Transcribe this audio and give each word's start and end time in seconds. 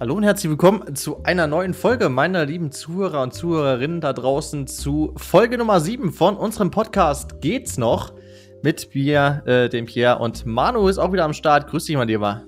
Hallo 0.00 0.14
und 0.14 0.22
herzlich 0.22 0.48
willkommen 0.48 0.96
zu 0.96 1.24
einer 1.24 1.46
neuen 1.46 1.74
Folge 1.74 2.08
meiner 2.08 2.46
lieben 2.46 2.72
Zuhörer 2.72 3.22
und 3.22 3.34
Zuhörerinnen 3.34 4.00
da 4.00 4.14
draußen 4.14 4.66
zu 4.66 5.12
Folge 5.18 5.58
Nummer 5.58 5.78
7 5.78 6.10
von 6.10 6.38
unserem 6.38 6.70
Podcast 6.70 7.42
Geht's 7.42 7.76
noch? 7.76 8.14
Mit 8.62 8.94
mir, 8.94 9.42
äh, 9.44 9.68
dem 9.68 9.84
Pierre 9.84 10.18
und 10.20 10.46
Manu 10.46 10.88
ist 10.88 10.96
auch 10.96 11.12
wieder 11.12 11.24
am 11.24 11.34
Start. 11.34 11.68
Grüß 11.68 11.84
dich, 11.84 11.96
mein 11.96 12.08
Lieber. 12.08 12.44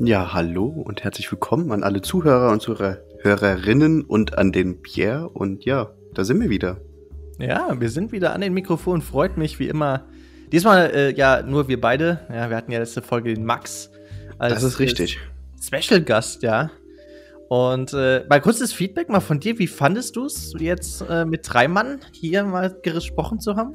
Ja, 0.00 0.34
hallo 0.34 0.66
und 0.66 1.04
herzlich 1.04 1.30
willkommen 1.30 1.70
an 1.70 1.84
alle 1.84 2.02
Zuhörer 2.02 2.50
und 2.50 2.60
Zuhörerinnen 2.60 4.02
und 4.02 4.36
an 4.36 4.50
den 4.50 4.82
Pierre. 4.82 5.28
Und 5.28 5.64
ja, 5.64 5.92
da 6.12 6.24
sind 6.24 6.40
wir 6.40 6.50
wieder. 6.50 6.80
Ja, 7.38 7.80
wir 7.80 7.90
sind 7.90 8.10
wieder 8.10 8.34
an 8.34 8.40
den 8.40 8.52
Mikrofonen. 8.52 9.00
Freut 9.00 9.36
mich 9.36 9.60
wie 9.60 9.68
immer. 9.68 10.06
Diesmal 10.50 10.90
äh, 10.92 11.14
ja 11.14 11.40
nur 11.42 11.68
wir 11.68 11.80
beide. 11.80 12.18
Ja, 12.30 12.50
wir 12.50 12.56
hatten 12.56 12.72
ja 12.72 12.80
letzte 12.80 13.00
Folge 13.00 13.32
den 13.32 13.44
Max. 13.44 13.92
Als, 14.38 14.54
das 14.54 14.64
ist 14.64 14.80
richtig. 14.80 15.20
Special 15.62 16.00
Gast, 16.00 16.42
ja. 16.42 16.70
Und 17.50 17.92
äh, 17.94 18.24
mal 18.28 18.40
kurzes 18.40 18.72
Feedback 18.72 19.08
mal 19.08 19.18
von 19.18 19.40
dir. 19.40 19.58
Wie 19.58 19.66
fandest 19.66 20.14
du 20.14 20.24
es 20.24 20.54
jetzt 20.60 21.00
äh, 21.10 21.24
mit 21.24 21.40
drei 21.52 21.66
Mann 21.66 21.98
hier 22.12 22.44
mal 22.44 22.72
gesprochen 22.80 23.40
zu 23.40 23.56
haben? 23.56 23.74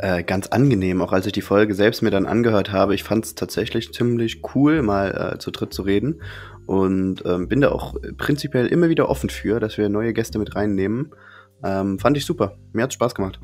Äh, 0.00 0.24
ganz 0.24 0.48
angenehm, 0.48 1.00
auch 1.00 1.12
als 1.12 1.24
ich 1.24 1.32
die 1.32 1.40
Folge 1.40 1.76
selbst 1.76 2.02
mir 2.02 2.10
dann 2.10 2.26
angehört 2.26 2.72
habe. 2.72 2.96
Ich 2.96 3.04
fand 3.04 3.24
es 3.24 3.36
tatsächlich 3.36 3.92
ziemlich 3.92 4.42
cool, 4.52 4.82
mal 4.82 5.34
äh, 5.34 5.38
zu 5.38 5.52
dritt 5.52 5.72
zu 5.72 5.82
reden. 5.82 6.22
Und 6.66 7.22
ähm, 7.24 7.46
bin 7.46 7.60
da 7.60 7.70
auch 7.70 7.94
prinzipiell 8.16 8.66
immer 8.66 8.88
wieder 8.88 9.08
offen 9.08 9.30
für, 9.30 9.60
dass 9.60 9.78
wir 9.78 9.88
neue 9.88 10.12
Gäste 10.12 10.40
mit 10.40 10.56
reinnehmen. 10.56 11.14
Ähm, 11.62 12.00
fand 12.00 12.16
ich 12.16 12.26
super. 12.26 12.58
Mir 12.72 12.82
hat 12.82 12.92
Spaß 12.92 13.14
gemacht. 13.14 13.38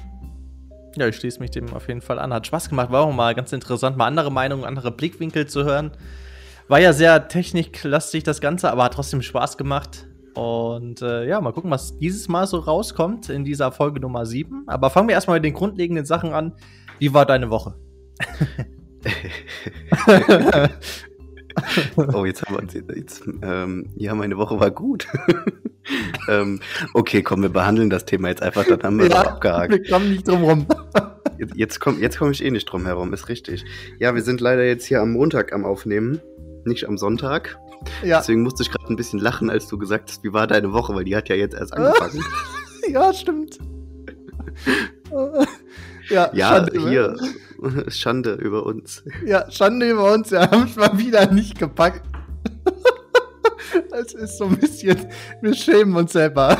Ja, 0.97 1.07
ich 1.07 1.15
schließe 1.15 1.39
mich 1.39 1.53
dem 1.53 1.73
auf 1.73 1.87
jeden 1.87 2.01
Fall 2.01 2.19
an. 2.19 2.35
Hat 2.35 2.49
Spaß 2.49 2.71
gemacht, 2.71 2.91
war 2.91 3.03
auch 3.03 3.15
mal 3.15 3.37
ganz 3.37 3.53
interessant, 3.53 3.97
mal 3.97 4.09
andere 4.09 4.33
Meinungen, 4.33 4.65
andere 4.65 4.91
Blickwinkel 4.91 5.47
zu 5.47 5.63
hören. 5.63 5.93
War 6.69 6.81
ja 6.81 6.95
sehr 6.95 7.29
techniklastig 7.29 8.23
das 8.23 8.41
Ganze, 8.41 8.71
aber 8.71 8.85
hat 8.85 8.95
trotzdem 8.95 9.21
Spaß 9.21 9.59
gemacht. 9.59 10.07
Und 10.35 11.03
äh, 11.03 11.29
ja, 11.29 11.41
mal 11.41 11.53
gucken, 11.53 11.71
was 11.71 11.99
dieses 11.99 12.29
Mal 12.29 12.47
so 12.47 12.59
rauskommt 12.59 13.29
in 13.29 13.45
dieser 13.45 13.71
Folge 13.71 14.01
Nummer 14.01 14.27
7. 14.27 14.65
Aber 14.67 14.91
fangen 14.91 15.09
wir 15.09 15.15
erstmal 15.15 15.37
mit 15.37 15.45
den 15.45 15.55
grundlegenden 15.55 16.07
Sachen 16.07 16.33
an. 16.33 16.55
Wie 16.99 17.13
war 17.13 17.27
deine 17.27 17.51
Woche? 17.51 17.75
oh, 21.97 22.25
jetzt 22.25 22.43
haben 22.43 22.55
wir 22.55 22.63
uns 22.63 22.75
jetzt. 22.75 23.23
Ähm, 23.43 23.91
ja, 23.95 24.15
meine 24.15 24.39
Woche 24.39 24.59
war 24.59 24.71
gut. 24.71 25.07
ähm, 26.29 26.61
okay, 26.95 27.23
komm, 27.23 27.43
wir 27.43 27.51
behandeln 27.51 27.91
das 27.91 28.07
Thema 28.07 28.29
jetzt 28.29 28.43
einfach, 28.43 28.65
dann 28.65 28.83
haben 28.83 28.99
wir 28.99 29.09
ja, 29.09 29.21
abgehakt. 29.21 29.71
Wir 29.71 29.85
kommen 29.85 30.11
nicht 30.11 30.27
drum 30.27 30.43
rum. 30.43 30.67
jetzt 31.39 31.57
jetzt 31.57 31.81
komme 31.81 32.01
jetzt 32.01 32.19
komm 32.19 32.31
ich 32.31 32.45
eh 32.45 32.51
nicht 32.51 32.65
drum 32.65 32.87
herum, 32.87 33.13
ist 33.13 33.29
richtig. 33.29 33.65
Ja, 33.99 34.15
wir 34.15 34.23
sind 34.23 34.41
leider 34.41 34.65
jetzt 34.65 34.87
hier 34.87 35.01
am 35.01 35.13
Montag 35.13 35.53
am 35.53 35.65
Aufnehmen 35.65 36.21
nicht 36.67 36.87
am 36.89 36.99
Sonntag. 36.99 37.59
Ja. 38.03 38.19
Deswegen 38.19 38.43
musste 38.43 38.63
ich 38.63 38.71
gerade 38.71 38.87
ein 38.93 38.97
bisschen 38.97 39.19
lachen, 39.21 39.51
als 39.51 39.69
du 39.69 39.79
gesagt 39.79 40.11
hast, 40.11 40.25
wie 40.25 40.33
war 40.33 40.47
deine 40.47 40.73
Woche, 40.73 40.95
weil 40.95 41.05
die 41.05 41.17
hat 41.17 41.29
ja 41.29 41.37
jetzt 41.37 41.55
erst 41.55 41.73
angefangen. 41.77 42.25
ja, 42.89 43.13
stimmt. 43.13 43.59
ja, 46.11 46.31
ja 46.33 46.49
Schande, 46.49 46.89
hier. 46.89 47.17
Schande 47.89 48.35
über 48.35 48.67
uns. 48.67 49.05
Ja, 49.25 49.51
Schande 49.51 49.91
über 49.91 50.13
uns. 50.13 50.31
Wir 50.31 50.43
haben 50.51 50.65
es 50.65 50.77
mal 50.77 50.99
wieder 50.99 51.31
nicht 51.31 51.59
gepackt. 51.59 52.03
Es 53.93 54.13
ist 54.13 54.39
so 54.39 54.45
ein 54.45 54.57
bisschen, 54.59 55.07
wir 55.41 55.55
schämen 55.55 55.97
uns 55.97 56.13
selber. 56.13 56.59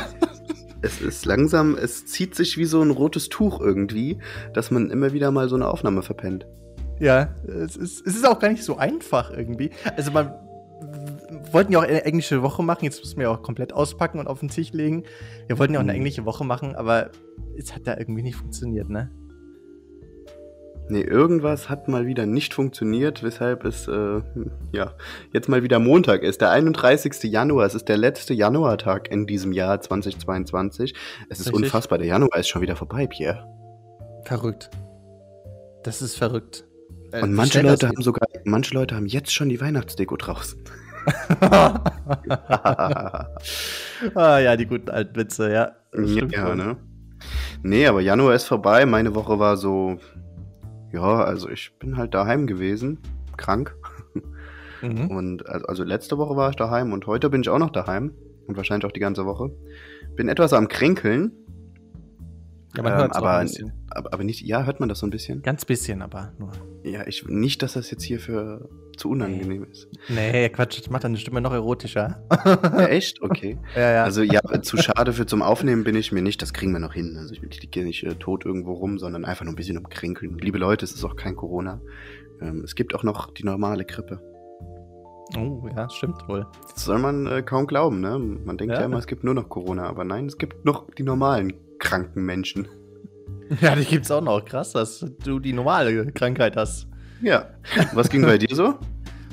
Es 0.81 1.01
ist 1.01 1.25
langsam, 1.25 1.75
es 1.75 2.05
zieht 2.05 2.35
sich 2.35 2.57
wie 2.57 2.65
so 2.65 2.81
ein 2.81 2.91
rotes 2.91 3.29
Tuch 3.29 3.59
irgendwie, 3.59 4.19
dass 4.53 4.71
man 4.71 4.89
immer 4.89 5.13
wieder 5.13 5.31
mal 5.31 5.49
so 5.49 5.55
eine 5.55 5.67
Aufnahme 5.67 6.01
verpennt. 6.01 6.45
Ja, 6.99 7.29
es 7.45 7.75
ist, 7.75 8.05
es 8.07 8.15
ist 8.15 8.27
auch 8.27 8.39
gar 8.39 8.49
nicht 8.49 8.63
so 8.63 8.77
einfach 8.77 9.31
irgendwie. 9.31 9.71
Also 9.97 10.11
man 10.11 10.33
wollten 11.51 11.73
ja 11.73 11.79
auch 11.79 11.83
eine 11.83 12.03
englische 12.05 12.41
Woche 12.41 12.63
machen, 12.63 12.85
jetzt 12.85 12.99
müssen 12.99 13.19
wir 13.19 13.31
auch 13.31 13.41
komplett 13.41 13.73
auspacken 13.73 14.19
und 14.19 14.27
auf 14.27 14.39
den 14.39 14.49
Tisch 14.49 14.71
legen. 14.71 15.03
Wir 15.47 15.59
wollten 15.59 15.73
ja 15.73 15.79
auch 15.79 15.83
eine 15.83 15.93
mhm. 15.93 15.99
englische 15.99 16.25
Woche 16.25 16.43
machen, 16.43 16.75
aber 16.75 17.11
es 17.57 17.73
hat 17.75 17.85
da 17.85 17.97
irgendwie 17.97 18.21
nicht 18.21 18.35
funktioniert, 18.35 18.89
ne? 18.89 19.11
Nee, 20.87 21.01
irgendwas 21.01 21.67
hat 21.67 21.87
mal 21.87 22.05
wieder 22.05 22.27
nicht 22.27 22.53
funktioniert, 22.53 23.23
weshalb 23.23 23.65
es 23.65 23.87
äh, 23.87 24.21
ja 24.71 24.93
jetzt 25.33 25.49
mal 25.49 25.63
wieder 25.63 25.79
Montag 25.79 26.21
ist. 26.21 26.41
Der 26.41 26.51
31. 26.51 27.23
Januar, 27.23 27.65
es 27.65 27.73
ist 27.73 27.89
der 27.89 27.97
letzte 27.97 28.35
Januartag 28.35 29.09
in 29.09 29.25
diesem 29.25 29.51
Jahr 29.51 29.81
2022. 29.81 30.93
Es 31.27 31.39
ist 31.39 31.47
Richtig. 31.47 31.63
unfassbar, 31.63 31.97
der 31.97 32.07
Januar 32.07 32.37
ist 32.37 32.49
schon 32.49 32.61
wieder 32.61 32.75
vorbei, 32.75 33.07
Pierre. 33.07 33.47
Verrückt. 34.25 34.69
Das 35.83 36.03
ist 36.03 36.17
verrückt. 36.17 36.65
Äh, 37.15 37.21
Und 37.23 37.33
manche 37.33 37.61
Leute 37.61 37.87
haben 37.87 38.01
sogar, 38.01 38.27
manche 38.43 38.73
Leute 38.73 38.95
haben 38.95 39.05
jetzt 39.05 39.33
schon 39.33 39.47
die 39.49 39.61
Weihnachtsdeko 39.61 40.17
draußen. 40.17 40.59
ah 44.15 44.39
ja, 44.39 44.57
die 44.57 44.65
guten 44.65 44.89
alten 44.89 45.15
Witze, 45.15 45.51
ja. 45.51 45.71
Ja, 45.93 46.55
ne? 46.55 46.75
Nee, 47.63 47.87
aber 47.87 48.01
Januar 48.01 48.35
ist 48.35 48.45
vorbei. 48.45 48.85
Meine 48.85 49.15
Woche 49.15 49.39
war 49.39 49.55
so, 49.55 49.97
ja, 50.91 51.23
also 51.23 51.49
ich 51.49 51.71
bin 51.79 51.95
halt 51.95 52.13
daheim 52.13 52.47
gewesen, 52.47 52.99
krank. 53.37 53.75
Mhm. 54.81 55.07
Und 55.09 55.47
also 55.47 55.83
letzte 55.83 56.17
Woche 56.17 56.35
war 56.35 56.49
ich 56.49 56.57
daheim 56.57 56.91
und 56.91 57.07
heute 57.07 57.29
bin 57.29 57.41
ich 57.41 57.49
auch 57.49 57.59
noch 57.59 57.71
daheim 57.71 58.11
und 58.47 58.57
wahrscheinlich 58.57 58.85
auch 58.85 58.91
die 58.91 58.99
ganze 58.99 59.25
Woche. 59.25 59.51
Bin 60.15 60.27
etwas 60.27 60.51
am 60.51 60.67
Kränkeln, 60.67 61.31
ja, 62.75 62.83
man 62.83 62.93
hört 62.93 63.15
ähm, 63.15 63.23
aber, 63.23 63.37
ein 63.37 63.45
bisschen. 63.45 63.73
Aber, 63.95 64.13
aber 64.13 64.23
nicht, 64.23 64.41
ja, 64.41 64.65
hört 64.65 64.79
man 64.79 64.89
das 64.89 64.99
so 64.99 65.07
ein 65.07 65.09
bisschen? 65.09 65.41
Ganz 65.41 65.65
bisschen, 65.65 66.01
aber 66.01 66.33
nur. 66.37 66.51
Ja, 66.83 67.07
ich, 67.07 67.25
nicht, 67.27 67.63
dass 67.63 67.73
das 67.73 67.89
jetzt 67.89 68.03
hier 68.03 68.19
für 68.19 68.69
zu 68.97 69.09
unangenehm 69.09 69.61
nee. 69.61 69.67
ist. 69.71 69.87
Nee, 70.09 70.49
Quatsch, 70.49 70.79
das 70.79 70.89
macht 70.89 71.03
deine 71.03 71.17
Stimme 71.17 71.41
noch 71.41 71.53
erotischer. 71.53 72.23
Ja, 72.29 72.85
echt? 72.87 73.21
Okay. 73.21 73.57
ja, 73.75 73.91
ja. 73.91 74.03
Also 74.03 74.21
ja, 74.21 74.41
zu 74.61 74.77
schade 74.77 75.13
für 75.13 75.25
zum 75.25 75.41
Aufnehmen 75.41 75.83
bin 75.83 75.95
ich 75.95 76.11
mir 76.11 76.21
nicht, 76.21 76.41
das 76.41 76.53
kriegen 76.53 76.71
wir 76.71 76.79
noch 76.79 76.93
hin. 76.93 77.17
Also 77.17 77.33
ich, 77.33 77.41
liege 77.41 77.83
nicht 77.83 78.03
äh, 78.03 78.15
tot 78.15 78.45
irgendwo 78.45 78.73
rum, 78.73 78.99
sondern 78.99 79.25
einfach 79.25 79.45
nur 79.45 79.53
ein 79.53 79.57
bisschen 79.57 79.77
umkränkeln. 79.77 80.37
Liebe 80.39 80.57
Leute, 80.57 80.85
es 80.85 80.93
ist 80.93 81.03
auch 81.03 81.15
kein 81.15 81.35
Corona. 81.35 81.81
Ähm, 82.41 82.61
es 82.63 82.75
gibt 82.75 82.95
auch 82.95 83.03
noch 83.03 83.33
die 83.33 83.43
normale 83.43 83.85
Grippe. 83.85 84.21
Oh, 85.37 85.67
ja, 85.75 85.89
stimmt 85.89 86.27
wohl. 86.27 86.45
Das 86.73 86.85
soll 86.85 86.99
man 86.99 87.25
äh, 87.25 87.41
kaum 87.41 87.67
glauben, 87.67 87.99
ne? 87.99 88.19
Man 88.19 88.57
denkt 88.57 88.73
ja. 88.73 88.81
ja 88.81 88.85
immer, 88.85 88.97
es 88.97 89.07
gibt 89.07 89.23
nur 89.23 89.33
noch 89.33 89.49
Corona, 89.49 89.87
aber 89.87 90.03
nein, 90.03 90.27
es 90.27 90.37
gibt 90.37 90.65
noch 90.65 90.89
die 90.91 91.03
normalen 91.03 91.53
kranken 91.79 92.23
Menschen. 92.23 92.67
Ja, 93.61 93.75
die 93.75 93.85
gibt's 93.85 94.11
auch 94.11 94.21
noch. 94.21 94.43
Krass, 94.43 94.71
dass 94.71 95.05
du 95.23 95.39
die 95.39 95.53
normale 95.53 96.11
Krankheit 96.11 96.55
hast. 96.55 96.87
Ja. 97.21 97.49
Was 97.93 98.09
ging 98.09 98.23
bei 98.23 98.37
dir 98.37 98.55
so? 98.55 98.79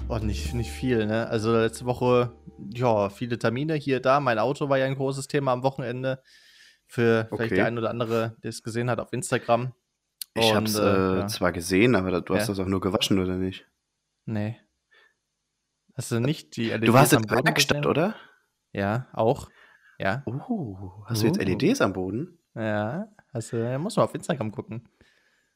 Oh, 0.08 0.18
nicht, 0.18 0.52
nicht 0.52 0.70
viel, 0.70 1.06
ne? 1.06 1.26
Also 1.28 1.56
letzte 1.56 1.86
Woche, 1.86 2.32
ja, 2.74 3.08
viele 3.08 3.38
Termine 3.38 3.76
hier, 3.76 3.98
da. 3.98 4.20
Mein 4.20 4.38
Auto 4.38 4.68
war 4.68 4.76
ja 4.76 4.84
ein 4.84 4.96
großes 4.96 5.26
Thema 5.26 5.52
am 5.52 5.62
Wochenende. 5.62 6.20
Für 6.86 7.28
okay. 7.30 7.36
vielleicht 7.36 7.56
der 7.56 7.66
ein 7.66 7.78
oder 7.78 7.88
andere, 7.88 8.36
der 8.42 8.50
es 8.50 8.62
gesehen 8.62 8.90
hat 8.90 9.00
auf 9.00 9.10
Instagram. 9.14 9.72
Ich 10.34 10.50
Und, 10.50 10.56
hab's 10.56 10.74
äh, 10.76 10.82
ja. 10.82 11.26
zwar 11.28 11.52
gesehen, 11.52 11.94
aber 11.94 12.20
du 12.20 12.34
hast 12.34 12.42
ja. 12.42 12.48
das 12.48 12.58
auch 12.58 12.68
nur 12.68 12.82
gewaschen, 12.82 13.20
oder 13.20 13.36
nicht? 13.36 13.66
Nee. 14.26 14.60
Hast 15.94 16.10
du 16.10 16.20
nicht 16.20 16.56
die 16.56 16.68
LEDs 16.68 16.86
Du 16.86 16.92
warst 16.92 17.12
in 17.14 17.22
der 17.22 17.44
Werkstatt, 17.44 17.86
oder? 17.86 18.14
Ja, 18.72 19.08
auch. 19.14 19.48
Ja. 19.98 20.22
Uh, 20.26 21.04
hast 21.06 21.20
uh. 21.20 21.22
du 21.22 21.26
jetzt 21.28 21.40
uh. 21.40 21.42
LEDs 21.42 21.80
am 21.80 21.94
Boden? 21.94 22.38
Ja, 22.54 23.08
also 23.32 23.56
muss 23.78 23.96
man 23.96 24.04
auf 24.04 24.14
Instagram 24.14 24.52
gucken. 24.52 24.88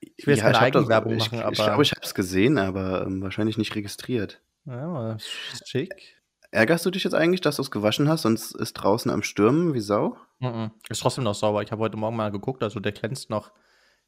Ich 0.00 0.26
will 0.26 0.34
jetzt 0.34 0.44
ja, 0.44 0.53
keine 0.53 0.60
Eigenwerbung 0.60 1.16
machen, 1.16 1.38
ich, 1.38 1.44
aber. 1.44 1.53
Ich 1.53 1.62
glaube, 1.62 1.82
ich 1.82 1.92
habe 1.92 2.03
es 2.03 2.14
gesehen, 2.14 2.59
aber 2.59 3.06
ähm, 3.06 3.22
wahrscheinlich 3.22 3.59
nicht 3.59 3.75
registriert. 3.75 4.41
Ja, 4.64 5.16
schick. 5.64 6.16
Ärgerst 6.50 6.86
du 6.86 6.91
dich 6.91 7.04
jetzt 7.04 7.15
eigentlich, 7.15 7.41
dass 7.41 7.56
du 7.56 7.62
es 7.62 7.70
gewaschen 7.70 8.09
hast 8.09 8.25
und 8.25 8.34
es 8.34 8.53
ist 8.53 8.75
draußen 8.75 9.10
am 9.10 9.22
Stürmen 9.22 9.75
wie 9.75 9.81
Sau? 9.81 10.16
Mm 10.38 10.47
-mm. 10.47 10.70
Ist 10.88 11.00
trotzdem 11.00 11.25
noch 11.25 11.34
sauber. 11.34 11.62
Ich 11.62 11.72
habe 11.72 11.82
heute 11.82 11.97
Morgen 11.97 12.16
mal 12.16 12.31
geguckt, 12.31 12.62
also 12.62 12.81
der 12.81 12.92
glänzt 12.92 13.31
noch. 13.31 13.53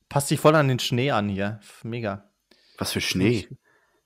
Passt 0.08 0.28
sich 0.28 0.40
voll 0.40 0.54
an 0.54 0.68
den 0.68 0.78
Schnee 0.78 1.10
an 1.10 1.28
hier. 1.28 1.60
Mega. 1.82 2.30
Was 2.78 2.92
für 2.92 3.00
Schnee? 3.00 3.48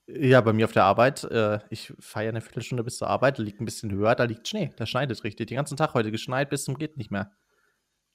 Ja, 0.06 0.40
bei 0.40 0.52
mir 0.52 0.64
auf 0.64 0.72
der 0.72 0.84
Arbeit. 0.84 1.24
Äh, 1.24 1.60
ich 1.70 1.92
fahre 2.00 2.26
ja 2.26 2.30
eine 2.30 2.40
Viertelstunde 2.40 2.82
bis 2.82 2.98
zur 2.98 3.08
Arbeit, 3.08 3.38
liegt 3.38 3.60
ein 3.60 3.64
bisschen 3.64 3.92
höher, 3.92 4.14
da 4.14 4.24
liegt 4.24 4.48
Schnee. 4.48 4.72
Da 4.76 4.86
schneit 4.86 5.10
es 5.10 5.24
richtig. 5.24 5.46
Den 5.48 5.56
ganzen 5.56 5.76
Tag 5.76 5.94
heute 5.94 6.10
geschneit 6.10 6.50
bis 6.50 6.64
zum 6.64 6.76
geht 6.76 6.96
nicht 6.96 7.10
mehr. 7.10 7.32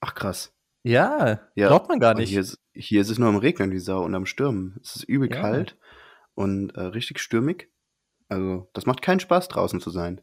Ach 0.01 0.13
krass. 0.13 0.56
Ja, 0.83 1.39
ja. 1.55 1.67
glaubt 1.67 1.89
man 1.89 1.99
gar 1.99 2.13
nicht. 2.13 2.29
Hier 2.29 2.41
ist, 2.41 2.59
hier 2.73 3.01
ist, 3.01 3.09
es 3.09 3.19
nur 3.19 3.29
am 3.29 3.37
Regnen 3.37 3.71
wie 3.71 3.79
Sau 3.79 4.03
und 4.03 4.15
am 4.15 4.25
Stürmen. 4.25 4.79
Es 4.81 4.95
ist 4.95 5.03
übel 5.03 5.29
ja. 5.29 5.41
kalt 5.41 5.77
und 6.33 6.71
äh, 6.71 6.81
richtig 6.81 7.19
stürmig. 7.19 7.69
Also, 8.29 8.69
das 8.73 8.85
macht 8.85 9.01
keinen 9.01 9.19
Spaß, 9.19 9.47
draußen 9.47 9.81
zu 9.81 9.89
sein. 9.89 10.21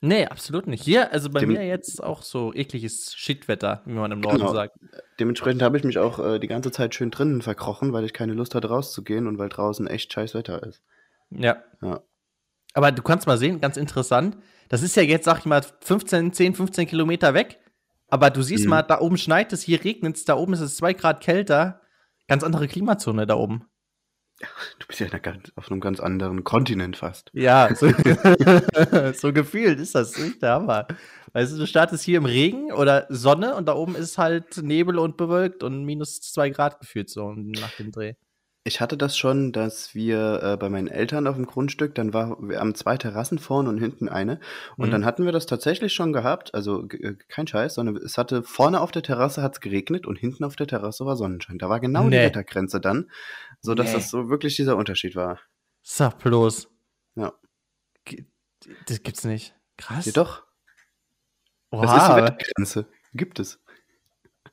Nee, 0.00 0.26
absolut 0.26 0.68
nicht. 0.68 0.84
Hier, 0.84 1.12
also 1.12 1.28
bei 1.28 1.40
Dem 1.40 1.50
mir 1.50 1.66
jetzt 1.66 2.02
auch 2.02 2.22
so 2.22 2.54
ekliges 2.54 3.14
Shitwetter, 3.16 3.82
wie 3.84 3.94
man 3.94 4.12
im 4.12 4.20
Norden 4.20 4.38
genau. 4.38 4.52
sagt. 4.52 4.78
Dementsprechend 5.18 5.60
habe 5.62 5.76
ich 5.76 5.82
mich 5.82 5.98
auch 5.98 6.20
äh, 6.20 6.38
die 6.38 6.46
ganze 6.46 6.70
Zeit 6.70 6.94
schön 6.94 7.10
drinnen 7.10 7.42
verkrochen, 7.42 7.92
weil 7.92 8.04
ich 8.04 8.12
keine 8.12 8.34
Lust 8.34 8.54
hatte, 8.54 8.68
rauszugehen 8.68 9.26
und 9.26 9.38
weil 9.38 9.48
draußen 9.48 9.88
echt 9.88 10.12
scheiß 10.12 10.34
Wetter 10.34 10.62
ist. 10.62 10.82
Ja. 11.30 11.56
ja. 11.82 12.00
Aber 12.74 12.92
du 12.92 13.02
kannst 13.02 13.26
mal 13.26 13.38
sehen, 13.38 13.60
ganz 13.60 13.76
interessant, 13.76 14.38
das 14.68 14.82
ist 14.82 14.94
ja 14.94 15.02
jetzt, 15.02 15.24
sag 15.24 15.38
ich 15.40 15.46
mal, 15.46 15.62
15, 15.80 16.32
10, 16.32 16.54
15 16.54 16.86
Kilometer 16.86 17.34
weg. 17.34 17.58
Aber 18.08 18.30
du 18.30 18.42
siehst 18.42 18.64
mhm. 18.64 18.70
mal, 18.70 18.82
da 18.82 19.00
oben 19.00 19.18
schneit 19.18 19.52
es, 19.52 19.62
hier 19.62 19.84
regnet 19.84 20.16
es, 20.16 20.24
da 20.24 20.34
oben 20.34 20.54
ist 20.54 20.60
es 20.60 20.76
zwei 20.76 20.94
Grad 20.94 21.22
kälter. 21.22 21.80
Ganz 22.26 22.42
andere 22.42 22.68
Klimazone 22.68 23.26
da 23.26 23.34
oben. 23.34 23.66
Du 24.78 24.86
bist 24.86 25.00
ja 25.00 25.08
auf 25.56 25.70
einem 25.70 25.80
ganz 25.80 25.98
anderen 25.98 26.44
Kontinent 26.44 26.96
fast. 26.96 27.30
Ja, 27.32 27.74
so, 27.74 27.88
so 29.14 29.32
gefühlt 29.32 29.80
ist 29.80 29.96
das 29.96 30.16
nicht 30.16 30.40
der 30.42 30.52
Hammer. 30.52 30.86
Weißt 31.32 31.52
du, 31.52 31.58
du 31.58 31.66
startest 31.66 32.04
hier 32.04 32.18
im 32.18 32.24
Regen 32.24 32.72
oder 32.72 33.06
Sonne 33.08 33.56
und 33.56 33.66
da 33.66 33.74
oben 33.74 33.96
ist 33.96 34.16
halt 34.16 34.58
Nebel 34.62 34.98
und 34.98 35.16
bewölkt 35.16 35.64
und 35.64 35.84
minus 35.84 36.20
zwei 36.20 36.50
Grad 36.50 36.78
gefühlt 36.78 37.10
so 37.10 37.32
nach 37.32 37.72
dem 37.76 37.90
Dreh. 37.90 38.14
Ich 38.68 38.82
hatte 38.82 38.98
das 38.98 39.16
schon, 39.16 39.50
dass 39.52 39.94
wir 39.94 40.42
äh, 40.42 40.56
bei 40.58 40.68
meinen 40.68 40.88
Eltern 40.88 41.26
auf 41.26 41.36
dem 41.36 41.46
Grundstück, 41.46 41.94
dann 41.94 42.12
war 42.12 42.36
wir 42.38 42.60
haben 42.60 42.74
zwei 42.74 42.98
Terrassen 42.98 43.38
vorne 43.38 43.70
und 43.70 43.78
hinten 43.78 44.10
eine. 44.10 44.40
Und 44.76 44.88
mhm. 44.88 44.92
dann 44.92 45.04
hatten 45.06 45.24
wir 45.24 45.32
das 45.32 45.46
tatsächlich 45.46 45.94
schon 45.94 46.12
gehabt, 46.12 46.54
also 46.54 46.86
äh, 46.90 47.14
kein 47.28 47.46
Scheiß, 47.46 47.74
sondern 47.74 47.96
es 47.96 48.18
hatte 48.18 48.42
vorne 48.42 48.82
auf 48.82 48.90
der 48.90 49.02
Terrasse 49.02 49.42
hat's 49.42 49.62
geregnet 49.62 50.06
und 50.06 50.18
hinten 50.18 50.44
auf 50.44 50.54
der 50.54 50.66
Terrasse 50.66 51.06
war 51.06 51.16
Sonnenschein. 51.16 51.56
Da 51.56 51.70
war 51.70 51.80
genau 51.80 52.04
nee. 52.04 52.18
die 52.18 52.26
Wettergrenze 52.26 52.78
dann, 52.78 53.10
so 53.62 53.74
dass 53.74 53.86
nee. 53.86 53.94
das 53.94 54.10
so 54.10 54.28
wirklich 54.28 54.56
dieser 54.56 54.76
Unterschied 54.76 55.16
war. 55.16 55.40
Sag 55.82 56.18
bloß. 56.18 56.68
Ja. 57.14 57.32
Das 58.86 59.02
gibt's 59.02 59.24
nicht. 59.24 59.54
Krass. 59.78 60.04
Ja, 60.04 60.12
doch. 60.12 60.42
Wow. 61.70 61.86
Das 61.86 62.02
ist 62.02 62.08
die 62.08 62.16
Wettergrenze. 62.16 62.86
Gibt 63.14 63.40
es. 63.40 63.60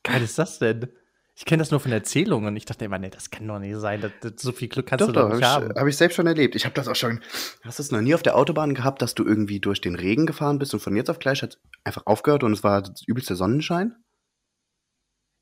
Geil 0.04 0.22
ist 0.22 0.40
das 0.40 0.60
denn? 0.60 0.88
Ich 1.38 1.44
kenne 1.44 1.60
das 1.62 1.70
nur 1.70 1.82
von 1.82 1.92
Erzählungen. 1.92 2.56
Ich 2.56 2.64
dachte 2.64 2.86
immer, 2.86 2.98
nee, 2.98 3.10
das 3.10 3.30
kann 3.30 3.46
doch 3.46 3.60
nicht 3.60 3.76
sein. 3.76 4.00
Das, 4.00 4.12
das, 4.22 4.42
so 4.42 4.54
viel 4.54 4.70
Glück 4.70 4.88
kannst 4.88 5.02
doch, 5.02 5.08
du 5.08 5.14
doch, 5.14 5.30
doch 5.30 5.36
nicht 5.36 5.44
hab 5.44 5.64
haben. 5.64 5.76
Habe 5.76 5.90
ich 5.90 5.98
selbst 5.98 6.16
schon 6.16 6.28
erlebt. 6.28 6.56
Ich 6.56 6.64
habe 6.64 6.74
das 6.74 6.88
auch 6.88 6.96
schon. 6.96 7.20
Hast 7.64 7.78
du 7.78 7.84
es 7.84 7.92
noch 7.92 8.00
nie 8.00 8.16
auf 8.16 8.24
der 8.24 8.38
Autobahn 8.38 8.74
gehabt, 8.74 9.02
dass 9.02 9.16
du 9.16 9.26
irgendwie 9.26 9.60
durch 9.60 9.82
den 9.82 9.96
Regen 9.96 10.26
gefahren 10.26 10.60
bist 10.60 10.74
und 10.74 10.80
von 10.80 10.96
jetzt 10.96 11.10
auf 11.10 11.20
gleich 11.20 11.42
hat 11.42 11.56
es 11.56 11.60
einfach 11.84 12.06
aufgehört 12.06 12.44
und 12.44 12.54
es 12.54 12.64
war 12.64 12.82
das 12.82 13.06
übelste 13.06 13.36
Sonnenschein? 13.36 13.96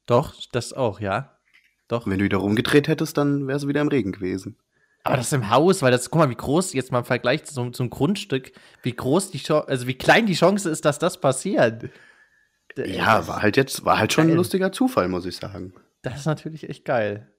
Doch, 0.08 0.34
das 0.52 0.74
auch, 0.74 1.00
ja. 1.00 1.38
Doch. 1.88 2.08
Wenn 2.08 2.18
du 2.18 2.26
wieder 2.26 2.38
rumgedreht 2.38 2.88
hättest, 2.88 3.18
dann 3.18 3.48
wärst 3.48 3.66
du 3.66 3.68
wieder 3.68 3.82
im 3.82 3.88
Regen 3.88 4.14
gewesen. 4.14 4.58
Aber 5.04 5.18
das 5.18 5.32
im 5.34 5.50
Haus, 5.50 5.82
weil 5.82 5.92
das, 5.92 6.10
guck 6.10 6.20
mal, 6.20 6.30
wie 6.30 6.36
groß, 6.36 6.74
jetzt 6.74 6.92
mal 6.92 7.00
im 7.00 7.06
Vergleich 7.06 7.44
zum, 7.44 7.74
zum 7.74 7.90
Grundstück, 7.90 8.54
wie 8.82 8.96
groß 8.96 9.32
die 9.32 9.38
Chance, 9.38 9.68
also 9.68 9.86
wie 9.86 9.96
klein 9.96 10.26
die 10.26 10.34
Chance 10.34 10.70
ist, 10.70 10.86
dass 10.86 10.98
das 10.98 11.20
passiert. 11.20 11.90
Ja, 12.78 13.28
war 13.28 13.42
halt 13.42 13.58
jetzt, 13.58 13.86
war 13.86 14.00
halt 14.00 14.14
schon 14.14 14.30
ein 14.30 14.36
lustiger 14.36 14.72
Zufall, 14.72 15.10
muss 15.10 15.26
ich 15.26 15.36
sagen. 15.36 15.74
Das 16.04 16.20
ist 16.20 16.26
natürlich 16.26 16.70
echt 16.70 16.86
geil. 16.86 17.34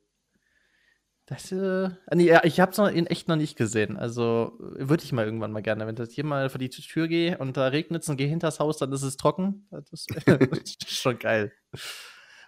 Das, 1.27 1.51
äh, 1.53 1.89
nee, 2.13 2.27
ja, 2.27 2.45
ich 2.45 2.61
hab's 2.61 2.77
noch 2.77 2.89
in 2.89 3.07
echt 3.07 3.29
noch 3.29 3.37
nicht 3.37 3.57
gesehen. 3.57 3.97
Also 3.97 4.59
würde 4.59 5.05
ich 5.05 5.13
mal 5.13 5.25
irgendwann 5.25 5.53
mal 5.53 5.63
gerne, 5.63 5.87
wenn 5.87 5.97
ich 5.97 6.15
hier 6.15 6.25
mal 6.25 6.51
vor 6.51 6.59
die 6.59 6.69
Tür 6.69 7.09
gehe 7.09 7.39
und 7.39 7.57
da 7.57 7.69
regnet 7.69 8.07
und 8.09 8.17
gehe 8.17 8.29
hinters 8.29 8.61
Haus, 8.61 8.77
dann 8.77 8.93
ist 8.93 9.03
es 9.03 9.17
trocken. 9.17 9.67
Das 9.71 9.91
ist, 9.91 10.11
das 10.27 10.37
ist 10.65 10.91
schon 10.91 11.19
geil. 11.19 11.53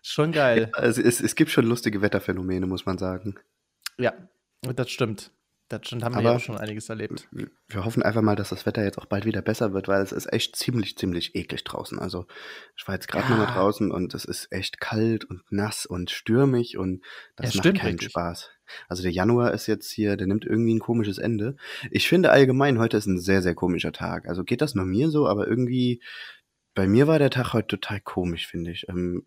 Schon 0.03 0.33
geil. 0.33 0.71
Ja, 0.75 0.79
also 0.79 1.01
es, 1.01 1.21
es 1.21 1.35
gibt 1.37 1.51
schon 1.51 1.67
lustige 1.67 2.03
Wetterphänomene, 2.03 2.67
muss 2.67 2.85
man 2.85 2.99
sagen. 2.99 3.37
Ja, 3.99 4.13
das 4.61 4.91
stimmt. 4.91 5.31
Das 5.69 5.81
stimmt, 5.85 6.05
haben 6.05 6.15
wir 6.15 6.23
ja 6.23 6.37
auch 6.37 6.41
schon 6.41 6.57
einiges 6.57 6.89
erlebt. 6.89 7.29
Wir 7.33 7.85
hoffen 7.85 8.05
einfach 8.05 8.23
mal, 8.23 8.37
dass 8.37 8.51
das 8.51 8.67
Wetter 8.67 8.85
jetzt 8.85 8.99
auch 8.99 9.07
bald 9.07 9.25
wieder 9.25 9.43
besser 9.43 9.73
wird, 9.73 9.89
weil 9.89 10.01
es 10.01 10.13
ist 10.13 10.33
echt 10.33 10.55
ziemlich, 10.55 10.97
ziemlich 10.97 11.35
eklig 11.35 11.65
draußen. 11.65 11.99
Also 11.99 12.27
ich 12.77 12.87
war 12.87 12.95
jetzt 12.95 13.09
gerade 13.09 13.29
ja. 13.29 13.37
mal 13.37 13.47
draußen 13.47 13.91
und 13.91 14.15
es 14.15 14.25
ist 14.25 14.53
echt 14.53 14.81
kalt 14.81 15.25
und 15.25 15.43
nass 15.51 15.85
und 15.85 16.11
stürmig 16.11 16.79
und 16.79 17.03
das 17.35 17.55
ja, 17.55 17.63
macht 17.65 17.81
keinen 17.81 17.93
richtig. 17.95 18.11
Spaß. 18.11 18.51
Also 18.89 19.03
der 19.03 19.13
Januar 19.13 19.53
ist 19.55 19.67
jetzt 19.67 19.91
hier, 19.91 20.17
der 20.17 20.29
nimmt 20.29 20.45
irgendwie 20.45 20.75
ein 20.75 20.81
komisches 20.81 21.19
Ende. 21.19 21.57
Ich 21.91 22.09
finde 22.09 22.31
allgemein, 22.31 22.79
heute 22.79 22.97
ist 22.97 23.07
ein 23.07 23.19
sehr, 23.19 23.43
sehr 23.43 23.55
komischer 23.55 23.93
Tag. 23.93 24.29
Also 24.29 24.45
geht 24.45 24.61
das 24.61 24.75
nur 24.77 24.87
mir 24.87 25.11
so, 25.11 25.27
aber 25.27 25.49
irgendwie 25.49 26.01
bei 26.77 26.87
mir 26.87 27.07
war 27.07 27.19
der 27.19 27.31
Tag 27.31 27.55
heute 27.55 27.69
total 27.69 28.01
komisch, 28.01 28.47
finde 28.47 28.71
ich. 28.71 28.87
Ähm, 28.89 29.25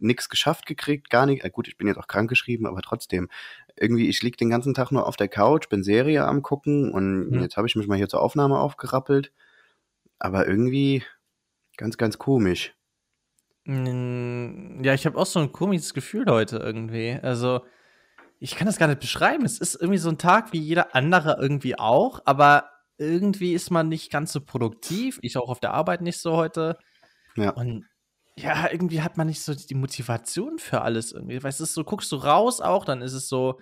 nix 0.00 0.28
geschafft 0.28 0.66
gekriegt, 0.66 1.10
gar 1.10 1.26
nicht. 1.26 1.44
Äh, 1.44 1.50
gut, 1.50 1.68
ich 1.68 1.78
bin 1.78 1.86
jetzt 1.86 1.96
auch 1.96 2.08
krank 2.08 2.28
geschrieben, 2.28 2.66
aber 2.66 2.82
trotzdem. 2.82 3.28
Irgendwie, 3.76 4.08
ich 4.08 4.20
lieg 4.20 4.36
den 4.36 4.50
ganzen 4.50 4.74
Tag 4.74 4.90
nur 4.90 5.06
auf 5.06 5.16
der 5.16 5.28
Couch, 5.28 5.68
bin 5.68 5.84
Serie 5.84 6.26
am 6.26 6.42
gucken 6.42 6.92
und 6.92 7.30
mhm. 7.30 7.40
jetzt 7.40 7.56
habe 7.56 7.68
ich 7.68 7.76
mich 7.76 7.86
mal 7.86 7.96
hier 7.96 8.08
zur 8.08 8.20
Aufnahme 8.20 8.58
aufgerappelt. 8.58 9.32
Aber 10.18 10.48
irgendwie 10.48 11.04
ganz, 11.76 11.96
ganz 11.98 12.18
komisch. 12.18 12.74
Ja, 13.64 14.94
ich 14.94 15.06
habe 15.06 15.16
auch 15.16 15.26
so 15.26 15.38
ein 15.38 15.52
komisches 15.52 15.94
Gefühl 15.94 16.26
heute 16.26 16.56
irgendwie. 16.56 17.16
Also, 17.22 17.60
ich 18.40 18.56
kann 18.56 18.66
das 18.66 18.78
gar 18.78 18.88
nicht 18.88 19.00
beschreiben. 19.00 19.44
Es 19.44 19.60
ist 19.60 19.76
irgendwie 19.76 19.98
so 19.98 20.08
ein 20.08 20.18
Tag 20.18 20.52
wie 20.52 20.58
jeder 20.58 20.96
andere 20.96 21.38
irgendwie 21.40 21.78
auch, 21.78 22.22
aber 22.24 22.70
irgendwie 22.96 23.52
ist 23.52 23.70
man 23.70 23.88
nicht 23.88 24.10
ganz 24.10 24.32
so 24.32 24.40
produktiv. 24.40 25.20
Ich 25.22 25.36
auch 25.36 25.48
auf 25.48 25.60
der 25.60 25.74
Arbeit 25.74 26.00
nicht 26.00 26.18
so 26.18 26.36
heute. 26.36 26.76
Ja. 27.42 27.50
Und 27.50 27.84
ja, 28.36 28.70
irgendwie 28.70 29.02
hat 29.02 29.16
man 29.16 29.26
nicht 29.26 29.40
so 29.40 29.54
die 29.54 29.74
Motivation 29.74 30.58
für 30.58 30.82
alles 30.82 31.12
irgendwie. 31.12 31.42
Weißt 31.42 31.60
du, 31.60 31.64
so 31.64 31.84
guckst 31.84 32.12
du 32.12 32.16
raus 32.16 32.60
auch, 32.60 32.84
dann 32.84 33.02
ist 33.02 33.12
es 33.12 33.28
so, 33.28 33.60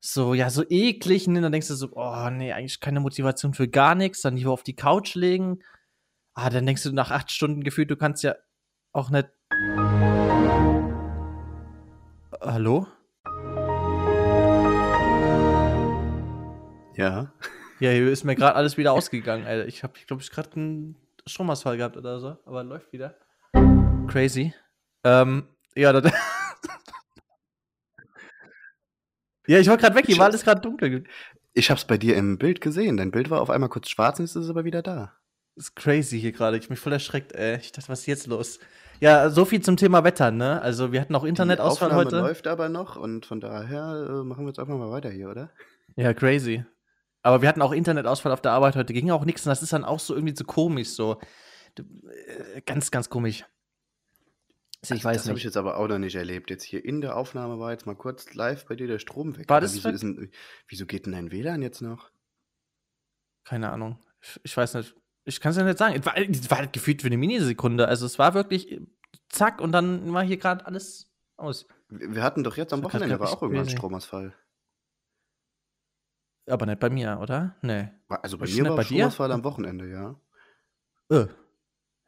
so, 0.00 0.34
ja, 0.34 0.50
so 0.50 0.62
eklig. 0.68 1.26
Und 1.26 1.34
ne? 1.34 1.40
dann 1.40 1.52
denkst 1.52 1.68
du 1.68 1.74
so, 1.74 1.90
oh 1.94 2.30
nee, 2.30 2.52
eigentlich 2.52 2.80
keine 2.80 3.00
Motivation 3.00 3.54
für 3.54 3.68
gar 3.68 3.94
nichts. 3.94 4.22
Dann 4.22 4.36
lieber 4.36 4.52
auf 4.52 4.62
die 4.62 4.76
Couch 4.76 5.14
legen. 5.14 5.58
Ah, 6.34 6.50
dann 6.50 6.66
denkst 6.66 6.84
du 6.84 6.92
nach 6.92 7.10
acht 7.10 7.30
Stunden 7.30 7.64
gefühlt, 7.64 7.90
du 7.90 7.96
kannst 7.96 8.22
ja 8.22 8.36
auch 8.92 9.10
nicht. 9.10 9.28
Hallo? 12.40 12.86
Ja. 16.96 17.32
Ja, 17.78 17.90
hier 17.90 18.10
ist 18.10 18.24
mir 18.24 18.36
gerade 18.36 18.54
alles 18.54 18.76
wieder 18.76 18.92
ausgegangen, 18.92 19.46
Alter. 19.46 19.66
Ich 19.66 19.82
habe, 19.82 19.94
glaube, 20.06 20.22
ich 20.22 20.30
gerade 20.30 20.52
einen 20.52 20.96
Stromausfall 21.26 21.76
gehabt 21.76 21.96
oder 21.96 22.20
so, 22.20 22.36
aber 22.44 22.62
läuft 22.62 22.92
wieder. 22.92 23.16
Crazy. 24.06 24.54
Ähm, 25.04 25.48
ja, 25.74 25.92
das. 25.92 26.12
ja, 29.46 29.58
ich 29.58 29.68
war 29.68 29.76
gerade 29.76 29.94
weg, 29.94 30.06
hier 30.06 30.18
war 30.18 30.26
alles 30.26 30.44
gerade 30.44 30.60
dunkel. 30.60 31.04
Ich 31.52 31.70
hab's 31.70 31.84
bei 31.84 31.98
dir 31.98 32.16
im 32.16 32.38
Bild 32.38 32.60
gesehen. 32.60 32.96
Dein 32.96 33.10
Bild 33.10 33.30
war 33.30 33.40
auf 33.40 33.50
einmal 33.50 33.68
kurz 33.68 33.88
schwarz 33.88 34.18
und 34.18 34.26
jetzt 34.26 34.36
ist 34.36 34.44
es 34.44 34.50
aber 34.50 34.64
wieder 34.64 34.82
da. 34.82 35.14
Das 35.56 35.68
ist 35.68 35.74
crazy 35.76 36.20
hier 36.20 36.32
gerade. 36.32 36.58
Ich 36.58 36.68
bin 36.68 36.76
voll 36.76 36.92
erschreckt, 36.92 37.32
ey. 37.32 37.56
Ich 37.56 37.72
dachte, 37.72 37.88
was 37.88 38.00
ist 38.00 38.06
jetzt 38.06 38.26
los? 38.26 38.58
Ja, 39.00 39.30
so 39.30 39.44
viel 39.44 39.62
zum 39.62 39.76
Thema 39.76 40.04
Wetter, 40.04 40.30
ne? 40.30 40.60
Also, 40.60 40.92
wir 40.92 41.00
hatten 41.00 41.14
auch 41.14 41.24
Internetausfall 41.24 41.94
heute. 41.94 42.20
Läuft 42.20 42.46
aber 42.46 42.68
noch 42.68 42.96
und 42.96 43.26
von 43.26 43.40
daher 43.40 44.06
äh, 44.08 44.24
machen 44.24 44.44
wir 44.44 44.48
jetzt 44.48 44.58
einfach 44.58 44.76
mal 44.76 44.90
weiter 44.90 45.10
hier, 45.10 45.30
oder? 45.30 45.50
Ja, 45.96 46.12
crazy. 46.14 46.64
Aber 47.26 47.42
wir 47.42 47.48
hatten 47.48 47.60
auch 47.60 47.72
Internetausfall 47.72 48.30
auf 48.30 48.40
der 48.40 48.52
Arbeit 48.52 48.76
heute, 48.76 48.92
ging 48.92 49.10
auch 49.10 49.24
nichts 49.24 49.44
und 49.44 49.50
das 49.50 49.60
ist 49.60 49.72
dann 49.72 49.84
auch 49.84 49.98
so 49.98 50.14
irgendwie 50.14 50.36
so 50.36 50.44
komisch, 50.44 50.90
so. 50.90 51.18
Äh, 51.76 52.62
ganz, 52.64 52.92
ganz 52.92 53.10
komisch. 53.10 53.44
Also 54.80 54.94
ich 54.94 55.04
weiß 55.04 55.16
das 55.16 55.28
habe 55.28 55.36
ich 55.36 55.42
jetzt 55.42 55.56
aber 55.56 55.76
auch 55.76 55.88
noch 55.88 55.98
nicht 55.98 56.14
erlebt. 56.14 56.50
Jetzt 56.50 56.62
hier 56.62 56.84
in 56.84 57.00
der 57.00 57.16
Aufnahme 57.16 57.58
war 57.58 57.72
jetzt 57.72 57.84
mal 57.84 57.96
kurz 57.96 58.32
live 58.34 58.66
bei 58.66 58.76
dir 58.76 58.86
der 58.86 59.00
Strom 59.00 59.36
weg. 59.36 59.48
War 59.48 59.60
das 59.60 59.74
wieso, 59.74 59.88
ein, 59.88 60.30
wieso 60.68 60.86
geht 60.86 61.06
denn 61.06 61.14
dein 61.14 61.32
WLAN 61.32 61.62
jetzt 61.62 61.80
noch? 61.80 62.10
Keine 63.42 63.72
Ahnung. 63.72 63.98
Ich, 64.20 64.40
ich 64.44 64.56
weiß 64.56 64.74
nicht. 64.74 64.94
Ich 65.24 65.40
kann 65.40 65.50
es 65.50 65.56
ja 65.56 65.64
nicht 65.64 65.78
sagen. 65.78 65.96
Es 65.98 66.06
war, 66.06 66.16
es 66.16 66.48
war 66.48 66.58
halt 66.58 66.72
gefühlt 66.72 67.02
für 67.02 67.08
eine 67.08 67.16
Minisekunde. 67.16 67.88
Also 67.88 68.06
es 68.06 68.20
war 68.20 68.34
wirklich 68.34 68.80
zack 69.30 69.60
und 69.60 69.72
dann 69.72 70.12
war 70.12 70.22
hier 70.22 70.36
gerade 70.36 70.64
alles 70.64 71.10
aus. 71.36 71.66
Wir 71.88 72.22
hatten 72.22 72.44
doch 72.44 72.56
jetzt 72.56 72.72
am 72.72 72.84
Wochenende 72.84 73.18
war 73.18 73.32
auch 73.32 73.42
irgendwann 73.42 73.68
Stromausfall. 73.68 74.32
Aber 76.48 76.66
nicht 76.66 76.80
bei 76.80 76.90
mir, 76.90 77.18
oder? 77.20 77.56
Nee. 77.62 77.88
Also 78.08 78.38
bei 78.38 78.46
mir 78.46 78.64
war 78.68 78.76
bei 78.76 78.84
Stromausfall 78.84 79.32
am 79.32 79.44
Wochenende, 79.44 79.90
ja. 79.90 80.14
Äh. 81.10 81.26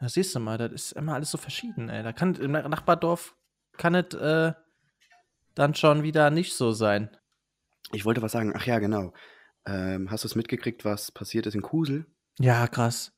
Ja, 0.01 0.09
siehst 0.09 0.35
du 0.35 0.41
mal, 0.41 0.59
das 0.59 0.73
ist 0.73 0.93
immer 0.93 1.15
alles 1.15 1.31
so 1.31 1.39
verschieden, 1.39 1.89
ey. 1.89 2.03
Da 2.03 2.13
kann 2.13 2.35
im 2.37 2.53
Nachbardorf 2.53 3.35
kann 3.77 3.95
es 3.95 4.15
äh, 4.15 4.53
dann 5.55 5.75
schon 5.75 6.03
wieder 6.03 6.31
nicht 6.31 6.55
so 6.55 6.73
sein. 6.73 7.11
Ich 7.93 8.05
wollte 8.05 8.23
was 8.23 8.33
sagen. 8.33 8.53
Ach 8.55 8.67
ja, 8.67 8.79
genau. 8.79 9.13
Ähm, 9.67 10.11
hast 10.11 10.25
du 10.25 10.29
es 10.29 10.37
mitgekriegt, 10.37 10.85
was 10.85 11.11
passiert 11.11 11.47
ist 11.47 11.55
in 11.55 11.63
Kusel? 11.63 12.07
Ja, 12.39 12.67
krass. 12.69 13.13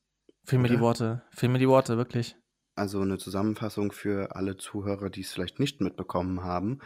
Fehl 0.44 0.58
mir 0.58 0.68
die 0.68 0.80
Worte. 0.80 1.22
Fehl 1.32 1.48
mir 1.48 1.58
die 1.58 1.68
Worte, 1.68 1.96
wirklich. 1.96 2.36
Also 2.76 3.02
eine 3.02 3.18
Zusammenfassung 3.18 3.92
für 3.92 4.34
alle 4.34 4.56
Zuhörer, 4.56 5.10
die 5.10 5.20
es 5.20 5.32
vielleicht 5.32 5.58
nicht 5.60 5.80
mitbekommen 5.80 6.42
haben. 6.42 6.78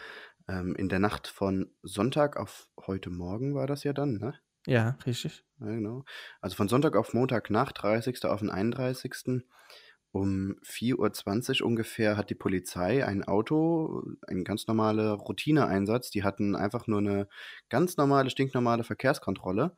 Ähm, 0.48 0.74
in 0.76 0.88
der 0.88 0.98
Nacht 0.98 1.26
von 1.26 1.72
Sonntag 1.82 2.36
auf 2.36 2.68
heute 2.86 3.10
Morgen 3.10 3.54
war 3.54 3.66
das 3.66 3.84
ja 3.84 3.92
dann, 3.92 4.18
ne? 4.18 4.34
Ja, 4.66 4.96
richtig. 5.06 5.44
Ja, 5.60 5.66
genau. 5.66 6.04
Also 6.40 6.56
von 6.56 6.68
Sonntag 6.68 6.96
auf 6.96 7.14
Montag 7.14 7.50
nach 7.50 7.72
30. 7.72 8.24
auf 8.24 8.40
den 8.40 8.50
31. 8.50 9.44
Um 10.12 10.56
4.20 10.62 11.60
Uhr 11.60 11.66
ungefähr 11.66 12.16
hat 12.16 12.30
die 12.30 12.36
Polizei 12.36 13.04
ein 13.04 13.24
Auto, 13.24 14.02
ein 14.28 14.44
ganz 14.44 14.66
normaler 14.68 15.12
Routineeinsatz. 15.14 16.10
Die 16.10 16.22
hatten 16.22 16.54
einfach 16.54 16.86
nur 16.86 17.00
eine 17.00 17.28
ganz 17.68 17.96
normale, 17.96 18.30
stinknormale 18.30 18.84
Verkehrskontrolle. 18.84 19.74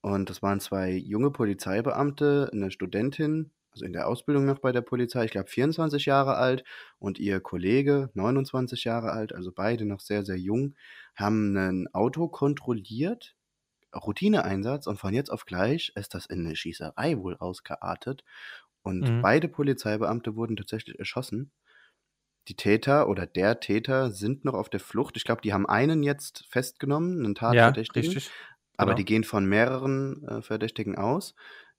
Und 0.00 0.30
das 0.30 0.42
waren 0.42 0.60
zwei 0.60 0.92
junge 0.92 1.30
Polizeibeamte, 1.30 2.50
eine 2.52 2.70
Studentin 2.70 3.52
also 3.72 3.84
in 3.84 3.92
der 3.92 4.06
Ausbildung 4.06 4.44
noch 4.44 4.58
bei 4.58 4.72
der 4.72 4.82
Polizei, 4.82 5.24
ich 5.24 5.30
glaube 5.30 5.48
24 5.48 6.04
Jahre 6.06 6.36
alt 6.36 6.64
und 6.98 7.18
ihr 7.18 7.40
Kollege 7.40 8.10
29 8.14 8.84
Jahre 8.84 9.12
alt, 9.12 9.34
also 9.34 9.50
beide 9.50 9.84
noch 9.84 10.00
sehr, 10.00 10.24
sehr 10.24 10.38
jung, 10.38 10.74
haben 11.14 11.56
ein 11.56 11.88
Auto 11.92 12.28
kontrolliert, 12.28 13.34
Routineeinsatz 13.94 14.86
und 14.86 14.98
von 14.98 15.14
jetzt 15.14 15.30
auf 15.30 15.44
gleich 15.44 15.92
ist 15.96 16.14
das 16.14 16.26
in 16.26 16.46
eine 16.46 16.56
Schießerei 16.56 17.18
wohl 17.18 17.36
ausgeartet 17.36 18.24
und 18.82 19.08
mhm. 19.08 19.22
beide 19.22 19.48
Polizeibeamte 19.48 20.36
wurden 20.36 20.56
tatsächlich 20.56 20.98
erschossen. 20.98 21.52
die 22.48 22.56
Täter 22.56 23.08
oder 23.08 23.26
der 23.26 23.60
Täter 23.60 24.10
sind 24.10 24.44
noch 24.44 24.54
auf 24.54 24.68
der 24.68 24.80
Flucht. 24.80 25.16
Ich 25.16 25.24
glaube, 25.24 25.42
die 25.42 25.52
haben 25.52 25.66
einen 25.66 26.02
jetzt 26.02 26.44
festgenommen, 26.48 27.24
einen 27.24 27.36
Tatverdächtigen. 27.36 28.10
Ja, 28.10 28.16
richtig. 28.16 28.32
Aber 28.76 28.90
genau. 28.90 28.96
die 28.96 29.04
gehen 29.04 29.24
von 29.24 29.46
mehreren 29.46 30.26
äh, 30.26 30.42
Verdächtigen 30.42 30.96
aus 30.96 31.36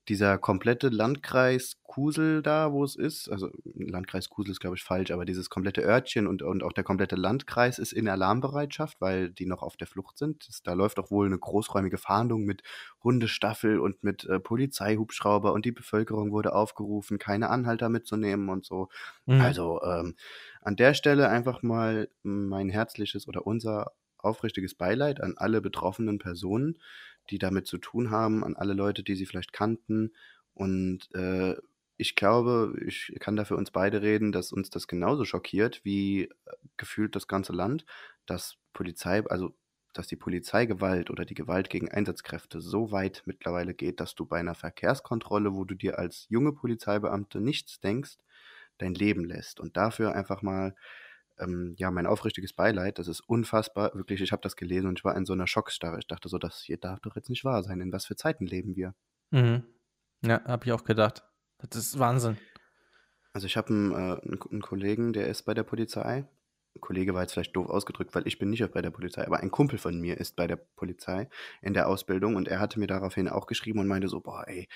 dieser 0.09 0.37
komplette 0.37 0.89
Landkreis 0.89 1.77
Kusel 1.83 2.41
da, 2.41 2.73
wo 2.73 2.83
es 2.83 2.95
ist, 2.95 3.29
also 3.29 3.49
Landkreis 3.75 4.29
Kusel 4.29 4.51
ist, 4.51 4.59
glaube 4.59 4.75
ich, 4.75 4.83
falsch, 4.83 5.11
aber 5.11 5.25
dieses 5.25 5.49
komplette 5.49 5.81
Örtchen 5.81 6.27
und, 6.27 6.41
und 6.41 6.63
auch 6.63 6.73
der 6.73 6.83
komplette 6.83 7.15
Landkreis 7.15 7.79
ist 7.79 7.93
in 7.93 8.09
Alarmbereitschaft, 8.09 8.99
weil 8.99 9.29
die 9.29 9.45
noch 9.45 9.61
auf 9.61 9.77
der 9.77 9.87
Flucht 9.87 10.17
sind. 10.17 10.47
Das, 10.47 10.63
da 10.63 10.73
läuft 10.73 10.99
auch 10.99 11.11
wohl 11.11 11.27
eine 11.27 11.37
großräumige 11.37 11.97
Fahndung 11.97 12.43
mit 12.43 12.63
Hundestaffel 13.03 13.79
und 13.79 14.03
mit 14.03 14.25
äh, 14.25 14.39
Polizeihubschrauber 14.39 15.53
und 15.53 15.65
die 15.65 15.71
Bevölkerung 15.71 16.31
wurde 16.31 16.53
aufgerufen, 16.53 17.19
keine 17.19 17.49
Anhalter 17.49 17.89
mitzunehmen 17.89 18.49
und 18.49 18.65
so. 18.65 18.89
Mhm. 19.25 19.41
Also 19.41 19.81
ähm, 19.83 20.15
an 20.61 20.75
der 20.75 20.95
Stelle 20.95 21.29
einfach 21.29 21.61
mal 21.61 22.09
mein 22.23 22.69
herzliches 22.69 23.27
oder 23.27 23.45
unser 23.47 23.91
aufrichtiges 24.17 24.73
Beileid 24.75 25.21
an 25.21 25.35
alle 25.37 25.61
betroffenen 25.61 26.17
Personen 26.17 26.79
die 27.29 27.37
damit 27.39 27.67
zu 27.67 27.77
tun 27.77 28.11
haben, 28.11 28.43
an 28.43 28.55
alle 28.55 28.73
Leute, 28.73 29.03
die 29.03 29.15
sie 29.15 29.25
vielleicht 29.25 29.53
kannten. 29.53 30.13
Und 30.53 31.13
äh, 31.13 31.55
ich 31.97 32.15
glaube, 32.15 32.75
ich 32.85 33.13
kann 33.19 33.35
da 33.35 33.45
für 33.45 33.55
uns 33.55 33.71
beide 33.71 34.01
reden, 34.01 34.31
dass 34.31 34.51
uns 34.51 34.69
das 34.69 34.87
genauso 34.87 35.25
schockiert 35.25 35.81
wie 35.83 36.23
äh, 36.23 36.29
gefühlt 36.77 37.15
das 37.15 37.27
ganze 37.27 37.53
Land, 37.53 37.85
dass 38.25 38.57
Polizei, 38.73 39.23
also 39.27 39.55
dass 39.93 40.07
die 40.07 40.15
Polizeigewalt 40.15 41.11
oder 41.11 41.23
die 41.23 41.35
Gewalt 41.35 41.69
gegen 41.69 41.89
Einsatzkräfte 41.89 42.61
so 42.61 42.91
weit 42.91 43.21
mittlerweile 43.25 43.73
geht, 43.75 43.99
dass 43.99 44.15
du 44.15 44.25
bei 44.25 44.39
einer 44.39 44.55
Verkehrskontrolle, 44.55 45.53
wo 45.53 45.65
du 45.65 45.75
dir 45.75 45.99
als 45.99 46.25
junge 46.29 46.51
Polizeibeamte 46.53 47.39
nichts 47.39 47.79
denkst, 47.79 48.17
dein 48.79 48.95
Leben 48.95 49.23
lässt. 49.23 49.59
Und 49.59 49.77
dafür 49.77 50.13
einfach 50.13 50.41
mal 50.41 50.75
ähm, 51.43 51.75
ja, 51.77 51.91
mein 51.91 52.07
aufrichtiges 52.07 52.53
Beileid. 52.53 52.99
Das 52.99 53.07
ist 53.07 53.21
unfassbar. 53.21 53.93
Wirklich, 53.93 54.21
ich 54.21 54.31
habe 54.31 54.41
das 54.41 54.55
gelesen 54.55 54.87
und 54.87 54.99
ich 54.99 55.05
war 55.05 55.15
in 55.15 55.25
so 55.25 55.33
einer 55.33 55.47
Schockstarre. 55.47 55.99
Ich 55.99 56.07
dachte 56.07 56.29
so, 56.29 56.37
das 56.37 56.61
hier 56.61 56.77
darf 56.77 56.99
doch 57.01 57.15
jetzt 57.15 57.29
nicht 57.29 57.45
wahr 57.45 57.63
sein. 57.63 57.81
In 57.81 57.91
was 57.91 58.05
für 58.05 58.15
Zeiten 58.15 58.45
leben 58.45 58.75
wir? 58.75 58.95
Mhm. 59.31 59.63
Ja, 60.23 60.43
habe 60.45 60.65
ich 60.65 60.71
auch 60.71 60.83
gedacht. 60.83 61.23
Das 61.57 61.77
ist 61.77 61.99
Wahnsinn. 61.99 62.37
Also 63.33 63.47
ich 63.47 63.57
habe 63.57 63.69
einen, 63.69 63.91
äh, 63.91 64.21
einen, 64.51 64.61
Kollegen, 64.61 65.11
der 65.11 65.27
ist 65.27 65.43
bei 65.43 65.53
der 65.53 65.63
Polizei. 65.63 66.27
Ein 66.75 66.81
Kollege 66.81 67.13
war 67.13 67.21
jetzt 67.21 67.33
vielleicht 67.33 67.55
doof 67.55 67.67
ausgedrückt, 67.67 68.13
weil 68.15 68.27
ich 68.27 68.39
bin 68.39 68.49
nicht 68.49 68.71
bei 68.71 68.81
der 68.81 68.91
Polizei, 68.91 69.25
aber 69.25 69.39
ein 69.39 69.51
Kumpel 69.51 69.77
von 69.77 69.99
mir 69.99 70.17
ist 70.17 70.35
bei 70.35 70.47
der 70.47 70.55
Polizei 70.55 71.29
in 71.61 71.73
der 71.73 71.87
Ausbildung 71.87 72.35
und 72.35 72.47
er 72.47 72.59
hatte 72.59 72.79
mir 72.79 72.87
daraufhin 72.87 73.27
auch 73.27 73.47
geschrieben 73.47 73.79
und 73.79 73.87
meinte 73.87 74.07
so, 74.07 74.21
boah, 74.21 74.47
ey, 74.47 74.67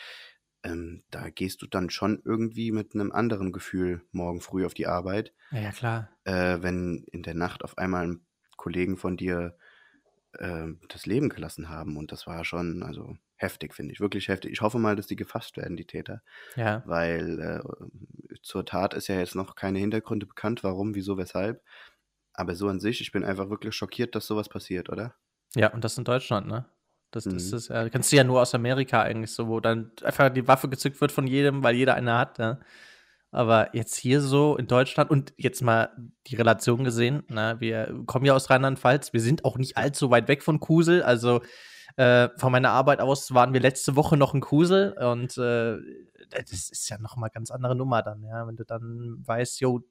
ähm, 0.68 1.04
da 1.12 1.30
gehst 1.30 1.62
du 1.62 1.68
dann 1.68 1.90
schon 1.90 2.22
irgendwie 2.24 2.72
mit 2.72 2.94
einem 2.94 3.12
anderen 3.12 3.52
Gefühl 3.52 4.02
morgen 4.12 4.42
früh 4.42 4.66
auf 4.66 4.74
die 4.74 4.88
Arbeit. 4.88 5.34
Ja, 5.52 5.62
ja 5.62 5.72
klar. 5.72 6.10
Äh, 6.26 6.62
wenn 6.62 7.06
in 7.12 7.24
der 7.24 7.36
Nacht 7.36 7.64
auf 7.64 7.78
einmal 7.78 8.18
Kollegen 8.58 8.98
von 8.98 9.18
dir 9.18 9.58
äh, 10.34 10.68
das 10.90 11.06
Leben 11.06 11.30
gelassen 11.30 11.70
haben. 11.70 11.98
Und 11.98 12.12
das 12.12 12.28
war 12.28 12.44
schon, 12.44 12.84
also 12.84 13.18
heftig, 13.36 13.74
finde 13.74 13.94
ich. 13.94 14.00
Wirklich 14.00 14.28
heftig. 14.28 14.52
Ich 14.52 14.62
hoffe 14.62 14.80
mal, 14.80 14.96
dass 14.96 15.08
die 15.08 15.16
gefasst 15.16 15.58
werden, 15.58 15.78
die 15.78 15.86
Täter. 15.86 16.22
Ja. 16.56 16.84
Weil 16.86 17.40
äh, 17.40 18.38
zur 18.42 18.66
Tat 18.66 18.94
ist 18.94 19.08
ja 19.08 19.18
jetzt 19.18 19.36
noch 19.36 19.56
keine 19.56 19.80
Hintergründe 19.80 20.26
bekannt, 20.26 20.64
warum, 20.64 20.96
wieso, 20.96 21.18
weshalb. 21.18 21.64
Aber 22.34 22.56
so 22.56 22.68
an 22.68 22.80
sich, 22.80 23.02
ich 23.02 23.12
bin 23.12 23.24
einfach 23.24 23.50
wirklich 23.50 23.76
schockiert, 23.76 24.16
dass 24.16 24.28
sowas 24.28 24.50
passiert, 24.50 24.90
oder? 24.90 25.16
Ja, 25.56 25.74
und 25.74 25.84
das 25.84 25.98
in 25.98 26.04
Deutschland, 26.04 26.48
ne? 26.48 26.66
Das, 27.18 27.24
das 27.24 27.52
mhm. 27.52 27.58
ist, 27.58 27.70
äh, 27.70 27.90
kennst 27.90 28.12
du 28.12 28.16
ja 28.16 28.24
nur 28.24 28.42
aus 28.42 28.54
Amerika 28.54 29.02
eigentlich 29.02 29.32
so, 29.32 29.48
wo 29.48 29.60
dann 29.60 29.92
einfach 30.04 30.30
die 30.30 30.48
Waffe 30.48 30.70
gezückt 30.70 31.02
wird 31.02 31.12
von 31.12 31.26
jedem, 31.26 31.64
weil 31.64 31.76
jeder 31.76 31.96
eine 31.96 32.16
hat. 32.16 32.38
Ja? 32.38 32.60
Aber 33.32 33.76
jetzt 33.76 33.96
hier 33.96 34.22
so 34.22 34.56
in 34.56 34.68
Deutschland 34.68 35.10
und 35.10 35.34
jetzt 35.36 35.62
mal 35.62 35.90
die 36.28 36.36
Relation 36.36 36.84
gesehen, 36.84 37.24
na, 37.28 37.56
ne, 37.56 37.60
wir 37.60 38.04
kommen 38.06 38.26
ja 38.26 38.36
aus 38.36 38.52
Rheinland-Pfalz, 38.52 39.14
wir 39.14 39.22
sind 39.22 39.46
auch 39.46 39.58
nicht 39.58 39.78
allzu 39.78 40.12
weit 40.12 40.28
weg 40.28 40.44
von 40.44 40.60
Kusel. 40.60 41.02
Also 41.02 41.42
äh, 41.96 42.30
von 42.38 42.52
meiner 42.52 42.70
Arbeit 42.70 43.02
aus 43.02 43.34
waren 43.34 43.54
wir 43.54 43.60
letzte 43.60 43.96
Woche 43.96 44.16
noch 44.16 44.36
in 44.36 44.42
Kusel 44.42 44.94
und 44.94 45.38
äh, 45.40 45.78
das 46.30 46.70
ist 46.70 46.88
ja 46.90 47.00
noch 47.00 47.16
mal 47.16 47.30
ganz 47.30 47.50
andere 47.50 47.76
Nummer 47.76 48.04
dann, 48.04 48.24
ja, 48.24 48.46
wenn 48.48 48.58
du 48.58 48.66
dann 48.66 49.24
weißt, 49.26 49.60
jo, 49.62 49.82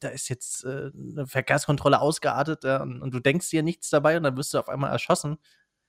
da 0.00 0.08
ist 0.08 0.28
jetzt 0.28 0.64
äh, 0.64 0.90
eine 0.94 1.26
Verkehrskontrolle 1.26 2.00
ausgeartet 2.00 2.62
ja, 2.64 2.82
und, 2.82 3.02
und, 3.02 3.12
du 3.12 3.20
denkst 3.20 3.50
dir 3.50 3.62
nichts 3.62 3.90
dabei 3.90 4.16
und 4.16 4.22
dann 4.22 4.36
wirst 4.36 4.54
du 4.54 4.58
auf 4.58 4.68
einmal 4.68 4.90
erschossen 4.90 5.38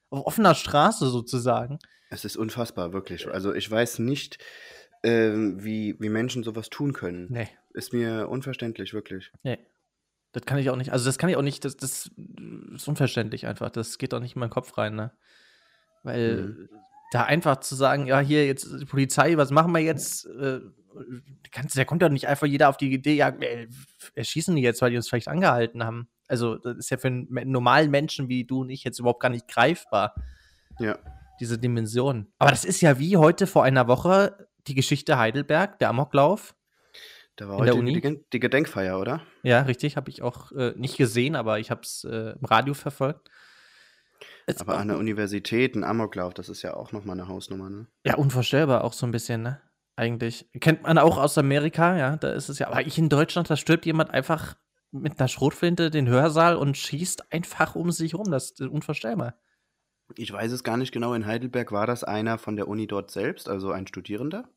auf 0.09 0.25
offener 0.25 0.55
Straße 0.55 1.09
sozusagen. 1.09 1.79
Es 2.09 2.25
ist 2.25 2.37
unfassbar, 2.37 2.93
wirklich. 2.93 3.27
Also 3.27 3.53
ich 3.53 3.69
weiß 3.69 3.99
nicht, 3.99 4.39
ähm, 5.03 5.63
wie, 5.63 5.95
wie 5.99 6.09
Menschen 6.09 6.43
sowas 6.43 6.69
tun 6.69 6.93
können. 6.93 7.27
Nee. 7.29 7.47
Ist 7.73 7.93
mir 7.93 8.27
unverständlich, 8.29 8.93
wirklich. 8.93 9.31
Nee. 9.43 9.59
Das 10.31 10.45
kann 10.45 10.59
ich 10.59 10.69
auch 10.69 10.75
nicht. 10.75 10.91
Also 10.91 11.05
das 11.05 11.17
kann 11.17 11.29
ich 11.29 11.37
auch 11.37 11.41
nicht. 11.41 11.65
Das, 11.65 11.75
das 11.75 12.11
ist 12.75 12.87
unverständlich 12.87 13.47
einfach. 13.47 13.69
Das 13.69 13.97
geht 13.97 14.13
auch 14.13 14.19
nicht 14.19 14.35
in 14.35 14.39
meinen 14.39 14.51
Kopf 14.51 14.77
rein, 14.77 14.95
ne? 14.95 15.11
Weil 16.03 16.41
mhm. 16.41 16.69
da 17.11 17.23
einfach 17.23 17.59
zu 17.61 17.75
sagen, 17.75 18.05
ja, 18.05 18.19
hier 18.19 18.45
jetzt 18.45 18.67
die 18.79 18.85
Polizei, 18.85 19.37
was 19.37 19.49
machen 19.49 19.71
wir 19.73 19.81
jetzt? 19.81 20.25
Äh, 20.27 20.59
kannst, 21.51 21.77
da 21.77 21.85
kommt 21.85 22.01
ja 22.01 22.09
nicht 22.09 22.27
einfach 22.27 22.47
jeder 22.47 22.69
auf 22.69 22.77
die 22.77 22.91
Idee, 22.91 23.15
ja, 23.15 23.33
erschießen 24.15 24.55
die 24.55 24.61
jetzt, 24.61 24.81
weil 24.81 24.91
die 24.91 24.97
uns 24.97 25.09
vielleicht 25.09 25.27
angehalten 25.27 25.83
haben. 25.83 26.09
Also, 26.29 26.57
das 26.57 26.77
ist 26.77 26.89
ja 26.89 26.97
für 26.97 27.07
einen 27.07 27.27
normalen 27.51 27.91
Menschen 27.91 28.29
wie 28.29 28.45
du 28.45 28.61
und 28.61 28.69
ich 28.69 28.83
jetzt 28.83 28.99
überhaupt 28.99 29.21
gar 29.21 29.29
nicht 29.29 29.47
greifbar. 29.47 30.15
Ja. 30.79 30.97
Diese 31.39 31.57
Dimension. 31.57 32.27
Aber 32.37 32.51
das 32.51 32.65
ist 32.65 32.81
ja 32.81 32.99
wie 32.99 33.17
heute 33.17 33.47
vor 33.47 33.63
einer 33.63 33.87
Woche 33.87 34.47
die 34.67 34.75
Geschichte 34.75 35.17
Heidelberg, 35.17 35.79
der 35.79 35.89
Amoklauf. 35.89 36.55
Da 37.35 37.47
war 37.47 37.57
heute 37.57 37.81
die, 37.83 38.19
die, 38.33 38.39
Gedenkfeier, 38.39 38.99
oder? 38.99 39.21
Ja, 39.43 39.61
richtig. 39.61 39.95
Habe 39.95 40.09
ich 40.09 40.21
auch 40.21 40.51
äh, 40.51 40.73
nicht 40.75 40.97
gesehen, 40.97 41.35
aber 41.37 41.59
ich 41.59 41.71
habe 41.71 41.81
es 41.81 42.03
äh, 42.03 42.33
im 42.37 42.45
Radio 42.45 42.73
verfolgt. 42.73 43.29
Jetzt 44.45 44.61
aber 44.61 44.77
an 44.77 44.89
der 44.89 44.97
Universität 44.97 45.75
ein 45.75 45.83
Amoklauf, 45.83 46.33
das 46.33 46.49
ist 46.49 46.63
ja 46.63 46.73
auch 46.73 46.91
nochmal 46.91 47.17
eine 47.17 47.27
Hausnummer, 47.27 47.69
ne? 47.69 47.87
Ja, 48.05 48.15
unvorstellbar 48.15 48.83
auch 48.83 48.93
so 48.93 49.05
ein 49.05 49.11
bisschen, 49.11 49.43
ne? 49.43 49.61
Eigentlich. 49.95 50.49
Kennt 50.59 50.83
man 50.83 50.97
auch 50.97 51.17
aus 51.17 51.37
Amerika, 51.37 51.97
ja, 51.97 52.17
da 52.17 52.31
ist 52.31 52.49
es 52.49 52.59
ja. 52.59 52.67
Aber 52.67 52.81
ich 52.81 52.97
in 52.97 53.09
Deutschland, 53.09 53.49
da 53.49 53.55
stirbt 53.55 53.85
jemand 53.85 54.11
einfach 54.11 54.55
mit 54.91 55.19
einer 55.19 55.27
Schrotflinte 55.27 55.89
den 55.91 56.07
Hörsaal 56.07 56.55
und 56.55 56.77
schießt 56.77 57.31
einfach 57.31 57.75
um 57.75 57.91
sich 57.91 58.15
rum. 58.15 58.31
Das 58.31 58.51
ist 58.51 58.61
unvorstellbar. 58.61 59.35
Ich 60.15 60.31
weiß 60.31 60.51
es 60.51 60.63
gar 60.63 60.77
nicht 60.77 60.91
genau. 60.91 61.13
In 61.13 61.25
Heidelberg 61.25 61.71
war 61.71 61.85
das 61.85 62.03
einer 62.03 62.37
von 62.37 62.55
der 62.55 62.67
Uni 62.67 62.87
dort 62.87 63.11
selbst, 63.11 63.47
also 63.47 63.71
ein 63.71 63.87
Studierender? 63.87 64.49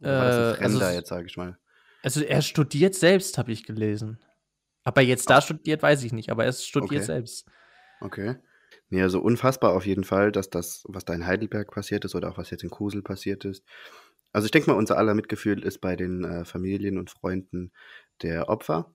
Oder 0.00 0.18
war 0.18 0.24
das 0.26 0.36
ein 0.36 0.42
äh, 0.42 0.54
Fremder 0.56 0.86
also, 0.86 0.98
jetzt, 0.98 1.08
sage 1.08 1.26
ich 1.26 1.36
mal? 1.36 1.58
Also 2.02 2.22
er 2.22 2.42
studiert 2.42 2.94
selbst, 2.94 3.38
habe 3.38 3.52
ich 3.52 3.64
gelesen. 3.64 4.18
Aber 4.84 5.00
jetzt 5.00 5.28
da 5.30 5.40
studiert, 5.40 5.82
weiß 5.82 6.04
ich 6.04 6.12
nicht, 6.12 6.30
aber 6.30 6.44
er 6.44 6.52
studiert 6.52 7.02
okay. 7.02 7.02
selbst. 7.02 7.46
Okay. 8.00 8.36
Nee, 8.88 9.02
also 9.02 9.20
unfassbar 9.20 9.72
auf 9.72 9.86
jeden 9.86 10.04
Fall, 10.04 10.30
dass 10.30 10.48
das, 10.50 10.84
was 10.86 11.04
da 11.04 11.14
in 11.14 11.26
Heidelberg 11.26 11.72
passiert 11.72 12.04
ist 12.04 12.14
oder 12.14 12.30
auch 12.30 12.38
was 12.38 12.50
jetzt 12.50 12.62
in 12.62 12.70
Kusel 12.70 13.02
passiert 13.02 13.44
ist. 13.44 13.64
Also 14.32 14.44
ich 14.44 14.52
denke 14.52 14.70
mal, 14.70 14.76
unser 14.76 14.98
aller 14.98 15.14
Mitgefühl 15.14 15.64
ist 15.64 15.80
bei 15.80 15.96
den 15.96 16.22
äh, 16.24 16.44
Familien 16.44 16.98
und 16.98 17.10
Freunden 17.10 17.72
der 18.22 18.48
Opfer. 18.48 18.94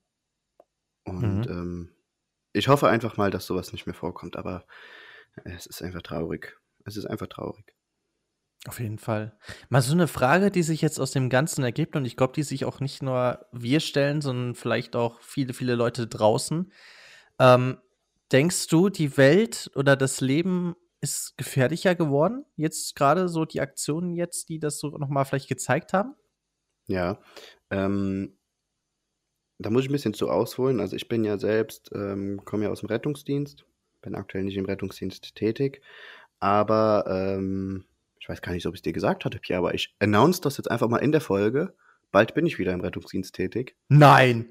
Und 1.04 1.42
mhm. 1.42 1.52
ähm, 1.52 1.90
ich 2.54 2.68
hoffe 2.68 2.88
einfach 2.88 3.18
mal, 3.18 3.32
dass 3.32 3.46
sowas 3.46 3.72
nicht 3.72 3.86
mehr 3.86 3.96
vorkommt, 3.96 4.36
aber 4.36 4.66
es 5.44 5.66
ist 5.66 5.82
einfach 5.82 6.02
traurig. 6.02 6.58
Es 6.86 6.98
ist 6.98 7.06
einfach 7.06 7.28
traurig. 7.28 7.74
Auf 8.68 8.80
jeden 8.80 9.00
Fall. 9.00 9.36
Mal 9.70 9.82
so 9.82 9.94
eine 9.94 10.08
Frage, 10.08 10.52
die 10.52 10.62
sich 10.62 10.82
jetzt 10.82 11.00
aus 11.00 11.12
dem 11.12 11.30
Ganzen 11.30 11.64
ergibt, 11.64 11.96
und 11.96 12.06
ich 12.06 12.16
glaube, 12.16 12.34
die 12.34 12.44
sich 12.44 12.66
auch 12.66 12.80
nicht 12.80 13.02
nur 13.02 13.46
wir 13.52 13.80
stellen, 13.80 14.22
sondern 14.22 14.54
vielleicht 14.54 14.96
auch 14.96 15.20
viele, 15.22 15.54
viele 15.54 15.74
Leute 15.74 16.08
draußen. 16.08 16.72
Ähm, 17.40 17.78
denkst 18.32 18.68
du, 18.68 18.90
die 18.90 19.18
Welt 19.18 19.72
oder 19.74 19.96
das 19.96 20.22
Leben 20.22 20.76
ist 21.02 21.36
gefährlicher 21.38 21.96
geworden? 21.96 22.46
Jetzt 22.56 22.96
gerade 22.96 23.30
so 23.30 23.46
die 23.46 23.62
Aktionen 23.62 24.14
jetzt, 24.14 24.50
die 24.50 24.60
das 24.60 24.78
so 24.78 24.90
nochmal 24.90 25.26
vielleicht 25.26 25.50
gezeigt 25.50 25.94
haben? 25.94 26.14
Ja, 26.86 27.20
ähm, 27.72 28.38
da 29.66 29.70
muss 29.70 29.84
ich 29.84 29.90
ein 29.90 29.94
bisschen 29.94 30.14
zu 30.14 30.30
ausholen. 30.30 30.80
Also 30.80 30.96
ich 30.96 31.08
bin 31.08 31.24
ja 31.24 31.38
selbst, 31.38 31.92
ähm, 31.94 32.42
komme 32.46 32.66
ja 32.66 32.70
aus 32.70 32.82
dem 32.82 32.88
Rettungsdienst, 32.88 33.66
bin 34.02 34.16
aktuell 34.16 34.44
nicht 34.44 34.58
im 34.58 34.66
Rettungsdienst 34.66 35.36
tätig, 35.36 35.82
aber 36.40 37.06
ähm, 37.08 37.86
ich 38.20 38.30
weiß 38.30 38.42
gar 38.42 38.54
nicht, 38.54 38.66
ob 38.66 38.74
ich 38.74 38.80
es 38.80 38.84
dir 38.84 38.94
gesagt 38.94 39.26
hatte, 39.26 39.40
Pierre, 39.40 39.60
aber 39.60 39.74
ich 39.74 39.96
announce 40.00 40.42
das 40.42 40.58
jetzt 40.58 40.70
einfach 40.70 40.88
mal 40.88 40.98
in 40.98 41.12
der 41.12 41.22
Folge. 41.22 41.74
Bald 42.12 42.34
bin 42.34 42.46
ich 42.46 42.60
wieder 42.60 42.74
im 42.74 42.82
Rettungsdienst 42.82 43.36
tätig. 43.36 43.76
Nein! 43.88 44.50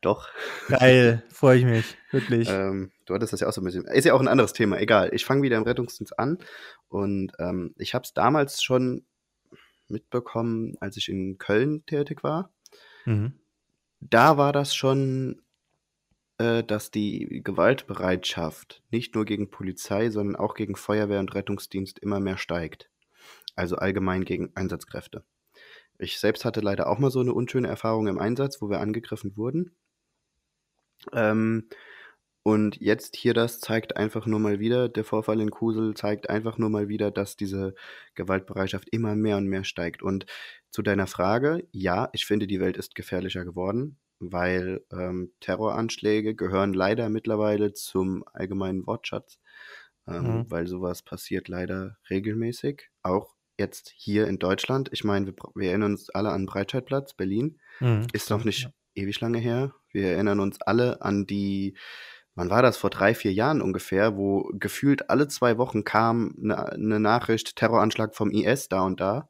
Doch. 0.00 0.28
Geil, 0.68 1.22
freue 1.30 1.58
ich 1.58 1.64
mich, 1.66 1.96
wirklich. 2.10 2.48
ähm, 2.50 2.90
du 3.04 3.14
hattest 3.14 3.34
das 3.34 3.40
ja 3.40 3.48
auch 3.48 3.52
so 3.52 3.60
ein 3.60 3.64
bisschen. 3.64 3.84
Ist 3.84 4.06
ja 4.06 4.14
auch 4.14 4.20
ein 4.20 4.28
anderes 4.28 4.54
Thema, 4.54 4.80
egal. 4.80 5.10
Ich 5.12 5.26
fange 5.26 5.42
wieder 5.42 5.58
im 5.58 5.64
Rettungsdienst 5.64 6.18
an 6.18 6.38
und 6.88 7.32
ähm, 7.38 7.74
ich 7.76 7.94
habe 7.94 8.04
es 8.04 8.14
damals 8.14 8.62
schon 8.62 9.04
mitbekommen, 9.88 10.76
als 10.80 10.96
ich 10.96 11.10
in 11.10 11.36
Köln 11.36 11.84
tätig 11.84 12.22
war. 12.22 12.50
Mhm 13.04 13.34
da 14.00 14.36
war 14.36 14.52
das 14.52 14.74
schon, 14.74 15.42
äh, 16.38 16.64
dass 16.64 16.90
die 16.90 17.42
Gewaltbereitschaft 17.44 18.82
nicht 18.90 19.14
nur 19.14 19.24
gegen 19.24 19.50
Polizei, 19.50 20.10
sondern 20.10 20.36
auch 20.36 20.54
gegen 20.54 20.76
Feuerwehr 20.76 21.20
und 21.20 21.34
Rettungsdienst 21.34 21.98
immer 21.98 22.20
mehr 22.20 22.38
steigt. 22.38 22.90
Also 23.56 23.76
allgemein 23.76 24.24
gegen 24.24 24.50
Einsatzkräfte. 24.54 25.24
Ich 25.98 26.18
selbst 26.18 26.44
hatte 26.44 26.60
leider 26.60 26.88
auch 26.88 26.98
mal 26.98 27.10
so 27.10 27.20
eine 27.20 27.34
unschöne 27.34 27.68
Erfahrung 27.68 28.06
im 28.06 28.18
Einsatz, 28.18 28.62
wo 28.62 28.70
wir 28.70 28.80
angegriffen 28.80 29.36
wurden. 29.36 29.76
Ähm, 31.12 31.68
und 32.42 32.80
jetzt 32.80 33.16
hier 33.16 33.34
das 33.34 33.60
zeigt 33.60 33.96
einfach 33.98 34.24
nur 34.26 34.40
mal 34.40 34.58
wieder, 34.60 34.88
der 34.88 35.04
Vorfall 35.04 35.40
in 35.40 35.50
Kusel 35.50 35.94
zeigt 35.94 36.30
einfach 36.30 36.56
nur 36.56 36.70
mal 36.70 36.88
wieder, 36.88 37.10
dass 37.10 37.36
diese 37.36 37.74
Gewaltbereitschaft 38.14 38.88
immer 38.90 39.14
mehr 39.14 39.36
und 39.36 39.46
mehr 39.46 39.64
steigt. 39.64 40.02
Und 40.02 40.24
zu 40.70 40.82
deiner 40.82 41.06
Frage, 41.06 41.66
ja, 41.72 42.08
ich 42.12 42.26
finde, 42.26 42.46
die 42.46 42.60
Welt 42.60 42.76
ist 42.76 42.94
gefährlicher 42.94 43.44
geworden, 43.44 43.98
weil 44.18 44.84
ähm, 44.92 45.32
Terroranschläge 45.40 46.34
gehören 46.34 46.72
leider 46.72 47.08
mittlerweile 47.08 47.72
zum 47.72 48.24
allgemeinen 48.32 48.86
Wortschatz, 48.86 49.38
ähm, 50.06 50.22
mhm. 50.22 50.50
weil 50.50 50.66
sowas 50.66 51.02
passiert 51.02 51.48
leider 51.48 51.96
regelmäßig, 52.08 52.90
auch 53.02 53.34
jetzt 53.58 53.92
hier 53.96 54.26
in 54.26 54.38
Deutschland. 54.38 54.88
Ich 54.92 55.04
meine, 55.04 55.26
wir, 55.26 55.34
wir 55.54 55.68
erinnern 55.70 55.92
uns 55.92 56.10
alle 56.10 56.30
an 56.30 56.46
Breitscheidplatz, 56.46 57.14
Berlin, 57.14 57.58
mhm, 57.80 58.06
ist 58.12 58.30
noch 58.30 58.44
nicht 58.44 58.62
ja. 58.62 58.70
ewig 58.94 59.20
lange 59.20 59.38
her. 59.38 59.74
Wir 59.92 60.12
erinnern 60.12 60.40
uns 60.40 60.60
alle 60.62 61.02
an 61.02 61.26
die 61.26 61.76
wann 62.34 62.50
war 62.50 62.62
das, 62.62 62.76
vor 62.76 62.90
drei, 62.90 63.14
vier 63.14 63.32
Jahren 63.32 63.60
ungefähr, 63.60 64.16
wo 64.16 64.50
gefühlt 64.54 65.10
alle 65.10 65.28
zwei 65.28 65.58
Wochen 65.58 65.84
kam 65.84 66.34
eine, 66.42 66.72
eine 66.72 67.00
Nachricht, 67.00 67.56
Terroranschlag 67.56 68.14
vom 68.14 68.30
IS 68.30 68.68
da 68.68 68.82
und 68.82 69.00
da. 69.00 69.28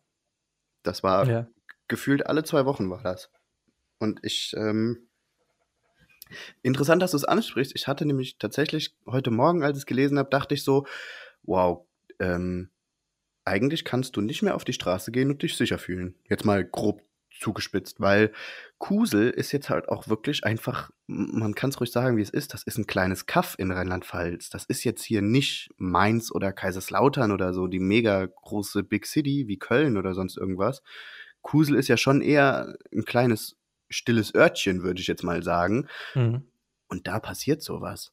Das 0.83 1.03
war 1.03 1.27
ja. 1.27 1.47
gefühlt 1.89 2.27
alle 2.27 2.45
zwei 2.45 2.65
Wochen 2.65 2.91
war 2.91 3.03
das. 3.03 3.31
Und 3.99 4.21
ich, 4.23 4.55
ähm, 4.57 5.09
interessant, 6.63 7.03
dass 7.03 7.11
du 7.11 7.17
es 7.17 7.25
ansprichst. 7.25 7.73
Ich 7.75 7.87
hatte 7.87 8.07
nämlich 8.07 8.39
tatsächlich 8.39 8.97
heute 9.07 9.31
Morgen, 9.31 9.63
als 9.63 9.77
ich 9.77 9.83
es 9.83 9.87
gelesen 9.87 10.19
habe, 10.19 10.31
dachte 10.31 10.55
ich 10.55 10.65
so, 10.65 10.87
wow, 11.43 11.85
ähm, 12.19 12.71
eigentlich 13.45 13.85
kannst 13.85 14.17
du 14.17 14.21
nicht 14.21 14.43
mehr 14.43 14.55
auf 14.55 14.65
die 14.65 14.73
Straße 14.73 15.11
gehen 15.11 15.31
und 15.31 15.43
dich 15.43 15.57
sicher 15.57 15.79
fühlen. 15.79 16.15
Jetzt 16.29 16.45
mal 16.45 16.65
grob 16.65 17.03
zugespitzt, 17.39 18.01
weil 18.01 18.33
Kusel 18.79 19.31
ist 19.31 19.53
jetzt 19.53 19.71
halt 19.71 19.89
auch 19.89 20.09
wirklich 20.09 20.45
einfach, 20.45 20.91
man 21.07 21.55
kann 21.55 21.71
es 21.71 21.81
ruhig 21.81 21.93
sagen, 21.93 22.17
wie 22.17 22.23
es 22.23 22.31
ist, 22.31 22.55
das 22.55 22.63
ist 22.63 22.79
ein 22.79 22.87
kleines 22.87 23.27
Kaff 23.27 23.55
in 23.59 23.71
Rheinland-Pfalz. 23.71 24.51
Das 24.51 24.65
ist 24.65 24.85
jetzt 24.85 25.03
hier 25.03 25.23
nicht 25.23 25.71
Mainz 25.77 26.31
oder 26.31 26.53
Kaiserslautern 26.53 27.33
oder 27.33 27.53
so, 27.53 27.67
die 27.67 27.81
mega 27.81 28.27
große 28.27 28.83
Big 28.83 29.07
City 29.07 29.47
wie 29.47 29.59
Köln 29.59 29.97
oder 29.97 30.15
sonst 30.15 30.37
irgendwas. 30.37 30.83
Kusel 31.43 31.77
ist 31.77 31.89
ja 31.89 31.97
schon 31.97 32.21
eher 32.21 32.77
ein 32.93 33.05
kleines, 33.05 33.57
stilles 33.89 34.35
Örtchen, 34.35 34.83
würde 34.83 35.01
ich 35.01 35.07
jetzt 35.07 35.25
mal 35.25 35.43
sagen. 35.43 35.89
Mhm. 36.15 36.45
Und 36.89 37.07
da 37.07 37.21
passiert 37.21 37.63
sowas. 37.63 38.13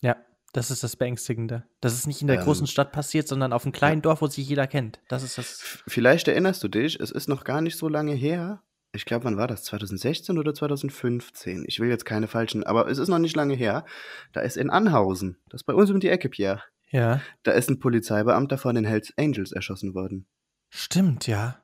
Ja. 0.00 0.16
Das 0.52 0.70
ist 0.70 0.82
das 0.82 0.96
Beängstigende. 0.96 1.64
Dass 1.80 1.92
es 1.92 2.06
nicht 2.06 2.22
in 2.22 2.26
der 2.26 2.38
ähm, 2.38 2.44
großen 2.44 2.66
Stadt 2.66 2.92
passiert, 2.92 3.28
sondern 3.28 3.52
auf 3.52 3.64
einem 3.64 3.72
kleinen. 3.72 4.02
Dorf, 4.02 4.20
wo 4.20 4.26
sich 4.26 4.48
jeder 4.48 4.66
kennt. 4.66 5.00
Das 5.08 5.22
ist 5.22 5.38
das. 5.38 5.82
Vielleicht 5.86 6.26
erinnerst 6.26 6.62
du 6.62 6.68
dich, 6.68 6.98
es 6.98 7.10
ist 7.10 7.28
noch 7.28 7.44
gar 7.44 7.60
nicht 7.60 7.78
so 7.78 7.88
lange 7.88 8.14
her. 8.14 8.62
Ich 8.92 9.04
glaube, 9.04 9.24
wann 9.24 9.36
war 9.36 9.46
das? 9.46 9.62
2016 9.64 10.36
oder 10.38 10.52
2015? 10.52 11.64
Ich 11.68 11.78
will 11.78 11.88
jetzt 11.88 12.04
keine 12.04 12.26
falschen, 12.26 12.64
aber 12.64 12.88
es 12.88 12.98
ist 12.98 13.08
noch 13.08 13.20
nicht 13.20 13.36
lange 13.36 13.54
her. 13.54 13.84
Da 14.32 14.40
ist 14.40 14.56
in 14.56 14.70
Anhausen, 14.70 15.38
das 15.48 15.60
ist 15.60 15.66
bei 15.66 15.74
uns 15.74 15.90
um 15.90 16.00
die 16.00 16.08
Ecke, 16.08 16.28
Pierre. 16.28 16.62
Ja. 16.90 17.20
Da 17.44 17.52
ist 17.52 17.70
ein 17.70 17.78
Polizeibeamter 17.78 18.58
von 18.58 18.74
den 18.74 18.84
Hells 18.84 19.12
Angels 19.16 19.52
erschossen 19.52 19.94
worden. 19.94 20.26
Stimmt, 20.70 21.28
ja. 21.28 21.62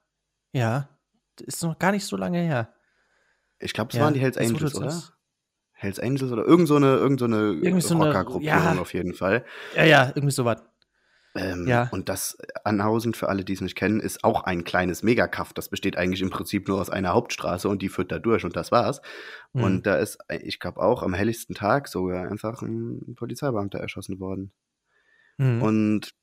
Ja. 0.52 0.88
Ist 1.40 1.64
noch 1.64 1.78
gar 1.80 1.90
nicht 1.90 2.04
so 2.04 2.16
lange 2.16 2.38
her. 2.38 2.72
Ich 3.58 3.72
glaube, 3.72 3.90
es 3.90 3.96
ja, 3.96 4.04
waren 4.04 4.14
die 4.14 4.20
Hells 4.20 4.38
Angels, 4.38 4.76
oder? 4.76 5.02
Hells 5.78 6.00
Angels 6.00 6.32
oder 6.32 6.44
irgend 6.44 6.68
so 6.68 6.76
eine, 6.76 6.96
irgend 6.96 7.20
so 7.20 7.26
eine 7.26 7.52
Rockergruppierung 7.52 8.42
ja, 8.42 8.78
auf 8.78 8.94
jeden 8.94 9.12
Fall. 9.12 9.44
Ja, 9.76 9.84
ja, 9.84 10.12
irgendwie 10.14 10.32
so 10.32 10.44
was. 10.46 10.62
Ähm, 11.34 11.66
ja. 11.68 11.88
Und 11.92 12.08
das 12.08 12.38
Anhausen, 12.64 13.12
für 13.12 13.28
alle, 13.28 13.44
die 13.44 13.52
es 13.52 13.60
nicht 13.60 13.76
kennen, 13.76 14.00
ist 14.00 14.24
auch 14.24 14.44
ein 14.44 14.64
kleines 14.64 15.02
Megakaff. 15.02 15.52
Das 15.52 15.68
besteht 15.68 15.98
eigentlich 15.98 16.22
im 16.22 16.30
Prinzip 16.30 16.66
nur 16.66 16.80
aus 16.80 16.88
einer 16.88 17.12
Hauptstraße 17.12 17.68
und 17.68 17.82
die 17.82 17.90
führt 17.90 18.10
da 18.10 18.18
durch 18.18 18.44
und 18.44 18.56
das 18.56 18.72
war's. 18.72 19.02
Mhm. 19.52 19.62
Und 19.62 19.86
da 19.86 19.96
ist, 19.96 20.18
ich 20.30 20.58
glaube, 20.58 20.80
auch 20.80 21.02
am 21.02 21.12
helligsten 21.12 21.54
Tag 21.54 21.88
sogar 21.88 22.26
einfach 22.26 22.62
ein 22.62 23.14
Polizeibeamter 23.16 23.78
erschossen 23.78 24.18
worden. 24.18 24.52
Mhm. 25.36 25.62
Und 25.62 26.14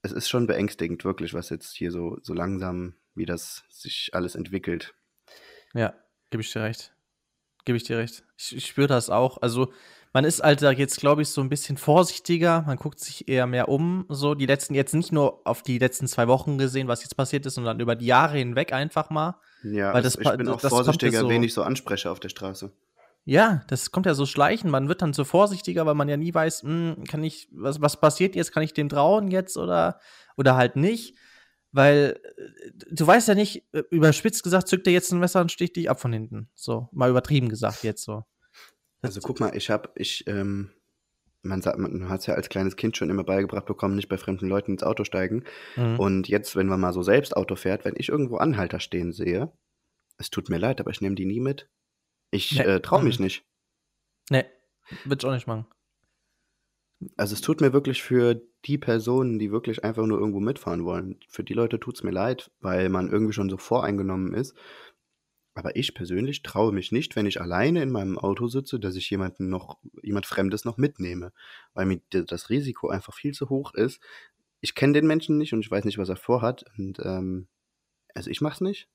es 0.00 0.12
ist 0.12 0.30
schon 0.30 0.46
beängstigend, 0.46 1.04
wirklich, 1.04 1.34
was 1.34 1.50
jetzt 1.50 1.74
hier 1.74 1.90
so, 1.90 2.18
so 2.22 2.32
langsam, 2.32 2.94
wie 3.14 3.26
das 3.26 3.64
sich 3.68 4.10
alles 4.12 4.34
entwickelt. 4.34 4.94
Ja, 5.74 5.94
gebe 6.30 6.42
ich 6.42 6.52
dir 6.52 6.62
recht. 6.62 6.93
Gebe 7.64 7.76
ich 7.76 7.84
dir 7.84 7.98
recht. 7.98 8.24
Ich, 8.36 8.56
ich 8.56 8.66
spüre 8.66 8.88
das 8.88 9.10
auch. 9.10 9.40
Also, 9.40 9.72
man 10.12 10.24
ist 10.24 10.42
halt 10.42 10.62
da 10.62 10.70
jetzt, 10.70 11.00
glaube 11.00 11.22
ich, 11.22 11.28
so 11.28 11.40
ein 11.40 11.48
bisschen 11.48 11.76
vorsichtiger. 11.76 12.62
Man 12.66 12.76
guckt 12.76 13.00
sich 13.00 13.28
eher 13.28 13.46
mehr 13.46 13.68
um. 13.68 14.06
So, 14.08 14.34
die 14.34 14.46
letzten, 14.46 14.74
jetzt 14.74 14.94
nicht 14.94 15.10
nur 15.10 15.40
auf 15.44 15.62
die 15.62 15.78
letzten 15.78 16.06
zwei 16.06 16.28
Wochen 16.28 16.56
gesehen, 16.56 16.86
was 16.86 17.02
jetzt 17.02 17.16
passiert 17.16 17.46
ist, 17.46 17.54
sondern 17.54 17.80
über 17.80 17.96
die 17.96 18.06
Jahre 18.06 18.38
hinweg 18.38 18.72
einfach 18.72 19.10
mal. 19.10 19.40
Ja, 19.64 19.92
weil 19.92 20.02
das, 20.02 20.16
ich 20.16 20.30
bin 20.36 20.48
auch 20.48 20.60
vorsichtiger, 20.60 21.20
so, 21.20 21.28
wen 21.28 21.42
ich 21.42 21.52
so 21.52 21.62
anspreche 21.62 22.10
auf 22.10 22.20
der 22.20 22.28
Straße. 22.28 22.70
Ja, 23.24 23.62
das 23.68 23.90
kommt 23.90 24.06
ja 24.06 24.14
so 24.14 24.26
schleichen. 24.26 24.70
Man 24.70 24.88
wird 24.88 25.02
dann 25.02 25.14
so 25.14 25.24
vorsichtiger, 25.24 25.86
weil 25.86 25.94
man 25.94 26.08
ja 26.08 26.16
nie 26.16 26.32
weiß, 26.32 26.62
mh, 26.62 26.96
hm, 26.96 27.04
kann 27.04 27.24
ich, 27.24 27.48
was, 27.50 27.80
was 27.80 27.98
passiert 27.98 28.36
jetzt? 28.36 28.52
Kann 28.52 28.62
ich 28.62 28.74
dem 28.74 28.88
trauen 28.88 29.28
jetzt 29.28 29.56
oder, 29.56 29.98
oder 30.36 30.54
halt 30.56 30.76
nicht? 30.76 31.16
Weil 31.74 32.20
äh, 32.36 32.70
du 32.92 33.04
weißt 33.04 33.26
ja 33.26 33.34
nicht, 33.34 33.64
äh, 33.72 33.82
überspitzt 33.90 34.44
gesagt, 34.44 34.68
zückt 34.68 34.86
er 34.86 34.92
jetzt 34.92 35.12
ein 35.12 35.18
Messer 35.18 35.40
und 35.40 35.50
sticht 35.50 35.74
dich 35.74 35.90
ab 35.90 36.00
von 36.00 36.12
hinten. 36.12 36.48
So, 36.54 36.88
mal 36.92 37.10
übertrieben 37.10 37.48
gesagt 37.48 37.82
jetzt 37.82 38.04
so. 38.04 38.22
Also 39.02 39.20
guck 39.20 39.40
mal, 39.40 39.54
ich 39.56 39.70
hab, 39.70 39.90
ich, 39.98 40.24
ähm, 40.28 40.70
man 41.42 41.62
sagt, 41.62 41.78
man 41.78 42.08
hat 42.08 42.20
es 42.20 42.26
ja 42.26 42.34
als 42.34 42.48
kleines 42.48 42.76
Kind 42.76 42.96
schon 42.96 43.10
immer 43.10 43.24
beigebracht 43.24 43.66
bekommen, 43.66 43.96
nicht 43.96 44.08
bei 44.08 44.16
fremden 44.16 44.48
Leuten 44.48 44.70
ins 44.70 44.84
Auto 44.84 45.02
steigen. 45.02 45.44
Mhm. 45.74 45.98
Und 45.98 46.28
jetzt, 46.28 46.54
wenn 46.54 46.68
man 46.68 46.80
mal 46.80 46.92
so 46.92 47.02
selbst 47.02 47.36
Auto 47.36 47.56
fährt, 47.56 47.84
wenn 47.84 47.96
ich 47.96 48.08
irgendwo 48.08 48.36
Anhalter 48.36 48.78
stehen 48.78 49.12
sehe, 49.12 49.52
es 50.16 50.30
tut 50.30 50.48
mir 50.48 50.58
leid, 50.58 50.80
aber 50.80 50.92
ich 50.92 51.00
nehme 51.00 51.16
die 51.16 51.26
nie 51.26 51.40
mit. 51.40 51.68
Ich 52.30 52.52
nee. 52.52 52.64
äh, 52.64 52.80
traue 52.80 53.02
mich 53.02 53.18
mhm. 53.18 53.24
nicht. 53.24 53.44
Nee, 54.30 54.44
würde 55.04 55.22
ich 55.22 55.28
auch 55.28 55.34
nicht 55.34 55.48
machen. 55.48 55.66
Also 57.16 57.34
es 57.34 57.40
tut 57.40 57.60
mir 57.60 57.72
wirklich 57.72 58.02
für 58.02 58.40
die 58.64 58.78
Personen, 58.78 59.38
die 59.38 59.50
wirklich 59.50 59.84
einfach 59.84 60.06
nur 60.06 60.18
irgendwo 60.18 60.40
mitfahren 60.40 60.84
wollen, 60.84 61.20
für 61.28 61.44
die 61.44 61.52
Leute 61.52 61.78
tut 61.78 61.96
es 61.96 62.02
mir 62.02 62.12
leid, 62.12 62.50
weil 62.60 62.88
man 62.88 63.10
irgendwie 63.10 63.32
schon 63.32 63.50
so 63.50 63.58
voreingenommen 63.58 64.32
ist. 64.32 64.54
Aber 65.54 65.76
ich 65.76 65.94
persönlich 65.94 66.42
traue 66.42 66.72
mich 66.72 66.90
nicht, 66.90 67.14
wenn 67.14 67.26
ich 67.26 67.40
alleine 67.40 67.82
in 67.82 67.90
meinem 67.90 68.18
Auto 68.18 68.48
sitze, 68.48 68.80
dass 68.80 68.96
ich 68.96 69.08
jemanden 69.10 69.48
noch, 69.48 69.78
jemand 70.02 70.26
Fremdes 70.26 70.64
noch 70.64 70.78
mitnehme, 70.78 71.32
weil 71.74 71.86
mir 71.86 72.00
das 72.10 72.50
Risiko 72.50 72.88
einfach 72.88 73.14
viel 73.14 73.32
zu 73.32 73.48
hoch 73.50 73.72
ist. 73.74 74.00
Ich 74.60 74.74
kenne 74.74 74.94
den 74.94 75.06
Menschen 75.06 75.38
nicht 75.38 75.52
und 75.52 75.60
ich 75.60 75.70
weiß 75.70 75.84
nicht, 75.84 75.98
was 75.98 76.08
er 76.08 76.16
vorhat. 76.16 76.64
Und 76.76 76.98
ähm, 77.04 77.46
also 78.14 78.30
ich 78.30 78.40
mach's 78.40 78.60
nicht. 78.60 78.88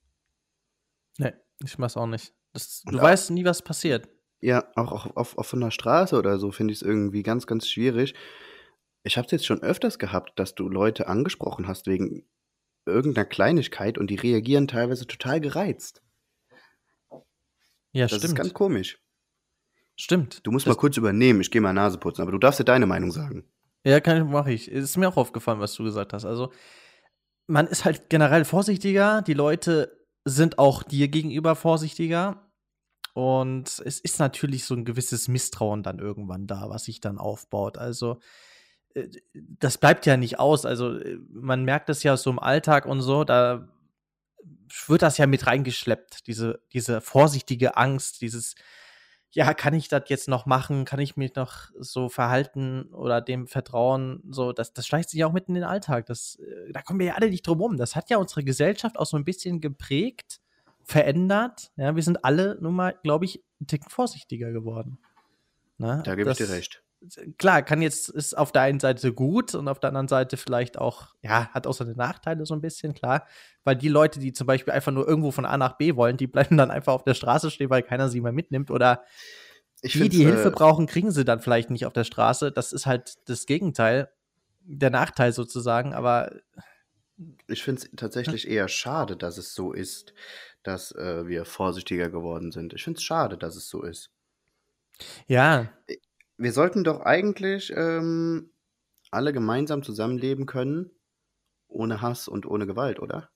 Nee, 1.18 1.34
ich 1.64 1.78
mach's 1.78 1.96
auch 1.96 2.08
nicht. 2.08 2.34
Das, 2.52 2.82
du 2.86 3.00
weißt 3.00 3.32
nie, 3.32 3.46
was 3.46 3.62
passiert. 3.62 4.10
Ja, 4.42 4.66
auch 4.76 4.92
auf, 4.92 5.18
auf, 5.18 5.38
auf 5.38 5.54
einer 5.54 5.72
Straße 5.72 6.18
oder 6.18 6.40
so 6.40 6.52
finde 6.52 6.74
ich 6.74 6.80
es 6.80 6.88
irgendwie 6.88 7.24
ganz, 7.24 7.46
ganz 7.46 7.68
schwierig. 7.68 8.14
Ich 9.04 9.18
habe 9.18 9.26
es 9.26 9.32
jetzt 9.32 9.46
schon 9.46 9.62
öfters 9.62 10.00
gehabt, 10.00 10.40
dass 10.40 10.56
du 10.56 10.70
Leute 10.70 11.08
angesprochen 11.08 11.68
hast 11.68 11.88
wegen 11.88 12.26
irgendeiner 12.86 13.26
Kleinigkeit 13.26 13.98
und 13.98 14.10
die 14.10 14.16
reagieren 14.16 14.68
teilweise 14.68 15.08
total 15.08 15.42
gereizt. 15.42 16.02
Ja, 17.92 18.08
das 18.08 18.18
stimmt. 18.18 18.24
ist 18.24 18.36
ganz 18.36 18.54
komisch. 18.54 19.00
Stimmt. 19.96 20.46
Du 20.46 20.52
musst 20.52 20.66
das 20.66 20.76
mal 20.76 20.80
kurz 20.80 20.96
übernehmen, 20.96 21.42
ich 21.42 21.52
gehe 21.52 21.62
mal 21.62 21.74
Nase 21.74 21.98
putzen, 21.98 22.22
aber 22.22 22.32
du 22.32 22.38
darfst 22.38 22.60
ja 22.60 22.66
deine 22.66 22.86
Meinung 22.86 23.12
sagen. 23.12 23.44
Ja, 23.84 24.00
kann 24.00 24.18
ich, 24.18 24.24
mache 24.24 24.52
ich. 24.52 24.68
Es 24.70 24.84
ist 24.84 24.98
mir 24.98 25.10
auch 25.10 25.18
aufgefallen, 25.18 25.60
was 25.60 25.74
du 25.74 25.84
gesagt 25.84 26.14
hast. 26.14 26.26
Also, 26.26 26.52
man 27.48 27.68
ist 27.68 27.86
halt 27.86 28.10
generell 28.10 28.46
vorsichtiger, 28.46 29.22
die 29.22 29.34
Leute 29.34 30.06
sind 30.26 30.60
auch 30.60 30.84
dir 30.84 31.08
gegenüber 31.08 31.56
vorsichtiger 31.56 32.49
und 33.14 33.68
es 33.86 34.00
ist 34.00 34.20
natürlich 34.20 34.66
so 34.66 34.76
ein 34.76 34.86
gewisses 34.86 35.28
Misstrauen 35.28 35.84
dann 35.84 36.00
irgendwann 36.00 36.48
da, 36.48 36.70
was 36.70 36.86
sich 36.86 37.02
dann 37.02 37.18
aufbaut. 37.18 37.78
Also, 37.78 38.20
äh, 38.94 39.10
das 39.34 39.78
bleibt 39.78 40.06
ja 40.06 40.18
nicht 40.18 40.40
aus. 40.40 40.66
Also, 40.66 40.98
äh, 40.98 41.18
man 41.30 41.64
merkt 41.66 41.90
es 41.90 42.04
ja 42.04 42.18
so 42.18 42.30
im 42.30 42.40
Alltag 42.40 42.86
und 42.86 43.02
so, 43.02 43.24
da 43.24 43.68
wird 44.88 45.02
das 45.02 45.18
ja 45.18 45.28
mit 45.28 45.48
reingeschleppt, 45.48 46.28
diese, 46.28 46.62
diese 46.74 47.02
vorsichtige 47.02 47.78
Angst, 47.78 48.22
dieses, 48.22 48.56
ja, 49.32 49.54
kann 49.54 49.74
ich 49.74 49.90
das 49.90 50.04
jetzt 50.08 50.28
noch 50.28 50.46
machen? 50.46 50.86
Kann 50.86 51.00
ich 51.00 51.16
mich 51.18 51.36
noch 51.36 51.70
so 51.78 52.10
verhalten 52.10 52.94
oder 52.94 53.22
dem 53.22 53.48
vertrauen? 53.48 54.24
So, 54.30 54.54
das, 54.54 54.74
das 54.74 54.88
schleicht 54.88 55.10
sich 55.10 55.20
ja 55.20 55.28
auch 55.28 55.34
mitten 55.34 55.52
in 55.56 55.62
den 55.62 55.70
Alltag. 55.70 56.08
Das, 56.08 56.36
äh, 56.40 56.72
da 56.72 56.82
kommen 56.82 57.00
wir 57.00 57.08
ja 57.08 57.14
alle 57.16 57.30
nicht 57.30 57.46
drum 57.46 57.60
rum. 57.62 57.78
Das 57.78 57.96
hat 57.96 58.10
ja 58.10 58.18
unsere 58.18 58.44
Gesellschaft 58.44 58.98
auch 58.98 59.06
so 59.06 59.18
ein 59.18 59.26
bisschen 59.26 59.62
geprägt 59.62 60.40
verändert. 60.90 61.72
Ja, 61.76 61.96
wir 61.96 62.04
sind 62.04 62.26
alle 62.26 62.58
nun 62.62 62.74
mal, 62.74 62.98
glaube 63.04 63.26
ich, 63.26 63.44
ein 63.62 63.68
Ticken 63.68 63.90
vorsichtiger 63.90 64.52
geworden. 64.52 64.98
Ne? 65.78 66.02
Da 66.04 66.16
gebe 66.16 66.32
ich 66.32 66.38
dir 66.38 66.50
recht. 66.50 66.84
Klar, 67.38 67.62
kann 67.62 67.82
jetzt, 67.82 68.10
ist 68.10 68.38
auf 68.38 68.52
der 68.52 68.64
einen 68.64 68.82
Seite 68.82 69.14
gut 69.14 69.56
und 69.56 69.70
auf 69.70 69.80
der 69.80 69.90
anderen 69.90 70.10
Seite 70.10 70.36
vielleicht 70.36 70.78
auch, 70.78 71.16
ja, 71.22 71.48
hat 71.50 71.66
auch 71.66 71.74
seine 71.74 71.94
Nachteile 71.94 72.46
so 72.46 72.54
ein 72.54 72.60
bisschen, 72.60 72.94
klar. 72.94 73.26
Weil 73.64 73.78
die 73.78 73.88
Leute, 73.88 74.20
die 74.20 74.34
zum 74.34 74.48
Beispiel 74.48 74.74
einfach 74.74 74.92
nur 74.92 75.08
irgendwo 75.08 75.32
von 75.32 75.46
A 75.46 75.56
nach 75.56 75.78
B 75.78 75.96
wollen, 75.96 76.18
die 76.18 76.28
bleiben 76.28 76.58
dann 76.58 76.72
einfach 76.72 76.94
auf 76.94 77.04
der 77.04 77.14
Straße 77.14 77.52
stehen, 77.52 77.70
weil 77.70 77.84
keiner 77.84 78.10
sie 78.10 78.20
mehr 78.20 78.34
mitnimmt. 78.34 78.70
Oder 78.70 79.04
ich 79.82 79.94
die, 79.94 80.10
die 80.10 80.26
Hilfe 80.26 80.50
äh, 80.50 80.52
brauchen, 80.52 80.88
kriegen 80.88 81.12
sie 81.12 81.24
dann 81.24 81.40
vielleicht 81.40 81.70
nicht 81.70 81.86
auf 81.86 81.94
der 81.94 82.04
Straße. 82.04 82.52
Das 82.52 82.74
ist 82.74 82.86
halt 82.86 83.30
das 83.30 83.46
Gegenteil, 83.46 84.10
der 84.62 84.90
Nachteil 84.90 85.32
sozusagen, 85.32 85.94
aber. 85.94 86.32
Ich 87.48 87.64
finde 87.64 87.82
es 87.82 87.90
tatsächlich 87.96 88.48
eher 88.48 88.68
schade, 88.68 89.18
dass 89.18 89.38
es 89.38 89.54
so 89.54 89.74
ist 89.74 90.14
dass 90.64 90.92
äh, 90.94 91.28
wir 91.28 91.46
vorsichtiger 91.46 92.10
geworden 92.10 92.52
sind. 92.52 92.74
Ich 92.74 92.84
finde 92.84 92.98
es 92.98 93.04
schade, 93.04 93.38
dass 93.38 93.56
es 93.56 93.70
so 93.70 93.84
ist. 93.84 94.12
Ja. 95.28 95.70
Wir 96.38 96.52
sollten 96.52 96.84
doch 96.84 97.02
eigentlich 97.02 97.72
ähm, 97.76 98.52
alle 99.12 99.34
gemeinsam 99.34 99.84
zusammenleben 99.84 100.46
können, 100.46 100.92
ohne 101.68 102.02
Hass 102.02 102.28
und 102.28 102.46
ohne 102.46 102.66
Gewalt, 102.68 103.00
oder? 103.00 103.30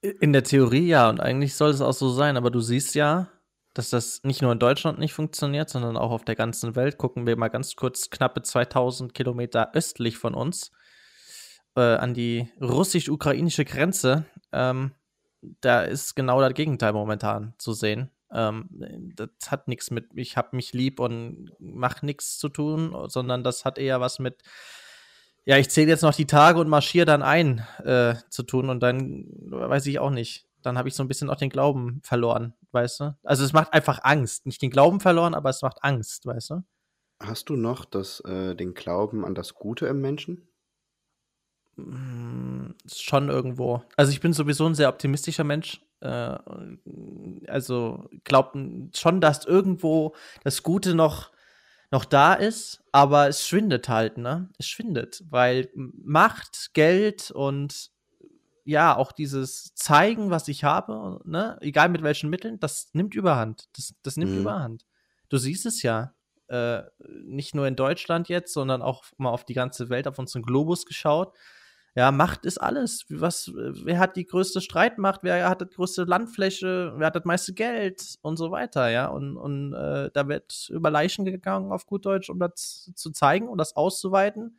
In 0.00 0.32
der 0.32 0.44
Theorie 0.44 0.86
ja, 0.86 1.08
und 1.08 1.20
eigentlich 1.20 1.54
soll 1.54 1.70
es 1.70 1.80
auch 1.80 1.92
so 1.92 2.08
sein, 2.08 2.36
aber 2.36 2.50
du 2.50 2.60
siehst 2.60 2.94
ja, 2.94 3.30
dass 3.72 3.88
das 3.88 4.22
nicht 4.24 4.42
nur 4.42 4.52
in 4.52 4.58
Deutschland 4.58 4.98
nicht 4.98 5.14
funktioniert, 5.14 5.70
sondern 5.70 5.96
auch 5.96 6.10
auf 6.10 6.24
der 6.24 6.34
ganzen 6.34 6.76
Welt. 6.76 6.98
Gucken 6.98 7.26
wir 7.26 7.36
mal 7.36 7.48
ganz 7.48 7.76
kurz 7.76 8.10
knappe 8.10 8.42
2000 8.42 9.14
Kilometer 9.14 9.74
östlich 9.74 10.18
von 10.18 10.34
uns 10.34 10.72
äh, 11.76 11.80
an 11.80 12.14
die 12.14 12.48
russisch-ukrainische 12.60 13.64
Grenze. 13.64 14.26
Ähm, 14.52 14.92
da 15.60 15.82
ist 15.82 16.14
genau 16.14 16.40
das 16.40 16.54
Gegenteil 16.54 16.92
momentan 16.92 17.54
zu 17.58 17.72
sehen. 17.72 18.10
Ähm, 18.32 18.68
das 19.14 19.28
hat 19.48 19.68
nichts 19.68 19.90
mit, 19.90 20.06
ich 20.14 20.36
habe 20.36 20.56
mich 20.56 20.72
lieb 20.72 21.00
und 21.00 21.52
mach 21.58 22.02
nichts 22.02 22.38
zu 22.38 22.48
tun, 22.48 22.94
sondern 23.08 23.44
das 23.44 23.64
hat 23.64 23.78
eher 23.78 24.00
was 24.00 24.18
mit, 24.18 24.42
ja, 25.44 25.58
ich 25.58 25.70
zähle 25.70 25.88
jetzt 25.88 26.02
noch 26.02 26.14
die 26.14 26.26
Tage 26.26 26.60
und 26.60 26.68
marschiere 26.68 27.06
dann 27.06 27.22
ein 27.22 27.66
äh, 27.84 28.14
zu 28.30 28.42
tun 28.44 28.70
und 28.70 28.80
dann 28.80 29.26
weiß 29.48 29.86
ich 29.86 29.98
auch 29.98 30.10
nicht. 30.10 30.46
Dann 30.62 30.78
habe 30.78 30.88
ich 30.88 30.94
so 30.94 31.02
ein 31.02 31.08
bisschen 31.08 31.28
auch 31.28 31.36
den 31.36 31.50
Glauben 31.50 32.00
verloren, 32.04 32.54
weißt 32.70 33.00
du? 33.00 33.16
Also 33.24 33.44
es 33.44 33.52
macht 33.52 33.72
einfach 33.72 33.98
Angst. 34.04 34.46
Nicht 34.46 34.62
den 34.62 34.70
Glauben 34.70 35.00
verloren, 35.00 35.34
aber 35.34 35.50
es 35.50 35.60
macht 35.62 35.82
Angst, 35.82 36.24
weißt 36.24 36.50
du? 36.50 36.62
Hast 37.20 37.48
du 37.48 37.56
noch 37.56 37.84
das, 37.84 38.20
äh, 38.20 38.54
den 38.54 38.74
Glauben 38.74 39.24
an 39.24 39.34
das 39.34 39.54
Gute 39.54 39.86
im 39.86 40.00
Menschen? 40.00 40.48
Mm, 41.76 42.70
schon 42.92 43.28
irgendwo. 43.28 43.82
Also 43.96 44.12
ich 44.12 44.20
bin 44.20 44.32
sowieso 44.32 44.66
ein 44.66 44.74
sehr 44.74 44.88
optimistischer 44.88 45.44
Mensch. 45.44 45.80
Äh, 46.00 46.36
also 47.46 48.08
glaubt 48.24 48.56
schon, 48.96 49.20
dass 49.20 49.46
irgendwo 49.46 50.14
das 50.44 50.62
Gute 50.62 50.94
noch, 50.94 51.30
noch 51.90 52.04
da 52.04 52.34
ist, 52.34 52.82
aber 52.92 53.28
es 53.28 53.46
schwindet 53.46 53.88
halt, 53.88 54.18
ne? 54.18 54.50
Es 54.58 54.66
schwindet, 54.66 55.22
weil 55.30 55.70
Macht, 55.74 56.70
Geld 56.74 57.30
und 57.30 57.90
ja, 58.64 58.96
auch 58.96 59.12
dieses 59.12 59.74
Zeigen, 59.74 60.30
was 60.30 60.46
ich 60.48 60.64
habe, 60.64 61.20
ne, 61.24 61.58
egal 61.60 61.88
mit 61.88 62.02
welchen 62.02 62.30
Mitteln, 62.30 62.60
das 62.60 62.90
nimmt 62.92 63.14
Überhand. 63.14 63.68
Das, 63.76 63.94
das 64.02 64.16
nimmt 64.16 64.32
mhm. 64.32 64.40
Überhand. 64.40 64.86
Du 65.28 65.38
siehst 65.38 65.66
es 65.66 65.82
ja. 65.82 66.14
Äh, 66.48 66.82
nicht 67.24 67.54
nur 67.54 67.66
in 67.66 67.76
Deutschland 67.76 68.28
jetzt, 68.28 68.52
sondern 68.52 68.82
auch 68.82 69.04
mal 69.16 69.30
auf 69.30 69.44
die 69.44 69.54
ganze 69.54 69.88
Welt, 69.88 70.06
auf 70.06 70.18
unseren 70.18 70.42
Globus 70.42 70.84
geschaut. 70.86 71.34
Ja, 71.94 72.10
Macht 72.10 72.46
ist 72.46 72.56
alles. 72.58 73.04
Was, 73.10 73.50
wer 73.54 73.98
hat 73.98 74.16
die 74.16 74.24
größte 74.24 74.62
Streitmacht? 74.62 75.20
Wer 75.22 75.48
hat 75.48 75.60
die 75.60 75.66
größte 75.66 76.04
Landfläche? 76.04 76.94
Wer 76.96 77.06
hat 77.06 77.16
das 77.16 77.24
meiste 77.26 77.52
Geld? 77.52 78.18
Und 78.22 78.38
so 78.38 78.50
weiter, 78.50 78.88
ja. 78.88 79.08
Und, 79.08 79.36
und 79.36 79.74
äh, 79.74 80.10
da 80.12 80.26
wird 80.26 80.70
über 80.70 80.90
Leichen 80.90 81.26
gegangen, 81.26 81.70
auf 81.70 81.84
gut 81.86 82.06
Deutsch, 82.06 82.30
um 82.30 82.38
das 82.38 82.90
zu 82.94 83.10
zeigen 83.10 83.46
und 83.46 83.58
das 83.58 83.76
auszuweiten. 83.76 84.58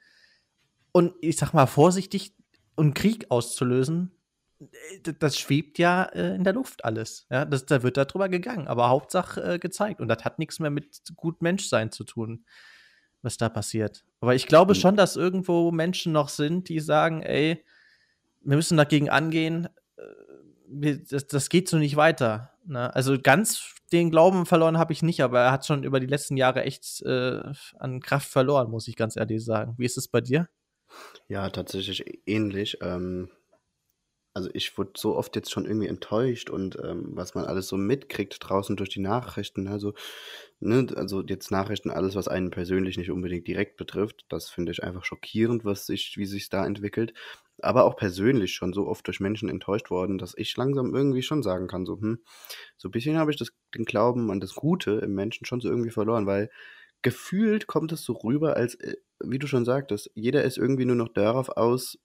Und 0.92 1.16
ich 1.22 1.38
sag 1.38 1.54
mal 1.54 1.66
vorsichtig, 1.66 2.36
und 2.76 2.94
Krieg 2.96 3.30
auszulösen, 3.30 4.12
das 5.20 5.38
schwebt 5.38 5.78
ja 5.78 6.04
äh, 6.06 6.36
in 6.36 6.44
der 6.44 6.54
Luft 6.54 6.86
alles. 6.86 7.28
Ja, 7.30 7.46
das, 7.46 7.66
da 7.66 7.84
wird 7.84 7.98
darüber 7.98 8.30
gegangen, 8.30 8.68
aber 8.68 8.90
Hauptsache 8.90 9.56
äh, 9.56 9.60
gezeigt. 9.60 10.02
Und 10.02 10.08
das 10.08 10.24
hat 10.24 10.40
nichts 10.40 10.60
mehr 10.60 10.70
mit 10.70 11.02
gut 11.16 11.42
Menschsein 11.42 11.92
zu 11.92 12.04
tun 12.04 12.46
was 13.24 13.38
da 13.38 13.50
passiert. 13.50 14.04
Aber 14.20 14.36
ich 14.36 14.46
glaube 14.46 14.74
hm. 14.74 14.80
schon, 14.80 14.96
dass 14.96 15.16
irgendwo 15.16 15.72
Menschen 15.72 16.12
noch 16.12 16.30
sind, 16.30 16.70
die 16.70 16.80
sagen, 16.80 17.24
ey, 17.24 17.64
wir 18.42 18.56
müssen 18.56 18.78
dagegen 18.78 19.10
angehen, 19.10 19.68
äh, 19.98 20.98
das, 21.10 21.28
das 21.28 21.50
geht 21.50 21.68
so 21.70 21.78
nicht 21.78 21.96
weiter. 21.96 22.52
Ne? 22.66 22.94
Also 22.94 23.18
ganz 23.20 23.74
den 23.92 24.12
Glauben 24.12 24.46
verloren 24.46 24.78
habe 24.78 24.94
ich 24.94 25.04
nicht, 25.04 25.22
aber 25.22 25.42
er 25.42 25.52
hat 25.52 25.66
schon 25.66 25.84
über 25.84 26.00
die 26.00 26.08
letzten 26.08 26.36
Jahre 26.36 26.64
echt 26.64 27.02
äh, 27.04 27.42
an 27.78 28.00
Kraft 28.02 28.30
verloren, 28.30 28.70
muss 28.70 28.88
ich 28.88 28.96
ganz 28.96 29.16
ehrlich 29.16 29.44
sagen. 29.44 29.76
Wie 29.78 29.86
ist 29.86 29.98
es 29.98 30.08
bei 30.08 30.22
dir? 30.22 30.50
Ja, 31.28 31.50
tatsächlich 31.50 32.04
ähnlich. 32.26 32.78
Ähm, 32.82 33.30
also 34.34 34.50
ich 34.54 34.78
wurde 34.78 34.92
so 34.98 35.16
oft 35.16 35.36
jetzt 35.36 35.52
schon 35.52 35.66
irgendwie 35.66 35.88
enttäuscht 35.88 36.50
und 36.50 36.78
ähm, 36.84 37.12
was 37.16 37.36
man 37.36 37.46
alles 37.46 37.68
so 37.68 37.78
mitkriegt 37.78 38.38
draußen 38.40 38.76
durch 38.76 38.90
die 38.90 39.00
Nachrichten, 39.00 39.68
also, 39.68 39.94
ne, 40.60 40.88
also 40.96 41.22
jetzt 41.24 41.52
Nachrichten, 41.52 41.92
alles, 41.92 42.16
was 42.16 42.28
einen 42.28 42.50
persönlich 42.50 42.98
nicht 42.98 43.12
unbedingt 43.12 43.48
direkt 43.48 43.78
betrifft, 43.78 44.26
das 44.30 44.50
finde 44.50 44.72
ich 44.72 44.84
einfach 44.84 45.06
schockierend, 45.06 45.66
was 45.66 45.86
sich, 45.86 46.16
wie 46.18 46.26
sich 46.26 46.50
da 46.50 46.66
entwickelt. 46.66 47.14
Aber 47.62 47.86
auch 47.86 47.96
persönlich 47.96 48.54
schon 48.56 48.74
so 48.74 48.88
oft 48.88 49.06
durch 49.08 49.20
Menschen 49.20 49.50
enttäuscht 49.50 49.92
worden, 49.92 50.18
dass 50.18 50.34
ich 50.36 50.58
langsam 50.58 50.96
irgendwie 50.96 51.22
schon 51.22 51.44
sagen 51.44 51.68
kann, 51.68 51.86
so, 51.86 52.00
hm, 52.00 52.20
so 52.78 52.88
ein 52.90 52.92
bisschen 52.92 53.18
habe 53.18 53.32
ich 53.32 53.38
das, 53.38 53.52
den 53.76 53.86
Glauben 53.86 54.32
an 54.32 54.40
das 54.40 54.56
Gute 54.56 54.94
im 55.04 55.14
Menschen 55.14 55.46
schon 55.46 55.62
so 55.62 55.70
irgendwie 55.70 55.92
verloren, 55.92 56.26
weil 56.26 56.50
gefühlt 57.04 57.68
kommt 57.68 57.92
es 57.92 58.04
so 58.04 58.14
rüber, 58.14 58.58
als, 58.58 58.76
äh, 58.76 58.96
wie 59.24 59.40
du 59.40 59.48
schon 59.48 59.66
sagtest, 59.66 60.10
jeder 60.16 60.44
ist 60.44 60.58
irgendwie 60.58 60.86
nur 60.86 60.96
noch 60.96 61.10
darauf 61.10 61.50
aus, 61.50 62.00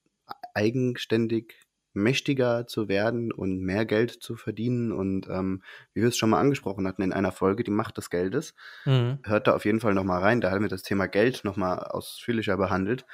eigenständig 0.55 1.55
mächtiger 1.99 2.67
zu 2.67 2.89
werden 2.89 3.33
und 3.33 3.61
mehr 3.61 3.85
Geld 3.85 4.11
zu 4.11 4.37
verdienen. 4.37 4.93
Und 4.93 5.29
ähm, 5.29 5.63
wie 5.93 6.01
wir 6.01 6.09
es 6.09 6.17
schon 6.17 6.31
mal 6.31 6.41
angesprochen 6.41 6.87
hatten 6.87 7.03
in 7.03 7.13
einer 7.13 7.33
Folge, 7.33 7.65
die 7.65 7.71
Macht 7.71 7.99
des 7.99 8.11
Geldes, 8.11 8.55
mhm. 8.85 9.19
hört 9.25 9.47
da 9.47 9.55
auf 9.55 9.65
jeden 9.65 9.81
Fall 9.81 9.95
nochmal 9.95 10.23
rein. 10.23 10.41
Da 10.41 10.51
haben 10.51 10.63
wir 10.63 10.69
das 10.69 10.83
Thema 10.83 11.07
Geld 11.07 11.45
nochmal 11.45 11.79
ausführlicher 11.79 12.57
behandelt. 12.57 13.05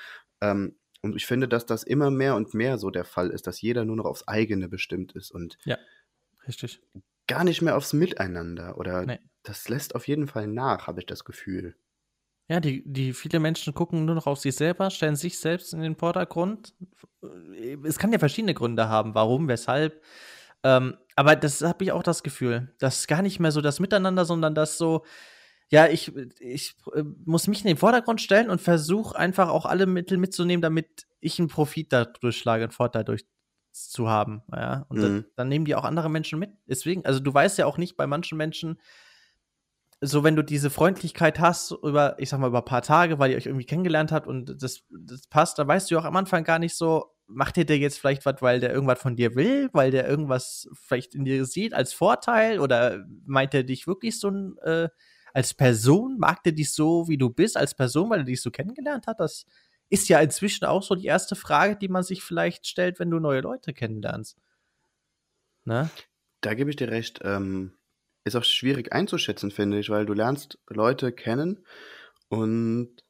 Ähm, 0.40 0.76
und 1.02 1.16
ich 1.16 1.26
finde, 1.26 1.48
dass 1.48 1.66
das 1.66 1.82
immer 1.82 2.10
mehr 2.10 2.34
und 2.34 2.54
mehr 2.54 2.78
so 2.78 2.90
der 2.90 3.04
Fall 3.04 3.30
ist, 3.30 3.46
dass 3.46 3.60
jeder 3.60 3.84
nur 3.84 3.96
noch 3.96 4.06
aufs 4.06 4.26
eigene 4.26 4.68
bestimmt 4.68 5.12
ist 5.12 5.30
und 5.30 5.58
ja, 5.64 5.76
richtig. 6.48 6.80
gar 7.26 7.44
nicht 7.44 7.60
mehr 7.60 7.76
aufs 7.76 7.92
Miteinander. 7.92 8.78
Oder 8.78 9.04
nee. 9.04 9.18
das 9.42 9.68
lässt 9.68 9.94
auf 9.94 10.08
jeden 10.08 10.28
Fall 10.28 10.46
nach, 10.46 10.86
habe 10.86 11.00
ich 11.00 11.06
das 11.06 11.24
Gefühl. 11.24 11.76
Ja, 12.48 12.60
die, 12.60 12.82
die 12.84 13.14
viele 13.14 13.40
Menschen 13.40 13.72
gucken 13.72 14.04
nur 14.04 14.14
noch 14.14 14.26
auf 14.26 14.38
sich 14.38 14.54
selber, 14.54 14.90
stellen 14.90 15.16
sich 15.16 15.38
selbst 15.38 15.72
in 15.72 15.80
den 15.80 15.96
Vordergrund. 15.96 16.74
Es 17.84 17.98
kann 17.98 18.12
ja 18.12 18.18
verschiedene 18.18 18.52
Gründe 18.52 18.88
haben, 18.88 19.14
warum, 19.14 19.48
weshalb. 19.48 20.02
Ähm, 20.62 20.96
aber 21.16 21.36
das 21.36 21.62
habe 21.62 21.84
ich 21.84 21.92
auch 21.92 22.02
das 22.02 22.22
Gefühl. 22.22 22.74
Das 22.78 23.00
ist 23.00 23.08
gar 23.08 23.22
nicht 23.22 23.40
mehr 23.40 23.52
so 23.52 23.62
das 23.62 23.80
Miteinander, 23.80 24.24
sondern 24.26 24.54
das 24.54 24.76
so, 24.76 25.04
ja, 25.70 25.86
ich, 25.86 26.12
ich 26.38 26.76
äh, 26.94 27.02
muss 27.24 27.46
mich 27.46 27.60
in 27.60 27.68
den 27.68 27.76
Vordergrund 27.78 28.20
stellen 28.20 28.50
und 28.50 28.60
versuche 28.60 29.18
einfach 29.18 29.48
auch 29.48 29.64
alle 29.64 29.86
Mittel 29.86 30.18
mitzunehmen, 30.18 30.62
damit 30.62 31.06
ich 31.20 31.38
einen 31.38 31.48
Profit 31.48 31.92
dadurch 31.92 32.36
schlage, 32.36 32.64
einen 32.64 32.72
Vorteil 32.72 33.04
durch 33.04 33.24
zu 33.72 34.08
haben. 34.08 34.42
Ja? 34.52 34.84
Und 34.88 34.98
mhm. 34.98 35.02
dann, 35.02 35.24
dann, 35.36 35.48
nehmen 35.48 35.64
die 35.64 35.74
auch 35.74 35.84
andere 35.84 36.10
Menschen 36.10 36.38
mit. 36.38 36.50
Deswegen, 36.66 37.04
also 37.06 37.20
du 37.20 37.32
weißt 37.32 37.58
ja 37.58 37.66
auch 37.66 37.78
nicht 37.78 37.96
bei 37.96 38.06
manchen 38.06 38.36
Menschen, 38.36 38.78
so 40.06 40.24
wenn 40.24 40.36
du 40.36 40.42
diese 40.42 40.70
Freundlichkeit 40.70 41.40
hast 41.40 41.72
über, 41.82 42.16
ich 42.18 42.28
sag 42.28 42.40
mal, 42.40 42.48
über 42.48 42.58
ein 42.58 42.64
paar 42.64 42.82
Tage, 42.82 43.18
weil 43.18 43.30
ihr 43.30 43.36
euch 43.36 43.46
irgendwie 43.46 43.66
kennengelernt 43.66 44.12
habt 44.12 44.26
und 44.26 44.62
das, 44.62 44.82
das 44.90 45.26
passt, 45.28 45.58
da 45.58 45.66
weißt 45.66 45.90
du 45.90 45.98
auch 45.98 46.04
am 46.04 46.16
Anfang 46.16 46.44
gar 46.44 46.58
nicht 46.58 46.76
so, 46.76 47.14
macht 47.26 47.56
der 47.56 47.78
jetzt 47.78 47.98
vielleicht 47.98 48.26
was, 48.26 48.42
weil 48.42 48.60
der 48.60 48.72
irgendwas 48.72 49.00
von 49.00 49.16
dir 49.16 49.34
will, 49.34 49.70
weil 49.72 49.90
der 49.90 50.06
irgendwas 50.06 50.68
vielleicht 50.74 51.14
in 51.14 51.24
dir 51.24 51.44
sieht 51.46 51.74
als 51.74 51.92
Vorteil 51.92 52.60
oder 52.60 53.04
meint 53.24 53.54
er 53.54 53.62
dich 53.62 53.86
wirklich 53.86 54.18
so 54.18 54.30
äh, 54.62 54.88
als 55.32 55.54
Person, 55.54 56.18
mag 56.18 56.42
der 56.42 56.52
dich 56.52 56.72
so, 56.72 57.08
wie 57.08 57.18
du 57.18 57.30
bist, 57.30 57.56
als 57.56 57.74
Person, 57.74 58.10
weil 58.10 58.20
er 58.20 58.24
dich 58.24 58.42
so 58.42 58.50
kennengelernt 58.50 59.06
hat? 59.06 59.20
Das 59.20 59.46
ist 59.88 60.08
ja 60.08 60.20
inzwischen 60.20 60.64
auch 60.64 60.82
so 60.82 60.94
die 60.94 61.06
erste 61.06 61.34
Frage, 61.34 61.76
die 61.76 61.88
man 61.88 62.02
sich 62.02 62.22
vielleicht 62.22 62.66
stellt, 62.66 62.98
wenn 62.98 63.10
du 63.10 63.18
neue 63.18 63.40
Leute 63.40 63.72
kennenlernst. 63.72 64.38
Ne? 65.64 65.90
Da 66.40 66.54
gebe 66.54 66.70
ich 66.70 66.76
dir 66.76 66.88
recht. 66.88 67.20
Ähm, 67.22 67.72
ist 68.24 68.36
auch 68.36 68.44
schwierig 68.44 68.92
einzuschätzen, 68.92 69.50
finde 69.50 69.78
ich, 69.78 69.90
weil 69.90 70.06
du 70.06 70.14
lernst 70.14 70.58
Leute 70.68 71.12
kennen 71.12 71.64
und 72.28 73.04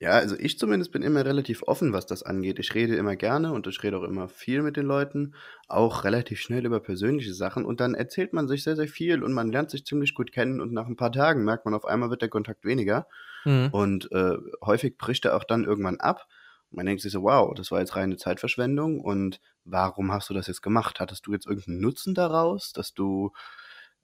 ja, 0.00 0.10
also 0.10 0.36
ich 0.38 0.58
zumindest 0.58 0.92
bin 0.92 1.02
immer 1.02 1.24
relativ 1.24 1.62
offen, 1.62 1.94
was 1.94 2.04
das 2.04 2.22
angeht. 2.22 2.58
Ich 2.58 2.74
rede 2.74 2.94
immer 2.96 3.16
gerne 3.16 3.52
und 3.52 3.66
ich 3.66 3.82
rede 3.82 3.96
auch 3.96 4.02
immer 4.02 4.28
viel 4.28 4.60
mit 4.60 4.76
den 4.76 4.84
Leuten, 4.84 5.34
auch 5.66 6.04
relativ 6.04 6.40
schnell 6.40 6.66
über 6.66 6.80
persönliche 6.80 7.32
Sachen 7.32 7.64
und 7.64 7.80
dann 7.80 7.94
erzählt 7.94 8.34
man 8.34 8.46
sich 8.46 8.64
sehr, 8.64 8.76
sehr 8.76 8.88
viel 8.88 9.22
und 9.22 9.32
man 9.32 9.50
lernt 9.50 9.70
sich 9.70 9.86
ziemlich 9.86 10.14
gut 10.14 10.30
kennen 10.30 10.60
und 10.60 10.72
nach 10.72 10.86
ein 10.86 10.96
paar 10.96 11.12
Tagen 11.12 11.44
merkt 11.44 11.64
man 11.64 11.72
auf 11.74 11.86
einmal 11.86 12.10
wird 12.10 12.22
der 12.22 12.28
Kontakt 12.28 12.64
weniger 12.66 13.06
mhm. 13.46 13.68
und 13.72 14.12
äh, 14.12 14.36
häufig 14.62 14.98
bricht 14.98 15.24
er 15.24 15.36
auch 15.36 15.44
dann 15.44 15.64
irgendwann 15.64 16.00
ab. 16.00 16.26
Man 16.70 16.86
denkt 16.86 17.00
sich 17.00 17.12
so, 17.12 17.22
wow, 17.22 17.54
das 17.54 17.70
war 17.70 17.78
jetzt 17.80 17.96
reine 17.96 18.16
Zeitverschwendung 18.16 19.00
und 19.00 19.40
warum 19.64 20.12
hast 20.12 20.28
du 20.28 20.34
das 20.34 20.48
jetzt 20.48 20.60
gemacht? 20.60 21.00
Hattest 21.00 21.26
du 21.26 21.32
jetzt 21.32 21.46
irgendeinen 21.46 21.80
Nutzen 21.80 22.14
daraus, 22.14 22.72
dass 22.72 22.92
du 22.92 23.32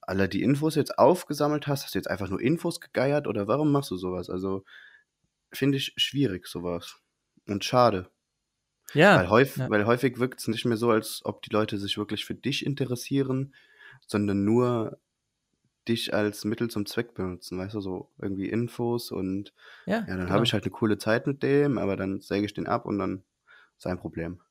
alle 0.01 0.27
die 0.27 0.41
Infos 0.43 0.75
jetzt 0.75 0.97
aufgesammelt 0.97 1.67
hast? 1.67 1.83
Hast 1.83 1.95
du 1.95 1.99
jetzt 1.99 2.09
einfach 2.09 2.29
nur 2.29 2.41
Infos 2.41 2.79
gegeiert 2.79 3.27
oder 3.27 3.47
warum 3.47 3.71
machst 3.71 3.91
du 3.91 3.97
sowas? 3.97 4.29
Also 4.29 4.63
finde 5.53 5.77
ich 5.77 5.93
schwierig 5.97 6.47
sowas 6.47 6.97
und 7.47 7.63
schade. 7.63 8.09
Ja. 8.93 9.17
Weil, 9.17 9.29
häufig, 9.29 9.57
ja. 9.57 9.69
weil 9.69 9.85
häufig 9.85 10.19
wirkt 10.19 10.39
es 10.39 10.47
nicht 10.47 10.65
mehr 10.65 10.77
so, 10.77 10.91
als 10.91 11.21
ob 11.23 11.41
die 11.41 11.53
Leute 11.53 11.77
sich 11.77 11.97
wirklich 11.97 12.25
für 12.25 12.35
dich 12.35 12.65
interessieren, 12.65 13.53
sondern 14.07 14.43
nur 14.43 14.99
dich 15.87 16.13
als 16.13 16.45
Mittel 16.45 16.69
zum 16.69 16.85
Zweck 16.85 17.13
benutzen, 17.13 17.57
weißt 17.57 17.73
du, 17.73 17.81
so 17.81 18.09
irgendwie 18.19 18.49
Infos 18.49 19.11
und 19.11 19.53
ja, 19.85 19.99
ja 19.99 20.05
dann 20.05 20.19
genau. 20.19 20.31
habe 20.31 20.43
ich 20.45 20.53
halt 20.53 20.63
eine 20.63 20.71
coole 20.71 20.97
Zeit 20.97 21.25
mit 21.25 21.41
dem, 21.41 21.77
aber 21.77 21.95
dann 21.95 22.21
säge 22.21 22.45
ich 22.45 22.53
den 22.53 22.67
ab 22.67 22.85
und 22.85 22.99
dann 22.99 23.23
sein 23.77 23.97
Problem. 23.97 24.41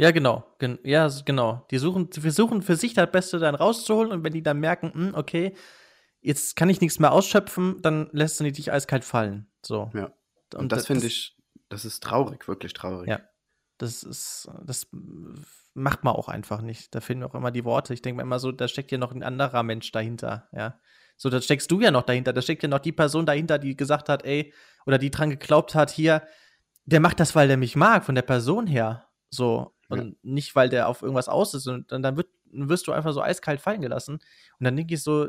Ja, 0.00 0.12
genau. 0.12 0.46
Gen 0.58 0.78
ja, 0.82 1.10
genau. 1.26 1.66
Die 1.70 1.76
suchen, 1.76 2.08
die 2.08 2.22
versuchen 2.22 2.62
für 2.62 2.76
sich 2.76 2.94
das 2.94 3.10
Beste 3.10 3.38
dann 3.38 3.54
rauszuholen 3.54 4.12
und 4.12 4.24
wenn 4.24 4.32
die 4.32 4.42
dann 4.42 4.58
merken, 4.58 4.92
mh, 4.94 5.06
hm, 5.08 5.14
okay, 5.14 5.54
jetzt 6.22 6.56
kann 6.56 6.70
ich 6.70 6.80
nichts 6.80 6.98
mehr 6.98 7.12
ausschöpfen, 7.12 7.82
dann 7.82 8.08
lässt 8.12 8.40
du 8.40 8.50
dich 8.50 8.72
eiskalt 8.72 9.04
fallen. 9.04 9.50
So. 9.62 9.90
Ja. 9.92 10.06
Und, 10.54 10.60
und 10.60 10.72
das 10.72 10.86
finde 10.86 11.06
ich, 11.06 11.36
das 11.68 11.84
ist 11.84 12.02
traurig, 12.02 12.48
wirklich 12.48 12.72
traurig. 12.72 13.08
Ja. 13.08 13.20
Das 13.76 14.02
ist, 14.02 14.48
das 14.64 14.86
macht 15.74 16.02
man 16.02 16.14
auch 16.14 16.28
einfach 16.28 16.62
nicht. 16.62 16.94
Da 16.94 17.02
fehlen 17.02 17.22
auch 17.22 17.34
immer 17.34 17.50
die 17.50 17.64
Worte. 17.66 17.92
Ich 17.92 18.00
denke 18.00 18.16
mir 18.16 18.22
immer 18.22 18.38
so, 18.38 18.52
da 18.52 18.68
steckt 18.68 18.92
ja 18.92 18.98
noch 18.98 19.12
ein 19.12 19.22
anderer 19.22 19.62
Mensch 19.62 19.92
dahinter, 19.92 20.48
ja. 20.52 20.80
So, 21.18 21.28
da 21.28 21.42
steckst 21.42 21.70
du 21.70 21.78
ja 21.82 21.90
noch 21.90 22.04
dahinter. 22.04 22.32
Da 22.32 22.40
steckt 22.40 22.62
ja 22.62 22.70
noch 22.70 22.78
die 22.78 22.92
Person 22.92 23.26
dahinter, 23.26 23.58
die 23.58 23.76
gesagt 23.76 24.08
hat, 24.08 24.24
ey, 24.24 24.54
oder 24.86 24.96
die 24.96 25.10
dran 25.10 25.28
geglaubt 25.28 25.74
hat, 25.74 25.90
hier, 25.90 26.22
der 26.86 27.00
macht 27.00 27.20
das, 27.20 27.34
weil 27.34 27.48
der 27.48 27.58
mich 27.58 27.76
mag, 27.76 28.06
von 28.06 28.14
der 28.14 28.22
Person 28.22 28.66
her. 28.66 29.06
So. 29.28 29.74
Und 29.90 29.98
ja. 29.98 30.14
nicht, 30.22 30.54
weil 30.54 30.68
der 30.68 30.88
auf 30.88 31.02
irgendwas 31.02 31.28
aus 31.28 31.54
ist. 31.54 31.66
Und 31.66 31.90
dann, 31.90 32.16
wird, 32.16 32.28
wirst 32.52 32.86
du 32.86 32.92
einfach 32.92 33.12
so 33.12 33.20
eiskalt 33.20 33.60
fallen 33.60 33.82
gelassen. 33.82 34.14
Und 34.14 34.64
dann 34.64 34.76
denke 34.76 34.94
ich 34.94 35.02
so, 35.02 35.28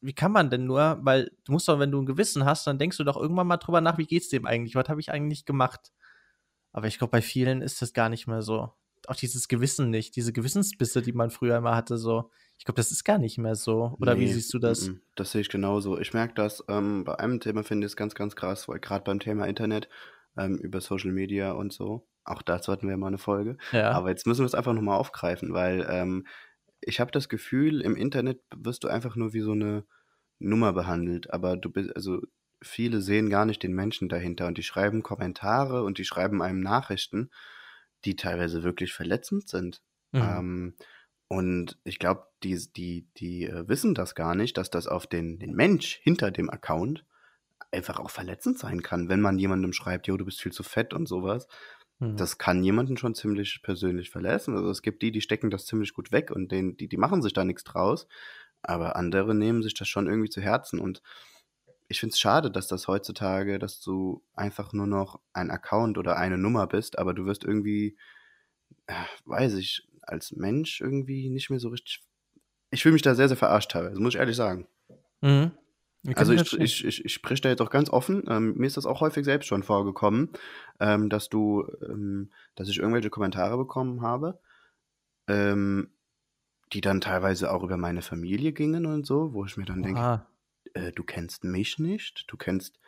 wie 0.00 0.12
kann 0.12 0.32
man 0.32 0.50
denn 0.50 0.66
nur, 0.66 0.98
weil 1.02 1.32
du 1.44 1.52
musst 1.52 1.68
doch, 1.68 1.78
wenn 1.78 1.90
du 1.90 2.00
ein 2.00 2.06
Gewissen 2.06 2.44
hast, 2.44 2.66
dann 2.66 2.78
denkst 2.78 2.96
du 2.96 3.04
doch 3.04 3.16
irgendwann 3.16 3.46
mal 3.46 3.56
drüber 3.56 3.80
nach, 3.80 3.98
wie 3.98 4.06
geht's 4.06 4.28
dem 4.28 4.46
eigentlich? 4.46 4.74
Was 4.74 4.88
habe 4.88 5.00
ich 5.00 5.10
eigentlich 5.10 5.44
gemacht? 5.44 5.92
Aber 6.72 6.86
ich 6.86 6.98
glaube, 6.98 7.10
bei 7.10 7.22
vielen 7.22 7.62
ist 7.62 7.82
das 7.82 7.92
gar 7.92 8.08
nicht 8.08 8.26
mehr 8.26 8.42
so. 8.42 8.72
Auch 9.08 9.16
dieses 9.16 9.48
Gewissen 9.48 9.90
nicht, 9.90 10.16
diese 10.16 10.32
Gewissensbisse, 10.32 11.00
die 11.00 11.12
man 11.12 11.30
früher 11.30 11.56
immer 11.56 11.74
hatte, 11.74 11.96
so. 11.96 12.30
Ich 12.58 12.64
glaube, 12.64 12.76
das 12.76 12.90
ist 12.90 13.04
gar 13.04 13.18
nicht 13.18 13.38
mehr 13.38 13.54
so. 13.54 13.96
Oder 14.00 14.14
nee, 14.14 14.22
wie 14.22 14.32
siehst 14.32 14.52
du 14.52 14.58
das? 14.58 14.90
Das 15.14 15.32
sehe 15.32 15.40
ich 15.40 15.48
genauso. 15.48 15.98
Ich 15.98 16.12
merke 16.12 16.34
das, 16.34 16.64
ähm, 16.68 17.04
bei 17.04 17.18
einem 17.18 17.40
Thema 17.40 17.62
finde 17.62 17.86
ich 17.86 17.92
es 17.92 17.96
ganz, 17.96 18.14
ganz 18.14 18.36
krass, 18.36 18.68
weil 18.68 18.78
gerade 18.78 19.04
beim 19.04 19.20
Thema 19.20 19.46
Internet, 19.46 19.88
ähm, 20.36 20.58
über 20.58 20.80
Social 20.80 21.12
Media 21.12 21.52
und 21.52 21.72
so, 21.72 22.06
auch 22.26 22.42
dazu 22.42 22.72
hatten 22.72 22.88
wir 22.88 22.96
mal 22.96 23.08
eine 23.08 23.18
Folge. 23.18 23.56
Ja. 23.72 23.92
Aber 23.92 24.10
jetzt 24.10 24.26
müssen 24.26 24.42
wir 24.42 24.46
es 24.46 24.54
einfach 24.54 24.72
nochmal 24.72 24.98
aufgreifen, 24.98 25.52
weil 25.52 25.86
ähm, 25.88 26.26
ich 26.80 27.00
habe 27.00 27.10
das 27.10 27.28
Gefühl, 27.28 27.80
im 27.80 27.96
Internet 27.96 28.40
wirst 28.54 28.84
du 28.84 28.88
einfach 28.88 29.16
nur 29.16 29.32
wie 29.32 29.40
so 29.40 29.52
eine 29.52 29.84
Nummer 30.38 30.72
behandelt. 30.72 31.32
Aber 31.32 31.56
du 31.56 31.70
bist, 31.70 31.94
also 31.96 32.20
viele 32.62 33.00
sehen 33.00 33.30
gar 33.30 33.44
nicht 33.44 33.62
den 33.62 33.72
Menschen 33.72 34.08
dahinter 34.08 34.46
und 34.46 34.58
die 34.58 34.62
schreiben 34.62 35.02
Kommentare 35.02 35.82
und 35.82 35.98
die 35.98 36.04
schreiben 36.04 36.42
einem 36.42 36.60
Nachrichten, 36.60 37.30
die 38.04 38.16
teilweise 38.16 38.62
wirklich 38.62 38.92
verletzend 38.92 39.48
sind. 39.48 39.82
Mhm. 40.12 40.20
Ähm, 40.20 40.76
und 41.28 41.78
ich 41.84 41.98
glaube, 41.98 42.24
die, 42.42 42.56
die, 42.76 43.08
die 43.16 43.44
äh, 43.44 43.68
wissen 43.68 43.94
das 43.94 44.14
gar 44.14 44.34
nicht, 44.34 44.56
dass 44.56 44.70
das 44.70 44.86
auf 44.86 45.06
den, 45.06 45.38
den 45.38 45.54
Mensch 45.54 45.98
hinter 46.02 46.30
dem 46.30 46.50
Account 46.50 47.04
einfach 47.72 47.98
auch 47.98 48.10
verletzend 48.10 48.58
sein 48.58 48.82
kann, 48.82 49.08
wenn 49.08 49.20
man 49.20 49.38
jemandem 49.38 49.72
schreibt, 49.72 50.06
jo, 50.06 50.16
du 50.16 50.24
bist 50.24 50.40
viel 50.40 50.52
zu 50.52 50.62
fett 50.62 50.94
und 50.94 51.06
sowas. 51.06 51.48
Mhm. 51.98 52.16
Das 52.16 52.38
kann 52.38 52.62
jemanden 52.62 52.96
schon 52.96 53.14
ziemlich 53.14 53.60
persönlich 53.62 54.10
verletzen. 54.10 54.54
Also 54.56 54.70
es 54.70 54.82
gibt 54.82 55.02
die, 55.02 55.12
die 55.12 55.20
stecken 55.20 55.50
das 55.50 55.66
ziemlich 55.66 55.94
gut 55.94 56.12
weg 56.12 56.30
und 56.30 56.52
den, 56.52 56.76
die, 56.76 56.88
die 56.88 56.96
machen 56.96 57.22
sich 57.22 57.32
da 57.32 57.44
nichts 57.44 57.64
draus. 57.64 58.06
Aber 58.62 58.96
andere 58.96 59.34
nehmen 59.34 59.62
sich 59.62 59.74
das 59.74 59.88
schon 59.88 60.06
irgendwie 60.06 60.30
zu 60.30 60.40
Herzen. 60.40 60.80
Und 60.80 61.02
ich 61.88 62.00
finde 62.00 62.12
es 62.12 62.18
schade, 62.18 62.50
dass 62.50 62.66
das 62.66 62.88
heutzutage, 62.88 63.58
dass 63.58 63.80
du 63.80 64.22
einfach 64.34 64.72
nur 64.72 64.86
noch 64.86 65.20
ein 65.32 65.50
Account 65.50 65.98
oder 65.98 66.16
eine 66.16 66.38
Nummer 66.38 66.66
bist, 66.66 66.98
aber 66.98 67.14
du 67.14 67.26
wirst 67.26 67.44
irgendwie, 67.44 67.96
äh, 68.86 69.04
weiß 69.24 69.54
ich, 69.54 69.86
als 70.02 70.32
Mensch 70.32 70.80
irgendwie 70.80 71.28
nicht 71.28 71.50
mehr 71.50 71.60
so 71.60 71.68
richtig. 71.68 72.02
Ich 72.70 72.82
fühle 72.82 72.94
mich 72.94 73.02
da 73.02 73.14
sehr, 73.14 73.28
sehr 73.28 73.36
verarscht 73.36 73.70
teilweise, 73.70 74.00
muss 74.00 74.14
ich 74.14 74.20
ehrlich 74.20 74.36
sagen. 74.36 74.66
Mhm. 75.20 75.52
Also 76.14 76.32
ich, 76.32 76.52
ich, 76.58 76.84
ich, 76.84 77.04
ich 77.04 77.12
spreche 77.12 77.42
da 77.42 77.48
jetzt 77.48 77.62
auch 77.62 77.70
ganz 77.70 77.90
offen. 77.90 78.24
Ähm, 78.28 78.54
mir 78.56 78.66
ist 78.66 78.76
das 78.76 78.86
auch 78.86 79.00
häufig 79.00 79.24
selbst 79.24 79.46
schon 79.46 79.62
vorgekommen, 79.62 80.30
ähm, 80.80 81.08
dass 81.08 81.28
du, 81.28 81.66
ähm, 81.82 82.30
dass 82.54 82.68
ich 82.68 82.78
irgendwelche 82.78 83.10
Kommentare 83.10 83.56
bekommen 83.56 84.02
habe, 84.02 84.38
ähm, 85.28 85.90
die 86.72 86.80
dann 86.80 87.00
teilweise 87.00 87.52
auch 87.52 87.62
über 87.62 87.76
meine 87.76 88.02
Familie 88.02 88.52
gingen 88.52 88.86
und 88.86 89.06
so, 89.06 89.32
wo 89.32 89.44
ich 89.44 89.56
mir 89.56 89.64
dann 89.64 89.82
denke, 89.82 90.26
äh, 90.74 90.92
du 90.92 91.04
kennst 91.04 91.44
mich 91.44 91.78
nicht, 91.78 92.24
du 92.28 92.36
kennst 92.36 92.78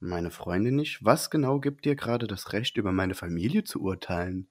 meine 0.00 0.30
Freundin 0.30 0.76
nicht. 0.76 1.04
Was 1.04 1.30
genau 1.30 1.60
gibt 1.60 1.84
dir 1.84 1.94
gerade 1.94 2.26
das 2.26 2.52
Recht, 2.52 2.76
über 2.76 2.92
meine 2.92 3.14
Familie 3.14 3.64
zu 3.64 3.80
urteilen? 3.80 4.48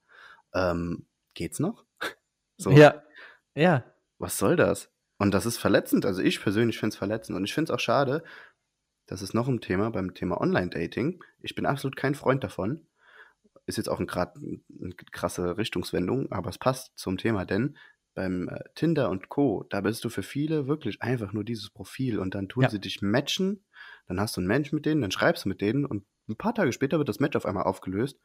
Ähm, 0.53 1.05
geht's 1.33 1.59
noch? 1.59 1.85
so. 2.57 2.71
Ja. 2.71 3.03
Ja. 3.55 3.83
Was 4.17 4.37
soll 4.37 4.55
das? 4.55 4.90
Und 5.21 5.35
das 5.35 5.45
ist 5.45 5.59
verletzend. 5.59 6.03
Also 6.07 6.23
ich 6.23 6.41
persönlich 6.41 6.79
finde 6.79 6.93
es 6.95 6.97
verletzend. 6.97 7.37
Und 7.37 7.43
ich 7.43 7.53
finde 7.53 7.71
es 7.71 7.75
auch 7.75 7.79
schade, 7.79 8.23
das 9.05 9.21
ist 9.21 9.35
noch 9.35 9.47
ein 9.47 9.61
Thema 9.61 9.91
beim 9.91 10.15
Thema 10.15 10.41
Online-Dating. 10.41 11.23
Ich 11.41 11.53
bin 11.53 11.67
absolut 11.67 11.95
kein 11.95 12.15
Freund 12.15 12.43
davon. 12.43 12.87
Ist 13.67 13.77
jetzt 13.77 13.87
auch 13.87 13.99
ein 13.99 14.07
grad, 14.07 14.35
eine 14.37 14.95
krasse 15.11 15.59
Richtungswendung, 15.59 16.31
aber 16.31 16.49
es 16.49 16.57
passt 16.57 16.97
zum 16.97 17.19
Thema, 17.19 17.45
denn 17.45 17.77
beim 18.15 18.47
äh, 18.47 18.63
Tinder 18.73 19.11
und 19.11 19.29
Co., 19.29 19.63
da 19.69 19.81
bist 19.81 20.03
du 20.03 20.09
für 20.09 20.23
viele 20.23 20.65
wirklich 20.65 21.03
einfach 21.03 21.33
nur 21.33 21.43
dieses 21.43 21.69
Profil 21.69 22.17
und 22.17 22.33
dann 22.33 22.49
tun 22.49 22.63
ja. 22.63 22.69
sie 22.71 22.79
dich 22.79 23.03
matchen, 23.03 23.63
dann 24.07 24.19
hast 24.19 24.37
du 24.37 24.41
einen 24.41 24.47
Mensch 24.47 24.71
mit 24.71 24.87
denen, 24.87 25.01
dann 25.01 25.11
schreibst 25.11 25.45
du 25.45 25.49
mit 25.49 25.61
denen 25.61 25.85
und 25.85 26.03
ein 26.29 26.35
paar 26.35 26.55
Tage 26.55 26.73
später 26.73 26.97
wird 26.97 27.09
das 27.09 27.19
Match 27.19 27.35
auf 27.35 27.45
einmal 27.45 27.65
aufgelöst 27.65 28.19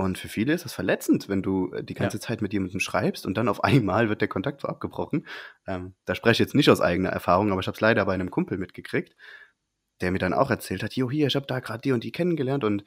und 0.00 0.16
für 0.16 0.28
viele 0.28 0.54
ist 0.54 0.64
das 0.64 0.72
verletzend, 0.72 1.28
wenn 1.28 1.42
du 1.42 1.72
äh, 1.74 1.84
die 1.84 1.92
ganze 1.92 2.16
ja. 2.16 2.22
Zeit 2.22 2.40
mit 2.40 2.54
jemandem 2.54 2.80
schreibst 2.80 3.26
und 3.26 3.36
dann 3.36 3.48
auf 3.48 3.62
einmal 3.64 4.08
wird 4.08 4.22
der 4.22 4.28
Kontakt 4.28 4.62
so 4.62 4.68
abgebrochen. 4.68 5.26
Ähm, 5.66 5.94
da 6.06 6.14
spreche 6.14 6.32
ich 6.32 6.38
jetzt 6.38 6.54
nicht 6.54 6.70
aus 6.70 6.80
eigener 6.80 7.10
Erfahrung, 7.10 7.52
aber 7.52 7.60
ich 7.60 7.66
habe 7.66 7.74
es 7.74 7.80
leider 7.82 8.06
bei 8.06 8.14
einem 8.14 8.30
Kumpel 8.30 8.56
mitgekriegt, 8.56 9.14
der 10.00 10.10
mir 10.10 10.18
dann 10.18 10.32
auch 10.32 10.50
erzählt 10.50 10.82
hat, 10.82 10.94
jo, 10.94 11.10
hier, 11.10 11.26
ich 11.26 11.36
habe 11.36 11.46
da 11.46 11.60
gerade 11.60 11.82
die 11.82 11.92
und 11.92 12.02
die 12.02 12.12
kennengelernt 12.12 12.64
und 12.64 12.84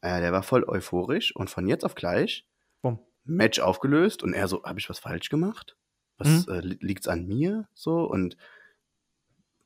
äh, 0.00 0.20
der 0.20 0.32
war 0.32 0.42
voll 0.42 0.64
euphorisch 0.64 1.34
und 1.36 1.50
von 1.50 1.68
jetzt 1.68 1.84
auf 1.84 1.94
gleich 1.94 2.44
Boom. 2.82 2.98
Match 3.22 3.60
aufgelöst 3.60 4.24
und 4.24 4.32
er 4.32 4.48
so, 4.48 4.64
habe 4.64 4.80
ich 4.80 4.90
was 4.90 4.98
falsch 4.98 5.28
gemacht? 5.28 5.76
Was 6.18 6.48
mhm. 6.48 6.52
äh, 6.52 6.60
liegt's 6.62 7.06
an 7.06 7.26
mir? 7.26 7.68
So 7.74 8.04
und 8.04 8.36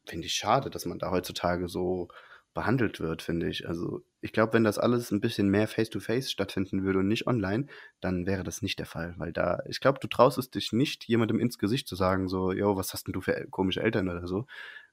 finde 0.05 0.27
ich 0.27 0.35
schade, 0.35 0.69
dass 0.69 0.85
man 0.85 0.99
da 0.99 1.11
heutzutage 1.11 1.69
so 1.69 2.09
behandelt 2.53 3.01
wird, 3.01 3.23
finde 3.23 3.49
ich. 3.49 3.67
Also 3.67 4.03
ich 4.25 4.33
glaube, 4.33 4.55
wenn 4.55 4.65
das 4.65 4.79
alles 4.79 5.11
ein 5.11 5.21
bisschen 5.21 5.51
mehr 5.51 5.69
face-to-face 5.69 6.29
-face 6.29 6.31
stattfinden 6.31 6.83
würde 6.83 7.01
und 7.01 7.09
nicht 7.09 7.27
online, 7.27 7.67
dann 8.01 8.25
wäre 8.27 8.43
das 8.43 8.63
nicht 8.63 8.79
der 8.79 8.87
Fall. 8.87 9.15
Weil 9.19 9.35
da, 9.35 9.63
ich 9.69 9.81
glaube, 9.81 9.99
du 10.01 10.09
traust 10.09 10.39
es 10.39 10.51
dich 10.51 10.73
nicht, 10.73 11.05
jemandem 11.05 11.39
ins 11.39 11.59
Gesicht 11.59 11.87
zu 11.87 11.95
sagen, 11.95 12.27
so, 12.29 12.51
yo, 12.51 12.75
was 12.75 12.95
hast 12.95 13.07
denn 13.07 13.13
du 13.13 13.21
für 13.21 13.47
komische 13.51 13.83
Eltern 13.83 14.09
oder 14.09 14.27
so. 14.27 14.47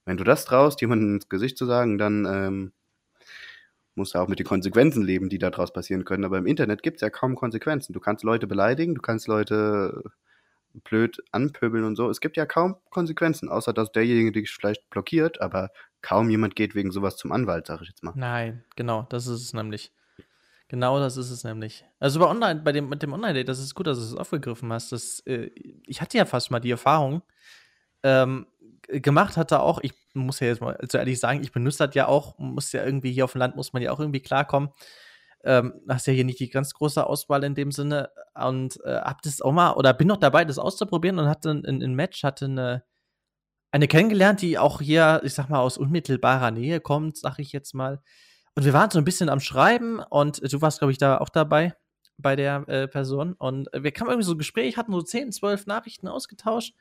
Wenn 0.04 0.18
du 0.18 0.24
das 0.24 0.44
traust, 0.44 0.82
jemandem 0.82 1.14
ins 1.14 1.30
Gesicht 1.30 1.56
zu 1.56 1.64
sagen, 1.64 1.96
dann 1.96 2.26
ähm, 2.26 2.72
musst 3.94 4.14
du 4.14 4.18
auch 4.18 4.28
mit 4.28 4.38
den 4.38 4.46
Konsequenzen 4.46 5.02
leben, 5.02 5.30
die 5.30 5.38
daraus 5.38 5.72
passieren 5.72 6.04
können. 6.04 6.24
Aber 6.26 6.36
im 6.36 6.46
Internet 6.46 6.82
gibt 6.82 6.96
es 6.98 7.00
ja 7.00 7.08
kaum 7.08 7.34
Konsequenzen. 7.34 7.94
Du 7.94 8.00
kannst 8.00 8.24
Leute 8.24 8.46
beleidigen, 8.46 8.94
du 8.94 9.00
kannst 9.00 9.28
Leute 9.28 10.02
blöd 10.84 11.22
anpöbeln 11.32 11.84
und 11.84 11.96
so. 11.96 12.08
Es 12.10 12.20
gibt 12.20 12.36
ja 12.36 12.46
kaum 12.46 12.76
Konsequenzen, 12.90 13.48
außer 13.48 13.72
dass 13.72 13.92
derjenige 13.92 14.32
dich 14.32 14.50
vielleicht 14.50 14.88
blockiert, 14.90 15.40
aber 15.40 15.70
kaum 16.00 16.30
jemand 16.30 16.56
geht 16.56 16.74
wegen 16.74 16.90
sowas 16.90 17.16
zum 17.16 17.32
Anwalt, 17.32 17.66
sage 17.66 17.82
ich 17.82 17.88
jetzt 17.88 18.02
mal. 18.02 18.12
Nein, 18.16 18.64
genau, 18.76 19.06
das 19.08 19.26
ist 19.26 19.42
es 19.42 19.52
nämlich. 19.52 19.92
Genau 20.68 20.98
das 20.98 21.18
ist 21.18 21.30
es 21.30 21.44
nämlich. 21.44 21.84
Also 22.00 22.18
bei 22.18 22.26
Online, 22.26 22.62
bei 22.62 22.72
dem, 22.72 22.88
mit 22.88 23.02
dem 23.02 23.12
Online-Date, 23.12 23.48
das 23.48 23.58
ist 23.58 23.74
gut, 23.74 23.86
dass 23.86 23.98
du 23.98 24.04
es 24.04 24.14
aufgegriffen 24.14 24.72
hast. 24.72 24.90
Das, 24.90 25.20
äh, 25.26 25.50
ich 25.86 26.00
hatte 26.00 26.16
ja 26.16 26.24
fast 26.24 26.50
mal 26.50 26.60
die 26.60 26.70
Erfahrung, 26.70 27.22
ähm, 28.02 28.46
gemacht 28.88 29.36
hatte 29.36 29.60
auch, 29.60 29.80
ich 29.82 29.92
muss 30.14 30.40
ja 30.40 30.48
jetzt 30.48 30.60
mal 30.60 30.78
so 30.90 30.98
ehrlich 30.98 31.20
sagen, 31.20 31.42
ich 31.42 31.52
benutze 31.52 31.86
das 31.86 31.94
ja 31.94 32.06
auch, 32.06 32.38
muss 32.38 32.72
ja 32.72 32.84
irgendwie 32.84 33.12
hier 33.12 33.24
auf 33.24 33.32
dem 33.32 33.40
Land, 33.40 33.54
muss 33.54 33.72
man 33.72 33.82
ja 33.82 33.92
auch 33.92 34.00
irgendwie 34.00 34.20
klarkommen. 34.20 34.70
Ähm, 35.44 35.74
hast 35.88 36.06
ja 36.06 36.12
hier 36.12 36.24
nicht 36.24 36.38
die 36.38 36.50
ganz 36.50 36.72
große 36.74 37.04
Auswahl 37.04 37.42
in 37.44 37.54
dem 37.54 37.72
Sinne 37.72 38.10
und 38.34 38.78
äh, 38.84 38.96
hab 38.96 39.22
das 39.22 39.42
auch 39.42 39.52
mal 39.52 39.72
oder 39.72 39.92
bin 39.92 40.08
noch 40.08 40.18
dabei, 40.18 40.44
das 40.44 40.58
auszuprobieren 40.58 41.18
und 41.18 41.28
hatte 41.28 41.50
ein, 41.50 41.82
ein 41.82 41.94
Match, 41.94 42.22
hatte 42.22 42.44
eine 42.44 42.84
eine 43.72 43.88
kennengelernt, 43.88 44.42
die 44.42 44.58
auch 44.58 44.80
hier, 44.80 45.22
ich 45.24 45.32
sag 45.32 45.48
mal, 45.48 45.58
aus 45.58 45.78
unmittelbarer 45.78 46.50
Nähe 46.50 46.80
kommt, 46.80 47.16
sag 47.16 47.38
ich 47.38 47.52
jetzt 47.52 47.74
mal. 47.74 48.00
Und 48.54 48.66
wir 48.66 48.74
waren 48.74 48.90
so 48.90 48.98
ein 48.98 49.04
bisschen 49.04 49.30
am 49.30 49.40
Schreiben 49.40 49.98
und 49.98 50.52
du 50.52 50.60
warst, 50.60 50.78
glaube 50.78 50.92
ich, 50.92 50.98
da 50.98 51.18
auch 51.18 51.30
dabei 51.30 51.74
bei 52.18 52.36
der 52.36 52.68
äh, 52.68 52.86
Person. 52.86 53.32
Und 53.32 53.70
wir 53.72 53.90
kamen 53.90 54.10
irgendwie 54.10 54.26
so 54.26 54.34
ein 54.34 54.38
Gespräch, 54.38 54.76
hatten 54.76 54.92
so 54.92 55.00
10, 55.00 55.32
12 55.32 55.66
Nachrichten 55.66 56.06
ausgetauscht. 56.06 56.74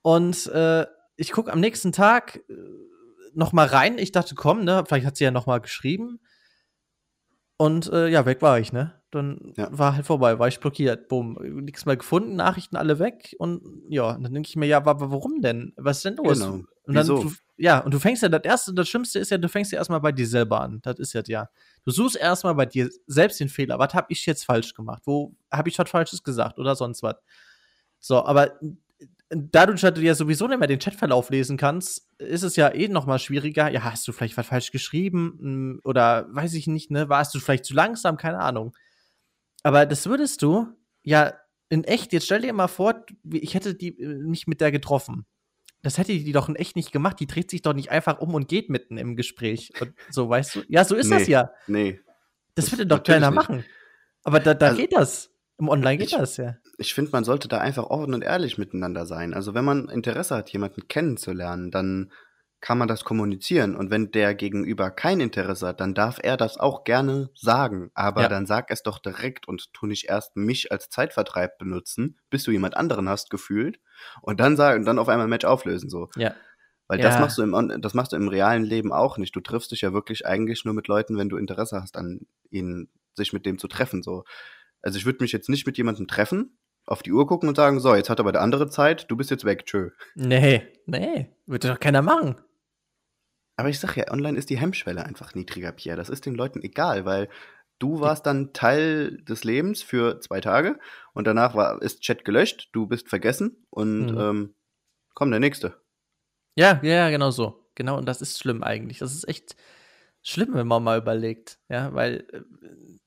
Und 0.00 0.46
äh, 0.46 0.86
ich 1.16 1.32
gucke 1.32 1.52
am 1.52 1.60
nächsten 1.60 1.92
Tag 1.92 2.40
äh, 2.48 2.54
noch 3.34 3.52
rein. 3.54 3.98
Ich 3.98 4.12
dachte, 4.12 4.34
komm, 4.34 4.64
ne, 4.64 4.84
vielleicht 4.86 5.06
hat 5.06 5.18
sie 5.18 5.24
ja 5.24 5.30
noch 5.30 5.46
mal 5.46 5.60
geschrieben. 5.60 6.18
Und 7.58 7.90
äh, 7.90 8.08
ja, 8.08 8.26
weg 8.26 8.42
war 8.42 8.58
ich, 8.58 8.72
ne? 8.72 8.92
Dann 9.10 9.54
ja. 9.56 9.68
war 9.70 9.94
halt 9.96 10.04
vorbei, 10.04 10.38
war 10.38 10.48
ich 10.48 10.60
blockiert. 10.60 11.08
Bumm, 11.08 11.38
nichts 11.64 11.86
mehr 11.86 11.96
gefunden, 11.96 12.36
Nachrichten 12.36 12.76
alle 12.76 12.98
weg. 12.98 13.34
Und 13.38 13.62
ja, 13.88 14.12
dann 14.12 14.34
denke 14.34 14.48
ich 14.48 14.56
mir, 14.56 14.66
ja, 14.66 14.84
warum 14.84 15.40
denn? 15.40 15.72
Was 15.76 15.98
ist 15.98 16.04
denn 16.04 16.16
los? 16.16 16.38
Genau. 16.38 16.60
Und 16.82 16.94
dann, 16.94 17.06
du, 17.06 17.32
ja, 17.56 17.80
und 17.80 17.94
du 17.94 17.98
fängst 17.98 18.22
ja, 18.22 18.28
das 18.28 18.42
erste, 18.44 18.74
das 18.74 18.88
Schlimmste 18.88 19.18
ist 19.18 19.30
ja, 19.30 19.38
du 19.38 19.48
fängst 19.48 19.72
ja 19.72 19.78
erstmal 19.78 20.00
bei 20.00 20.12
dir 20.12 20.26
selber 20.26 20.60
an. 20.60 20.80
Das 20.82 20.98
ist 20.98 21.14
jetzt 21.14 21.28
ja. 21.28 21.48
Du 21.84 21.90
suchst 21.90 22.16
erstmal 22.16 22.54
bei 22.54 22.66
dir 22.66 22.90
selbst 23.06 23.40
den 23.40 23.48
Fehler. 23.48 23.78
Was 23.78 23.94
habe 23.94 24.08
ich 24.10 24.26
jetzt 24.26 24.44
falsch 24.44 24.74
gemacht? 24.74 25.02
Wo 25.06 25.34
habe 25.50 25.68
ich 25.68 25.78
was 25.78 25.88
Falsches 25.88 26.22
gesagt 26.22 26.58
oder 26.58 26.76
sonst 26.76 27.02
was? 27.02 27.16
So, 28.00 28.24
aber 28.24 28.52
dadurch, 29.30 29.80
dass 29.80 29.94
du 29.94 30.02
ja 30.02 30.14
sowieso 30.14 30.46
nicht 30.46 30.58
mehr 30.58 30.68
den 30.68 30.78
Chatverlauf 30.78 31.30
lesen 31.30 31.56
kannst, 31.56 32.08
ist 32.18 32.42
es 32.42 32.56
ja 32.56 32.72
eh 32.72 32.88
noch 32.88 33.06
mal 33.06 33.18
schwieriger. 33.18 33.70
Ja, 33.70 33.82
hast 33.84 34.06
du 34.06 34.12
vielleicht 34.12 34.36
was 34.36 34.46
falsch 34.46 34.70
geschrieben 34.70 35.38
hm, 35.40 35.80
oder 35.84 36.26
weiß 36.30 36.54
ich 36.54 36.66
nicht, 36.66 36.90
ne? 36.90 37.08
Warst 37.08 37.34
du 37.34 37.40
vielleicht 37.40 37.64
zu 37.64 37.74
langsam? 37.74 38.16
Keine 38.16 38.38
Ahnung. 38.38 38.76
Aber 39.62 39.86
das 39.86 40.06
würdest 40.06 40.42
du 40.42 40.68
ja 41.02 41.34
in 41.68 41.84
echt. 41.84 42.12
Jetzt 42.12 42.26
stell 42.26 42.42
dir 42.42 42.52
mal 42.52 42.68
vor, 42.68 43.04
ich 43.32 43.54
hätte 43.54 43.74
die, 43.74 43.98
äh, 43.98 44.14
mich 44.22 44.46
mit 44.46 44.60
der 44.60 44.70
getroffen. 44.70 45.26
das 45.82 45.98
hätte 45.98 46.12
die 46.12 46.32
doch 46.32 46.48
in 46.48 46.56
echt 46.56 46.76
nicht 46.76 46.92
gemacht. 46.92 47.18
Die 47.20 47.26
dreht 47.26 47.50
sich 47.50 47.62
doch 47.62 47.74
nicht 47.74 47.90
einfach 47.90 48.20
um 48.20 48.34
und 48.34 48.48
geht 48.48 48.70
mitten 48.70 48.96
im 48.96 49.16
Gespräch. 49.16 49.72
Und 49.80 49.94
so, 50.10 50.28
weißt 50.28 50.56
du? 50.56 50.62
Ja, 50.68 50.84
so 50.84 50.94
ist 50.94 51.08
nee, 51.08 51.18
das 51.18 51.28
ja. 51.28 51.50
Nee. 51.66 52.00
Das, 52.54 52.66
das 52.66 52.72
würde 52.72 52.86
doch 52.86 53.02
keiner 53.02 53.30
nicht. 53.30 53.36
machen. 53.36 53.64
Aber 54.22 54.40
da, 54.40 54.54
da 54.54 54.68
also, 54.68 54.78
geht 54.78 54.92
das. 54.92 55.30
Im 55.58 55.68
Online 55.68 55.96
geht 55.98 56.08
ich, 56.08 56.16
das 56.16 56.36
ja. 56.36 56.56
Ich 56.78 56.92
finde, 56.94 57.12
man 57.12 57.24
sollte 57.24 57.48
da 57.48 57.58
einfach 57.58 57.84
offen 57.84 58.14
und 58.14 58.22
ehrlich 58.22 58.58
miteinander 58.58 59.06
sein. 59.06 59.32
Also, 59.32 59.54
wenn 59.54 59.64
man 59.64 59.88
Interesse 59.88 60.36
hat, 60.36 60.50
jemanden 60.50 60.86
kennenzulernen, 60.88 61.70
dann 61.70 62.10
kann 62.60 62.78
man 62.78 62.88
das 62.88 63.04
kommunizieren. 63.04 63.76
Und 63.76 63.90
wenn 63.90 64.10
der 64.10 64.34
Gegenüber 64.34 64.90
kein 64.90 65.20
Interesse 65.20 65.68
hat, 65.68 65.80
dann 65.80 65.94
darf 65.94 66.18
er 66.22 66.36
das 66.36 66.58
auch 66.58 66.84
gerne 66.84 67.30
sagen. 67.34 67.90
Aber 67.94 68.22
ja. 68.22 68.28
dann 68.28 68.46
sag 68.46 68.70
es 68.70 68.82
doch 68.82 68.98
direkt 68.98 69.46
und 69.46 69.72
tu 69.72 69.86
nicht 69.86 70.08
erst 70.08 70.36
mich 70.36 70.72
als 70.72 70.88
Zeitvertreib 70.88 71.58
benutzen, 71.58 72.18
bis 72.30 72.44
du 72.44 72.50
jemand 72.50 72.76
anderen 72.76 73.08
hast 73.08 73.30
gefühlt 73.30 73.78
und 74.22 74.40
dann 74.40 74.56
sagen, 74.56 74.84
dann 74.84 74.98
auf 74.98 75.08
einmal 75.08 75.26
ein 75.26 75.30
Match 75.30 75.44
auflösen 75.44 75.90
so. 75.90 76.08
Ja. 76.16 76.34
Weil 76.88 76.98
ja. 77.00 77.06
das 77.06 77.20
machst 77.20 77.38
du 77.38 77.42
im 77.42 77.80
das 77.80 77.94
machst 77.94 78.12
du 78.12 78.16
im 78.16 78.28
realen 78.28 78.64
Leben 78.64 78.92
auch 78.92 79.18
nicht. 79.18 79.34
Du 79.36 79.40
triffst 79.40 79.72
dich 79.72 79.82
ja 79.82 79.92
wirklich 79.92 80.26
eigentlich 80.26 80.64
nur 80.64 80.74
mit 80.74 80.88
Leuten, 80.88 81.18
wenn 81.18 81.28
du 81.28 81.36
Interesse 81.36 81.80
hast 81.80 81.96
an 81.96 82.26
ihnen, 82.50 82.88
sich 83.14 83.32
mit 83.32 83.44
dem 83.44 83.58
zu 83.58 83.68
treffen 83.68 84.02
so. 84.02 84.24
Also 84.86 84.98
ich 84.98 85.04
würde 85.04 85.18
mich 85.20 85.32
jetzt 85.32 85.48
nicht 85.48 85.66
mit 85.66 85.76
jemandem 85.78 86.06
treffen, 86.06 86.56
auf 86.86 87.02
die 87.02 87.10
Uhr 87.10 87.26
gucken 87.26 87.48
und 87.48 87.56
sagen, 87.56 87.80
so, 87.80 87.96
jetzt 87.96 88.08
hat 88.08 88.20
aber 88.20 88.30
der 88.30 88.40
andere 88.40 88.70
Zeit, 88.70 89.10
du 89.10 89.16
bist 89.16 89.32
jetzt 89.32 89.44
weg, 89.44 89.66
tschö. 89.66 89.90
Nee, 90.14 90.62
nee, 90.86 91.28
würde 91.44 91.66
doch 91.66 91.80
keiner 91.80 92.02
machen. 92.02 92.36
Aber 93.56 93.68
ich 93.68 93.80
sag 93.80 93.96
ja, 93.96 94.12
online 94.12 94.38
ist 94.38 94.48
die 94.48 94.58
Hemmschwelle 94.58 95.04
einfach 95.04 95.34
niedriger, 95.34 95.72
Pierre. 95.72 95.96
Das 95.96 96.08
ist 96.08 96.24
den 96.24 96.36
Leuten 96.36 96.62
egal, 96.62 97.04
weil 97.04 97.28
du 97.80 97.98
warst 97.98 98.26
dann 98.26 98.52
Teil 98.52 99.20
des 99.24 99.42
Lebens 99.42 99.82
für 99.82 100.20
zwei 100.20 100.40
Tage 100.40 100.78
und 101.14 101.26
danach 101.26 101.56
war, 101.56 101.82
ist 101.82 102.02
Chat 102.02 102.24
gelöscht, 102.24 102.68
du 102.70 102.86
bist 102.86 103.08
vergessen 103.08 103.66
und 103.70 104.12
mhm. 104.12 104.20
ähm, 104.20 104.54
komm, 105.14 105.32
der 105.32 105.40
nächste. 105.40 105.80
Ja, 106.54 106.78
ja, 106.84 107.10
genau 107.10 107.32
so. 107.32 107.68
Genau, 107.74 107.98
und 107.98 108.06
das 108.06 108.22
ist 108.22 108.38
schlimm 108.38 108.62
eigentlich. 108.62 108.98
Das 108.98 109.12
ist 109.12 109.26
echt 109.28 109.56
schlimm, 110.26 110.54
wenn 110.54 110.66
man 110.66 110.82
mal 110.82 110.98
überlegt. 110.98 111.58
Ja, 111.68 111.94
weil 111.94 112.26
äh, 112.32 112.40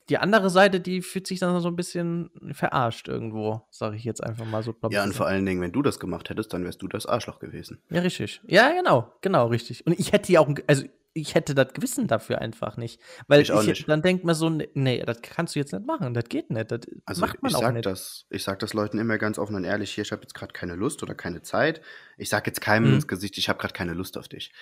die 0.09 0.17
andere 0.17 0.49
Seite, 0.49 0.79
die 0.79 1.01
fühlt 1.01 1.27
sich 1.27 1.39
dann 1.39 1.59
so 1.59 1.67
ein 1.67 1.75
bisschen 1.75 2.31
verarscht 2.53 3.07
irgendwo, 3.07 3.61
sage 3.69 3.95
ich 3.95 4.03
jetzt 4.03 4.23
einfach 4.23 4.45
mal 4.45 4.63
so. 4.63 4.73
Ja, 4.89 5.03
und 5.03 5.13
vor 5.13 5.27
allen 5.27 5.45
Dingen, 5.45 5.61
wenn 5.61 5.71
du 5.71 5.81
das 5.81 5.99
gemacht 5.99 6.29
hättest, 6.29 6.51
dann 6.53 6.63
wärst 6.63 6.81
du 6.81 6.87
das 6.87 7.05
Arschloch 7.05 7.39
gewesen. 7.39 7.79
Ja, 7.89 8.01
richtig. 8.01 8.41
Ja, 8.47 8.71
genau, 8.71 9.13
genau, 9.21 9.47
richtig. 9.47 9.85
Und 9.85 9.99
ich 9.99 10.11
hätte 10.11 10.31
ja 10.31 10.39
auch, 10.39 10.49
also 10.65 10.85
ich 11.13 11.35
hätte 11.35 11.55
das 11.55 11.73
Gewissen 11.73 12.07
dafür 12.07 12.39
einfach 12.39 12.77
nicht. 12.77 13.01
Weil 13.27 13.41
ich, 13.41 13.49
ich 13.49 13.65
nicht. 13.65 13.89
dann 13.89 14.01
denkt 14.01 14.23
man 14.23 14.35
so, 14.35 14.49
nee, 14.49 15.03
das 15.03 15.21
kannst 15.21 15.55
du 15.55 15.59
jetzt 15.59 15.73
nicht 15.73 15.85
machen, 15.85 16.13
das 16.13 16.25
geht 16.25 16.49
nicht. 16.49 16.71
Das 16.71 16.81
also 17.05 17.21
macht 17.21 17.41
man 17.41 17.49
ich 17.49 17.55
auch 17.55 17.61
sag 17.61 17.73
nicht. 17.73 17.85
Das, 17.85 18.25
ich 18.29 18.43
sage 18.43 18.59
das 18.59 18.73
Leuten 18.73 18.99
immer 18.99 19.17
ganz 19.17 19.39
offen 19.39 19.55
und 19.55 19.63
ehrlich, 19.63 19.91
hier, 19.91 20.03
ich 20.03 20.11
habe 20.11 20.21
jetzt 20.21 20.33
gerade 20.33 20.53
keine 20.53 20.75
Lust 20.75 21.01
oder 21.01 21.15
keine 21.15 21.41
Zeit. 21.41 21.81
Ich 22.17 22.29
sage 22.29 22.47
jetzt 22.47 22.61
keinem 22.61 22.89
mhm. 22.89 22.95
ins 22.95 23.07
Gesicht, 23.07 23.37
ich 23.37 23.49
habe 23.49 23.59
gerade 23.59 23.73
keine 23.73 23.93
Lust 23.93 24.17
auf 24.17 24.27
dich. 24.27 24.53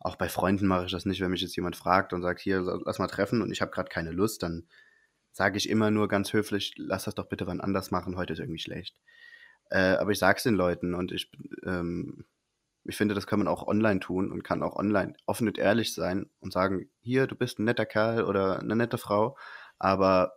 Auch 0.00 0.16
bei 0.16 0.28
Freunden 0.28 0.66
mache 0.66 0.86
ich 0.86 0.92
das 0.92 1.06
nicht, 1.06 1.20
wenn 1.20 1.30
mich 1.30 1.42
jetzt 1.42 1.56
jemand 1.56 1.76
fragt 1.76 2.12
und 2.12 2.22
sagt, 2.22 2.40
hier, 2.40 2.60
lass 2.84 2.98
mal 2.98 3.06
treffen 3.06 3.40
und 3.42 3.50
ich 3.50 3.62
habe 3.62 3.70
gerade 3.70 3.88
keine 3.88 4.10
Lust, 4.10 4.42
dann 4.42 4.66
sage 5.32 5.56
ich 5.56 5.68
immer 5.68 5.90
nur 5.90 6.08
ganz 6.08 6.32
höflich, 6.32 6.74
lass 6.76 7.04
das 7.04 7.14
doch 7.14 7.28
bitte 7.28 7.46
wann 7.46 7.60
anders 7.60 7.90
machen, 7.90 8.16
heute 8.16 8.34
ist 8.34 8.38
irgendwie 8.38 8.60
schlecht. 8.60 8.96
Äh, 9.70 9.96
aber 9.96 10.12
ich 10.12 10.18
sage 10.18 10.36
es 10.36 10.44
den 10.44 10.54
Leuten 10.54 10.94
und 10.94 11.10
ich, 11.10 11.32
ähm, 11.64 12.24
ich 12.84 12.96
finde, 12.96 13.14
das 13.14 13.26
kann 13.26 13.38
man 13.38 13.48
auch 13.48 13.66
online 13.66 14.00
tun 14.00 14.30
und 14.30 14.44
kann 14.44 14.62
auch 14.62 14.76
online 14.76 15.14
offen 15.26 15.48
und 15.48 15.58
ehrlich 15.58 15.94
sein 15.94 16.30
und 16.40 16.52
sagen, 16.52 16.90
hier, 17.00 17.26
du 17.26 17.34
bist 17.34 17.58
ein 17.58 17.64
netter 17.64 17.86
Kerl 17.86 18.24
oder 18.24 18.60
eine 18.60 18.76
nette 18.76 18.98
Frau, 18.98 19.36
aber 19.78 20.34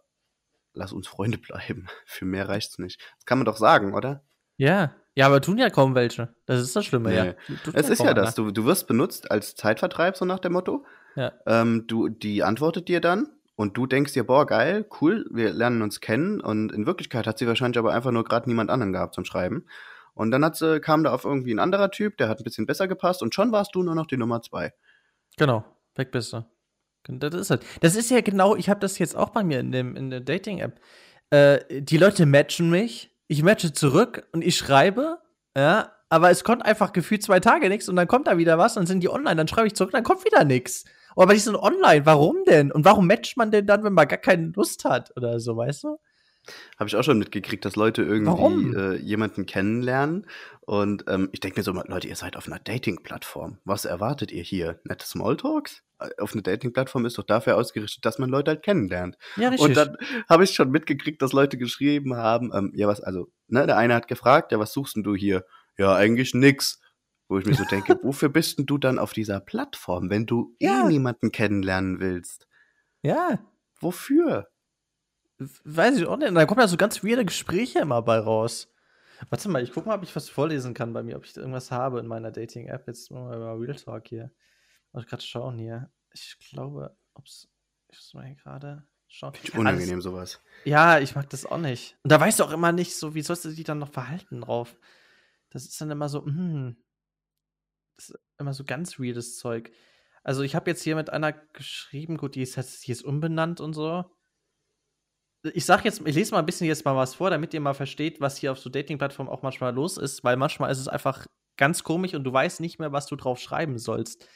lass 0.74 0.94
uns 0.94 1.08
Freunde 1.08 1.38
bleiben. 1.38 1.88
Für 2.06 2.26
mehr 2.26 2.48
reicht's 2.48 2.80
nicht. 2.80 3.02
Das 3.18 3.26
kann 3.26 3.38
man 3.38 3.46
doch 3.46 3.58
sagen, 3.58 3.94
oder? 3.94 4.24
Ja, 4.58 4.96
ja, 5.18 5.26
aber 5.26 5.42
tun 5.42 5.58
ja 5.58 5.72
kaum 5.72 5.96
welche. 5.96 6.36
Das 6.46 6.62
ist 6.62 6.76
das 6.76 6.86
Schlimme, 6.86 7.10
nee. 7.10 7.16
ja. 7.16 7.34
es 7.74 7.90
ist 7.90 8.04
ja 8.04 8.14
das. 8.14 8.36
Du, 8.36 8.52
du 8.52 8.66
wirst 8.66 8.88
benutzt 8.88 9.32
als 9.32 9.56
Zeitvertreib, 9.56 10.16
so 10.16 10.26
nach 10.26 10.38
dem 10.38 10.54
Motto. 10.54 10.86
Ja. 11.16 11.34
Ähm, 11.48 11.86
du, 11.88 12.08
die 12.10 12.44
antwortet 12.44 12.88
dir 12.88 13.02
dann 13.02 13.28
und 13.56 13.76
du 13.76 13.88
denkst 13.88 14.14
dir, 14.14 14.24
boah, 14.24 14.46
geil, 14.46 14.86
cool, 15.02 15.26
wir 15.32 15.52
lernen 15.52 15.82
uns 15.82 16.02
kennen. 16.02 16.40
Und 16.40 16.72
in 16.72 16.86
Wirklichkeit 16.86 17.26
hat 17.26 17.40
sie 17.40 17.48
wahrscheinlich 17.48 17.80
aber 17.80 17.94
einfach 17.94 18.12
nur 18.12 18.24
gerade 18.24 18.48
niemand 18.48 18.70
anderen 18.70 18.94
gehabt 18.94 19.16
zum 19.16 19.26
Schreiben. 19.26 19.66
Und 20.18 20.32
dann 20.32 20.44
hat 20.44 20.62
kam 20.82 21.04
da 21.04 21.14
auf 21.14 21.26
irgendwie 21.26 21.54
ein 21.54 21.60
anderer 21.60 21.92
Typ, 21.92 22.18
der 22.18 22.28
hat 22.28 22.40
ein 22.40 22.44
bisschen 22.44 22.66
besser 22.66 22.88
gepasst 22.88 23.22
und 23.22 23.34
schon 23.34 23.52
warst 23.52 23.76
du 23.76 23.84
nur 23.84 23.96
noch 23.96 24.08
die 24.08 24.18
Nummer 24.18 24.42
zwei. 24.42 24.74
Genau, 25.38 25.64
weg 25.96 26.12
bist 26.12 26.34
du. 26.34 26.46
Das 27.08 27.34
ist 27.34 27.50
halt. 27.50 27.64
Das 27.82 27.96
ist 27.96 28.12
ja 28.12 28.22
genau, 28.22 28.56
ich 28.56 28.70
habe 28.70 28.80
das 28.80 28.98
jetzt 29.00 29.16
auch 29.16 29.30
bei 29.30 29.44
mir 29.44 29.60
in, 29.60 29.72
dem, 29.72 29.96
in 29.96 30.10
der 30.10 30.20
Dating-App. 30.20 30.80
Äh, 31.30 31.82
die 31.82 31.98
Leute 31.98 32.26
matchen 32.26 32.70
mich, 32.70 33.16
ich 33.28 33.44
matche 33.44 33.72
zurück 33.72 34.28
und 34.34 34.44
ich 34.44 34.58
schreibe, 34.58 35.20
ja, 35.56 35.92
aber 36.10 36.32
es 36.32 36.44
kommt 36.44 36.66
einfach 36.66 36.94
gefühlt 36.94 37.24
zwei 37.24 37.40
Tage 37.40 37.70
nichts 37.70 37.88
und 37.88 37.96
dann 37.96 38.08
kommt 38.08 38.28
da 38.28 38.38
wieder 38.38 38.58
was, 38.58 38.74
dann 38.74 38.88
sind 38.88 39.02
die 39.02 39.10
online, 39.10 39.36
dann 39.36 39.48
schreibe 39.48 39.68
ich 39.68 39.76
zurück, 39.76 39.92
dann 39.92 40.04
kommt 40.04 40.26
wieder 40.26 40.44
nichts. 40.44 40.86
Aber 41.16 41.34
die 41.34 41.40
sind 41.40 41.56
online. 41.56 42.06
Warum 42.06 42.44
denn? 42.46 42.72
Und 42.72 42.86
warum 42.86 43.08
matcht 43.08 43.38
man 43.38 43.50
denn 43.50 43.66
dann, 43.66 43.84
wenn 43.84 43.94
man 43.94 44.08
gar 44.08 44.20
keine 44.20 44.52
Lust 44.56 44.86
hat 44.86 45.12
oder 45.18 45.40
so, 45.40 45.58
weißt 45.58 45.84
du? 45.84 45.98
Habe 46.78 46.88
ich 46.88 46.96
auch 46.96 47.04
schon 47.04 47.20
mitgekriegt, 47.20 47.66
dass 47.66 47.76
Leute 47.76 48.04
irgendwie 48.04 48.76
äh, 48.76 48.96
jemanden 48.98 49.46
kennenlernen. 49.46 50.28
Und 50.62 51.06
ähm, 51.08 51.30
ich 51.32 51.40
denke 51.40 51.60
mir 51.60 51.64
so, 51.64 51.72
Leute, 51.72 52.08
ihr 52.08 52.16
seid 52.16 52.36
auf 52.36 52.48
einer 52.48 52.60
Dating-Plattform. 52.60 53.60
Was 53.64 53.86
erwartet 53.86 54.32
ihr 54.32 54.44
hier? 54.44 54.80
Nette 54.84 55.06
Smalltalks? 55.06 55.84
Äh, 56.00 56.10
auf 56.20 56.34
einer 56.34 56.42
Dating-Plattform 56.42 57.06
ist 57.06 57.18
doch 57.18 57.24
dafür 57.24 57.56
ausgerichtet, 57.56 58.06
dass 58.06 58.20
man 58.20 58.30
Leute 58.30 58.52
halt 58.52 58.64
kennenlernt. 58.64 59.18
Ja, 59.36 59.50
richtig. 59.50 59.70
Und 59.70 59.78
dann 59.78 59.98
habe 60.30 60.44
ich 60.44 60.52
schon 60.52 60.70
mitgekriegt, 60.70 61.22
dass 61.22 61.34
Leute 61.34 61.58
geschrieben 61.58 62.16
haben, 62.16 62.52
ähm, 62.54 62.72
ja, 62.76 62.88
was, 62.88 63.02
also, 63.02 63.32
ne, 63.48 63.66
der 63.66 63.78
eine 63.78 63.96
hat 63.96 64.08
gefragt, 64.08 64.52
ja, 64.52 64.60
was 64.60 64.74
suchst 64.74 64.98
denn 64.98 65.04
du 65.04 65.16
hier? 65.16 65.46
Ja, 65.78 65.96
eigentlich 65.96 66.34
nix. 66.34 66.82
Wo 67.30 67.38
ich 67.38 67.46
mir 67.46 67.56
so 67.56 67.66
denke, 67.66 68.00
wofür 68.04 68.30
bist 68.30 68.58
denn 68.58 68.66
du 68.66 68.78
dann 68.78 69.00
auf 69.00 69.12
dieser 69.14 69.40
Plattform, 69.40 70.10
wenn 70.10 70.26
du 70.26 70.56
eh 70.60 70.66
ja. 70.66 70.86
eh 70.86 70.88
niemanden 70.88 71.32
kennenlernen 71.32 72.00
willst? 72.00 72.48
Ja. 73.02 73.40
Wofür? 73.80 74.48
Weiß 75.40 75.98
ich 75.98 76.06
auch 76.06 76.18
nicht. 76.18 76.36
Da 76.36 76.46
kommen 76.46 76.62
ja 76.62 76.68
so 76.68 76.78
ganz 76.78 77.04
weirde 77.04 77.26
Gespräche 77.26 77.80
immer 77.80 78.02
bei 78.02 78.20
raus. 78.20 78.74
Warte 79.30 79.50
mal, 79.50 79.64
ich 79.64 79.72
gucke 79.72 79.88
mal, 79.88 79.98
ob 79.98 80.04
ich 80.04 80.16
was 80.16 80.30
vorlesen 80.30 80.74
kann 80.74 80.94
bei 80.94 81.04
mir, 81.04 81.18
ob 81.18 81.26
ich 81.26 81.36
irgendwas 81.36 81.72
habe 81.72 82.00
in 82.00 82.08
meiner 82.08 82.32
Dating-App. 82.32 82.88
Jetzt 82.88 83.12
mal 83.12 83.36
Real 83.58 83.76
Talk 83.76 84.08
hier. 84.08 84.32
Muss 84.92 85.04
ich 85.04 85.10
gerade 85.10 85.24
schauen 85.24 85.58
hier. 85.58 85.92
Ich 86.14 86.38
glaube, 86.52 86.96
ob's. 87.14 87.50
Ich 87.90 87.98
muss 87.98 88.14
mal 88.14 88.26
hier 88.26 88.36
gerade 88.36 88.88
schauen. 89.08 89.34
Finde 89.34 89.48
ich 89.48 89.58
unangenehm, 89.58 89.94
Alles, 89.96 90.04
sowas. 90.04 90.42
Ja, 90.66 91.00
ich 91.00 91.16
mag 91.16 91.30
das 91.30 91.46
auch 91.46 91.58
nicht. 91.58 91.98
Und 92.04 92.12
da 92.12 92.20
weißt 92.20 92.40
du 92.40 92.44
auch 92.44 92.52
immer 92.52 92.72
nicht 92.72 92.96
so, 92.96 93.16
wie 93.16 93.22
sollst 93.22 93.46
du 93.46 93.50
dich 93.50 93.64
dann 93.64 93.80
noch 93.80 93.92
verhalten 93.92 94.42
drauf? 94.42 94.76
Das 95.50 95.66
ist 95.66 95.80
dann 95.80 95.92
immer 95.92 96.10
so, 96.10 96.26
hm, 96.26 96.78
das 97.96 98.10
ist 98.10 98.20
immer 98.38 98.54
so 98.54 98.64
ganz 98.64 99.00
weirdes 99.00 99.38
Zeug. 99.38 99.72
Also 100.24 100.44
ich 100.44 100.56
habe 100.56 100.70
jetzt 100.70 100.84
hier 100.84 100.96
mit 100.96 101.10
einer 101.10 101.32
geschrieben, 101.32 102.18
gut, 102.18 102.36
die 102.36 102.42
ist 102.42 102.56
jetzt 102.56 102.86
die 102.86 102.92
ist 102.92 103.04
umbenannt 103.04 103.62
und 103.62 103.74
so. 103.74 104.06
Ich 105.44 105.66
sag 105.66 105.86
jetzt, 105.86 106.02
ich 106.06 106.16
lese 106.16 106.32
mal 106.32 106.40
ein 106.40 106.46
bisschen 106.46 106.68
jetzt 106.68 106.84
mal 106.84 106.96
was 106.96 107.16
vor, 107.16 107.30
damit 107.30 107.54
ihr 107.54 107.62
mal 107.62 107.74
versteht, 107.74 108.20
was 108.20 108.38
hier 108.38 108.52
auf 108.52 108.60
so 108.60 108.70
Dating-Plattformen 108.70 109.30
auch 109.30 109.44
manchmal 109.44 109.74
los 109.74 109.98
ist, 109.98 110.24
weil 110.24 110.36
manchmal 110.36 110.72
ist 110.72 110.80
es 110.80 110.88
einfach 110.88 111.26
ganz 111.58 111.84
komisch 111.84 112.14
und 112.14 112.24
du 112.24 112.34
weißt 112.34 112.60
nicht 112.60 112.80
mehr, 112.80 112.92
was 112.92 113.08
du 113.08 113.16
drauf 113.16 113.40
schreiben 113.40 113.78
sollst. 113.78 114.28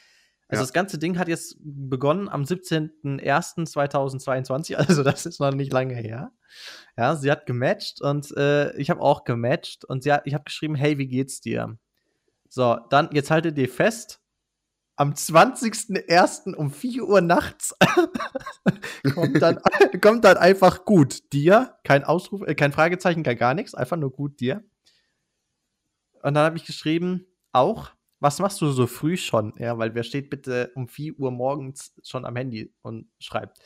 Also 0.48 0.60
ja. 0.60 0.64
das 0.64 0.72
ganze 0.72 0.98
Ding 0.98 1.18
hat 1.18 1.28
jetzt 1.28 1.56
begonnen 1.60 2.28
am 2.28 2.42
17.01.2022, 2.42 4.74
also 4.76 5.02
das 5.02 5.26
ist 5.26 5.40
noch 5.40 5.52
nicht 5.52 5.72
lange 5.72 5.94
her. 5.94 6.32
Ja, 6.96 7.16
sie 7.16 7.30
hat 7.30 7.46
gematcht 7.46 8.02
und 8.02 8.36
äh, 8.36 8.76
ich 8.76 8.90
habe 8.90 9.00
auch 9.00 9.24
gematcht 9.24 9.86
und 9.86 10.02
sie 10.02 10.12
hat, 10.12 10.26
ich 10.26 10.34
habe 10.34 10.44
geschrieben, 10.44 10.74
hey, 10.74 10.98
wie 10.98 11.08
geht's 11.08 11.40
dir? 11.40 11.78
So, 12.48 12.78
dann, 12.90 13.08
jetzt 13.12 13.30
haltet 13.30 13.56
ihr 13.56 13.68
fest, 13.68 14.21
am 14.96 15.14
20.01. 15.14 16.54
um 16.54 16.70
4 16.70 17.04
Uhr 17.04 17.20
nachts 17.20 17.74
kommt, 19.14 19.40
dann, 19.40 19.60
kommt 20.00 20.24
dann 20.24 20.36
einfach 20.36 20.84
gut 20.84 21.32
dir, 21.32 21.76
kein 21.84 22.04
Ausruf, 22.04 22.42
äh, 22.42 22.54
kein 22.54 22.72
Fragezeichen, 22.72 23.22
kein 23.22 23.36
gar 23.38 23.54
nichts, 23.54 23.74
einfach 23.74 23.96
nur 23.96 24.12
gut 24.12 24.40
dir. 24.40 24.64
Und 26.22 26.34
dann 26.34 26.44
habe 26.44 26.56
ich 26.56 26.64
geschrieben, 26.64 27.26
auch, 27.52 27.90
was 28.20 28.38
machst 28.38 28.60
du 28.60 28.70
so 28.70 28.86
früh 28.86 29.16
schon? 29.16 29.54
Ja, 29.58 29.78
weil 29.78 29.94
wer 29.94 30.04
steht 30.04 30.30
bitte 30.30 30.70
um 30.74 30.88
4 30.88 31.18
Uhr 31.18 31.30
morgens 31.30 31.94
schon 32.04 32.24
am 32.24 32.36
Handy 32.36 32.72
und 32.82 33.08
schreibt. 33.18 33.58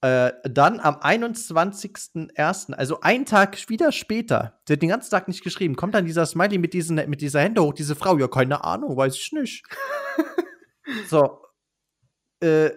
Äh, 0.00 0.32
dann 0.44 0.78
am 0.78 0.94
21.01., 0.96 2.72
also 2.72 3.00
einen 3.00 3.26
Tag 3.26 3.68
wieder 3.68 3.90
später, 3.90 4.60
sie 4.66 4.74
hat 4.74 4.82
den 4.82 4.90
ganzen 4.90 5.10
Tag 5.10 5.26
nicht 5.26 5.42
geschrieben, 5.42 5.74
kommt 5.74 5.94
dann 5.94 6.04
dieser 6.04 6.24
Smiley 6.24 6.58
mit, 6.58 6.72
diesen, 6.72 6.96
mit 7.08 7.20
dieser 7.20 7.40
Hände 7.40 7.62
hoch, 7.62 7.74
diese 7.74 7.96
Frau, 7.96 8.16
ja, 8.16 8.28
keine 8.28 8.62
Ahnung, 8.62 8.96
weiß 8.96 9.16
ich 9.16 9.32
nicht. 9.32 9.64
so. 11.08 11.42
Äh, 12.40 12.70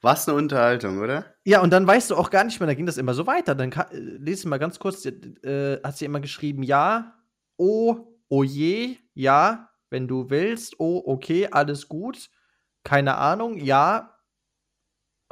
Was 0.00 0.28
eine 0.28 0.36
Unterhaltung, 0.36 0.98
oder? 0.98 1.26
Ja, 1.44 1.60
und 1.60 1.70
dann 1.70 1.86
weißt 1.86 2.10
du 2.10 2.16
auch 2.16 2.30
gar 2.30 2.42
nicht 2.42 2.58
mehr, 2.58 2.66
da 2.66 2.74
ging 2.74 2.86
das 2.86 2.96
immer 2.98 3.14
so 3.14 3.28
weiter. 3.28 3.54
Dann 3.54 3.70
äh, 3.70 3.84
lese 3.92 4.40
ich 4.40 4.46
mal 4.46 4.58
ganz 4.58 4.80
kurz, 4.80 5.06
äh, 5.06 5.80
hat 5.84 5.96
sie 5.96 6.06
immer 6.06 6.20
geschrieben, 6.20 6.64
ja, 6.64 7.14
oh, 7.56 8.18
oh 8.28 8.42
je, 8.42 8.96
ja, 9.14 9.70
wenn 9.90 10.08
du 10.08 10.28
willst, 10.28 10.80
oh, 10.80 11.02
okay, 11.06 11.46
alles 11.52 11.88
gut, 11.88 12.30
keine 12.82 13.16
Ahnung, 13.16 13.58
ja, 13.58 14.11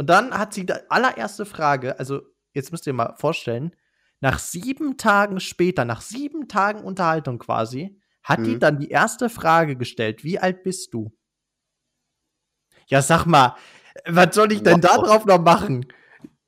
und 0.00 0.06
dann 0.06 0.32
hat 0.32 0.54
sie 0.54 0.64
die 0.64 0.72
allererste 0.88 1.44
Frage, 1.44 1.98
also 1.98 2.22
jetzt 2.54 2.72
müsst 2.72 2.86
ihr 2.86 2.94
mal 2.94 3.16
vorstellen, 3.18 3.76
nach 4.20 4.38
sieben 4.38 4.96
Tagen 4.96 5.40
später, 5.40 5.84
nach 5.84 6.00
sieben 6.00 6.48
Tagen 6.48 6.82
Unterhaltung 6.84 7.38
quasi, 7.38 8.00
hat 8.22 8.38
hm. 8.38 8.44
die 8.44 8.58
dann 8.58 8.78
die 8.78 8.88
erste 8.88 9.28
Frage 9.28 9.76
gestellt, 9.76 10.24
wie 10.24 10.38
alt 10.38 10.62
bist 10.62 10.94
du? 10.94 11.12
Ja, 12.86 13.02
sag 13.02 13.26
mal, 13.26 13.56
was 14.06 14.34
soll 14.34 14.52
ich 14.52 14.62
denn 14.62 14.82
wow. 14.82 14.90
da 14.90 14.96
drauf 14.96 15.26
noch 15.26 15.42
machen? 15.42 15.84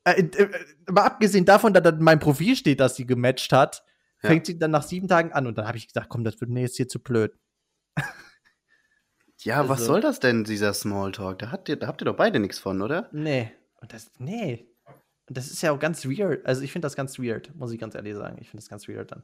Äh, 0.03 0.23
äh, 0.23 0.49
mal 0.89 1.03
abgesehen 1.03 1.45
davon, 1.45 1.75
dass 1.75 1.83
das 1.83 1.93
in 1.93 2.03
meinem 2.03 2.21
Profil 2.21 2.55
steht, 2.55 2.79
dass 2.79 2.95
sie 2.95 3.05
gematcht 3.05 3.53
hat, 3.53 3.83
ja. 4.23 4.29
fängt 4.29 4.47
sie 4.47 4.57
dann 4.57 4.71
nach 4.71 4.81
sieben 4.81 5.07
Tagen 5.07 5.31
an 5.31 5.45
und 5.45 5.59
dann 5.59 5.67
habe 5.67 5.77
ich 5.77 5.85
gesagt, 5.85 6.09
komm, 6.09 6.23
das 6.23 6.41
wird 6.41 6.49
mir 6.49 6.61
jetzt 6.61 6.77
hier 6.77 6.87
zu 6.87 6.97
blöd. 6.97 7.37
Ja, 9.43 9.57
also, 9.57 9.69
was 9.69 9.85
soll 9.85 10.01
das 10.01 10.19
denn, 10.19 10.43
dieser 10.43 10.73
Smalltalk? 10.73 11.39
Da, 11.39 11.51
habt 11.51 11.69
ihr, 11.69 11.75
da 11.75 11.87
habt 11.87 12.01
ihr 12.01 12.05
doch 12.05 12.15
beide 12.15 12.39
nichts 12.39 12.59
von, 12.59 12.81
oder? 12.81 13.09
Nee. 13.11 13.51
Und 13.81 13.93
das, 13.93 14.11
nee. 14.17 14.67
Und 15.27 15.37
das 15.37 15.49
ist 15.49 15.61
ja 15.61 15.71
auch 15.71 15.79
ganz 15.79 16.05
weird. 16.05 16.45
Also 16.45 16.61
ich 16.61 16.71
finde 16.71 16.85
das 16.85 16.95
ganz 16.95 17.19
weird, 17.19 17.53
muss 17.55 17.71
ich 17.71 17.79
ganz 17.79 17.95
ehrlich 17.95 18.15
sagen. 18.15 18.37
Ich 18.39 18.49
finde 18.49 18.61
das 18.61 18.69
ganz 18.69 18.87
weird 18.87 19.11
dann. 19.11 19.23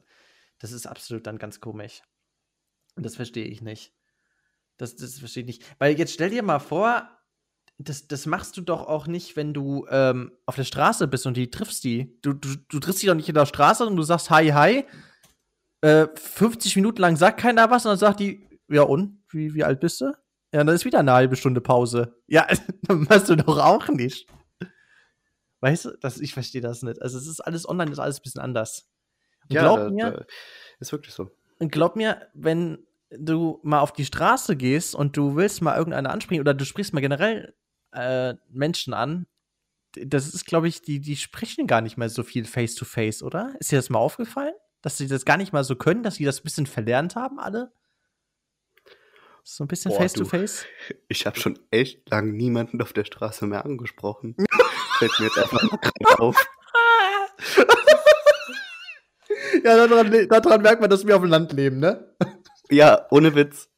Das 0.58 0.72
ist 0.72 0.86
absolut 0.86 1.26
dann 1.26 1.38
ganz 1.38 1.60
komisch. 1.60 2.02
Und 2.96 3.04
das 3.04 3.16
verstehe 3.16 3.46
ich 3.46 3.62
nicht. 3.62 3.92
Das, 4.76 4.96
das 4.96 5.18
verstehe 5.18 5.42
ich 5.42 5.46
nicht. 5.46 5.76
Weil 5.78 5.98
jetzt 5.98 6.12
stell 6.12 6.30
dir 6.30 6.42
mal 6.42 6.58
vor, 6.58 7.08
das, 7.78 8.08
das 8.08 8.26
machst 8.26 8.56
du 8.56 8.60
doch 8.60 8.86
auch 8.86 9.06
nicht, 9.06 9.36
wenn 9.36 9.54
du 9.54 9.86
ähm, 9.90 10.32
auf 10.46 10.56
der 10.56 10.64
Straße 10.64 11.08
bist 11.08 11.26
und 11.26 11.36
die 11.36 11.50
triffst 11.50 11.84
die. 11.84 12.18
Du, 12.22 12.32
du, 12.32 12.56
du 12.68 12.80
triffst 12.80 13.02
die 13.02 13.06
doch 13.06 13.14
nicht 13.14 13.28
in 13.28 13.34
der 13.34 13.46
Straße 13.46 13.86
und 13.86 13.96
du 13.96 14.02
sagst 14.02 14.30
Hi, 14.30 14.48
hi. 14.48 14.84
Äh, 15.82 16.08
50 16.14 16.76
Minuten 16.76 17.00
lang 17.00 17.16
sagt 17.16 17.40
keiner 17.40 17.70
was 17.70 17.86
und 17.86 17.90
dann 17.90 17.98
sagt 17.98 18.20
die, 18.20 18.46
ja 18.70 18.82
und? 18.82 19.22
Wie, 19.28 19.54
wie 19.54 19.64
alt 19.64 19.80
bist 19.80 20.00
du? 20.00 20.12
Ja, 20.52 20.64
dann 20.64 20.74
ist 20.74 20.84
wieder 20.84 20.98
eine 21.00 21.12
halbe 21.12 21.36
Stunde 21.36 21.60
Pause. 21.60 22.16
Ja, 22.26 22.46
dann 22.82 23.02
machst 23.02 23.28
du 23.28 23.36
doch 23.36 23.58
auch 23.58 23.88
nicht. 23.88 24.26
Weißt 25.60 25.84
du, 25.84 25.90
das, 26.00 26.20
ich 26.20 26.32
verstehe 26.32 26.62
das 26.62 26.82
nicht. 26.82 27.00
Also 27.02 27.18
es 27.18 27.26
ist 27.26 27.40
alles 27.40 27.68
online, 27.68 27.90
ist 27.90 27.98
alles 27.98 28.18
ein 28.18 28.22
bisschen 28.22 28.40
anders. 28.40 28.88
Und 29.48 29.54
ja, 29.54 29.62
glaub 29.62 29.78
da, 29.78 29.90
mir, 29.90 30.10
da 30.10 30.24
ist 30.78 30.92
wirklich 30.92 31.14
so. 31.14 31.30
Und 31.58 31.70
glaub 31.70 31.96
mir, 31.96 32.28
wenn 32.34 32.86
du 33.10 33.60
mal 33.62 33.80
auf 33.80 33.92
die 33.92 34.04
Straße 34.04 34.56
gehst 34.56 34.94
und 34.94 35.16
du 35.16 35.36
willst 35.36 35.60
mal 35.62 35.76
irgendeine 35.76 36.10
ansprechen 36.10 36.40
oder 36.40 36.54
du 36.54 36.64
sprichst 36.64 36.94
mal 36.94 37.00
generell 37.00 37.54
äh, 37.92 38.34
Menschen 38.48 38.94
an, 38.94 39.26
das 39.92 40.28
ist, 40.28 40.46
glaube 40.46 40.68
ich, 40.68 40.82
die, 40.82 41.00
die 41.00 41.16
sprechen 41.16 41.66
gar 41.66 41.80
nicht 41.80 41.96
mehr 41.96 42.08
so 42.08 42.22
viel 42.22 42.44
face 42.44 42.74
to 42.76 42.84
face, 42.84 43.22
oder? 43.22 43.54
Ist 43.58 43.72
dir 43.72 43.76
das 43.76 43.90
mal 43.90 43.98
aufgefallen? 43.98 44.54
Dass 44.82 44.96
sie 44.96 45.08
das 45.08 45.24
gar 45.24 45.36
nicht 45.36 45.52
mal 45.52 45.64
so 45.64 45.76
können, 45.76 46.02
dass 46.02 46.14
sie 46.14 46.24
das 46.24 46.40
ein 46.40 46.44
bisschen 46.44 46.66
verlernt 46.66 47.16
haben, 47.16 47.38
alle? 47.38 47.72
So 49.44 49.64
ein 49.64 49.68
bisschen 49.68 49.92
face 49.92 50.12
to 50.12 50.24
face? 50.24 50.64
Ich 51.08 51.26
habe 51.26 51.38
schon 51.38 51.58
echt 51.70 52.08
lang 52.10 52.32
niemanden 52.32 52.80
auf 52.82 52.92
der 52.92 53.04
Straße 53.04 53.46
mehr 53.46 53.64
angesprochen. 53.64 54.36
Fällt 54.98 55.18
mir 55.18 55.26
jetzt 55.26 55.38
einfach 55.38 55.62
mal 55.62 56.14
auf. 56.18 56.36
ja, 59.64 59.86
daran, 59.86 60.28
daran 60.28 60.62
merkt 60.62 60.80
man, 60.80 60.90
dass 60.90 61.06
wir 61.06 61.16
auf 61.16 61.22
dem 61.22 61.30
Land 61.30 61.52
leben, 61.52 61.78
ne? 61.78 62.14
Ja, 62.72 63.06
ohne 63.10 63.34
Witz. 63.34 63.68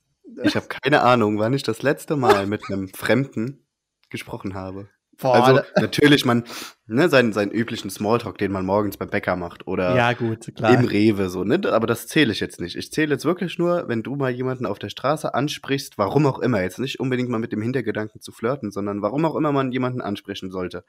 Ich 0.43 0.55
habe 0.55 0.67
keine 0.67 1.01
Ahnung, 1.01 1.39
wann 1.39 1.55
ich 1.55 1.63
das 1.63 1.81
letzte 1.81 2.15
Mal 2.15 2.47
mit 2.47 2.63
einem 2.69 2.89
Fremden 2.89 3.67
gesprochen 4.11 4.53
habe. 4.53 4.91
Boah, 5.23 5.45
also 5.45 5.61
natürlich 5.77 6.25
man 6.25 6.45
ne, 6.87 7.09
seinen, 7.09 7.33
seinen 7.33 7.51
üblichen 7.51 7.91
Smalltalk, 7.91 8.39
den 8.39 8.53
man 8.53 8.67
morgens 8.67 8.97
beim 8.97 9.11
Bäcker 9.11 9.37
macht 9.37 9.67
oder 9.67 9.97
ja, 9.97 10.13
gut, 10.13 10.55
klar. 10.55 10.75
im 10.75 10.85
Rewe 10.85 11.29
so, 11.31 11.45
ne? 11.45 11.61
Aber 11.73 11.87
das 11.87 12.07
zähle 12.07 12.33
ich 12.33 12.41
jetzt 12.41 12.61
nicht. 12.61 12.77
Ich 12.77 12.93
zähle 12.93 13.15
jetzt 13.15 13.25
wirklich 13.25 13.59
nur, 13.59 13.89
wenn 13.89 14.03
du 14.03 14.17
mal 14.17 14.31
jemanden 14.31 14.67
auf 14.67 14.79
der 14.79 14.91
Straße 14.91 15.35
ansprichst, 15.35 15.99
warum 15.99 16.27
auch 16.27 16.39
immer, 16.39 16.63
jetzt 16.63 16.79
nicht 16.79 17.01
unbedingt 17.01 17.29
mal 17.29 17.39
mit 17.39 17.53
dem 17.53 17.63
Hintergedanken 17.63 18.21
zu 18.21 18.33
flirten, 18.33 18.71
sondern 18.71 19.03
warum 19.03 19.25
auch 19.25 19.37
immer 19.37 19.53
man 19.53 19.73
jemanden 19.73 20.01
ansprechen 20.01 20.51
sollte. 20.51 20.85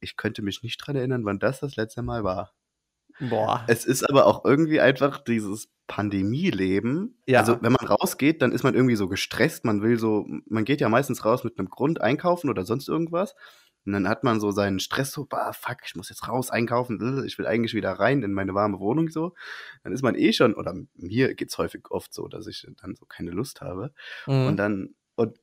Ich 0.00 0.16
könnte 0.16 0.42
mich 0.42 0.62
nicht 0.62 0.78
dran 0.78 0.96
erinnern, 0.96 1.24
wann 1.24 1.38
das 1.38 1.60
das 1.60 1.76
letzte 1.76 2.02
Mal 2.02 2.24
war. 2.24 2.52
Boah. 3.20 3.64
Es 3.68 3.84
ist 3.84 4.08
aber 4.08 4.26
auch 4.26 4.44
irgendwie 4.44 4.80
einfach 4.80 5.18
dieses 5.18 5.68
Pandemieleben. 5.86 7.20
Ja. 7.26 7.40
Also, 7.40 7.58
wenn 7.60 7.72
man 7.72 7.86
rausgeht, 7.86 8.42
dann 8.42 8.52
ist 8.52 8.62
man 8.62 8.74
irgendwie 8.74 8.96
so 8.96 9.08
gestresst. 9.08 9.64
Man 9.64 9.82
will 9.82 9.98
so, 9.98 10.26
man 10.46 10.64
geht 10.64 10.80
ja 10.80 10.88
meistens 10.88 11.24
raus 11.24 11.44
mit 11.44 11.58
einem 11.58 11.68
Grund 11.68 12.00
einkaufen 12.00 12.48
oder 12.48 12.64
sonst 12.64 12.88
irgendwas. 12.88 13.34
Und 13.86 13.92
dann 13.92 14.08
hat 14.08 14.24
man 14.24 14.40
so 14.40 14.50
seinen 14.50 14.78
Stress 14.78 15.12
so, 15.12 15.24
bah, 15.24 15.52
fuck, 15.52 15.78
ich 15.84 15.96
muss 15.96 16.10
jetzt 16.10 16.28
raus 16.28 16.50
einkaufen, 16.50 17.24
ich 17.26 17.38
will 17.38 17.46
eigentlich 17.46 17.74
wieder 17.74 17.92
rein 17.92 18.22
in 18.22 18.32
meine 18.32 18.54
warme 18.54 18.78
Wohnung 18.78 19.08
so. 19.08 19.34
Dann 19.82 19.92
ist 19.92 20.02
man 20.02 20.14
eh 20.14 20.32
schon, 20.32 20.54
oder 20.54 20.74
mir 20.94 21.34
geht's 21.34 21.56
häufig 21.56 21.90
oft 21.90 22.12
so, 22.12 22.28
dass 22.28 22.46
ich 22.46 22.66
dann 22.80 22.94
so 22.94 23.06
keine 23.06 23.30
Lust 23.30 23.62
habe. 23.62 23.92
Mhm. 24.26 24.46
Und 24.46 24.56
dann, 24.58 24.94
und 25.16 25.38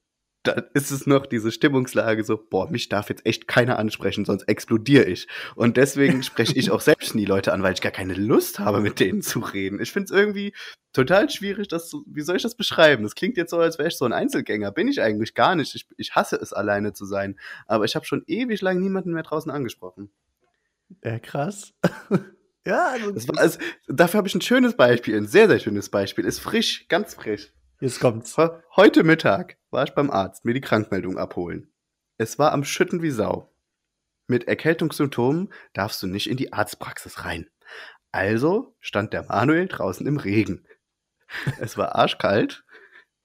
dann 0.47 0.63
ist 0.73 0.91
es 0.91 1.05
noch 1.05 1.25
diese 1.25 1.51
Stimmungslage 1.51 2.23
so, 2.23 2.37
boah, 2.37 2.69
mich 2.69 2.89
darf 2.89 3.09
jetzt 3.09 3.25
echt 3.25 3.47
keiner 3.47 3.77
ansprechen, 3.77 4.25
sonst 4.25 4.43
explodiere 4.43 5.05
ich. 5.05 5.27
Und 5.55 5.77
deswegen 5.77 6.23
spreche 6.23 6.55
ich 6.55 6.71
auch 6.71 6.81
selbst 6.81 7.15
nie 7.15 7.25
Leute 7.25 7.53
an, 7.53 7.63
weil 7.63 7.73
ich 7.73 7.81
gar 7.81 7.91
keine 7.91 8.13
Lust 8.13 8.59
habe, 8.59 8.81
mit 8.81 8.99
denen 8.99 9.21
zu 9.21 9.39
reden. 9.39 9.79
Ich 9.79 9.91
finde 9.91 10.05
es 10.05 10.11
irgendwie 10.11 10.53
total 10.93 11.29
schwierig, 11.29 11.67
das 11.67 11.89
zu, 11.89 12.03
wie 12.07 12.21
soll 12.21 12.37
ich 12.37 12.43
das 12.43 12.55
beschreiben? 12.55 13.03
Das 13.03 13.15
klingt 13.15 13.37
jetzt 13.37 13.51
so, 13.51 13.59
als 13.59 13.77
wäre 13.77 13.89
ich 13.89 13.97
so 13.97 14.05
ein 14.05 14.13
Einzelgänger. 14.13 14.71
Bin 14.71 14.87
ich 14.87 15.01
eigentlich 15.01 15.33
gar 15.33 15.55
nicht. 15.55 15.75
Ich, 15.75 15.87
ich 15.97 16.15
hasse 16.15 16.37
es, 16.37 16.53
alleine 16.53 16.93
zu 16.93 17.05
sein. 17.05 17.39
Aber 17.67 17.85
ich 17.85 17.95
habe 17.95 18.05
schon 18.05 18.23
ewig 18.27 18.61
lang 18.61 18.79
niemanden 18.79 19.13
mehr 19.13 19.23
draußen 19.23 19.51
angesprochen. 19.51 20.09
Ja, 21.03 21.19
krass. 21.19 21.73
ja, 22.65 22.87
also, 22.89 23.27
war, 23.27 23.37
also 23.39 23.59
dafür 23.87 24.19
habe 24.19 24.27
ich 24.27 24.35
ein 24.35 24.41
schönes 24.41 24.75
Beispiel, 24.75 25.17
ein 25.17 25.27
sehr, 25.27 25.47
sehr 25.47 25.59
schönes 25.59 25.89
Beispiel. 25.89 26.25
Ist 26.25 26.39
frisch, 26.39 26.87
ganz 26.87 27.13
frisch. 27.13 27.51
Jetzt 27.79 27.99
kommt's. 27.99 28.35
Heute 28.75 29.03
Mittag 29.03 29.57
war 29.69 29.83
ich 29.83 29.93
beim 29.93 30.09
Arzt 30.09 30.45
mir 30.45 30.55
die 30.55 30.61
Krankmeldung 30.61 31.19
abholen. 31.19 31.71
Es 32.17 32.39
war 32.39 32.51
am 32.51 32.63
Schütten 32.63 33.03
wie 33.03 33.11
Sau. 33.11 33.53
Mit 34.25 34.47
Erkältungssymptomen 34.47 35.53
darfst 35.73 36.01
du 36.01 36.07
nicht 36.07 36.27
in 36.27 36.37
die 36.37 36.53
Arztpraxis 36.53 37.23
rein. 37.23 37.47
Also 38.11 38.75
stand 38.79 39.13
der 39.13 39.25
Manuel 39.25 39.67
draußen 39.67 40.07
im 40.07 40.17
Regen. 40.17 40.65
Es 41.59 41.77
war 41.77 41.93
arschkalt 41.93 42.65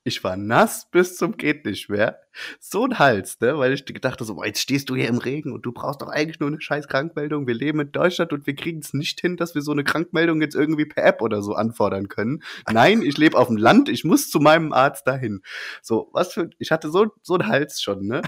ich 0.05 0.25
war 0.25 0.37
nass 0.37 0.89
bis 0.91 1.17
zum 1.17 1.37
geht 1.37 1.65
nicht 1.65 1.89
mehr. 1.89 2.21
So 2.59 2.85
ein 2.85 2.99
Hals, 2.99 3.39
ne? 3.41 3.57
Weil 3.59 3.73
ich 3.73 3.85
gedacht 3.85 4.19
so, 4.21 4.35
boah, 4.35 4.47
jetzt 4.47 4.61
stehst 4.61 4.91
du 4.91 4.97
hier 4.97 5.09
im 5.09 5.19
Regen 5.19 5.53
und 5.53 5.65
du 5.65 5.73
brauchst 5.73 6.03
doch 6.03 6.09
eigentlich 6.09 6.41
nur 6.41 6.49
eine 6.49 6.61
scheiß 6.61 6.89
Krankmeldung. 6.89 7.47
Wir 7.47 7.55
leben 7.55 7.81
in 7.81 7.93
Deutschland 7.93 8.33
und 8.33 8.47
wir 8.47 8.57
kriegen 8.57 8.81
es 8.81 8.95
nicht 8.95 9.21
hin, 9.21 9.37
dass 9.37 9.55
wir 9.55 9.63
so 9.63 9.71
eine 9.71 9.85
Krankmeldung 9.85 10.41
jetzt 10.41 10.57
irgendwie 10.57 10.87
per 10.87 11.05
App 11.05 11.23
oder 11.23 11.43
so 11.43 11.55
anfordern 11.55 12.09
können. 12.09 12.43
Nein, 12.71 13.03
ich 13.03 13.17
lebe 13.17 13.39
auf 13.39 13.47
dem 13.47 13.57
Land, 13.57 13.89
ich 13.89 14.03
muss 14.05 14.29
zu 14.29 14.41
meinem 14.41 14.73
Arzt 14.73 15.07
dahin. 15.07 15.43
So, 15.83 16.11
was 16.13 16.33
für, 16.33 16.51
ich 16.59 16.73
hatte 16.73 16.91
so, 16.91 17.07
so 17.23 17.35
ein 17.35 17.47
Hals 17.47 17.81
schon, 17.81 18.07
ne? 18.07 18.23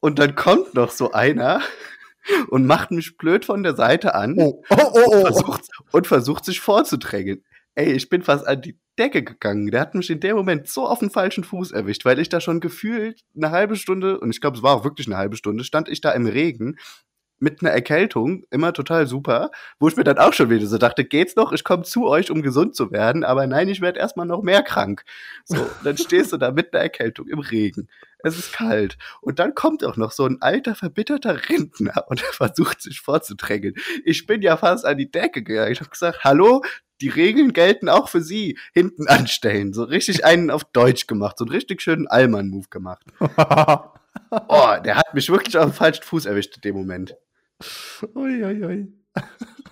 Und 0.00 0.18
dann 0.18 0.34
kommt 0.34 0.74
noch 0.74 0.90
so 0.90 1.12
einer 1.12 1.60
und 2.48 2.66
macht 2.66 2.90
mich 2.90 3.16
blöd 3.16 3.44
von 3.44 3.62
der 3.62 3.76
Seite 3.76 4.16
an 4.16 4.34
oh, 4.36 4.64
oh, 4.68 4.76
oh, 4.76 4.90
oh. 4.94 5.16
Und, 5.16 5.22
versucht, 5.22 5.62
und 5.92 6.06
versucht 6.08 6.44
sich 6.44 6.60
vorzudrängen. 6.60 7.44
Ey, 7.74 7.92
ich 7.92 8.08
bin 8.08 8.22
fast 8.22 8.46
an 8.46 8.60
die 8.60 8.78
Decke 8.98 9.22
gegangen. 9.22 9.70
Der 9.70 9.80
hat 9.80 9.94
mich 9.94 10.10
in 10.10 10.20
dem 10.20 10.36
Moment 10.36 10.68
so 10.68 10.86
auf 10.86 10.98
den 10.98 11.10
falschen 11.10 11.44
Fuß 11.44 11.72
erwischt, 11.72 12.04
weil 12.04 12.18
ich 12.18 12.28
da 12.28 12.40
schon 12.40 12.60
gefühlt 12.60 13.22
eine 13.34 13.50
halbe 13.50 13.76
Stunde, 13.76 14.20
und 14.20 14.30
ich 14.30 14.40
glaube, 14.40 14.56
es 14.56 14.62
war 14.62 14.74
auch 14.76 14.84
wirklich 14.84 15.06
eine 15.06 15.16
halbe 15.16 15.36
Stunde, 15.36 15.64
stand 15.64 15.88
ich 15.88 16.00
da 16.00 16.12
im 16.12 16.26
Regen 16.26 16.76
mit 17.42 17.60
einer 17.60 17.72
Erkältung, 17.72 18.44
immer 18.50 18.72
total 18.72 19.08
super, 19.08 19.50
wo 19.80 19.88
ich 19.88 19.96
mir 19.96 20.04
dann 20.04 20.18
auch 20.18 20.32
schon 20.32 20.48
wieder 20.48 20.66
so 20.66 20.78
dachte, 20.78 21.04
geht's 21.04 21.34
noch, 21.34 21.52
ich 21.52 21.64
komme 21.64 21.82
zu 21.82 22.06
euch, 22.06 22.30
um 22.30 22.40
gesund 22.40 22.76
zu 22.76 22.92
werden, 22.92 23.24
aber 23.24 23.48
nein, 23.48 23.68
ich 23.68 23.80
werde 23.80 23.98
erstmal 23.98 24.26
noch 24.26 24.42
mehr 24.42 24.62
krank. 24.62 25.02
So, 25.44 25.66
dann 25.82 25.98
stehst 25.98 26.32
du 26.32 26.36
da 26.36 26.52
mit 26.52 26.72
einer 26.72 26.84
Erkältung 26.84 27.26
im 27.26 27.40
Regen. 27.40 27.88
Es 28.24 28.38
ist 28.38 28.52
kalt. 28.52 28.98
Und 29.20 29.38
dann 29.38 29.54
kommt 29.54 29.84
auch 29.84 29.96
noch 29.96 30.12
so 30.12 30.26
ein 30.26 30.40
alter, 30.40 30.74
verbitterter 30.74 31.48
Rentner 31.48 32.04
und 32.08 32.22
er 32.22 32.32
versucht 32.32 32.80
sich 32.80 33.00
vorzudrängen. 33.00 33.74
Ich 34.04 34.26
bin 34.26 34.42
ja 34.42 34.56
fast 34.56 34.84
an 34.84 34.98
die 34.98 35.10
Decke 35.10 35.42
gegangen. 35.42 35.72
Ich 35.72 35.80
habe 35.80 35.90
gesagt, 35.90 36.24
hallo, 36.24 36.62
die 37.00 37.08
Regeln 37.08 37.52
gelten 37.52 37.88
auch 37.88 38.08
für 38.08 38.20
sie. 38.20 38.58
Hinten 38.72 39.08
anstellen. 39.08 39.72
So 39.72 39.82
richtig 39.82 40.24
einen 40.24 40.50
auf 40.50 40.64
Deutsch 40.64 41.06
gemacht. 41.06 41.36
So 41.38 41.44
einen 41.44 41.52
richtig 41.52 41.82
schönen 41.82 42.06
Allmann-Move 42.06 42.68
gemacht. 42.70 43.04
oh, 43.20 44.74
der 44.84 44.96
hat 44.96 45.12
mich 45.12 45.28
wirklich 45.28 45.58
auf 45.58 45.66
den 45.66 45.74
falschen 45.74 46.04
Fuß 46.04 46.26
erwischt 46.26 46.56
in 46.56 46.60
dem 46.62 46.76
Moment. 46.76 47.16
Uiuiui. 48.14 48.62
Ui, 48.62 48.64
ui. 48.64 48.92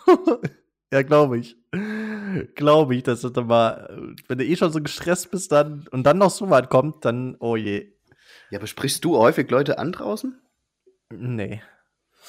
ja, 0.92 1.02
glaube 1.02 1.38
ich. 1.38 1.56
Glaube 2.56 2.96
ich, 2.96 3.04
dass 3.04 3.20
du 3.20 3.28
dann 3.28 3.46
mal, 3.46 4.14
wenn 4.26 4.38
du 4.38 4.44
eh 4.44 4.56
schon 4.56 4.72
so 4.72 4.80
gestresst 4.80 5.30
bist, 5.30 5.52
dann 5.52 5.86
und 5.92 6.04
dann 6.04 6.18
noch 6.18 6.30
so 6.30 6.50
weit 6.50 6.68
kommt, 6.68 7.04
dann, 7.04 7.36
oh 7.38 7.56
je. 7.56 7.92
Ja, 8.50 8.58
aber 8.58 8.66
sprichst 8.66 9.04
du 9.04 9.16
häufig 9.16 9.50
Leute 9.50 9.78
an 9.78 9.92
draußen? 9.92 10.40
Nee. 11.12 11.62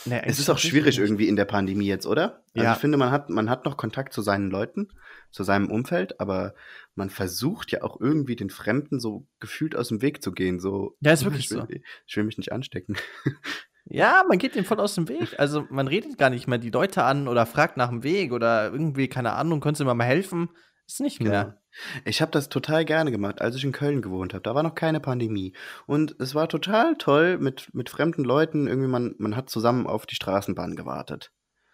Nee, 0.05 0.21
es 0.25 0.39
ist 0.39 0.49
auch 0.49 0.57
schwierig 0.57 0.97
irgendwie 0.97 1.27
in 1.27 1.35
der 1.35 1.45
Pandemie 1.45 1.85
jetzt, 1.85 2.05
oder? 2.05 2.43
Also 2.55 2.65
ja. 2.65 2.73
ich 2.73 2.79
finde, 2.79 2.97
man 2.97 3.11
hat, 3.11 3.29
man 3.29 3.49
hat 3.49 3.65
noch 3.65 3.77
Kontakt 3.77 4.13
zu 4.13 4.21
seinen 4.21 4.49
Leuten, 4.49 4.87
zu 5.31 5.43
seinem 5.43 5.69
Umfeld, 5.69 6.19
aber 6.19 6.53
man 6.95 7.09
versucht 7.09 7.71
ja 7.71 7.83
auch 7.83 7.99
irgendwie 7.99 8.35
den 8.35 8.49
Fremden 8.49 8.99
so 8.99 9.27
gefühlt 9.39 9.75
aus 9.75 9.89
dem 9.89 10.01
Weg 10.01 10.23
zu 10.23 10.31
gehen. 10.31 10.59
So, 10.59 10.95
ja, 11.01 11.11
ist 11.11 11.25
wirklich 11.25 11.45
ich 11.45 11.51
will, 11.51 11.59
so. 11.59 11.67
Ich 12.07 12.17
will 12.17 12.23
mich 12.23 12.37
nicht 12.37 12.51
anstecken. 12.51 12.97
Ja, 13.85 14.23
man 14.27 14.37
geht 14.37 14.55
dem 14.55 14.63
voll 14.63 14.79
aus 14.79 14.95
dem 14.95 15.09
Weg. 15.09 15.39
Also 15.39 15.65
man 15.69 15.87
redet 15.87 16.17
gar 16.17 16.29
nicht 16.29 16.47
mehr 16.47 16.59
die 16.59 16.69
Leute 16.69 17.03
an 17.03 17.27
oder 17.27 17.45
fragt 17.45 17.77
nach 17.77 17.89
dem 17.89 18.03
Weg 18.03 18.31
oder 18.31 18.71
irgendwie, 18.71 19.07
keine 19.07 19.33
Ahnung, 19.33 19.59
könntest 19.59 19.81
du 19.81 19.85
mir 19.85 19.95
mal 19.95 20.05
helfen? 20.05 20.49
Ist 20.87 21.01
nicht 21.01 21.21
mehr. 21.21 21.60
Ich 22.05 22.21
habe 22.21 22.31
das 22.31 22.49
total 22.49 22.85
gerne 22.85 23.11
gemacht, 23.11 23.41
als 23.41 23.55
ich 23.55 23.63
in 23.63 23.71
Köln 23.71 24.01
gewohnt 24.01 24.33
habe. 24.33 24.43
Da 24.43 24.55
war 24.55 24.63
noch 24.63 24.75
keine 24.75 24.99
Pandemie. 24.99 25.53
Und 25.87 26.15
es 26.19 26.35
war 26.35 26.49
total 26.49 26.95
toll 26.97 27.37
mit, 27.37 27.73
mit 27.73 27.89
fremden 27.89 28.23
Leuten. 28.23 28.67
Irgendwie, 28.67 28.89
man, 28.89 29.15
man 29.17 29.35
hat 29.35 29.49
zusammen 29.49 29.87
auf 29.87 30.05
die 30.05 30.15
Straßenbahn 30.15 30.75
gewartet. 30.75 31.31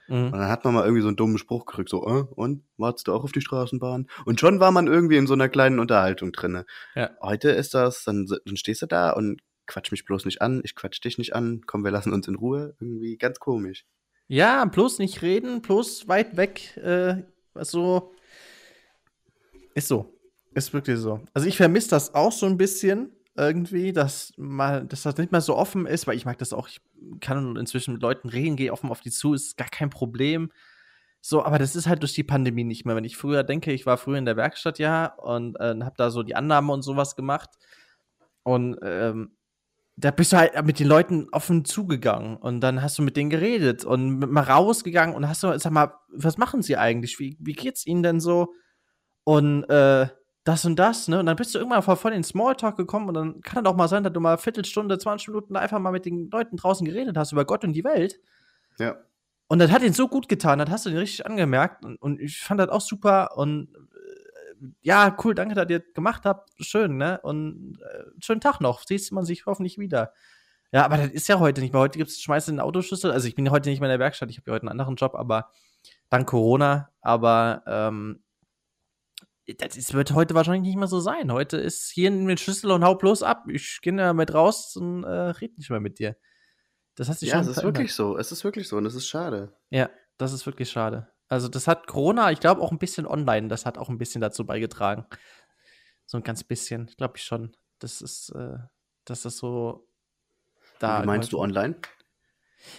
Mhm. 0.07 0.25
Und 0.25 0.31
dann 0.33 0.49
hat 0.49 0.63
man 0.63 0.73
mal 0.73 0.83
irgendwie 0.83 1.01
so 1.01 1.07
einen 1.07 1.17
dummen 1.17 1.37
Spruch 1.37 1.65
gekriegt, 1.65 1.89
so, 1.89 2.05
äh, 2.05 2.23
und, 2.35 2.63
wartest 2.77 3.07
du 3.07 3.13
auch 3.13 3.23
auf 3.23 3.31
die 3.31 3.41
Straßenbahn? 3.41 4.07
Und 4.25 4.39
schon 4.39 4.59
war 4.59 4.71
man 4.71 4.87
irgendwie 4.87 5.17
in 5.17 5.27
so 5.27 5.33
einer 5.33 5.49
kleinen 5.49 5.79
Unterhaltung 5.79 6.31
drinne. 6.31 6.65
Ja. 6.95 7.11
Heute 7.21 7.49
ist 7.49 7.73
das, 7.73 8.03
dann, 8.03 8.25
dann 8.25 8.57
stehst 8.57 8.81
du 8.81 8.85
da 8.85 9.11
und 9.11 9.41
quatsch 9.65 9.91
mich 9.91 10.05
bloß 10.05 10.25
nicht 10.25 10.41
an, 10.41 10.61
ich 10.63 10.75
quatsch 10.75 11.03
dich 11.03 11.17
nicht 11.17 11.35
an, 11.35 11.61
komm, 11.65 11.83
wir 11.83 11.91
lassen 11.91 12.13
uns 12.13 12.27
in 12.27 12.35
Ruhe. 12.35 12.75
Irgendwie 12.79 13.17
ganz 13.17 13.39
komisch. 13.39 13.85
Ja, 14.27 14.63
bloß 14.65 14.99
nicht 14.99 15.21
reden, 15.21 15.61
bloß 15.61 16.07
weit 16.07 16.37
weg, 16.37 16.77
äh, 16.77 17.23
so. 17.55 18.13
Ist 19.77 19.89
so. 19.89 20.11
Ist 20.55 20.73
wirklich 20.73 20.97
so. 20.97 21.21
Also 21.35 21.47
ich 21.47 21.55
vermisse 21.55 21.91
das 21.91 22.15
auch 22.15 22.31
so 22.31 22.47
ein 22.47 22.57
bisschen 22.57 23.11
irgendwie, 23.35 23.93
dass 23.93 24.33
mal, 24.35 24.83
dass 24.87 25.03
das 25.03 25.17
nicht 25.17 25.31
mehr 25.31 25.41
so 25.41 25.55
offen 25.55 25.85
ist, 25.85 26.07
weil 26.07 26.17
ich 26.17 26.25
mag 26.25 26.39
das 26.39 26.51
auch, 26.51 26.67
ich 26.67 26.81
kann 27.21 27.55
inzwischen 27.57 27.93
mit 27.93 28.01
Leuten 28.01 28.27
reden, 28.27 28.55
gehe 28.55 28.73
offen 28.73 28.89
auf 28.89 29.01
die 29.01 29.11
zu, 29.11 29.35
ist 29.35 29.55
gar 29.55 29.69
kein 29.69 29.91
Problem. 29.91 30.51
So, 31.21 31.43
aber 31.45 31.59
das 31.59 31.75
ist 31.75 31.85
halt 31.85 32.01
durch 32.01 32.15
die 32.15 32.23
Pandemie 32.23 32.63
nicht 32.63 32.85
mehr. 32.85 32.95
Wenn 32.95 33.03
ich 33.03 33.17
früher 33.17 33.43
denke, 33.43 33.71
ich 33.71 33.85
war 33.85 33.97
früher 33.99 34.17
in 34.17 34.25
der 34.25 34.35
Werkstatt 34.35 34.79
ja 34.79 35.13
und 35.13 35.59
äh, 35.59 35.75
habe 35.79 35.95
da 35.95 36.09
so 36.09 36.23
die 36.23 36.35
Annahme 36.35 36.73
und 36.73 36.81
sowas 36.81 37.15
gemacht 37.15 37.51
und 38.41 38.79
ähm, 38.81 39.37
da 39.95 40.09
bist 40.09 40.33
du 40.33 40.37
halt 40.37 40.65
mit 40.65 40.79
den 40.79 40.87
Leuten 40.87 41.27
offen 41.31 41.65
zugegangen 41.65 42.35
und 42.37 42.61
dann 42.61 42.81
hast 42.81 42.97
du 42.97 43.03
mit 43.03 43.15
denen 43.15 43.29
geredet 43.29 43.85
und 43.85 44.17
mal 44.21 44.43
rausgegangen 44.43 45.15
und 45.15 45.29
hast 45.29 45.43
du, 45.43 45.55
sag 45.59 45.71
mal, 45.71 45.93
was 46.09 46.39
machen 46.39 46.63
sie 46.63 46.77
eigentlich? 46.77 47.19
Wie, 47.19 47.37
wie 47.39 47.53
geht's 47.53 47.85
ihnen 47.85 48.01
denn 48.01 48.19
so? 48.19 48.55
Und 49.27 49.65
äh, 49.65 50.07
das 50.45 50.63
und 50.63 50.77
das, 50.79 51.09
ne? 51.09 51.19
Und 51.19 51.25
dann 51.25 51.35
bist 51.35 51.53
du 51.53 51.59
irgendwann 51.59 51.81
voll 51.83 52.13
in 52.13 52.19
den 52.19 52.23
Smalltalk 52.23 52.77
gekommen 52.77 53.09
und 53.09 53.13
dann 53.13 53.41
kann 53.41 53.65
es 53.65 53.69
auch 53.69 53.75
mal 53.75 53.89
sein, 53.89 54.01
dass 54.05 54.13
du 54.13 54.21
mal 54.21 54.29
eine 54.29 54.37
Viertelstunde, 54.37 54.97
20 54.97 55.27
Minuten 55.27 55.57
einfach 55.57 55.79
mal 55.79 55.91
mit 55.91 56.05
den 56.05 56.29
Leuten 56.29 56.55
draußen 56.55 56.85
geredet 56.85 57.17
hast 57.17 57.33
über 57.33 57.43
Gott 57.43 57.65
und 57.65 57.73
die 57.73 57.83
Welt. 57.83 58.21
Ja. 58.79 58.95
Und 59.49 59.59
das 59.59 59.69
hat 59.69 59.81
ihn 59.81 59.91
so 59.91 60.07
gut 60.07 60.29
getan, 60.29 60.59
das 60.59 60.69
hast 60.69 60.85
du 60.85 60.91
ihn 60.91 60.97
richtig 60.97 61.25
angemerkt 61.25 61.83
und, 61.83 62.01
und 62.01 62.21
ich 62.21 62.39
fand 62.39 62.61
das 62.61 62.69
auch 62.69 62.79
super 62.79 63.35
und 63.35 63.67
äh, 63.75 64.67
ja, 64.81 65.17
cool, 65.21 65.35
danke, 65.35 65.55
dass 65.55 65.69
ihr 65.69 65.79
das 65.79 65.93
gemacht 65.93 66.23
habt. 66.23 66.49
Schön, 66.61 66.95
ne? 66.95 67.19
Und 67.21 67.79
äh, 67.81 68.05
schönen 68.23 68.39
Tag 68.39 68.61
noch. 68.61 68.83
Siehst 68.87 69.11
man 69.11 69.25
sich 69.25 69.45
hoffentlich 69.45 69.77
wieder. 69.77 70.13
Ja, 70.71 70.85
aber 70.85 70.95
das 70.95 71.09
ist 71.09 71.27
ja 71.27 71.39
heute 71.39 71.59
nicht 71.59 71.73
mehr. 71.73 71.81
Heute 71.81 71.97
gibt 71.97 72.11
es 72.11 72.21
schmeißen 72.21 72.55
den 72.55 72.61
Autoschlüssel. 72.61 73.11
Also 73.11 73.27
ich 73.27 73.35
bin 73.35 73.51
heute 73.51 73.69
nicht 73.69 73.81
mehr 73.81 73.89
in 73.89 73.99
der 73.99 73.99
Werkstatt, 73.99 74.29
ich 74.29 74.37
habe 74.37 74.49
ja 74.49 74.53
heute 74.53 74.63
einen 74.63 74.79
anderen 74.79 74.95
Job, 74.95 75.15
aber 75.15 75.51
dank 76.09 76.29
Corona. 76.29 76.91
Aber 77.01 77.63
ähm, 77.67 78.21
das 79.57 79.93
wird 79.93 80.13
heute 80.13 80.35
wahrscheinlich 80.35 80.63
nicht 80.63 80.77
mehr 80.77 80.87
so 80.87 80.99
sein. 80.99 81.31
Heute 81.31 81.57
ist 81.57 81.89
hier 81.89 82.11
mit 82.11 82.39
Schlüssel 82.39 82.71
und 82.71 82.83
hau 82.83 82.95
bloß 82.95 83.23
ab. 83.23 83.45
Ich 83.47 83.79
gehe 83.81 83.95
da 83.95 84.13
mit 84.13 84.33
raus 84.33 84.75
und 84.75 85.03
äh, 85.03 85.09
red 85.09 85.57
nicht 85.57 85.69
mehr 85.69 85.79
mit 85.79 85.99
dir. 85.99 86.17
Das 86.95 87.09
hat 87.09 87.19
sich 87.19 87.29
ja, 87.29 87.35
schon. 87.35 87.45
Ja, 87.45 87.51
es 87.51 87.57
ist 87.57 87.63
wirklich 87.63 87.93
so. 87.93 88.17
Es 88.17 88.31
ist 88.31 88.43
wirklich 88.43 88.67
so 88.67 88.77
und 88.77 88.85
es 88.85 88.95
ist 88.95 89.07
schade. 89.07 89.55
Ja, 89.69 89.89
das 90.17 90.33
ist 90.33 90.45
wirklich 90.45 90.69
schade. 90.69 91.07
Also, 91.29 91.47
das 91.47 91.67
hat 91.67 91.87
Corona, 91.87 92.31
ich 92.31 92.39
glaube 92.39 92.61
auch 92.61 92.71
ein 92.71 92.79
bisschen 92.79 93.05
online, 93.05 93.47
das 93.47 93.65
hat 93.65 93.77
auch 93.77 93.89
ein 93.89 93.97
bisschen 93.97 94.21
dazu 94.21 94.45
beigetragen. 94.45 95.05
So 96.05 96.17
ein 96.17 96.23
ganz 96.23 96.43
bisschen, 96.43 96.87
glaube 96.97 97.17
ich 97.17 97.23
schon. 97.23 97.55
Das 97.79 98.01
ist, 98.01 98.29
äh, 98.29 98.57
dass 99.05 99.23
das 99.23 99.37
so 99.37 99.87
da. 100.79 101.03
Wie 101.03 101.05
meinst 101.05 101.33
du 101.33 101.39
online? 101.39 101.75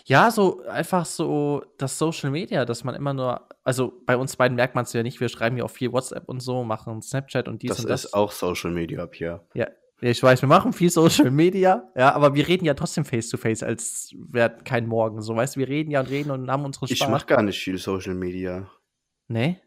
Ja, 0.05 0.31
so 0.31 0.63
einfach 0.63 1.07
so 1.07 1.65
das 1.79 1.99
Social 1.99 2.31
Media, 2.31 2.65
dass 2.65 2.85
man 2.85 2.95
immer 2.95 3.15
nur, 3.15 3.48
also 3.69 4.01
bei 4.07 4.17
uns 4.17 4.35
beiden 4.35 4.57
merkt 4.57 4.75
man 4.75 4.85
es 4.87 4.95
ja 4.95 5.03
nicht, 5.03 5.21
wir 5.21 5.29
schreiben 5.29 5.59
ja 5.59 5.65
auch 5.65 5.71
viel 5.71 5.93
WhatsApp 5.93 6.27
und 6.27 6.41
so, 6.41 6.65
machen 6.65 7.03
Snapchat 7.03 7.49
und 7.49 7.61
dies 7.61 7.69
das 7.69 7.81
und 7.81 7.91
das. 7.91 8.03
Das 8.03 8.11
ist 8.11 8.15
auch 8.15 8.33
Social 8.33 8.71
Media, 8.71 9.05
Pierre. 9.05 9.47
Ja, 9.53 9.69
ich 10.01 10.23
weiß, 10.23 10.41
wir 10.41 10.49
machen 10.49 10.73
viel 10.73 10.89
Social 10.89 11.31
Media, 11.31 11.87
ja, 11.95 12.15
aber 12.15 12.35
wir 12.35 12.49
reden 12.49 12.65
ja 12.65 12.73
trotzdem 12.73 13.05
face 13.05 13.29
to 13.29 13.37
face, 13.37 13.63
als 13.63 14.15
wäre 14.31 14.57
kein 14.65 14.87
Morgen. 14.87 15.21
So, 15.21 15.37
weißt 15.37 15.57
du, 15.57 15.61
wir 15.61 15.69
reden 15.69 15.91
ja 15.91 16.01
und 16.01 16.09
reden 16.09 16.31
und 16.31 16.51
haben 16.51 16.65
unsere 16.65 16.87
Spaß. 16.87 16.99
Ich 16.99 17.09
mach 17.09 17.27
gar 17.27 17.43
nicht 17.43 17.59
viel 17.59 17.77
Social 17.77 18.15
Media. 18.15 18.71
Nee? 19.27 19.61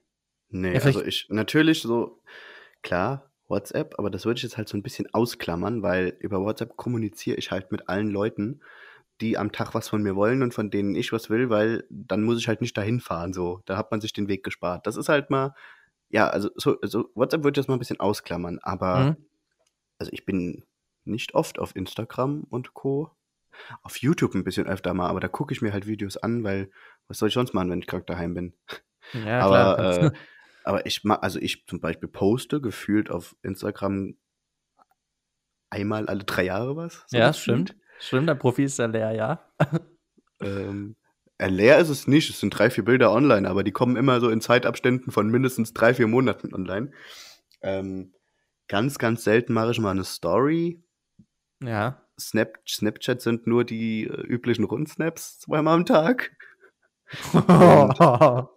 Nee, 0.49 0.73
ja, 0.73 0.81
also 0.81 1.03
ich, 1.03 1.27
natürlich 1.29 1.83
so, 1.83 2.23
klar, 2.81 3.31
WhatsApp, 3.49 3.99
aber 3.99 4.09
das 4.09 4.25
würde 4.25 4.39
ich 4.39 4.43
jetzt 4.43 4.57
halt 4.57 4.67
so 4.67 4.77
ein 4.77 4.81
bisschen 4.81 5.13
ausklammern, 5.13 5.83
weil 5.83 6.17
über 6.17 6.41
WhatsApp 6.41 6.75
kommuniziere 6.75 7.37
ich 7.37 7.51
halt 7.51 7.71
mit 7.71 7.87
allen 7.87 8.09
Leuten 8.09 8.61
die 9.19 9.37
am 9.37 9.51
Tag 9.51 9.73
was 9.73 9.89
von 9.89 10.01
mir 10.01 10.15
wollen 10.15 10.41
und 10.41 10.53
von 10.53 10.71
denen 10.71 10.95
ich 10.95 11.11
was 11.11 11.29
will, 11.29 11.49
weil 11.49 11.85
dann 11.89 12.23
muss 12.23 12.39
ich 12.39 12.47
halt 12.47 12.61
nicht 12.61 12.77
dahin 12.77 12.99
fahren. 12.99 13.33
So, 13.33 13.61
da 13.65 13.77
hat 13.77 13.91
man 13.91 14.01
sich 14.01 14.13
den 14.13 14.27
Weg 14.27 14.43
gespart. 14.43 14.87
Das 14.87 14.95
ist 14.95 15.09
halt 15.09 15.29
mal, 15.29 15.53
ja, 16.09 16.27
also 16.27 16.49
so, 16.55 16.79
also 16.81 17.09
WhatsApp 17.13 17.43
würde 17.43 17.59
ich 17.59 17.63
jetzt 17.63 17.67
mal 17.67 17.75
ein 17.75 17.79
bisschen 17.79 17.99
ausklammern, 17.99 18.59
aber 18.61 18.99
mhm. 18.99 19.17
also 19.97 20.11
ich 20.13 20.25
bin 20.25 20.63
nicht 21.03 21.33
oft 21.33 21.59
auf 21.59 21.75
Instagram 21.75 22.43
und 22.49 22.73
Co. 22.73 23.11
Auf 23.83 23.97
YouTube 23.97 24.33
ein 24.33 24.45
bisschen 24.45 24.65
öfter 24.65 24.93
mal, 24.93 25.09
aber 25.09 25.19
da 25.19 25.27
gucke 25.27 25.53
ich 25.53 25.61
mir 25.61 25.73
halt 25.73 25.85
Videos 25.85 26.15
an, 26.15 26.43
weil 26.43 26.71
was 27.07 27.17
soll 27.17 27.27
ich 27.27 27.33
sonst 27.33 27.53
machen, 27.53 27.69
wenn 27.69 27.79
ich 27.79 27.87
gerade 27.87 28.05
daheim 28.05 28.33
bin? 28.33 28.53
Ja, 29.25 29.41
aber, 29.41 29.75
klar. 29.75 30.03
Äh, 30.03 30.11
aber 30.63 30.85
ich 30.85 31.03
mag, 31.03 31.21
also 31.21 31.39
ich 31.39 31.65
zum 31.67 31.81
Beispiel 31.81 32.07
poste 32.07 32.61
gefühlt 32.61 33.09
auf 33.09 33.35
Instagram 33.41 34.15
einmal 35.69 36.07
alle 36.07 36.23
drei 36.23 36.43
Jahre 36.43 36.75
was. 36.75 37.03
So 37.07 37.17
ja, 37.17 37.33
stimmt. 37.33 37.75
Stimmt, 38.01 38.27
dein 38.27 38.39
Profil 38.39 38.65
ist 38.65 38.79
ja 38.79 38.87
leer, 38.87 39.11
ja. 39.11 39.47
ähm, 40.41 40.95
leer 41.39 41.77
ist 41.77 41.89
es 41.89 42.07
nicht. 42.07 42.31
Es 42.31 42.39
sind 42.39 42.49
drei, 42.49 42.71
vier 42.71 42.83
Bilder 42.83 43.11
online, 43.11 43.47
aber 43.47 43.63
die 43.63 43.71
kommen 43.71 43.95
immer 43.95 44.19
so 44.19 44.29
in 44.31 44.41
Zeitabständen 44.41 45.11
von 45.11 45.29
mindestens 45.29 45.73
drei, 45.73 45.93
vier 45.93 46.07
Monaten 46.07 46.51
online. 46.53 46.91
Ähm, 47.61 48.15
ganz, 48.67 48.97
ganz 48.97 49.23
selten 49.23 49.53
mache 49.53 49.69
ich 49.69 49.79
mal 49.79 49.91
eine 49.91 50.03
Story. 50.03 50.83
Ja. 51.63 52.01
Snap, 52.19 52.57
Snapchat 52.67 53.21
sind 53.21 53.45
nur 53.45 53.65
die 53.65 54.05
äh, 54.05 54.21
üblichen 54.21 54.65
Rundsnaps 54.65 55.39
zweimal 55.39 55.75
am 55.75 55.85
Tag. 55.85 56.35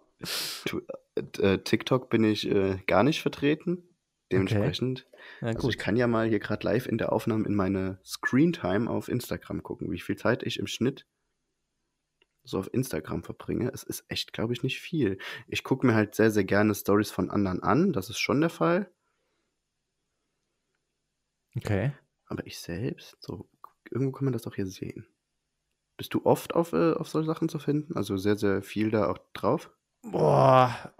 äh, 1.39 1.57
TikTok 1.59 2.09
bin 2.09 2.23
ich 2.23 2.49
äh, 2.49 2.79
gar 2.87 3.03
nicht 3.03 3.21
vertreten. 3.21 3.94
Dementsprechend. 4.31 5.07
Okay. 5.07 5.51
Ja, 5.51 5.55
also 5.55 5.69
ich 5.69 5.77
kann 5.77 5.95
ja 5.95 6.07
mal 6.07 6.27
hier 6.27 6.39
gerade 6.39 6.65
live 6.65 6.87
in 6.87 6.97
der 6.97 7.13
Aufnahme 7.13 7.45
in 7.45 7.55
meine 7.55 7.99
Screentime 8.03 8.89
auf 8.89 9.07
Instagram 9.07 9.61
gucken, 9.61 9.91
wie 9.91 9.99
viel 9.99 10.15
Zeit 10.15 10.43
ich 10.43 10.59
im 10.59 10.67
Schnitt 10.67 11.05
so 12.45 12.59
auf 12.59 12.73
Instagram 12.73 13.23
verbringe. 13.23 13.71
Es 13.73 13.83
ist 13.83 14.05
echt, 14.07 14.31
glaube 14.31 14.53
ich, 14.53 14.63
nicht 14.63 14.79
viel. 14.79 15.17
Ich 15.47 15.63
gucke 15.63 15.85
mir 15.85 15.95
halt 15.95 16.15
sehr, 16.15 16.31
sehr 16.31 16.43
gerne 16.43 16.73
Stories 16.75 17.11
von 17.11 17.31
anderen 17.31 17.63
an. 17.63 17.91
Das 17.91 18.09
ist 18.09 18.19
schon 18.19 18.39
der 18.39 18.49
Fall. 18.49 18.91
Okay. 21.57 21.93
Aber 22.27 22.45
ich 22.45 22.59
selbst, 22.59 23.17
so, 23.19 23.49
irgendwo 23.89 24.11
kann 24.11 24.25
man 24.25 24.33
das 24.33 24.43
doch 24.43 24.55
hier 24.55 24.67
sehen. 24.67 25.07
Bist 25.97 26.13
du 26.13 26.25
oft 26.25 26.53
auf, 26.53 26.73
äh, 26.73 26.93
auf 26.93 27.07
solche 27.07 27.27
Sachen 27.27 27.49
zu 27.49 27.59
finden? 27.59 27.95
Also 27.95 28.17
sehr, 28.17 28.35
sehr 28.35 28.61
viel 28.61 28.91
da 28.91 29.07
auch 29.07 29.19
drauf? 29.33 29.71
Boah, 30.01 30.93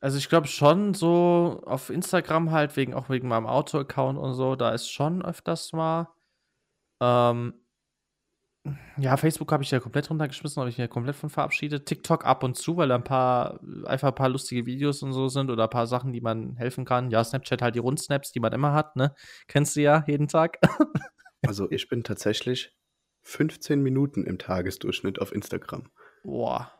also 0.00 0.18
ich 0.18 0.28
glaube 0.28 0.46
schon 0.46 0.94
so 0.94 1.62
auf 1.66 1.90
Instagram 1.90 2.50
halt, 2.50 2.76
wegen 2.76 2.94
auch 2.94 3.08
wegen 3.08 3.28
meinem 3.28 3.46
Auto-Account 3.46 4.18
und 4.18 4.34
so, 4.34 4.56
da 4.56 4.70
ist 4.70 4.90
schon 4.90 5.24
öfters 5.24 5.72
mal. 5.72 6.08
Ähm, 7.00 7.54
ja, 8.98 9.16
Facebook 9.16 9.50
habe 9.52 9.62
ich 9.62 9.70
ja 9.70 9.80
komplett 9.80 10.10
runtergeschmissen, 10.10 10.60
habe 10.60 10.70
ich 10.70 10.76
ja 10.76 10.88
komplett 10.88 11.16
von 11.16 11.30
verabschiedet. 11.30 11.86
TikTok 11.86 12.24
ab 12.24 12.42
und 12.42 12.56
zu, 12.56 12.76
weil 12.76 12.88
da 12.88 12.96
ein 12.96 13.04
paar, 13.04 13.60
einfach 13.84 14.08
ein 14.08 14.14
paar 14.14 14.28
lustige 14.28 14.66
Videos 14.66 15.02
und 15.02 15.12
so 15.12 15.28
sind 15.28 15.50
oder 15.50 15.64
ein 15.64 15.70
paar 15.70 15.86
Sachen, 15.86 16.12
die 16.12 16.20
man 16.20 16.56
helfen 16.56 16.84
kann. 16.84 17.10
Ja, 17.10 17.24
Snapchat 17.24 17.62
halt 17.62 17.74
die 17.74 17.80
Rundsnaps, 17.80 18.32
die 18.32 18.40
man 18.40 18.52
immer 18.52 18.72
hat, 18.72 18.96
ne? 18.96 19.14
Kennst 19.46 19.76
du 19.76 19.80
ja 19.80 20.04
jeden 20.06 20.28
Tag. 20.28 20.58
also 21.46 21.70
ich 21.70 21.88
bin 21.88 22.04
tatsächlich 22.04 22.74
15 23.22 23.82
Minuten 23.82 24.24
im 24.24 24.38
Tagesdurchschnitt 24.38 25.20
auf 25.20 25.32
Instagram. 25.32 25.90
Boah. 26.24 26.72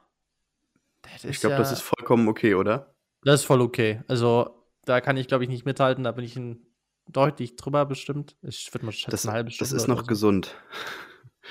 ich 1.22 1.40
glaube, 1.40 1.54
ja 1.54 1.58
das 1.58 1.72
ist 1.72 1.82
vollkommen 1.82 2.28
okay, 2.28 2.54
oder? 2.54 2.94
Das 3.22 3.40
ist 3.40 3.46
voll 3.46 3.60
okay. 3.60 4.02
Also, 4.08 4.64
da 4.84 5.00
kann 5.00 5.16
ich, 5.16 5.28
glaube 5.28 5.44
ich, 5.44 5.50
nicht 5.50 5.64
mithalten. 5.64 6.04
Da 6.04 6.12
bin 6.12 6.24
ich 6.24 6.36
ein, 6.36 6.66
deutlich 7.08 7.56
drüber 7.56 7.86
bestimmt. 7.86 8.36
Ich 8.42 8.72
würde 8.72 8.86
mal 8.86 8.92
schätzen, 8.92 9.10
das, 9.10 9.26
eine 9.26 9.34
halbe 9.34 9.50
Stunde. 9.50 9.72
Das 9.72 9.82
ist 9.82 9.88
noch 9.88 10.00
so. 10.00 10.06
gesund. 10.06 10.54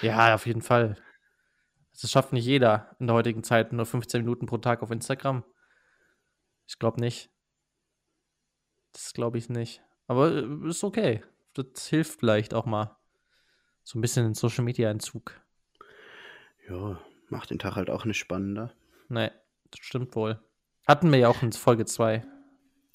Ja, 0.01 0.35
auf 0.35 0.45
jeden 0.45 0.61
Fall. 0.61 0.97
Das 1.99 2.11
schafft 2.11 2.31
nicht 2.31 2.45
jeder 2.45 2.95
in 2.99 3.07
der 3.07 3.15
heutigen 3.15 3.43
Zeit. 3.43 3.73
Nur 3.73 3.85
15 3.85 4.21
Minuten 4.21 4.45
pro 4.45 4.57
Tag 4.57 4.83
auf 4.83 4.91
Instagram. 4.91 5.43
Ich 6.67 6.77
glaube 6.77 6.99
nicht. 6.99 7.31
Das 8.93 9.13
glaube 9.13 9.37
ich 9.37 9.49
nicht. 9.49 9.81
Aber 10.05 10.31
äh, 10.31 10.69
ist 10.69 10.83
okay. 10.83 11.23
Das 11.53 11.87
hilft 11.87 12.19
vielleicht 12.19 12.53
auch 12.53 12.65
mal. 12.65 12.95
So 13.83 13.97
ein 13.97 14.01
bisschen 14.01 14.25
in 14.25 14.33
Social 14.33 14.63
Media 14.63 14.91
Entzug. 14.91 15.39
Ja, 16.69 16.99
macht 17.29 17.49
den 17.49 17.59
Tag 17.59 17.75
halt 17.75 17.89
auch 17.89 18.05
nicht 18.05 18.17
spannender. 18.17 18.73
Nee, 19.07 19.31
das 19.71 19.79
stimmt 19.81 20.15
wohl. 20.15 20.39
Hatten 20.87 21.11
wir 21.11 21.19
ja 21.19 21.27
auch 21.27 21.43
in 21.43 21.51
Folge 21.51 21.85
2. 21.85 22.23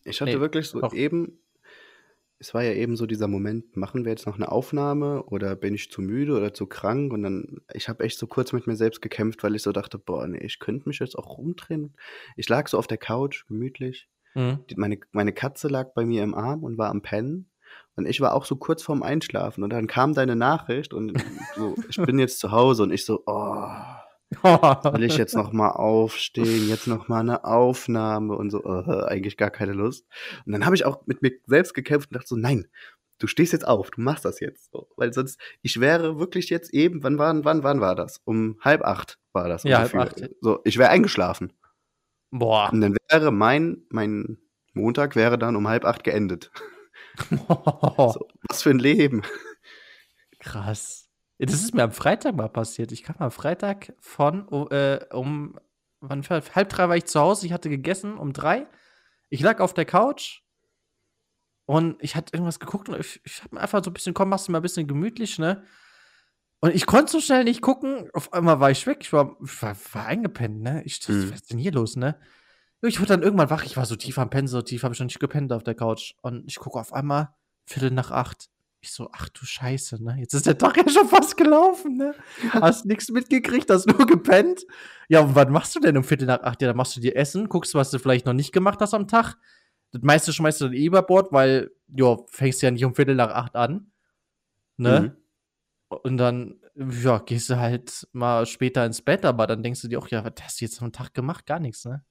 Ich 0.05 0.20
hatte 0.20 0.32
nee, 0.32 0.40
wirklich 0.40 0.68
so 0.68 0.80
doch. 0.80 0.95
eben, 0.95 1.38
es 2.38 2.55
war 2.55 2.62
ja 2.62 2.72
eben 2.72 2.97
so 2.97 3.05
dieser 3.05 3.28
Moment, 3.28 3.76
machen 3.76 4.05
wir 4.05 4.11
jetzt 4.11 4.26
noch 4.26 4.36
eine 4.36 4.51
Aufnahme 4.51 5.22
oder 5.24 5.55
bin 5.57 5.74
ich 5.74 5.90
zu 5.90 6.01
müde 6.01 6.34
oder 6.34 6.55
zu 6.55 6.66
krank? 6.66 7.12
Und 7.12 7.22
dann, 7.22 7.61
ich 7.72 7.90
habe 7.90 8.03
echt 8.03 8.18
so 8.18 8.26
kurz 8.26 8.53
mit 8.55 8.66
mir 8.66 8.76
selbst 8.76 9.03
gekämpft, 9.03 9.43
weil 9.45 9.55
ich 9.55 9.62
so 9.62 9.72
dachte, 9.72 9.99
boah, 9.99 10.26
nee, 10.26 10.38
ich 10.38 10.59
könnte 10.59 10.88
mich 10.88 11.01
jetzt 11.01 11.16
auch 11.16 11.36
rumdrehen. 11.36 11.95
Ich 12.36 12.49
lag 12.49 12.66
so 12.66 12.78
auf 12.78 12.86
der 12.86 12.99
Couch, 12.99 13.47
gemütlich. 13.47 14.09
Mhm. 14.34 14.64
Die, 14.70 14.76
meine, 14.76 14.99
meine 15.12 15.34
Katze 15.34 15.68
lag 15.68 15.93
bei 15.93 16.07
mir 16.07 16.22
im 16.22 16.34
Arm 16.34 16.64
und 16.64 16.78
war 16.78 16.88
am 16.88 17.03
Pennen. 17.03 17.51
Und 17.95 18.07
ich 18.07 18.22
war 18.22 18.34
auch 18.34 18.47
so 18.47 18.57
kurz 18.57 18.82
vorm 18.82 19.03
Einschlafen. 19.03 19.62
Und 19.62 19.70
dann 19.70 19.86
kam 19.86 20.14
deine 20.14 20.34
Nachricht 20.34 20.95
und 20.95 21.12
so, 21.57 21.76
ich 21.90 21.97
bin 21.97 22.18
jetzt 22.18 22.40
zu 22.40 22.53
Hause 22.53 22.84
und 22.84 22.90
ich 22.90 23.05
so, 23.05 23.22
oh 23.26 23.68
Will 24.43 25.05
ich 25.05 25.16
jetzt 25.16 25.35
noch 25.35 25.53
mal 25.53 25.70
aufstehen, 25.70 26.68
jetzt 26.68 26.87
noch 26.87 27.09
mal 27.09 27.20
eine 27.20 27.45
Aufnahme 27.45 28.35
und 28.35 28.51
so, 28.51 28.64
uh, 28.64 29.05
eigentlich 29.05 29.37
gar 29.37 29.51
keine 29.51 29.72
Lust. 29.72 30.07
Und 30.47 30.53
dann 30.53 30.64
habe 30.64 30.74
ich 30.74 30.85
auch 30.85 31.07
mit 31.07 31.22
mir 31.22 31.33
selbst 31.47 31.74
gekämpft 31.74 32.11
und 32.11 32.16
dachte 32.16 32.28
so, 32.28 32.37
nein, 32.37 32.66
du 33.18 33.26
stehst 33.26 33.53
jetzt 33.53 33.66
auf, 33.66 33.91
du 33.91 34.01
machst 34.01 34.24
das 34.24 34.41
jetzt. 34.41 34.72
So. 34.72 34.89
Weil 34.97 35.12
sonst, 35.12 35.41
ich 35.62 35.80
wäre 35.80 36.18
wirklich 36.18 36.51
jetzt 36.51 36.72
eben, 36.74 37.03
wann 37.03 37.18
war, 37.18 37.45
wann, 37.45 37.62
wann 37.62 37.80
war 37.80 37.95
das? 37.95 38.20
Um 38.24 38.59
halb 38.61 38.83
acht 38.83 39.18
war 39.33 39.49
das. 39.49 39.62
Ja, 39.62 39.78
halb 39.78 39.95
acht. 39.95 40.30
So, 40.41 40.61
ich 40.64 40.78
wäre 40.78 40.91
eingeschlafen. 40.91 41.53
Boah. 42.30 42.70
Und 42.72 42.80
dann 42.80 42.97
wäre 43.11 43.30
mein, 43.30 43.85
mein 43.91 44.39
Montag 44.72 45.16
wäre 45.16 45.39
dann 45.39 45.57
um 45.57 45.68
halb 45.68 45.85
acht 45.85 46.03
geendet. 46.05 46.51
so, 47.30 48.28
was 48.49 48.62
für 48.62 48.70
ein 48.70 48.78
Leben. 48.78 49.22
Krass. 50.39 51.01
Das 51.45 51.62
ist 51.62 51.74
mir 51.74 51.82
am 51.82 51.93
Freitag 51.93 52.36
mal 52.36 52.49
passiert. 52.49 52.93
Ich 52.93 53.03
kam 53.03 53.16
am 53.18 53.30
Freitag 53.30 53.95
von 54.01 54.49
äh, 54.70 55.05
um 55.12 55.59
wann, 56.01 56.22
halb 56.22 56.68
drei 56.68 56.88
war 56.88 56.97
ich 56.97 57.07
zu 57.07 57.20
Hause. 57.20 57.47
Ich 57.47 57.53
hatte 57.53 57.68
gegessen 57.68 58.16
um 58.16 58.32
drei. 58.32 58.66
Ich 59.28 59.40
lag 59.40 59.61
auf 59.61 59.74
der 59.74 59.84
Couch 59.84 60.43
und 61.66 61.97
ich 62.03 62.14
hatte 62.14 62.34
irgendwas 62.34 62.61
geguckt 62.61 62.88
und 62.88 63.01
ich, 63.01 63.20
ich 63.24 63.43
habe 63.43 63.57
mir 63.57 63.61
einfach 63.61 63.82
so 63.82 63.90
ein 63.90 63.95
bisschen, 63.95 64.14
komm, 64.14 64.28
machst 64.28 64.47
du 64.47 64.53
mal 64.53 64.59
ein 64.59 64.62
bisschen 64.62 64.86
gemütlich, 64.86 65.38
ne? 65.38 65.64
Und 66.61 66.74
ich 66.74 66.86
konnte 66.86 67.11
so 67.11 67.20
schnell 67.20 67.43
nicht 67.43 67.61
gucken. 67.61 68.09
Auf 68.12 68.32
einmal 68.32 68.61
war 68.61 68.70
ich 68.70 68.86
weg. 68.86 68.99
Ich 69.01 69.12
war, 69.12 69.36
war, 69.40 69.76
war 69.93 70.07
eingepennt, 70.07 70.61
ne? 70.61 70.82
Ich 70.84 71.01
dachte, 71.01 71.12
mhm. 71.12 71.30
was 71.30 71.40
ist 71.40 71.51
denn 71.51 71.59
hier 71.59 71.72
los, 71.72 71.97
ne? 71.97 72.20
Ich 72.82 73.01
wurde 73.01 73.09
dann 73.09 73.22
irgendwann 73.22 73.51
wach. 73.51 73.64
Ich 73.64 73.76
war 73.76 73.86
so 73.86 73.97
tief 73.97 74.18
am 74.18 74.30
Pennen, 74.30 74.49
so 74.49 74.62
tief 74.62 74.84
habe 74.84 74.95
ich 74.95 75.01
noch 75.01 75.07
nicht 75.07 75.18
gepennt 75.18 75.53
auf 75.53 75.64
der 75.64 75.74
Couch. 75.74 76.14
Und 76.22 76.45
ich 76.47 76.57
gucke 76.57 76.78
auf 76.78 76.93
einmal, 76.93 77.34
Viertel 77.64 77.90
nach 77.90 78.11
acht. 78.12 78.49
Ich 78.85 78.93
so, 78.93 79.09
ach 79.12 79.28
du 79.28 79.47
Scheiße, 79.47 80.03
ne? 80.03 80.16
Jetzt 80.18 80.35
ist 80.35 80.45
der 80.45 80.59
Tag 80.59 80.76
ja 80.76 80.89
schon 80.89 81.09
fast 81.09 81.37
gelaufen, 81.37 81.99
ne? 81.99 82.16
Hast 82.51 82.85
nichts 82.85 83.09
mitgekriegt, 83.11 83.70
hast 83.70 83.87
nur 83.87 84.07
gepennt. 84.09 84.66
Ja, 85.09 85.20
und 85.20 85.37
was 85.37 85.49
machst 85.51 85.76
du 85.76 85.80
denn 85.80 85.97
um 85.97 86.03
Viertel 86.03 86.26
nach 86.26 86.43
acht? 86.43 86.61
Ja, 86.61 86.66
dann 86.66 86.76
machst 86.76 86.97
du 86.97 87.01
dir 87.01 87.14
Essen, 87.14 87.49
guckst, 87.49 87.76
was 87.76 87.93
du 87.93 88.01
vielleicht 88.01 88.26
noch 88.26 88.33
nicht 88.33 88.53
gemacht 88.53 88.80
hast 88.80 88.93
am 88.93 89.07
Tag. 89.07 89.37
Das 89.93 90.03
meiste 90.03 90.33
schmeißt 90.33 90.61
du 90.61 90.64
dann 90.64 90.74
eh 90.74 90.85
über 90.85 91.03
Bord, 91.03 91.30
weil, 91.30 91.70
ja, 91.95 92.16
fängst 92.26 92.61
ja 92.61 92.72
nicht 92.72 92.85
um 92.85 92.97
Viertel 92.97 93.14
nach 93.14 93.30
acht 93.30 93.55
an. 93.55 93.93
Ne? 94.78 95.14
Mhm. 95.91 95.97
Und 96.03 96.16
dann, 96.16 96.61
ja, 96.74 97.18
gehst 97.18 97.51
du 97.51 97.59
halt 97.59 98.09
mal 98.12 98.47
später 98.47 98.85
ins 98.85 99.01
Bett, 99.01 99.24
aber 99.24 99.47
dann 99.47 99.62
denkst 99.62 99.83
du 99.83 99.89
dir 99.89 100.01
auch, 100.01 100.09
ja, 100.09 100.24
was 100.24 100.33
hast 100.43 100.61
du 100.61 100.64
jetzt 100.64 100.83
am 100.83 100.91
Tag 100.91 101.14
gemacht? 101.14 101.47
Gar 101.47 101.61
nichts, 101.61 101.85
ne? 101.85 102.05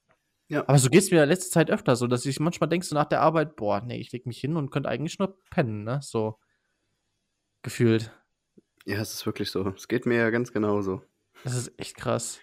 Ja. 0.48 0.62
Aber 0.68 0.80
so 0.80 0.90
geht 0.90 1.04
es 1.04 1.12
mir 1.12 1.24
in 1.24 1.30
letzter 1.30 1.52
Zeit 1.52 1.70
öfter 1.70 1.98
so, 1.98 2.08
dass 2.08 2.26
ich 2.26 2.40
manchmal 2.40 2.70
denkst 2.70 2.88
so 2.88 2.96
nach 2.96 3.06
der 3.06 3.22
Arbeit, 3.22 3.58
boah, 3.58 3.82
nee, 3.82 3.98
ich 3.98 4.12
leg 4.14 4.26
mich 4.26 4.40
hin 4.40 4.56
und 4.56 4.70
könnte 4.70 4.88
eigentlich 4.88 5.20
nur 5.20 5.38
pennen, 5.50 5.84
ne? 5.84 6.00
So 6.02 6.40
gefühlt. 7.62 8.12
Ja, 8.86 8.98
es 9.00 9.14
ist 9.14 9.26
wirklich 9.26 9.52
so. 9.52 9.68
Es 9.70 9.88
geht 9.88 10.06
mir 10.06 10.18
ja 10.18 10.30
ganz 10.30 10.52
genauso. 10.52 11.04
Das 11.44 11.56
ist 11.56 11.72
echt 11.78 11.96
krass. 11.96 12.40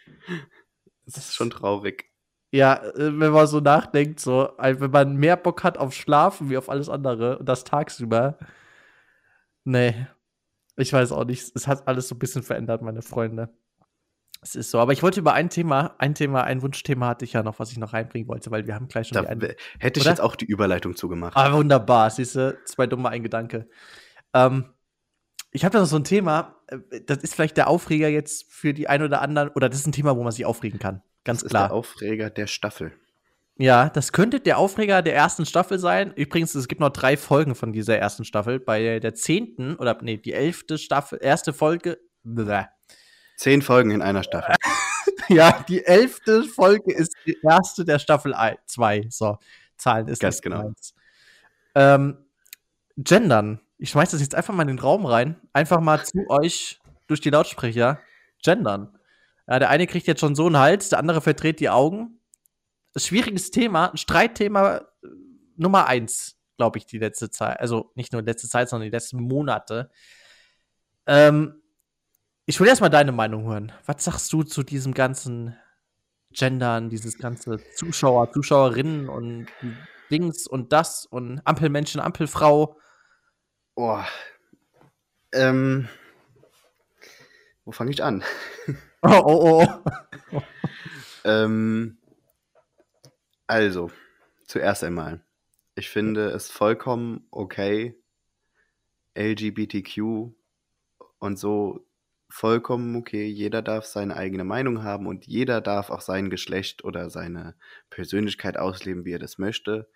Das 1.05 1.17
ist 1.17 1.35
schon 1.35 1.51
traurig. 1.51 2.11
Ja, 2.51 2.83
äh, 2.83 3.19
wenn 3.19 3.33
man 3.33 3.47
so 3.47 3.61
nachdenkt, 3.61 4.21
so, 4.21 4.51
wenn 4.59 4.91
man 4.91 5.17
mehr 5.17 5.37
Bock 5.37 5.65
hat 5.65 5.79
auf 5.79 5.95
Schlafen 5.95 6.49
wie 6.51 6.57
auf 6.57 6.69
alles 6.69 6.89
andere 6.89 7.39
und 7.39 7.49
das 7.49 7.65
tagsüber. 7.65 8.39
Nee. 9.65 10.07
Ich 10.77 10.93
weiß 10.93 11.13
auch 11.13 11.25
nicht. 11.25 11.51
Es 11.55 11.67
hat 11.67 11.87
alles 11.89 12.09
so 12.09 12.15
ein 12.15 12.19
bisschen 12.19 12.43
verändert, 12.43 12.83
meine 12.83 13.03
Freunde. 13.03 13.51
Es 14.41 14.55
ist 14.55 14.71
so, 14.71 14.79
aber 14.79 14.93
ich 14.93 15.03
wollte 15.03 15.19
über 15.19 15.33
ein 15.33 15.51
Thema, 15.51 15.97
ein 15.99 16.15
Thema, 16.15 16.45
ein 16.45 16.63
Wunschthema 16.63 17.09
hatte 17.09 17.25
ich 17.25 17.33
ja 17.33 17.43
noch, 17.43 17.59
was 17.59 17.73
ich 17.73 17.79
noch 17.79 17.93
reinbringen 17.93 18.29
wollte, 18.29 18.53
weil 18.53 18.69
wir 18.69 18.75
haben 18.77 18.87
gleich 18.87 19.09
schon 19.09 19.25
da, 19.25 19.35
die 19.35 19.55
Hätte 19.81 19.99
ich 19.99 20.07
oder? 20.07 20.11
jetzt 20.11 20.21
auch 20.21 20.37
die 20.37 20.45
Überleitung 20.45 20.95
zugemacht. 20.95 21.37
Ah, 21.37 21.53
wunderbar, 21.53 22.09
siehst 22.11 22.37
du, 22.37 22.57
zwei 22.65 22.87
dumme, 22.87 23.09
ein 23.09 23.25
Gedanke. 23.25 23.69
Ähm, 24.33 24.73
ich 25.51 25.65
habe 25.65 25.73
da 25.73 25.81
noch 25.81 25.87
so 25.87 25.97
ein 25.97 26.05
Thema, 26.05 26.57
äh, 26.67 27.01
das 27.07 27.19
ist 27.19 27.35
vielleicht 27.35 27.57
der 27.57 27.69
Aufreger 27.69 28.09
jetzt 28.09 28.53
für 28.53 28.75
die 28.75 28.89
ein 28.89 29.03
oder 29.03 29.23
anderen, 29.23 29.49
oder 29.51 29.69
das 29.69 29.81
ist 29.81 29.87
ein 29.87 29.93
Thema, 29.93 30.17
wo 30.17 30.23
man 30.23 30.33
sich 30.33 30.47
aufregen 30.47 30.79
kann. 30.79 31.03
Ganz 31.25 31.43
das 31.43 31.51
klar. 31.51 31.65
Ist 31.65 31.71
der 31.71 31.77
Aufreger 31.77 32.31
der 32.31 32.47
Staffel. 32.47 32.93
Ja, 33.61 33.89
das 33.89 34.13
könnte 34.13 34.39
der 34.39 34.57
Aufreger 34.59 35.03
der 35.03 35.17
ersten 35.17 35.45
Staffel 35.45 35.81
sein. 35.81 36.13
Übrigens, 36.15 36.55
es 36.55 36.69
gibt 36.69 36.81
noch 36.81 36.91
drei 36.91 37.17
Folgen 37.17 37.57
von 37.57 37.73
dieser 37.73 37.99
ersten 37.99 38.25
Staffel. 38.25 38.61
Bei 38.61 39.01
der 39.01 39.15
zehnten, 39.15 39.75
oder 39.75 39.99
nee, 40.01 40.17
die 40.17 40.33
elfte 40.33 40.79
Staffel, 40.79 41.19
erste 41.21 41.53
Folge, 41.53 41.99
bleh, 42.23 42.67
Zehn 43.37 43.63
Folgen 43.63 43.93
in 43.93 44.03
einer 44.03 44.23
Staffel. 44.25 44.55
ja, 45.29 45.65
die 45.69 45.85
elfte 45.85 46.43
Folge 46.43 46.93
ist 46.93 47.15
die 47.25 47.37
erste 47.43 47.85
der 47.85 47.99
Staffel 47.99 48.35
2. 48.67 49.07
So, 49.11 49.39
Zahlen 49.77 50.09
ist 50.09 50.21
Ganz 50.21 50.43
genau. 50.43 50.73
Ähm, 51.75 52.19
gendern. 52.97 53.61
Ich 53.79 53.91
schmeiß 53.91 54.11
das 54.11 54.21
jetzt 54.21 54.35
einfach 54.35 54.55
mal 54.55 54.63
in 54.63 54.69
den 54.69 54.79
Raum 54.79 55.07
rein. 55.07 55.41
Einfach 55.53 55.81
mal 55.81 56.05
zu 56.05 56.19
euch 56.29 56.81
durch 57.07 57.21
die 57.21 57.31
Lautsprecher. 57.31 58.01
Gendern. 58.43 58.97
Ja, 59.47 59.59
der 59.59 59.71
eine 59.71 59.87
kriegt 59.87 60.07
jetzt 60.07 60.21
schon 60.21 60.35
so 60.35 60.47
einen 60.47 60.59
Hals, 60.59 60.91
der 60.91 60.99
andere 60.99 61.21
verdreht 61.21 61.61
die 61.61 61.71
Augen. 61.71 62.21
Schwieriges 62.97 63.51
Thema, 63.51 63.91
ein 63.91 63.97
Streitthema 63.97 64.77
äh, 64.79 64.83
Nummer 65.57 65.87
eins, 65.87 66.37
glaube 66.57 66.79
ich, 66.79 66.87
die 66.87 66.99
letzte 66.99 67.31
Zeit. 67.31 67.61
Also 67.61 67.93
nicht 67.95 68.13
nur 68.13 68.23
letzte 68.23 68.49
Zeit, 68.49 68.69
sondern 68.69 68.87
die 68.87 68.95
letzten 68.95 69.21
Monate. 69.23 69.91
Ähm, 71.07 71.63
ich 72.47 72.59
will 72.59 72.69
erstmal 72.69 72.91
deine 72.91 73.13
Meinung 73.13 73.45
hören. 73.45 73.73
Was 73.87 74.05
sagst 74.05 74.33
du 74.33 74.43
zu 74.43 74.63
diesem 74.63 74.95
ganzen 74.95 75.57
Gendern, 76.33 76.91
dieses 76.91 77.19
ganze 77.19 77.59
Zuschauer, 77.77 78.33
Zuschauerinnen 78.33 79.09
und 79.09 79.47
Dings 80.11 80.47
und 80.47 80.73
das 80.73 81.07
und 81.07 81.41
Ampelmenschen, 81.45 82.01
Ampelfrau? 82.01 82.79
Oh. 83.81 84.03
Ähm. 85.33 85.89
Wo 87.65 87.71
fange 87.71 87.93
ich 87.93 88.03
an? 88.03 88.25
Oh, 89.01 89.23
oh, 89.25 89.69
oh. 90.33 90.43
ähm, 91.25 91.99
also, 93.47 93.93
zuerst 94.45 94.83
einmal. 94.83 95.25
Ich 95.77 95.89
finde 95.89 96.31
es 96.31 96.51
vollkommen 96.51 97.29
okay, 97.31 97.95
LGBTQ 99.17 100.33
und 101.21 101.39
so 101.39 101.87
vollkommen 102.29 102.97
okay. 102.97 103.27
Jeder 103.27 103.63
darf 103.63 103.85
seine 103.85 104.17
eigene 104.17 104.43
Meinung 104.43 104.83
haben 104.83 105.07
und 105.07 105.29
jeder 105.29 105.61
darf 105.61 105.91
auch 105.91 106.01
sein 106.01 106.29
Geschlecht 106.29 106.83
oder 106.83 107.09
seine 107.11 107.55
Persönlichkeit 107.89 108.57
ausleben, 108.57 109.05
wie 109.05 109.13
er 109.13 109.21
das 109.21 109.39
möchte. 109.39 109.89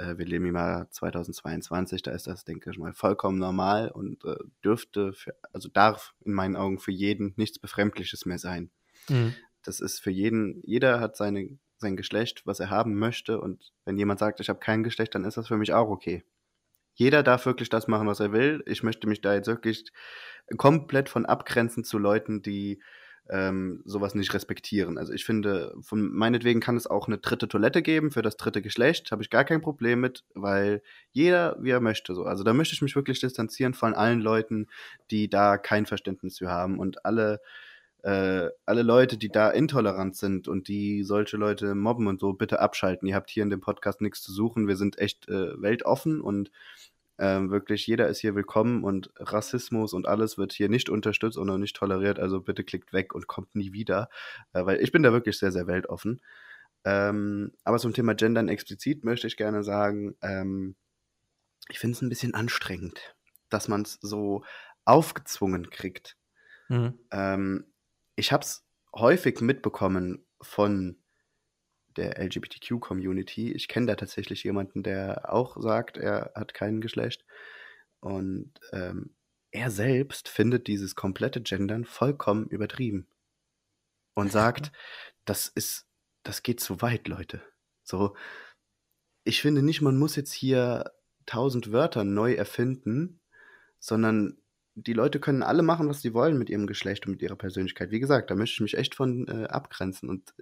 Äh, 0.00 0.18
wir 0.18 0.26
leben 0.26 0.46
im 0.46 0.54
Jahr 0.56 0.90
2022, 0.90 2.02
da 2.02 2.12
ist 2.12 2.26
das, 2.26 2.44
denke 2.44 2.70
ich 2.70 2.78
mal, 2.78 2.92
vollkommen 2.92 3.38
normal 3.38 3.90
und 3.90 4.24
äh, 4.24 4.36
dürfte, 4.64 5.12
für, 5.12 5.34
also 5.52 5.68
darf 5.68 6.14
in 6.24 6.32
meinen 6.32 6.56
Augen 6.56 6.78
für 6.78 6.92
jeden 6.92 7.34
nichts 7.36 7.58
Befremdliches 7.58 8.26
mehr 8.26 8.38
sein. 8.38 8.70
Mhm. 9.08 9.34
Das 9.62 9.80
ist 9.80 10.00
für 10.00 10.10
jeden, 10.10 10.62
jeder 10.64 11.00
hat 11.00 11.16
seine, 11.16 11.58
sein 11.76 11.96
Geschlecht, 11.96 12.46
was 12.46 12.60
er 12.60 12.70
haben 12.70 12.98
möchte 12.98 13.40
und 13.40 13.72
wenn 13.84 13.98
jemand 13.98 14.20
sagt, 14.20 14.40
ich 14.40 14.48
habe 14.48 14.58
kein 14.58 14.82
Geschlecht, 14.82 15.14
dann 15.14 15.24
ist 15.24 15.36
das 15.36 15.48
für 15.48 15.58
mich 15.58 15.72
auch 15.72 15.88
okay 15.88 16.24
jeder 17.00 17.22
darf 17.22 17.46
wirklich 17.46 17.70
das 17.70 17.88
machen, 17.88 18.06
was 18.06 18.20
er 18.20 18.32
will. 18.32 18.62
Ich 18.66 18.82
möchte 18.82 19.06
mich 19.06 19.22
da 19.22 19.32
jetzt 19.32 19.46
wirklich 19.46 19.90
komplett 20.58 21.08
von 21.08 21.24
abgrenzen 21.24 21.82
zu 21.82 21.96
Leuten, 21.96 22.42
die 22.42 22.82
ähm, 23.30 23.80
sowas 23.84 24.14
nicht 24.14 24.34
respektieren. 24.34 24.98
Also 24.98 25.12
ich 25.12 25.24
finde, 25.24 25.74
von 25.80 26.12
meinetwegen 26.12 26.60
kann 26.60 26.76
es 26.76 26.88
auch 26.88 27.06
eine 27.06 27.18
dritte 27.18 27.46
Toilette 27.46 27.80
geben 27.80 28.10
für 28.10 28.22
das 28.22 28.36
dritte 28.36 28.60
Geschlecht, 28.60 29.12
habe 29.12 29.22
ich 29.22 29.30
gar 29.30 29.44
kein 29.44 29.60
Problem 29.60 30.00
mit, 30.00 30.24
weil 30.34 30.82
jeder 31.12 31.56
wie 31.60 31.70
er 31.70 31.80
möchte 31.80 32.14
so. 32.14 32.24
Also 32.24 32.42
da 32.42 32.52
möchte 32.52 32.74
ich 32.74 32.82
mich 32.82 32.96
wirklich 32.96 33.20
distanzieren 33.20 33.74
von 33.74 33.94
allen 33.94 34.20
Leuten, 34.20 34.66
die 35.10 35.30
da 35.30 35.58
kein 35.58 35.86
Verständnis 35.86 36.38
für 36.38 36.50
haben 36.50 36.78
und 36.78 37.04
alle 37.04 37.40
äh, 38.02 38.48
alle 38.64 38.82
Leute, 38.82 39.18
die 39.18 39.28
da 39.28 39.50
intolerant 39.50 40.16
sind 40.16 40.48
und 40.48 40.68
die 40.68 41.04
solche 41.04 41.36
Leute 41.36 41.74
mobben 41.74 42.06
und 42.06 42.18
so, 42.18 42.32
bitte 42.32 42.60
abschalten. 42.60 43.06
Ihr 43.06 43.14
habt 43.14 43.28
hier 43.28 43.42
in 43.42 43.50
dem 43.50 43.60
Podcast 43.60 44.00
nichts 44.00 44.22
zu 44.22 44.32
suchen. 44.32 44.68
Wir 44.68 44.76
sind 44.76 44.98
echt 44.98 45.28
äh, 45.28 45.60
weltoffen 45.60 46.22
und 46.22 46.50
ähm, 47.20 47.50
wirklich, 47.50 47.86
jeder 47.86 48.08
ist 48.08 48.20
hier 48.20 48.34
willkommen 48.34 48.82
und 48.82 49.12
Rassismus 49.16 49.92
und 49.92 50.08
alles 50.08 50.38
wird 50.38 50.52
hier 50.52 50.70
nicht 50.70 50.88
unterstützt 50.88 51.36
und 51.36 51.50
auch 51.50 51.58
nicht 51.58 51.76
toleriert. 51.76 52.18
Also 52.18 52.40
bitte 52.40 52.64
klickt 52.64 52.94
weg 52.94 53.14
und 53.14 53.26
kommt 53.26 53.54
nie 53.54 53.72
wieder, 53.72 54.08
äh, 54.54 54.64
weil 54.64 54.80
ich 54.80 54.90
bin 54.90 55.02
da 55.02 55.12
wirklich 55.12 55.38
sehr, 55.38 55.52
sehr 55.52 55.66
weltoffen. 55.66 56.22
Ähm, 56.84 57.52
aber 57.62 57.78
zum 57.78 57.92
Thema 57.92 58.14
Gendern 58.14 58.48
explizit 58.48 59.04
möchte 59.04 59.26
ich 59.26 59.36
gerne 59.36 59.62
sagen, 59.62 60.16
ähm, 60.22 60.76
ich 61.68 61.78
finde 61.78 61.94
es 61.96 62.02
ein 62.02 62.08
bisschen 62.08 62.32
anstrengend, 62.32 63.14
dass 63.50 63.68
man 63.68 63.82
es 63.82 63.98
so 64.00 64.42
aufgezwungen 64.86 65.68
kriegt. 65.68 66.16
Mhm. 66.70 66.98
Ähm, 67.10 67.66
ich 68.16 68.32
habe 68.32 68.44
es 68.44 68.64
häufig 68.94 69.42
mitbekommen 69.42 70.24
von 70.40 70.96
der 72.00 72.18
LGBTQ-Community. 72.18 73.52
Ich 73.52 73.68
kenne 73.68 73.86
da 73.86 73.94
tatsächlich 73.94 74.42
jemanden, 74.42 74.82
der 74.82 75.32
auch 75.32 75.60
sagt, 75.60 75.98
er 75.98 76.32
hat 76.34 76.54
kein 76.54 76.80
Geschlecht. 76.80 77.24
Und 78.00 78.52
ähm, 78.72 79.14
er 79.50 79.70
selbst 79.70 80.28
findet 80.28 80.66
dieses 80.66 80.94
komplette 80.94 81.42
Gendern 81.42 81.84
vollkommen 81.84 82.46
übertrieben. 82.48 83.06
Und 84.14 84.32
sagt, 84.32 84.72
das 85.24 85.46
ist, 85.48 85.86
das 86.22 86.42
geht 86.42 86.60
zu 86.60 86.80
weit, 86.80 87.06
Leute. 87.06 87.42
So, 87.82 88.16
ich 89.24 89.42
finde 89.42 89.62
nicht, 89.62 89.82
man 89.82 89.98
muss 89.98 90.16
jetzt 90.16 90.32
hier 90.32 90.92
tausend 91.26 91.70
Wörter 91.70 92.04
neu 92.04 92.32
erfinden, 92.32 93.20
sondern 93.78 94.38
die 94.74 94.94
Leute 94.94 95.20
können 95.20 95.42
alle 95.42 95.62
machen, 95.62 95.88
was 95.88 96.00
sie 96.00 96.14
wollen 96.14 96.38
mit 96.38 96.48
ihrem 96.48 96.66
Geschlecht 96.66 97.06
und 97.06 97.12
mit 97.12 97.22
ihrer 97.22 97.36
Persönlichkeit. 97.36 97.90
Wie 97.90 98.00
gesagt, 98.00 98.30
da 98.30 98.34
möchte 98.34 98.54
ich 98.54 98.60
mich 98.60 98.78
echt 98.78 98.94
von 98.94 99.28
äh, 99.28 99.44
abgrenzen. 99.44 100.08
Und 100.08 100.34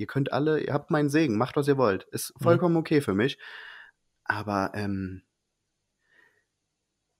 ihr 0.00 0.06
könnt 0.06 0.32
alle, 0.32 0.60
ihr 0.60 0.72
habt 0.72 0.90
meinen 0.90 1.10
Segen, 1.10 1.36
macht, 1.36 1.56
was 1.56 1.68
ihr 1.68 1.76
wollt. 1.76 2.04
Ist 2.10 2.34
mhm. 2.38 2.42
vollkommen 2.42 2.76
okay 2.76 3.00
für 3.00 3.14
mich. 3.14 3.38
Aber 4.24 4.72
ähm, 4.74 5.22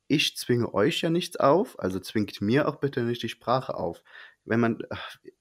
ich 0.09 0.37
zwinge 0.37 0.75
euch 0.75 1.03
ja 1.03 1.11
nichts 1.11 1.37
auf, 1.37 1.79
also 1.79 2.01
zwingt 2.01 2.41
mir 2.41 2.67
auch 2.67 2.77
bitte 2.77 3.03
nicht 3.03 3.23
die 3.23 3.29
Sprache 3.29 3.75
auf 3.75 4.03
wenn 4.45 4.61
man, 4.61 4.79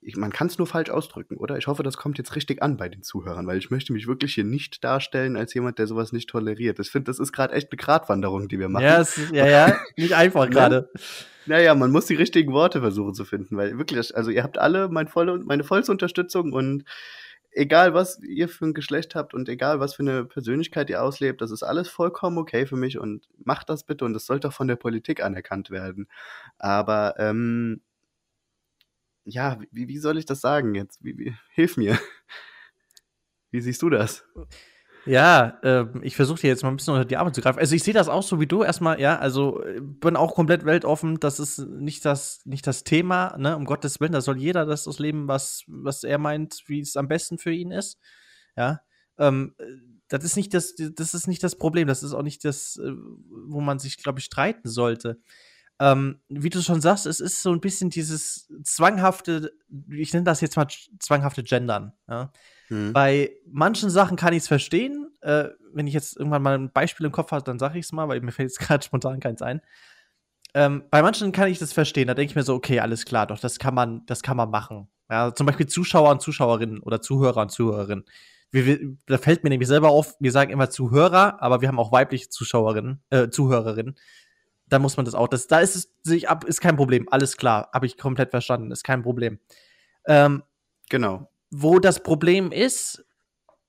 ich, 0.01 0.17
man 0.17 0.31
kann 0.31 0.47
es 0.47 0.57
nur 0.57 0.67
falsch 0.67 0.89
ausdrücken, 0.89 1.37
oder? 1.37 1.57
Ich 1.57 1.67
hoffe, 1.67 1.83
das 1.83 1.97
kommt 1.97 2.17
jetzt 2.17 2.35
richtig 2.35 2.61
an 2.61 2.77
bei 2.77 2.89
den 2.89 3.01
Zuhörern, 3.01 3.47
weil 3.47 3.57
ich 3.57 3.71
möchte 3.71 3.93
mich 3.93 4.07
wirklich 4.07 4.35
hier 4.35 4.43
nicht 4.43 4.83
darstellen 4.83 5.35
als 5.35 5.53
jemand, 5.53 5.79
der 5.79 5.87
sowas 5.87 6.11
nicht 6.11 6.29
toleriert. 6.29 6.79
Ich 6.79 6.91
finde, 6.91 7.05
das 7.05 7.19
ist 7.19 7.31
gerade 7.31 7.53
echt 7.53 7.71
eine 7.71 7.77
Gratwanderung, 7.77 8.47
die 8.47 8.59
wir 8.59 8.69
machen. 8.69 8.83
Ja, 8.83 9.01
ist, 9.01 9.17
ja, 9.31 9.47
ja, 9.47 9.79
nicht 9.97 10.13
einfach 10.13 10.45
ne? 10.45 10.51
gerade. 10.51 10.89
Naja, 11.45 11.73
man 11.75 11.91
muss 11.91 12.05
die 12.05 12.15
richtigen 12.15 12.53
Worte 12.53 12.81
versuchen 12.81 13.13
zu 13.13 13.25
finden, 13.25 13.57
weil 13.57 13.77
wirklich, 13.77 14.15
also 14.15 14.29
ihr 14.29 14.43
habt 14.43 14.57
alle 14.57 14.89
mein 14.89 15.07
volle, 15.07 15.39
meine 15.39 15.63
vollste 15.63 15.91
Unterstützung 15.91 16.53
und 16.53 16.83
egal 17.52 17.93
was 17.93 18.20
ihr 18.22 18.50
für 18.50 18.66
ein 18.66 18.74
Geschlecht 18.74 19.16
habt 19.16 19.34
und 19.34 19.50
egal 19.50 19.80
was 19.80 19.95
für 19.95 20.04
eine 20.04 20.26
Persönlichkeit 20.26 20.89
ihr 20.89 21.04
auslebt, 21.04 21.41
das 21.41 21.52
ist 21.52 21.64
alles 21.64 21.89
vollkommen 21.89 22.38
okay 22.38 22.66
für 22.66 22.76
mich 22.76 22.97
und 23.00 23.28
macht 23.43 23.70
das 23.70 23.84
bitte 23.84 24.06
und 24.06 24.14
das 24.14 24.26
sollte 24.26 24.50
auch 24.50 24.54
von 24.54 24.68
der 24.68 24.76
Politik 24.76 25.24
anerkannt 25.24 25.70
werden. 25.70 26.08
Aber 26.58 27.16
ähm, 27.18 27.82
ja, 29.26 29.60
wie, 29.72 29.88
wie 29.88 29.97
soll 29.97 30.18
ich 30.18 30.26
das 30.26 30.41
sagen 30.41 30.76
jetzt? 30.76 31.04
Wie, 31.04 31.18
wie, 31.18 31.36
hilf 31.54 31.78
mir. 31.78 32.00
Wie 33.52 33.62
siehst 33.62 33.82
du 33.82 33.89
das? 33.89 34.26
Ja, 35.10 35.57
äh, 35.64 35.88
ich 36.03 36.16
versuche 36.16 36.41
dir 36.41 36.49
jetzt 36.49 36.62
mal 36.62 36.70
ein 36.70 36.76
bisschen 36.76 36.93
unter 36.93 37.03
die 37.03 37.18
Arme 37.18 37.32
zu 37.32 37.41
greifen. 37.41 37.57
Also 37.57 37.74
ich 37.74 37.82
sehe 37.82 37.95
das 37.95 38.10
auch 38.10 38.22
so 38.22 38.39
wie 38.39 38.45
du 38.45 38.62
erstmal, 38.62 39.01
ja, 39.01 39.18
also 39.18 39.64
äh, 39.64 39.80
bin 39.82 40.16
auch 40.16 40.36
komplett 40.36 40.66
weltoffen, 40.66 41.20
das 41.20 41.39
ist 41.39 41.57
nicht 41.57 42.05
das, 42.05 42.41
nicht 42.45 42.68
das 42.68 42.84
Thema, 42.84 43.36
ne, 43.39 43.57
um 43.57 43.66
Gottes 43.66 43.99
Willen, 43.99 44.12
da 44.12 44.22
soll 44.22 44.38
jeder 44.38 44.68
das 44.68 44.88
ausleben, 44.88 45.28
was, 45.28 45.64
was 45.66 46.03
er 46.03 46.20
meint, 46.20 46.62
wie 46.68 46.80
es 46.80 46.95
am 46.95 47.07
besten 47.07 47.39
für 47.39 47.51
ihn 47.51 47.72
ist. 47.72 47.97
Ja. 48.55 48.82
Ähm, 49.18 49.55
das 50.10 50.24
ist 50.24 50.36
nicht 50.36 50.53
das, 50.53 50.76
das 50.76 51.16
ist 51.16 51.28
nicht 51.28 51.43
das 51.43 51.55
Problem, 51.55 51.88
das 51.88 52.03
ist 52.03 52.14
auch 52.14 52.22
nicht 52.22 52.45
das, 52.45 52.78
äh, 52.78 52.91
wo 53.47 53.62
man 53.62 53.80
sich, 53.80 53.97
glaube 53.97 54.20
ich, 54.20 54.26
streiten 54.26 54.70
sollte 54.70 55.18
ähm, 55.80 56.20
wie 56.28 56.49
du 56.49 56.62
schon 56.62 56.82
sagst, 56.82 57.05
es 57.05 57.22
ist 57.22 57.41
so 57.41 57.51
ein 57.53 57.62
bisschen 57.62 57.89
dieses 57.89 58.51
zwanghafte, 58.64 59.53
ich 59.89 60.14
nenne 60.14 60.26
das 60.26 60.41
jetzt 60.41 60.57
mal 60.57 60.68
zwanghafte 60.99 61.41
Gendern. 61.41 61.93
Ja? 62.07 62.34
Hm. 62.70 62.93
Bei 62.93 63.32
manchen 63.45 63.89
Sachen 63.89 64.17
kann 64.17 64.34
ich 64.34 64.39
es 64.39 64.47
verstehen. 64.47 65.11
Äh, 65.22 65.49
wenn 65.74 65.86
ich 65.86 65.93
jetzt 65.93 66.17
irgendwann 66.17 66.41
mal 66.41 66.57
ein 66.57 66.72
Beispiel 66.72 67.05
im 67.05 67.11
Kopf 67.11 67.32
habe, 67.32 67.43
dann 67.43 67.59
sage 67.59 67.78
ich 67.78 67.86
es 67.86 67.91
mal, 67.91 68.07
weil 68.07 68.22
mir 68.22 68.32
fällt 68.32 68.49
jetzt 68.49 68.59
gerade 68.59 68.84
spontan 68.84 69.20
keins 69.20 69.41
ein. 69.41 69.61
Ähm, 70.53 70.84
bei 70.89 71.01
manchen 71.01 71.32
kann 71.32 71.47
ich 71.47 71.59
das 71.59 71.74
verstehen. 71.74 72.07
Da 72.07 72.13
denke 72.13 72.32
ich 72.32 72.36
mir 72.36 72.43
so, 72.43 72.55
okay, 72.55 72.80
alles 72.80 73.05
klar, 73.05 73.28
doch, 73.28 73.39
das 73.39 73.59
kann 73.59 73.76
man, 73.76 74.05
das 74.07 74.24
kann 74.24 74.38
man 74.38 74.49
machen. 74.49 74.88
Ja, 75.09 75.34
zum 75.34 75.45
Beispiel 75.45 75.67
Zuschauer 75.67 76.11
und 76.11 76.22
Zuschauerinnen 76.22 76.80
oder 76.80 77.01
Zuhörer 77.01 77.41
und 77.41 77.49
Zuhörerinnen. 77.49 78.05
Wir, 78.51 78.65
wir, 78.65 78.80
da 79.05 79.20
fällt 79.20 79.43
mir 79.43 79.51
nämlich 79.51 79.67
selber 79.67 79.89
auf, 79.89 80.15
wir 80.20 80.32
sagen 80.32 80.51
immer 80.51 80.72
Zuhörer, 80.72 81.41
aber 81.41 81.61
wir 81.61 81.67
haben 81.67 81.80
auch 81.80 81.91
weibliche 81.91 82.30
Zuschauerinnen, 82.30 83.03
äh, 83.11 83.30
Zuhörerinnen 83.30 83.95
da 84.70 84.80
muss 84.80 84.97
man 84.97 85.05
das 85.05 85.15
auch. 85.15 85.28
Das, 85.28 85.47
da 85.47 85.59
ist 85.59 85.76
es 85.76 85.93
sich 86.03 86.30
ab, 86.30 86.43
ist 86.43 86.61
kein 86.61 86.76
Problem. 86.76 87.07
Alles 87.09 87.38
klar, 87.38 87.70
habe 87.74 87.86
ich 87.86 87.97
komplett 87.97 88.30
verstanden, 88.30 88.72
ist 88.72 88.84
kein 88.84 89.01
Problem. 89.01 89.39
Ähm, 90.05 90.43
genau. 90.89 91.30
Wo 91.52 91.80
das 91.80 92.04
Problem 92.04 92.52
ist, 92.52 93.04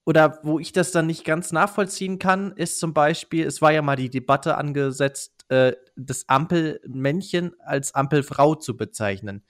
oder 0.05 0.41
wo 0.43 0.59
ich 0.59 0.73
das 0.73 0.93
dann 0.93 1.07
nicht 1.07 1.25
ganz 1.25 1.53
nachvollziehen 1.53 2.19
kann, 2.19 2.53
ist 2.53 2.81
zum 2.81 2.95
Beispiel, 2.95 3.47
es 3.47 3.63
war 3.63 3.73
ja 3.73 3.83
mal 3.83 3.97
die 3.97 4.11
Debatte 4.11 4.57
angesetzt, 4.57 5.45
äh, 5.51 5.75
das 5.97 6.29
Ampelmännchen 6.29 7.55
als 7.61 7.95
Ampelfrau 7.95 8.55
zu 8.55 8.77
bezeichnen. 8.77 9.45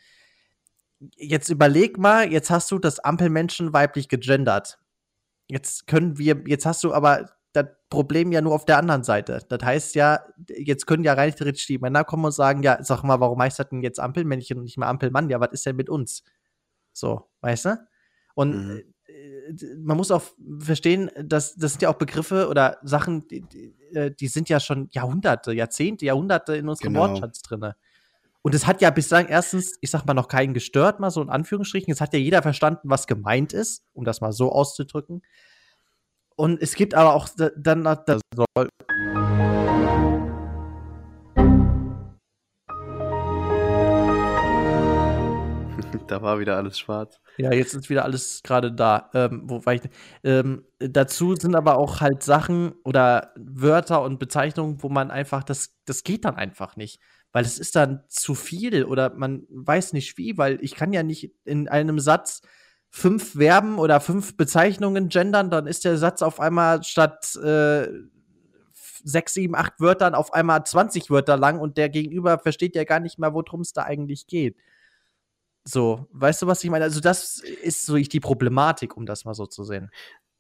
Jetzt 1.17 1.49
überleg 1.49 1.99
mal, 1.99 2.31
jetzt 2.31 2.51
hast 2.51 2.71
du 2.71 2.79
das 2.79 2.99
Ampelmenschen 2.99 3.73
weiblich 3.73 4.09
gegendert. 4.09 4.79
Jetzt 5.49 5.87
können 5.87 6.19
wir, 6.19 6.43
jetzt 6.47 6.67
hast 6.67 6.85
du 6.85 6.93
aber 6.93 7.31
das 7.53 7.67
Problem 7.89 8.31
ja 8.31 8.41
nur 8.41 8.55
auf 8.55 8.65
der 8.65 8.79
anderen 8.79 9.03
Seite. 9.03 9.45
Das 9.49 9.61
heißt 9.65 9.95
ja, 9.95 10.25
jetzt 10.49 10.87
können 10.87 11.05
ja 11.05 11.15
rein 11.15 11.35
theoretisch 11.35 11.67
die 11.67 11.79
Männer 11.79 12.05
kommen 12.05 12.27
und 12.27 12.33
sagen, 12.33 12.63
ja, 12.63 12.83
sag 12.83 13.03
mal, 13.03 13.19
warum 13.21 13.41
heißt 13.41 13.59
das 13.59 13.71
denn 13.71 13.83
jetzt 13.83 13.99
Ampelmännchen 13.99 14.59
und 14.59 14.65
nicht 14.65 14.79
mehr 14.79 14.89
Ampelmann? 14.89 15.31
Ja, 15.31 15.41
was 15.41 15.53
ist 15.53 15.67
denn 15.67 15.77
mit 15.77 15.89
uns? 15.89 16.23
So, 16.93 17.31
weißt 17.41 17.65
du? 17.65 17.90
Und 18.41 18.69
mhm. 18.69 18.83
äh, 19.07 19.77
man 19.77 19.99
muss 19.99 20.11
auch 20.11 20.23
verstehen, 20.61 21.11
dass 21.23 21.57
das 21.57 21.73
sind 21.73 21.83
ja 21.83 21.91
auch 21.91 21.99
Begriffe 21.99 22.49
oder 22.49 22.79
Sachen, 22.83 23.29
die, 23.29 23.43
die, 23.43 23.75
äh, 23.95 24.29
sind 24.29 24.49
ja 24.49 24.61
schon 24.61 24.89
Jahrhunderte, 24.93 25.53
Jahrzehnte, 25.53 26.07
Jahrhunderte 26.07 26.57
in 26.57 26.67
unserem 26.67 26.95
genau. 26.95 27.09
Wortschatz 27.09 27.43
drin. 27.43 27.73
Und 28.41 28.55
es 28.55 28.67
hat 28.67 28.81
ja 28.81 28.89
bislang 28.89 29.29
erstens, 29.29 29.77
ich 29.83 29.91
sag 29.91 30.07
mal, 30.07 30.15
noch 30.15 30.29
keinen 30.29 30.55
gestört, 30.55 31.01
mal 31.01 31.11
so 31.11 31.21
in 31.21 31.29
Anführungsstrichen. 31.29 31.93
Es 31.93 32.01
hat 32.01 32.15
ja 32.15 32.19
jeder 32.19 32.41
verstanden, 32.41 32.89
was 32.89 33.07
gemeint 33.07 33.53
ist, 33.53 33.85
um 33.93 34.07
das 34.07 34.23
mal 34.23 34.33
so 34.33 34.51
auszudrücken. 34.51 35.21
Und 36.37 36.63
es 36.63 36.75
gibt 36.75 36.95
aber 36.95 37.13
auch 37.13 37.29
dann 37.59 37.85
das 37.85 38.23
soll. 38.35 38.69
Da 46.11 46.23
war 46.23 46.41
wieder 46.41 46.57
alles 46.57 46.77
schwarz. 46.77 47.21
Ja, 47.39 47.53
jetzt 47.53 47.73
ist 47.73 47.89
wieder 47.89 48.05
alles 48.05 48.43
gerade 48.43 48.73
da. 48.73 49.11
Ähm, 49.15 49.43
wobei 49.45 49.77
ich, 49.77 49.83
ähm, 50.25 50.65
dazu 50.81 51.37
sind 51.37 51.55
aber 51.55 51.79
auch 51.79 52.01
halt 52.01 52.25
Sachen 52.25 52.73
oder 52.85 53.33
Wörter 53.37 54.03
und 54.03 54.19
Bezeichnungen, 54.19 54.83
wo 54.83 54.89
man 54.89 55.13
einfach, 55.13 55.45
das, 55.45 55.77
das 55.85 56.03
geht 56.03 56.25
dann 56.25 56.35
einfach 56.35 56.75
nicht. 56.75 57.01
Weil 57.31 57.45
es 57.45 57.61
ist 57.61 57.77
dann 57.77 58.03
zu 58.09 58.35
viel 58.35 58.85
oder 58.85 59.15
man 59.15 59.47
weiß 59.51 59.93
nicht 59.93 60.19
wie, 60.19 60.37
weil 60.37 60.59
ich 60.63 60.75
kann 60.75 60.93
ja 60.93 61.05
nicht 61.05 61.33
in 61.45 61.69
einem 61.69 62.01
Satz 62.01 62.43
fünf 62.89 63.35
Verben 63.35 63.79
oder 63.79 64.01
fünf 64.01 64.37
Bezeichnungen 64.37 65.09
gendern, 65.11 65.49
dann 65.49 65.69
ist 65.69 65.85
der 65.85 65.97
Satz 65.97 66.23
auf 66.23 66.41
einmal 66.41 66.83
statt 66.83 67.37
äh, 67.37 67.87
sechs, 69.05 69.35
sieben, 69.35 69.55
acht 69.55 69.79
Wörtern 69.79 70.17
auf 70.17 70.33
einmal 70.33 70.65
20 70.65 71.09
Wörter 71.09 71.37
lang 71.37 71.61
und 71.61 71.77
der 71.77 71.89
Gegenüber 71.89 72.41
versteht 72.41 72.75
ja 72.75 72.83
gar 72.83 72.99
nicht 72.99 73.21
mehr, 73.21 73.33
worum 73.33 73.61
es 73.61 73.73
da 73.73 73.85
eigentlich 73.85 74.27
geht. 74.27 74.57
So, 75.65 76.07
weißt 76.13 76.43
du, 76.43 76.47
was 76.47 76.65
ich 76.65 76.71
meine? 76.71 76.85
Also, 76.85 77.01
das 77.01 77.39
ist 77.41 77.85
so 77.85 77.97
die 77.97 78.21
Problematik, 78.21 78.97
um 78.97 79.07
das 79.07 79.25
mal 79.25 79.35
so 79.35 79.47
zu 79.47 79.65
sehen. 79.65 79.91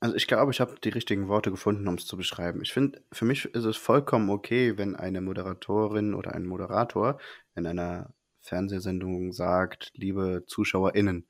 Also, 0.00 0.16
ich 0.16 0.26
glaube, 0.26 0.50
ich 0.52 0.60
habe 0.60 0.76
die 0.82 0.88
richtigen 0.88 1.28
Worte 1.28 1.50
gefunden, 1.50 1.86
um 1.88 1.96
es 1.96 2.06
zu 2.06 2.16
beschreiben. 2.16 2.62
Ich 2.62 2.72
finde, 2.72 3.02
für 3.12 3.26
mich 3.26 3.44
ist 3.46 3.64
es 3.64 3.76
vollkommen 3.76 4.30
okay, 4.30 4.78
wenn 4.78 4.96
eine 4.96 5.20
Moderatorin 5.20 6.14
oder 6.14 6.34
ein 6.34 6.46
Moderator 6.46 7.18
in 7.54 7.66
einer 7.66 8.14
Fernsehsendung 8.40 9.32
sagt, 9.32 9.92
liebe 9.94 10.44
ZuschauerInnen, 10.46 11.26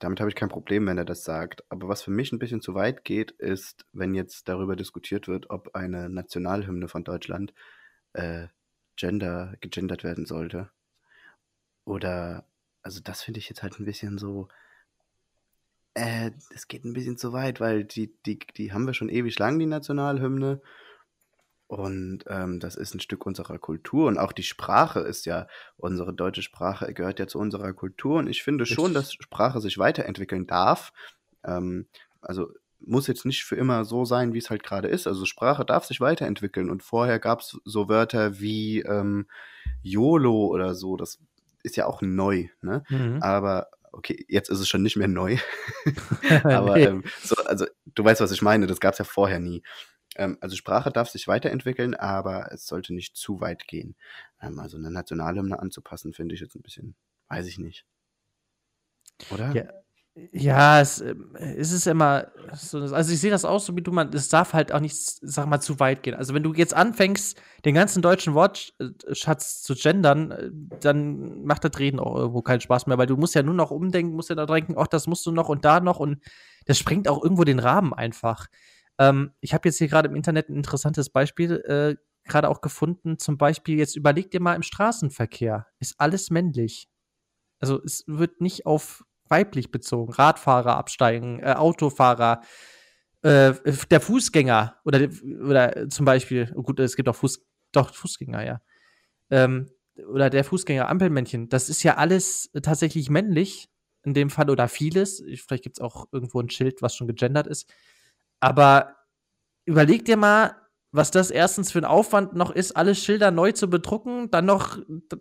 damit 0.00 0.18
habe 0.18 0.30
ich 0.30 0.34
kein 0.34 0.48
Problem, 0.48 0.86
wenn 0.86 0.98
er 0.98 1.04
das 1.04 1.24
sagt. 1.24 1.62
Aber 1.68 1.88
was 1.88 2.02
für 2.02 2.10
mich 2.10 2.32
ein 2.32 2.38
bisschen 2.38 2.60
zu 2.60 2.74
weit 2.74 3.04
geht, 3.04 3.32
ist, 3.32 3.86
wenn 3.92 4.14
jetzt 4.14 4.48
darüber 4.48 4.74
diskutiert 4.74 5.28
wird, 5.28 5.50
ob 5.50 5.74
eine 5.74 6.08
Nationalhymne 6.08 6.88
von 6.88 7.04
Deutschland 7.04 7.52
äh, 8.14 8.48
gender, 8.96 9.54
gegendert 9.60 10.02
werden 10.02 10.26
sollte. 10.26 10.70
Oder, 11.84 12.46
also 12.82 13.00
das 13.02 13.22
finde 13.22 13.40
ich 13.40 13.48
jetzt 13.48 13.62
halt 13.62 13.78
ein 13.78 13.84
bisschen 13.84 14.18
so, 14.18 14.48
äh, 15.94 16.30
es 16.54 16.68
geht 16.68 16.84
ein 16.84 16.92
bisschen 16.92 17.16
zu 17.16 17.32
weit, 17.32 17.60
weil 17.60 17.84
die, 17.84 18.14
die, 18.26 18.38
die 18.56 18.72
haben 18.72 18.86
wir 18.86 18.94
schon 18.94 19.08
ewig 19.08 19.38
lang, 19.38 19.58
die 19.58 19.66
Nationalhymne. 19.66 20.60
Und 21.66 22.24
ähm, 22.26 22.58
das 22.58 22.74
ist 22.74 22.94
ein 22.94 23.00
Stück 23.00 23.24
unserer 23.24 23.58
Kultur 23.58 24.08
und 24.08 24.18
auch 24.18 24.32
die 24.32 24.42
Sprache 24.42 25.00
ist 25.00 25.24
ja, 25.24 25.46
unsere 25.76 26.12
deutsche 26.12 26.42
Sprache 26.42 26.92
gehört 26.92 27.20
ja 27.20 27.28
zu 27.28 27.38
unserer 27.38 27.72
Kultur 27.74 28.18
und 28.18 28.26
ich 28.26 28.42
finde 28.42 28.66
schon, 28.66 28.92
dass 28.92 29.12
Sprache 29.12 29.60
sich 29.60 29.78
weiterentwickeln 29.78 30.48
darf. 30.48 30.92
Ähm, 31.44 31.86
also 32.22 32.48
muss 32.80 33.06
jetzt 33.06 33.24
nicht 33.24 33.44
für 33.44 33.54
immer 33.54 33.84
so 33.84 34.04
sein, 34.04 34.32
wie 34.32 34.38
es 34.38 34.50
halt 34.50 34.64
gerade 34.64 34.88
ist. 34.88 35.06
Also 35.06 35.26
Sprache 35.26 35.64
darf 35.64 35.84
sich 35.84 36.00
weiterentwickeln 36.00 36.70
und 36.70 36.82
vorher 36.82 37.20
gab 37.20 37.40
es 37.40 37.56
so 37.64 37.88
Wörter 37.88 38.40
wie 38.40 38.80
ähm, 38.80 39.28
YOLO 39.82 40.46
oder 40.46 40.74
so, 40.74 40.96
das 40.96 41.20
ist 41.62 41.76
ja 41.76 41.86
auch 41.86 42.02
neu, 42.02 42.48
ne? 42.62 42.84
Mhm. 42.88 43.22
Aber 43.22 43.68
okay, 43.92 44.24
jetzt 44.28 44.50
ist 44.50 44.60
es 44.60 44.68
schon 44.68 44.82
nicht 44.82 44.96
mehr 44.96 45.08
neu. 45.08 45.36
Aber 46.44 46.76
nee. 46.76 46.84
ähm, 46.84 47.04
so, 47.22 47.36
also 47.44 47.66
du 47.86 48.04
weißt, 48.04 48.20
was 48.20 48.32
ich 48.32 48.42
meine, 48.42 48.66
das 48.66 48.80
gab 48.80 48.92
es 48.92 48.98
ja 48.98 49.04
vorher 49.04 49.40
nie. 49.40 49.62
Ähm, 50.16 50.38
also 50.40 50.56
Sprache 50.56 50.90
darf 50.90 51.08
sich 51.08 51.28
weiterentwickeln, 51.28 51.94
aber 51.94 52.50
es 52.52 52.66
sollte 52.66 52.94
nicht 52.94 53.16
zu 53.16 53.40
weit 53.40 53.66
gehen. 53.66 53.96
Ähm, 54.40 54.58
also 54.58 54.76
eine 54.76 54.90
Nationalhymne 54.90 55.58
anzupassen, 55.58 56.12
finde 56.12 56.34
ich 56.34 56.40
jetzt 56.40 56.56
ein 56.56 56.62
bisschen, 56.62 56.96
weiß 57.28 57.46
ich 57.46 57.58
nicht. 57.58 57.86
Oder? 59.30 59.54
Ja. 59.54 59.64
Ja, 60.32 60.80
es, 60.80 61.00
ähm, 61.00 61.34
es 61.34 61.72
ist 61.72 61.86
immer 61.86 62.28
so, 62.54 62.78
also 62.78 63.12
ich 63.12 63.20
sehe 63.20 63.30
das 63.30 63.44
auch 63.44 63.60
so 63.60 63.76
wie 63.76 63.82
du, 63.82 63.92
man, 63.92 64.12
es 64.12 64.28
darf 64.28 64.52
halt 64.52 64.72
auch 64.72 64.80
nicht, 64.80 64.96
sag 64.96 65.46
mal, 65.46 65.60
zu 65.60 65.78
weit 65.80 66.02
gehen. 66.02 66.14
Also 66.14 66.34
wenn 66.34 66.42
du 66.42 66.52
jetzt 66.54 66.74
anfängst, 66.74 67.40
den 67.64 67.74
ganzen 67.74 68.02
deutschen 68.02 68.34
Wortschatz 68.34 69.62
zu 69.62 69.74
gendern, 69.74 70.30
äh, 70.30 70.50
dann 70.80 71.44
macht 71.44 71.64
das 71.64 71.78
Reden 71.78 72.00
auch 72.00 72.16
irgendwo 72.16 72.42
keinen 72.42 72.60
Spaß 72.60 72.86
mehr, 72.86 72.98
weil 72.98 73.06
du 73.06 73.16
musst 73.16 73.34
ja 73.34 73.42
nur 73.42 73.54
noch 73.54 73.70
umdenken, 73.70 74.14
musst 74.14 74.30
ja 74.30 74.36
da 74.36 74.46
denken, 74.46 74.74
ach, 74.76 74.88
das 74.88 75.06
musst 75.06 75.26
du 75.26 75.32
noch 75.32 75.48
und 75.48 75.64
da 75.64 75.80
noch 75.80 76.00
und 76.00 76.20
das 76.66 76.78
sprengt 76.78 77.08
auch 77.08 77.22
irgendwo 77.22 77.44
den 77.44 77.58
Rahmen 77.58 77.94
einfach. 77.94 78.46
Ähm, 78.98 79.32
ich 79.40 79.54
habe 79.54 79.68
jetzt 79.68 79.78
hier 79.78 79.88
gerade 79.88 80.08
im 80.08 80.16
Internet 80.16 80.48
ein 80.48 80.56
interessantes 80.56 81.10
Beispiel 81.10 81.52
äh, 81.66 81.96
gerade 82.28 82.48
auch 82.48 82.60
gefunden. 82.60 83.18
Zum 83.18 83.38
Beispiel, 83.38 83.78
jetzt 83.78 83.96
überleg 83.96 84.30
dir 84.30 84.40
mal 84.40 84.54
im 84.54 84.62
Straßenverkehr. 84.62 85.66
Ist 85.78 85.94
alles 85.98 86.30
männlich. 86.30 86.88
Also 87.60 87.82
es 87.82 88.04
wird 88.06 88.40
nicht 88.40 88.66
auf 88.66 89.04
weiblich 89.30 89.70
bezogen. 89.70 90.12
Radfahrer 90.12 90.76
absteigen, 90.76 91.40
äh, 91.40 91.54
Autofahrer, 91.54 92.42
äh, 93.22 93.52
der 93.90 94.00
Fußgänger 94.00 94.76
oder, 94.84 95.08
oder 95.46 95.88
zum 95.88 96.04
Beispiel, 96.04 96.52
oh 96.56 96.62
gut, 96.62 96.80
es 96.80 96.96
gibt 96.96 97.08
auch 97.08 97.16
Fuß, 97.16 97.44
doch, 97.72 97.94
Fußgänger, 97.94 98.44
ja. 98.44 98.60
Ähm, 99.30 99.70
oder 100.08 100.30
der 100.30 100.44
Fußgänger, 100.44 100.88
Ampelmännchen, 100.88 101.48
das 101.48 101.68
ist 101.68 101.82
ja 101.82 101.96
alles 101.96 102.50
tatsächlich 102.62 103.10
männlich 103.10 103.68
in 104.02 104.14
dem 104.14 104.30
Fall 104.30 104.50
oder 104.50 104.68
vieles. 104.68 105.22
Vielleicht 105.46 105.62
gibt 105.62 105.76
es 105.76 105.80
auch 105.80 106.06
irgendwo 106.10 106.40
ein 106.40 106.50
Schild, 106.50 106.80
was 106.82 106.96
schon 106.96 107.06
gegendert 107.06 107.46
ist. 107.46 107.70
Aber 108.40 108.96
überleg 109.66 110.06
dir 110.06 110.16
mal, 110.16 110.56
was 110.92 111.10
das 111.10 111.30
erstens 111.30 111.70
für 111.70 111.78
ein 111.78 111.84
Aufwand 111.84 112.34
noch 112.34 112.50
ist, 112.50 112.76
alle 112.76 112.94
Schilder 112.94 113.30
neu 113.30 113.52
zu 113.52 113.68
bedrucken, 113.68 114.30
dann 114.30 114.46
noch 114.46 114.78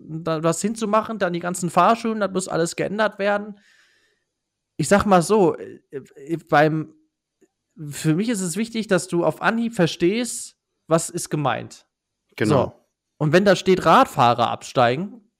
was 0.08 0.62
hinzumachen, 0.62 1.20
dann 1.20 1.34
die 1.34 1.40
ganzen 1.40 1.70
Fahrschulen, 1.70 2.22
dann 2.22 2.34
muss 2.34 2.48
alles 2.48 2.76
geändert 2.76 3.20
werden. 3.20 3.60
Ich 4.80 4.88
sag 4.88 5.06
mal 5.06 5.22
so, 5.22 5.58
äh, 5.58 5.82
äh, 5.92 6.38
beim 6.50 6.94
für 7.90 8.16
mich 8.16 8.30
ist 8.30 8.42
es 8.42 8.58
wichtig, 8.58 8.88
dass 8.88 9.08
du 9.08 9.24
auf 9.24 9.42
Anhieb 9.42 9.74
verstehst, 9.74 10.58
was 10.88 11.10
ist 11.10 11.30
gemeint. 11.30 11.86
Genau. 12.36 12.64
So. 12.64 12.74
Und 13.18 13.34
wenn 13.34 13.46
da 13.46 13.56
steht 13.56 13.86
Radfahrer 13.86 14.50
absteigen, 14.50 15.32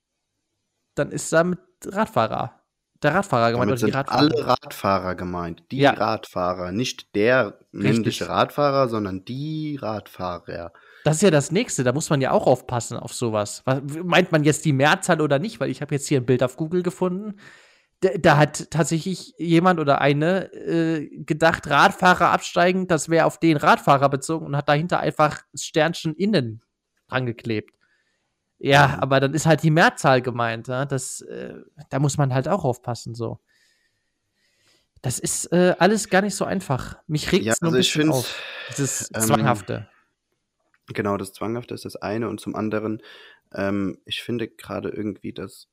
dann 0.96 1.12
ist 1.12 1.32
damit 1.34 1.60
Radfahrer 1.86 2.60
der 3.02 3.16
Radfahrer 3.16 3.52
gemeint. 3.52 3.70
Damit 3.70 3.80
sind 3.80 3.96
Radfahrer. 3.96 4.20
alle 4.20 4.48
Radfahrer 4.48 5.16
gemeint. 5.16 5.64
Die 5.72 5.78
ja. 5.78 5.92
Radfahrer. 5.92 6.72
Nicht 6.72 7.16
der 7.16 7.60
männliche 7.72 8.28
Radfahrer, 8.28 8.90
sondern 8.90 9.24
die 9.24 9.78
Radfahrer. 9.82 10.74
Das 11.06 11.18
ist 11.18 11.22
ja 11.22 11.32
das 11.32 11.52
Nächste. 11.52 11.84
Da 11.84 11.94
muss 11.94 12.10
man 12.10 12.20
ja 12.20 12.32
auch 12.32 12.46
aufpassen 12.46 12.98
auf 12.98 13.14
sowas. 13.14 13.64
Meint 14.04 14.32
man 14.32 14.44
jetzt 14.44 14.66
die 14.66 14.74
Mehrzahl 14.74 15.22
oder 15.22 15.40
nicht? 15.40 15.60
Weil 15.60 15.70
ich 15.70 15.82
habe 15.82 15.96
jetzt 15.96 16.08
hier 16.08 16.20
ein 16.20 16.26
Bild 16.26 16.44
auf 16.44 16.58
Google 16.58 16.84
gefunden. 16.84 17.40
Da, 18.02 18.38
hat 18.38 18.72
tatsächlich 18.72 19.34
jemand 19.38 19.78
oder 19.80 20.00
eine 20.00 20.54
äh, 20.54 21.10
gedacht, 21.24 21.68
Radfahrer 21.70 22.30
absteigen, 22.30 22.88
das 22.88 23.10
wäre 23.10 23.26
auf 23.26 23.40
den 23.40 23.58
Radfahrer 23.58 24.08
bezogen 24.08 24.46
und 24.46 24.56
hat 24.56 24.70
dahinter 24.70 25.02
einfach 25.02 25.42
Sternchen 25.54 26.16
innen 26.16 26.62
angeklebt. 27.10 27.74
Ja, 28.58 28.98
aber 29.02 29.20
dann 29.20 29.34
ist 29.34 29.46
halt 29.46 29.64
die 29.64 29.72
Mehrzahl 29.72 30.22
gemeint. 30.22 30.68
Ja? 30.68 30.86
Das, 30.86 31.22
äh, 31.22 31.56
da 31.90 32.00
muss 32.00 32.18
man 32.18 32.34
halt 32.34 32.48
auch 32.48 32.66
aufpassen. 32.66 33.16
So. 33.16 33.40
Das 35.02 35.18
ist 35.18 35.52
äh, 35.54 35.76
alles 35.80 36.10
gar 36.10 36.22
nicht 36.22 36.36
so 36.36 36.44
einfach. 36.44 36.98
Mich 37.08 37.32
regt 37.32 37.48
es 37.48 37.60
ja, 37.60 37.68
nur 37.68 37.74
also 37.74 37.78
ein 37.78 37.80
bisschen 37.80 38.12
auf. 38.12 38.42
Dieses 38.70 39.10
ähm, 39.14 39.22
Zwanghafte. 39.22 39.90
Genau, 40.88 41.16
das 41.16 41.32
Zwanghafte 41.32 41.74
ist 41.74 41.86
das 41.86 41.96
eine. 41.96 42.28
Und 42.28 42.42
zum 42.42 42.56
anderen, 42.56 43.02
ähm, 43.54 44.00
ich 44.06 44.22
finde 44.22 44.50
gerade 44.50 44.90
irgendwie, 44.90 45.32
dass 45.32 45.70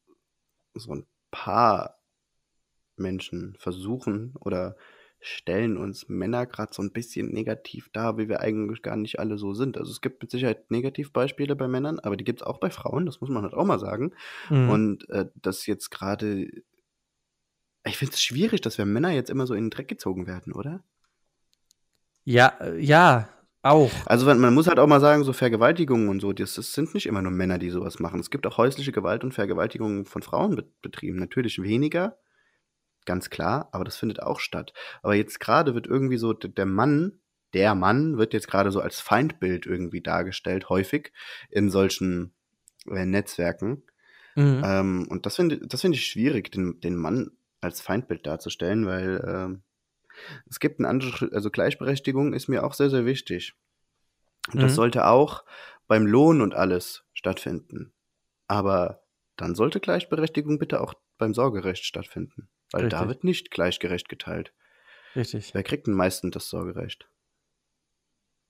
so 0.75 0.95
ein 0.95 1.07
paar 1.33 1.96
Menschen 2.99 3.57
versuchen 3.59 4.35
oder 4.41 4.77
stellen 5.21 5.77
uns 5.77 6.09
Männer 6.09 6.47
gerade 6.47 6.73
so 6.73 6.83
ein 6.83 6.93
bisschen 6.93 7.33
negativ 7.33 7.89
dar, 7.93 8.19
wie 8.19 8.29
wir 8.29 8.41
eigentlich 8.41 8.83
gar 8.83 8.97
nicht 8.97 9.19
alle 9.19 9.39
so 9.39 9.55
sind. 9.55 9.79
Also 9.79 9.91
es 9.91 10.01
gibt 10.01 10.23
mit 10.23 10.31
Sicherheit 10.31 10.71
Negativbeispiele 10.71 11.57
bei 11.57 11.69
Männern, 11.69 11.99
aber 12.01 12.17
die 12.17 12.25
gibt 12.25 12.43
es 12.43 12.47
auch 12.47 12.59
bei 12.59 12.71
Frauen, 12.71 13.07
das 13.07 13.21
muss 13.21 13.31
man 13.31 13.43
halt 13.43 13.55
auch 13.55 13.65
mal 13.65 13.79
sagen. 13.79 14.13
Mhm. 14.51 14.71
Und 14.71 15.11
äh, 15.11 15.27
das 15.35 15.67
jetzt 15.67 15.91
gerade, 15.91 16.49
ich 17.85 17.97
finde 17.97 18.15
es 18.15 18.23
schwierig, 18.23 18.61
dass 18.61 18.79
wir 18.79 18.85
Männer 18.85 19.11
jetzt 19.11 19.31
immer 19.31 19.47
so 19.47 19.55
in 19.55 19.65
den 19.65 19.71
Dreck 19.71 19.89
gezogen 19.89 20.27
werden, 20.27 20.53
oder? 20.53 20.85
Ja, 22.25 22.49
äh, 22.61 22.79
ja, 22.79 23.29
auch. 23.63 23.91
Also 24.07 24.27
man 24.27 24.55
muss 24.55 24.69
halt 24.69 24.79
auch 24.79 24.87
mal 24.87 25.01
sagen, 25.01 25.25
so 25.25 25.33
Vergewaltigungen 25.33 26.09
und 26.09 26.21
so, 26.21 26.33
das, 26.33 26.55
das, 26.55 26.73
sind 26.73 26.95
nicht 26.95 27.07
immer 27.07 27.23
nur 27.23 27.33
Männer, 27.33 27.59
die 27.59 27.71
sowas 27.71 27.99
machen. 27.99 28.21
Es 28.21 28.31
gibt 28.31 28.47
auch 28.47 28.59
häusliche 28.59 28.93
Gewalt 28.93 29.25
und 29.25 29.33
Vergewaltigungen 29.33 30.05
von 30.05 30.23
Frauen 30.23 30.63
betrieben. 30.83 31.19
Natürlich 31.19 31.61
weniger, 31.61 32.17
ganz 33.07 33.31
klar, 33.31 33.69
aber 33.73 33.85
das 33.85 33.97
findet 33.97 34.23
auch 34.23 34.41
statt. 34.41 34.73
Aber 35.03 35.15
jetzt 35.15 35.41
gerade 35.41 35.75
wird 35.75 35.87
irgendwie 35.87 36.19
so 36.19 36.33
der 36.33 36.67
Mann, 36.67 37.21
der 37.55 37.75
Mann 37.75 38.19
wird 38.19 38.35
jetzt 38.35 38.49
gerade 38.49 38.71
so 38.71 38.81
als 38.81 39.01
Feindbild 39.01 39.67
irgendwie 39.67 40.03
dargestellt, 40.03 40.69
häufig 40.69 41.13
in 41.49 41.71
solchen 41.71 42.35
äh, 42.89 43.07
Netzwerken. 43.07 43.83
Mhm. 44.35 44.63
Ähm, 44.65 45.07
und 45.09 45.27
das 45.27 45.37
finde 45.37 45.67
das 45.67 45.81
finde 45.81 45.97
ich 45.97 46.07
schwierig, 46.07 46.51
den, 46.51 46.81
den 46.81 46.97
Mann 46.97 47.31
als 47.61 47.81
Feindbild 47.81 48.27
darzustellen, 48.27 48.87
weil 48.87 49.17
äh, 49.17 49.59
es 50.49 50.61
gibt 50.61 50.81
ein 50.81 50.85
anderes, 50.85 51.33
also 51.33 51.51
Gleichberechtigung 51.51 52.33
ist 52.33 52.49
mir 52.49 52.65
auch 52.65 52.75
sehr, 52.75 52.91
sehr 52.91 53.07
wichtig. 53.07 53.55
Und 54.49 54.57
mhm. 54.57 54.61
das 54.61 54.75
sollte 54.75 55.07
auch 55.07 55.45
beim 55.87 56.07
Lohn 56.07 56.41
und 56.41 56.55
alles 56.55 57.05
stattfinden. 57.13 57.93
Aber 58.49 59.03
dann 59.37 59.55
sollte 59.55 59.81
Gleichberechtigung 59.81 60.59
bitte 60.59 60.81
auch 60.81 60.95
beim 61.19 61.35
Sorgerecht 61.35 61.85
stattfinden. 61.85 62.49
Weil 62.73 62.85
Richtig. 62.85 62.99
da 62.99 63.09
wird 63.09 63.25
nicht 63.25 63.51
gleichgerecht 63.51 64.09
geteilt. 64.09 64.53
Richtig. 65.15 65.55
Wer 65.55 65.63
kriegt 65.63 65.87
denn 65.87 65.95
meistens 65.95 66.33
das 66.33 66.49
Sorgerecht? 66.49 67.09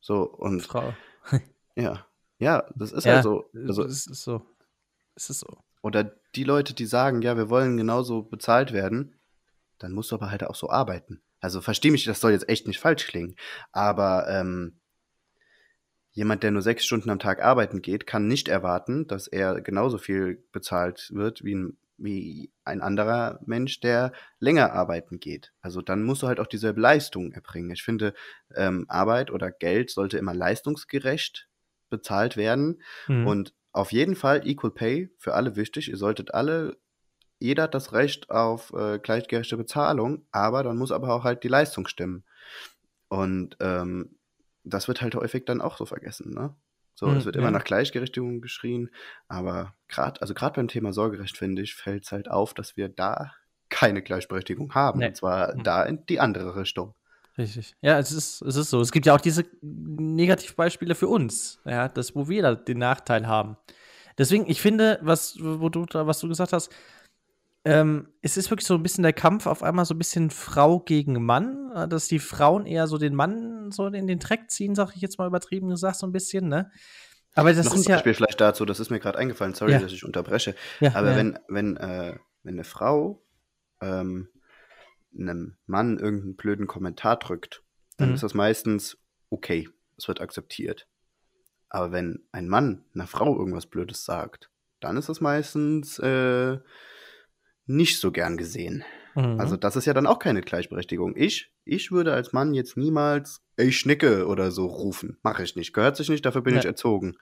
So, 0.01 0.23
und. 0.23 0.63
Frau. 0.63 0.95
ja. 1.75 2.07
Ja, 2.39 2.69
das 2.75 2.93
ist 2.93 3.05
ja, 3.05 3.15
halt 3.15 3.25
so. 3.25 3.51
Also, 3.55 3.83
es 3.85 4.07
ist 4.07 4.23
so. 4.23 4.47
Es 5.15 5.31
ist 5.31 5.41
so. 5.41 5.65
Oder 5.83 6.05
die 6.35 6.45
Leute, 6.45 6.75
die 6.75 6.87
sagen, 6.87 7.23
ja, 7.23 7.37
wir 7.37 7.49
wollen 7.49 7.77
genauso 7.77 8.23
bezahlt 8.23 8.73
werden, 8.73 9.19
dann 9.79 9.93
musst 9.93 10.11
du 10.11 10.17
aber 10.17 10.31
halt 10.31 10.45
auch 10.45 10.55
so 10.55 10.69
arbeiten. 10.69 11.23
Also 11.41 11.61
verstehe 11.61 11.93
mich, 11.93 12.05
das 12.05 12.21
soll 12.21 12.33
jetzt 12.33 12.49
echt 12.49 12.67
nicht 12.67 12.81
falsch 12.81 13.07
klingen. 13.07 13.37
Aber 13.73 14.27
ähm, 14.29 14.81
jemand, 16.13 16.43
der 16.43 16.51
nur 16.51 16.63
sechs 16.63 16.85
Stunden 16.85 17.11
am 17.11 17.19
Tag 17.19 17.43
arbeiten 17.43 17.83
geht, 17.83 18.07
kann 18.07 18.27
nicht 18.27 18.49
erwarten, 18.49 19.07
dass 19.07 19.29
er 19.29 19.61
genauso 19.61 19.99
viel 19.99 20.45
bezahlt 20.51 21.11
wird 21.15 21.45
wie 21.45 21.55
ein 21.55 21.79
wie 21.99 22.53
ein 22.65 22.83
anderer 22.83 23.41
Mensch, 23.47 23.81
der 23.81 24.13
länger 24.39 24.73
arbeiten 24.73 25.19
geht. 25.19 25.53
Also 25.61 25.81
dann 25.81 26.03
musst 26.03 26.23
du 26.23 26.27
halt 26.27 26.41
auch 26.41 26.47
dieselbe 26.47 26.81
Leistung 26.81 27.33
erbringen. 27.33 27.71
Ich 27.71 27.83
finde, 27.83 28.15
ähm, 28.55 28.85
Arbeit 28.89 29.31
oder 29.31 29.51
Geld 29.51 29.91
sollte 29.91 30.19
immer 30.19 30.35
leistungsgerecht 30.35 31.49
bezahlt 31.89 32.37
werden. 32.37 32.83
Mhm. 33.09 33.27
Und 33.27 33.55
auf 33.73 33.93
jeden 33.93 34.17
Fall 34.17 34.47
Equal 34.47 34.73
Pay 34.73 35.11
für 35.19 35.35
alle 35.35 35.57
wichtig. 35.57 35.89
Ihr 35.89 35.97
solltet 35.97 36.35
alle, 36.35 36.77
jeder 37.39 37.65
hat 37.65 37.75
das 37.75 37.93
Recht 37.93 38.31
auf 38.31 38.73
äh, 38.73 38.99
gleichgerechte 38.99 39.57
Bezahlung, 39.57 40.27
aber 40.33 40.63
dann 40.63 40.79
muss 40.79 40.93
aber 40.93 41.15
auch 41.15 41.25
halt 41.25 41.45
die 41.45 41.49
Leistung 41.49 41.87
stimmen. 41.87 42.25
Und 43.09 43.57
ähm, 43.61 44.19
das 44.65 44.89
wird 44.89 45.01
halt 45.01 45.15
häufig 45.15 45.45
dann 45.45 45.61
auch 45.61 45.77
so 45.77 45.87
vergessen, 45.87 46.33
ne? 46.33 46.57
So, 46.97 47.09
es 47.09 47.21
mhm, 47.21 47.25
wird 47.27 47.37
immer 47.37 47.51
nach 47.51 47.65
Gleichgerechtigung 47.65 48.41
geschrien, 48.41 48.91
aber 49.29 49.75
gerade, 49.87 50.21
also 50.23 50.33
gerade 50.33 50.57
beim 50.57 50.67
Thema 50.67 50.95
Sorgerecht, 50.95 51.37
finde 51.37 51.61
ich, 51.61 51.75
fällt 51.75 52.05
es 52.05 52.13
halt 52.13 52.31
auf, 52.31 52.55
dass 52.55 52.79
wir 52.79 52.89
da 52.89 53.33
keine 53.69 54.01
Gleichberechtigung 54.01 54.75
haben. 54.75 55.01
Nee. 55.01 55.09
Und 55.09 55.17
zwar 55.17 55.55
mhm. 55.55 55.63
da 55.63 55.83
in 55.83 56.07
die 56.07 56.21
andere 56.21 56.57
Richtung. 56.57 56.95
Richtig. 57.37 57.77
Ja, 57.83 57.99
es 57.99 58.13
ist, 58.13 58.41
es 58.41 58.57
ist 58.57 58.71
so. 58.71 58.81
Es 58.81 58.93
gibt 58.93 59.05
ja 59.05 59.15
auch 59.15 59.21
diese 59.21 59.45
Negativbeispiele 59.61 60.95
für 60.95 61.09
uns, 61.09 61.61
ja, 61.67 61.89
das, 61.89 62.17
wo 62.17 62.29
wir 62.29 62.41
da 62.41 62.55
den 62.55 62.79
Nachteil 62.79 63.27
haben. 63.27 63.59
Deswegen, 64.17 64.49
ich 64.49 64.63
finde, 64.63 64.99
was, 65.03 65.37
wo 65.39 65.69
du, 65.69 65.85
was 65.93 66.21
du 66.21 66.29
gesagt 66.29 66.55
hast, 66.55 66.73
ähm, 67.67 68.07
es 68.23 68.37
ist 68.37 68.49
wirklich 68.51 68.67
so 68.67 68.75
ein 68.75 68.83
bisschen 68.85 69.03
der 69.03 69.13
Kampf 69.13 69.47
auf 69.47 69.65
einmal 69.65 69.85
so 69.85 69.95
ein 69.95 69.99
bisschen 69.99 70.31
Frau 70.31 70.79
gegen 70.79 71.25
Mann, 71.25 71.73
äh, 71.75 71.89
dass 71.89 72.07
die 72.07 72.21
Frauen 72.21 72.65
eher 72.65 72.87
so 72.87 72.97
den 72.97 73.13
Mann 73.13 73.73
so 73.73 73.89
in 73.89 74.07
den 74.07 74.21
Dreck 74.21 74.53
ziehen, 74.53 74.77
sag 74.77 74.95
ich 74.95 75.03
jetzt 75.03 75.19
mal 75.19 75.27
übertrieben 75.27 75.69
gesagt, 75.69 75.97
so 75.97 76.07
ein 76.07 76.13
bisschen, 76.13 76.49
ne? 76.49 76.71
Aber 77.35 77.53
das 77.53 77.67
Noch 77.67 77.75
ist 77.75 77.89
ein 77.89 77.95
Beispiel 77.95 78.13
ja 78.13 78.17
vielleicht 78.17 78.41
dazu, 78.41 78.65
das 78.65 78.79
ist 78.79 78.91
mir 78.91 79.01
gerade 79.01 79.19
eingefallen, 79.19 79.55
sorry, 79.55 79.73
ja. 79.73 79.81
dass 79.81 79.91
ich 79.91 80.05
unterbreche. 80.05 80.55
Ja, 80.79 80.95
aber 80.95 81.11
ja. 81.11 81.17
wenn, 81.17 81.39
wenn, 81.49 81.77
äh, 81.77 82.17
wenn 82.45 82.55
eine 82.55 82.65
Frau 82.65 83.21
ähm, 83.81 84.29
einem 85.19 85.57
Mann 85.67 85.99
irgendeinen 85.99 86.37
blöden 86.37 86.69
Kommentar 86.69 87.19
drückt, 87.19 87.65
dann 87.97 88.11
mhm. 88.11 88.15
ist 88.15 88.23
das 88.23 88.35
meistens 88.35 88.97
okay, 89.29 89.69
es 89.99 90.07
wird 90.07 90.21
akzeptiert. 90.21 90.87
Aber 91.69 91.91
wenn 91.91 92.29
ein 92.31 92.49
Mann 92.49 92.85
einer 92.95 93.09
Frau 93.09 93.37
irgendwas 93.37 93.67
Blödes 93.67 94.05
sagt, 94.05 94.51
dann 94.79 94.97
ist 94.97 95.09
das 95.09 95.21
meistens 95.21 95.99
äh, 95.99 96.59
nicht 97.67 97.99
so 97.99 98.13
gern 98.13 98.37
gesehen. 98.37 98.85
Mhm. 99.15 99.41
Also 99.41 99.57
das 99.57 99.77
ist 99.77 99.87
ja 99.87 99.95
dann 99.95 100.07
auch 100.07 100.19
keine 100.19 100.43
Gleichberechtigung. 100.43 101.15
Ich, 101.17 101.51
ich 101.65 101.91
würde 101.91 102.13
als 102.13 102.33
Mann 102.33 102.55
jetzt 102.55 102.77
niemals 102.77 103.43
ich 103.57 103.79
schnicke 103.79 104.27
oder 104.27 104.51
so 104.51 104.67
rufen. 104.67 105.19
Mache 105.23 105.43
ich 105.43 105.57
nicht. 105.57 105.73
Gehört 105.73 105.97
sich 105.97 106.09
nicht, 106.09 106.25
dafür 106.25 106.43
bin 106.43 106.55
ja. 106.55 106.61
ich 106.61 106.67
erzogen. 106.67 107.17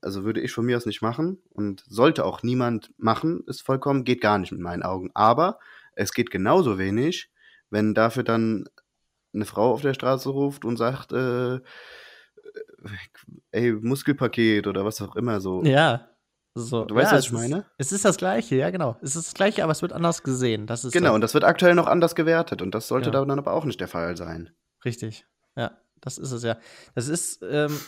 Also 0.00 0.24
würde 0.24 0.40
ich 0.40 0.52
von 0.52 0.64
mir 0.64 0.76
aus 0.76 0.86
nicht 0.86 1.02
machen 1.02 1.38
und 1.50 1.84
sollte 1.86 2.24
auch 2.24 2.42
niemand 2.42 2.92
machen, 2.96 3.44
ist 3.46 3.62
vollkommen, 3.62 4.04
geht 4.04 4.20
gar 4.20 4.38
nicht 4.38 4.52
mit 4.52 4.60
meinen 4.60 4.82
Augen. 4.82 5.10
Aber 5.14 5.58
es 5.92 6.12
geht 6.12 6.30
genauso 6.30 6.78
wenig, 6.78 7.30
wenn 7.70 7.94
dafür 7.94 8.22
dann 8.22 8.68
eine 9.34 9.44
Frau 9.44 9.72
auf 9.72 9.82
der 9.82 9.94
Straße 9.94 10.28
ruft 10.30 10.64
und 10.64 10.76
sagt, 10.76 11.12
äh, 11.12 11.60
ey, 13.50 13.72
Muskelpaket 13.72 14.66
oder 14.66 14.84
was 14.84 15.00
auch 15.02 15.16
immer 15.16 15.40
so. 15.40 15.62
Ja. 15.62 16.08
So, 16.58 16.86
du 16.86 16.94
weißt, 16.94 17.12
ja, 17.12 17.18
was 17.18 17.26
ich 17.26 17.32
meine? 17.32 17.58
Ist, 17.76 17.88
es 17.88 17.92
ist 17.92 18.04
das 18.06 18.16
Gleiche, 18.16 18.56
ja, 18.56 18.70
genau. 18.70 18.96
Es 19.02 19.14
ist 19.14 19.26
das 19.26 19.34
Gleiche, 19.34 19.62
aber 19.62 19.72
es 19.72 19.82
wird 19.82 19.92
anders 19.92 20.22
gesehen. 20.22 20.66
Das 20.66 20.86
ist 20.86 20.92
genau, 20.92 21.14
und 21.14 21.20
das 21.20 21.34
wird 21.34 21.44
aktuell 21.44 21.74
noch 21.74 21.86
anders 21.86 22.14
gewertet 22.14 22.62
und 22.62 22.74
das 22.74 22.88
sollte 22.88 23.10
ja. 23.10 23.24
dann 23.24 23.38
aber 23.38 23.52
auch 23.52 23.66
nicht 23.66 23.78
der 23.78 23.88
Fall 23.88 24.16
sein. 24.16 24.48
Richtig, 24.82 25.26
ja. 25.54 25.72
das 26.00 26.16
ist 26.16 26.32
es 26.32 26.42
ja. 26.42 26.56
Das 26.94 27.08
ist, 27.08 27.42
ähm, 27.42 27.78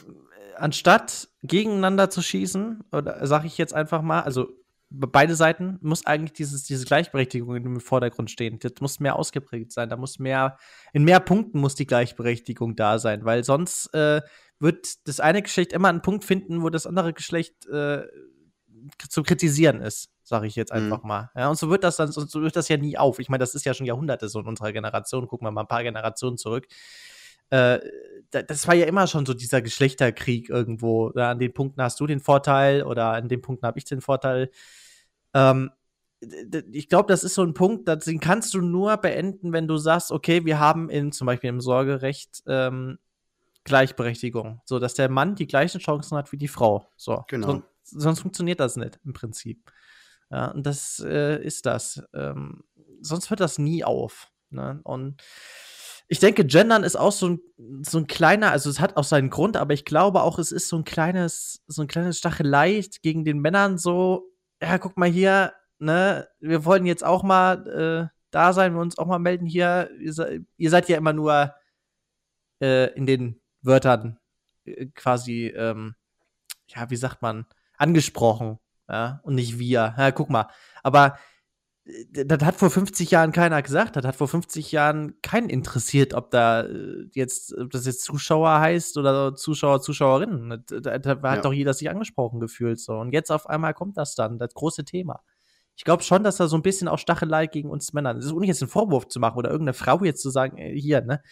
anstatt 0.55 1.29
gegeneinander 1.43 2.11
zu 2.11 2.21
schießen, 2.21 2.85
oder 2.93 3.27
sage 3.27 3.47
ich 3.47 3.57
jetzt 3.57 3.73
einfach 3.73 4.03
mal, 4.03 4.21
also 4.21 4.49
beide 4.91 5.35
Seiten 5.35 5.79
muss 5.81 6.05
eigentlich 6.05 6.35
dieses, 6.35 6.65
diese 6.65 6.85
Gleichberechtigung 6.85 7.57
im 7.57 7.81
Vordergrund 7.81 8.31
stehen. 8.31 8.59
Das 8.59 8.73
muss 8.81 9.01
mehr 9.01 9.17
ausgeprägt 9.17 9.73
sein. 9.73 9.89
Da 9.89 9.97
muss 9.97 10.19
mehr, 10.19 10.59
in 10.93 11.05
mehr 11.05 11.21
Punkten 11.21 11.59
muss 11.59 11.75
die 11.75 11.87
Gleichberechtigung 11.87 12.77
da 12.77 12.99
sein, 12.99 13.25
weil 13.25 13.45
sonst 13.45 13.95
äh, 13.95 14.21
wird 14.61 15.07
das 15.09 15.21
eine 15.21 15.43
Geschlecht 15.43 15.73
immer 15.73 15.89
einen 15.89 16.03
Punkt 16.03 16.25
finden, 16.25 16.63
wo 16.63 16.71
das 16.71 16.87
andere 16.87 17.13
Geschlecht 17.13 17.67
äh, 17.67 18.03
zu 19.09 19.23
kritisieren 19.23 19.81
ist, 19.81 20.11
sage 20.23 20.47
ich 20.47 20.57
jetzt 20.57 20.73
einfach 20.73 21.03
mhm. 21.03 21.09
mal. 21.09 21.31
Ja, 21.35 21.49
und 21.49 21.59
so 21.59 21.71
wird 21.71 21.85
das 21.85 21.97
dann, 21.97 22.11
so 22.13 22.43
wird 22.43 22.57
das 22.57 22.69
ja 22.69 22.77
nie 22.77 22.99
auf. 22.99 23.19
Ich 23.19 23.29
meine, 23.29 23.41
das 23.41 23.55
ist 23.55 23.65
ja 23.65 23.75
schon 23.75 23.87
Jahrhunderte 23.87 24.29
so 24.29 24.41
in 24.41 24.47
unserer 24.47 24.73
Generation. 24.73 25.27
Gucken 25.27 25.47
wir 25.47 25.51
mal 25.51 25.63
ein 25.63 25.69
paar 25.69 25.83
Generationen 25.83 26.39
zurück. 26.39 26.67
Äh, 27.51 27.81
das 28.31 28.67
war 28.67 28.75
ja 28.75 28.87
immer 28.87 29.07
schon 29.07 29.25
so 29.25 29.35
dieser 29.35 29.63
Geschlechterkrieg 29.63 30.51
irgendwo. 30.51 31.13
Ja, 31.15 31.31
an 31.31 31.39
den 31.39 31.53
Punkten 31.53 31.83
hast 31.83 31.99
du 32.01 32.07
den 32.07 32.21
Vorteil 32.21 32.83
oder 32.83 33.13
an 33.13 33.29
den 33.29 33.41
Punkten 33.41 33.67
habe 33.67 33.79
ich 33.79 33.85
den 33.85 34.01
Vorteil. 34.01 34.51
Ähm, 35.35 35.71
ich 36.73 36.89
glaube, 36.89 37.09
das 37.09 37.23
ist 37.23 37.35
so 37.35 37.45
ein 37.45 37.55
Punkt, 37.55 37.89
den 37.89 38.21
kannst 38.21 38.53
du 38.53 38.61
nur 38.61 38.97
beenden, 38.97 39.53
wenn 39.53 39.69
du 39.69 39.77
sagst, 39.77 40.11
okay, 40.11 40.45
wir 40.45 40.59
haben 40.59 40.91
in 40.91 41.13
zum 41.13 41.27
Beispiel 41.27 41.51
im 41.51 41.61
Sorgerecht 41.61 42.43
ähm, 42.47 42.99
Gleichberechtigung, 43.63 44.61
so 44.65 44.79
dass 44.79 44.95
der 44.95 45.09
Mann 45.09 45.37
die 45.37 45.47
gleichen 45.47 45.81
Chancen 45.81 46.17
hat 46.17 46.33
wie 46.33 46.37
die 46.37 46.49
Frau. 46.49 46.89
So, 46.97 47.25
genau. 47.29 47.47
So, 47.53 47.63
sonst 47.91 48.21
funktioniert 48.21 48.61
das 48.61 48.77
nicht 48.77 48.99
im 49.05 49.13
Prinzip. 49.13 49.71
Ja, 50.31 50.47
und 50.49 50.67
das 50.67 51.01
äh, 51.01 51.43
ist 51.43 51.67
das. 51.67 52.03
Ähm, 52.15 52.65
sonst 53.01 53.31
hört 53.31 53.41
das 53.41 53.59
nie 53.59 53.85
auf. 53.85 54.31
Ne? 54.51 54.81
Und 54.85 55.23
ich 56.09 56.21
denke, 56.21 56.45
Gendern 56.45 56.85
ist 56.85 56.97
auch 56.97 57.13
so 57.13 57.29
ein, 57.31 57.41
so 57.83 57.99
ein 57.99 58.07
kleiner, 58.07 58.51
also 58.51 58.71
es 58.71 58.81
hat 58.81 58.97
auch 58.97 59.05
seinen 59.05 59.31
Grund, 59.31 59.57
aber 59.57 59.75
ich 59.75 59.85
glaube 59.85 60.23
auch, 60.23 60.39
es 60.39 60.53
ist 60.53 60.69
so 60.69 60.77
ein 60.77 60.85
kleines, 60.85 61.63
so 61.67 61.83
ein 61.83 61.89
kleines 61.89 62.19
Stachelei 62.19 62.83
gegen 63.03 63.25
den 63.25 63.41
Männern 63.41 63.79
so, 63.79 64.31
ja, 64.63 64.79
guck 64.79 64.97
mal 64.97 65.09
hier, 65.09 65.53
ne, 65.79 66.29
wir 66.41 66.65
wollen 66.65 66.87
jetzt 66.87 67.05
auch 67.05 67.23
mal 67.23 68.09
äh, 68.11 68.19
da 68.31 68.53
sein, 68.53 68.75
wir 68.75 68.81
uns 68.81 68.99
auch 68.99 69.07
mal 69.07 69.19
melden 69.19 69.47
hier. 69.47 69.91
Ihr, 70.01 70.45
ihr 70.57 70.71
seid 70.71 70.89
ja 70.89 70.97
immer 70.97 71.13
nur 71.13 71.55
äh, 72.61 72.93
in 72.95 73.07
den 73.07 73.41
Wörtern 73.63 74.19
äh, 74.65 74.87
quasi, 74.95 75.49
ähm, 75.49 75.95
ja, 76.69 76.91
wie 76.91 76.97
sagt 76.97 77.23
man, 77.23 77.47
angesprochen, 77.79 78.59
ja, 78.89 79.21
und 79.23 79.35
nicht 79.35 79.59
wir. 79.59 79.95
Ja, 79.97 80.11
guck 80.11 80.31
mal. 80.31 80.49
Aber 80.83 81.19
äh, 81.85 82.25
das 82.25 82.43
hat 82.45 82.57
vor 82.57 82.71
50 82.71 83.11
Jahren 83.11 83.33
keiner 83.33 83.63
gesagt. 83.63 83.97
Das 83.97 84.05
hat 84.05 84.17
vor 84.17 84.29
50 84.29 84.73
Jahren 84.73 85.21
keinen 85.23 85.49
interessiert, 85.49 86.15
ob 86.15 86.31
da 86.31 86.63
äh, 86.63 87.09
jetzt, 87.15 87.57
ob 87.57 87.71
das 87.71 87.87
jetzt 87.87 88.03
Zuschauer 88.03 88.61
heißt 88.61 88.97
oder 88.99 89.35
Zuschauer, 89.35 89.81
Zuschauerinnen. 89.81 90.65
Da, 90.67 90.99
da 90.99 91.11
hat 91.11 91.23
ja. 91.23 91.41
doch 91.41 91.53
jeder 91.53 91.75
sich 91.75 91.91
angesprochen 91.91 92.41
gefühlt 92.41 92.81
so. 92.81 92.95
Und 92.95 93.13
jetzt 93.13 93.31
auf 93.31 93.47
einmal 93.49 93.75
kommt 93.75 93.97
das 93.97 94.15
dann, 94.15 94.39
das 94.39 94.55
große 94.55 94.85
Thema. 94.85 95.23
Ich 95.77 95.85
glaube 95.85 96.03
schon, 96.03 96.25
dass 96.25 96.39
da 96.39 96.49
so 96.49 96.57
ein 96.57 96.63
bisschen 96.63 96.89
auch 96.89 96.99
Stachelei 96.99 97.47
gegen 97.47 97.71
uns 97.71 97.93
Männer. 97.93 98.15
Das 98.15 98.25
ist 98.25 98.33
ohne 98.33 98.47
jetzt 98.47 98.63
einen 98.63 98.71
Vorwurf 98.71 99.07
zu 99.07 99.21
machen 99.21 99.39
oder 99.39 99.51
irgendeine 99.51 99.75
Frau 99.75 100.03
jetzt 100.03 100.23
zu 100.23 100.31
sagen, 100.31 100.59
äh, 100.59 100.75
hier, 100.79 101.03
ne? 101.03 101.23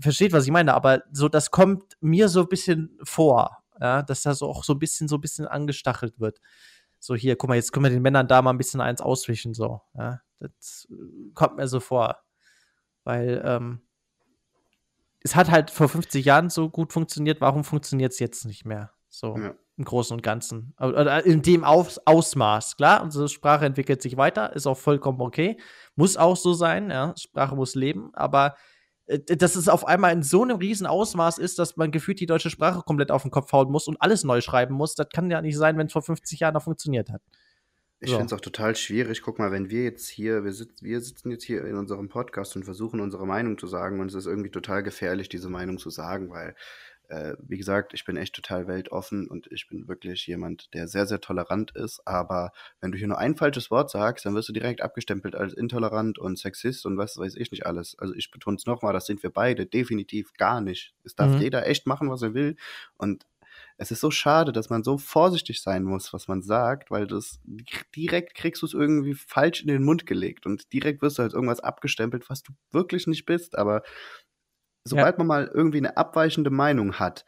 Versteht, 0.00 0.32
was 0.32 0.44
ich 0.44 0.50
meine, 0.50 0.74
aber 0.74 1.02
so, 1.12 1.28
das 1.28 1.50
kommt 1.50 1.96
mir 2.00 2.28
so 2.28 2.40
ein 2.42 2.48
bisschen 2.48 2.98
vor, 3.02 3.61
ja, 3.80 4.02
dass 4.02 4.22
da 4.22 4.34
so 4.34 4.48
auch 4.48 4.64
so 4.64 4.74
ein 4.74 4.78
bisschen, 4.78 5.08
so 5.08 5.16
ein 5.16 5.20
bisschen 5.20 5.46
angestachelt 5.46 6.20
wird 6.20 6.40
so 7.02 7.16
hier, 7.16 7.34
guck 7.34 7.48
mal, 7.48 7.56
jetzt 7.56 7.72
können 7.72 7.84
wir 7.84 7.90
den 7.90 8.00
Männern 8.00 8.28
da 8.28 8.40
mal 8.42 8.50
ein 8.50 8.58
bisschen 8.58 8.80
eins 8.80 9.00
auswischen, 9.00 9.54
so. 9.54 9.80
Ja, 9.98 10.20
das 10.38 10.86
äh, 10.88 11.32
kommt 11.34 11.56
mir 11.56 11.66
so 11.66 11.80
vor. 11.80 12.18
Weil, 13.02 13.42
ähm, 13.44 13.82
es 15.24 15.34
hat 15.34 15.50
halt 15.50 15.70
vor 15.70 15.88
50 15.88 16.24
Jahren 16.24 16.48
so 16.48 16.70
gut 16.70 16.92
funktioniert, 16.92 17.40
warum 17.40 17.64
funktioniert 17.64 18.12
es 18.12 18.20
jetzt 18.20 18.44
nicht 18.44 18.64
mehr? 18.64 18.92
So 19.08 19.36
ja. 19.36 19.54
im 19.76 19.84
Großen 19.84 20.14
und 20.14 20.22
Ganzen. 20.22 20.74
Oder 20.78 21.26
in 21.26 21.42
dem 21.42 21.64
Aus 21.64 21.98
Ausmaß, 22.06 22.76
klar, 22.76 23.02
unsere 23.02 23.28
Sprache 23.28 23.66
entwickelt 23.66 24.00
sich 24.00 24.16
weiter, 24.16 24.52
ist 24.54 24.68
auch 24.68 24.78
vollkommen 24.78 25.20
okay. 25.20 25.58
Muss 25.96 26.16
auch 26.16 26.36
so 26.36 26.54
sein, 26.54 26.88
ja, 26.90 27.14
Sprache 27.16 27.56
muss 27.56 27.74
leben, 27.74 28.14
aber 28.14 28.54
äh, 28.54 28.71
dass 29.26 29.56
es 29.56 29.68
auf 29.68 29.86
einmal 29.86 30.12
in 30.12 30.22
so 30.22 30.42
einem 30.42 30.56
riesen 30.56 30.86
Ausmaß 30.86 31.38
ist, 31.38 31.58
dass 31.58 31.76
man 31.76 31.90
gefühlt 31.90 32.20
die 32.20 32.26
deutsche 32.26 32.50
Sprache 32.50 32.82
komplett 32.82 33.10
auf 33.10 33.22
den 33.22 33.30
Kopf 33.30 33.52
hauen 33.52 33.70
muss 33.70 33.88
und 33.88 34.00
alles 34.00 34.24
neu 34.24 34.40
schreiben 34.40 34.74
muss. 34.74 34.94
Das 34.94 35.08
kann 35.12 35.30
ja 35.30 35.40
nicht 35.40 35.56
sein, 35.56 35.76
wenn 35.78 35.86
es 35.86 35.92
vor 35.92 36.02
50 36.02 36.40
Jahren 36.40 36.54
noch 36.54 36.64
funktioniert 36.64 37.10
hat. 37.10 37.22
Ich 38.00 38.10
so. 38.10 38.16
finde 38.16 38.34
es 38.34 38.38
auch 38.38 38.42
total 38.42 38.74
schwierig. 38.74 39.22
Guck 39.22 39.38
mal, 39.38 39.52
wenn 39.52 39.70
wir 39.70 39.84
jetzt 39.84 40.08
hier, 40.08 40.42
wir, 40.42 40.52
sitz, 40.52 40.82
wir 40.82 41.00
sitzen 41.00 41.30
jetzt 41.30 41.44
hier 41.44 41.64
in 41.64 41.76
unserem 41.76 42.08
Podcast 42.08 42.56
und 42.56 42.64
versuchen 42.64 42.98
unsere 42.98 43.26
Meinung 43.26 43.58
zu 43.58 43.68
sagen 43.68 44.00
und 44.00 44.08
es 44.08 44.14
ist 44.14 44.26
irgendwie 44.26 44.50
total 44.50 44.82
gefährlich, 44.82 45.28
diese 45.28 45.48
Meinung 45.48 45.78
zu 45.78 45.88
sagen, 45.88 46.28
weil 46.28 46.56
äh, 47.12 47.36
wie 47.46 47.58
gesagt, 47.58 47.92
ich 47.92 48.06
bin 48.06 48.16
echt 48.16 48.34
total 48.34 48.66
weltoffen 48.66 49.28
und 49.28 49.46
ich 49.52 49.68
bin 49.68 49.86
wirklich 49.86 50.26
jemand, 50.26 50.72
der 50.72 50.88
sehr, 50.88 51.06
sehr 51.06 51.20
tolerant 51.20 51.70
ist. 51.72 52.00
Aber 52.06 52.52
wenn 52.80 52.90
du 52.90 52.96
hier 52.96 53.06
nur 53.06 53.18
ein 53.18 53.36
falsches 53.36 53.70
Wort 53.70 53.90
sagst, 53.90 54.24
dann 54.24 54.34
wirst 54.34 54.48
du 54.48 54.54
direkt 54.54 54.80
abgestempelt 54.80 55.34
als 55.34 55.52
intolerant 55.52 56.18
und 56.18 56.38
Sexist 56.38 56.86
und 56.86 56.96
was 56.96 57.18
weiß 57.18 57.36
ich 57.36 57.50
nicht 57.50 57.66
alles. 57.66 57.98
Also 57.98 58.14
ich 58.14 58.30
betone 58.30 58.56
es 58.56 58.64
nochmal, 58.64 58.94
das 58.94 59.04
sind 59.04 59.22
wir 59.22 59.30
beide 59.30 59.66
definitiv 59.66 60.32
gar 60.38 60.62
nicht. 60.62 60.94
Es 61.04 61.14
darf 61.14 61.32
mhm. 61.32 61.42
jeder 61.42 61.66
echt 61.66 61.86
machen, 61.86 62.08
was 62.08 62.22
er 62.22 62.32
will. 62.32 62.56
Und 62.96 63.26
es 63.76 63.90
ist 63.90 64.00
so 64.00 64.10
schade, 64.10 64.52
dass 64.52 64.70
man 64.70 64.82
so 64.82 64.96
vorsichtig 64.96 65.60
sein 65.60 65.82
muss, 65.82 66.12
was 66.12 66.28
man 66.28 66.42
sagt, 66.42 66.90
weil 66.90 67.06
das 67.06 67.40
direkt 67.94 68.34
kriegst 68.34 68.62
du 68.62 68.66
es 68.66 68.74
irgendwie 68.74 69.14
falsch 69.14 69.60
in 69.60 69.68
den 69.68 69.82
Mund 69.82 70.06
gelegt 70.06 70.46
und 70.46 70.72
direkt 70.72 71.02
wirst 71.02 71.18
du 71.18 71.22
als 71.22 71.34
irgendwas 71.34 71.60
abgestempelt, 71.60 72.30
was 72.30 72.42
du 72.42 72.52
wirklich 72.70 73.06
nicht 73.06 73.26
bist. 73.26 73.58
Aber 73.58 73.82
sobald 74.84 75.14
ja. 75.14 75.18
man 75.18 75.26
mal 75.26 75.50
irgendwie 75.52 75.78
eine 75.78 75.96
abweichende 75.96 76.50
Meinung 76.50 76.94
hat, 76.98 77.24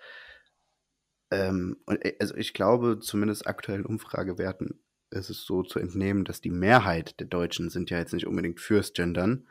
ähm, 1.34 1.76
und 1.86 2.04
äh, 2.04 2.16
also 2.20 2.34
ich 2.36 2.54
glaube, 2.54 3.00
zumindest 3.00 3.46
aktuellen 3.46 3.86
Umfragewerten 3.86 4.80
ist 5.10 5.30
es 5.30 5.44
so 5.44 5.62
zu 5.62 5.78
entnehmen, 5.78 6.24
dass 6.24 6.40
die 6.40 6.50
Mehrheit 6.50 7.18
der 7.20 7.26
Deutschen 7.26 7.70
sind 7.70 7.90
ja 7.90 7.98
jetzt 7.98 8.12
nicht 8.12 8.26
unbedingt 8.26 8.60
fürs 8.60 8.92
Gendern. 8.92 9.48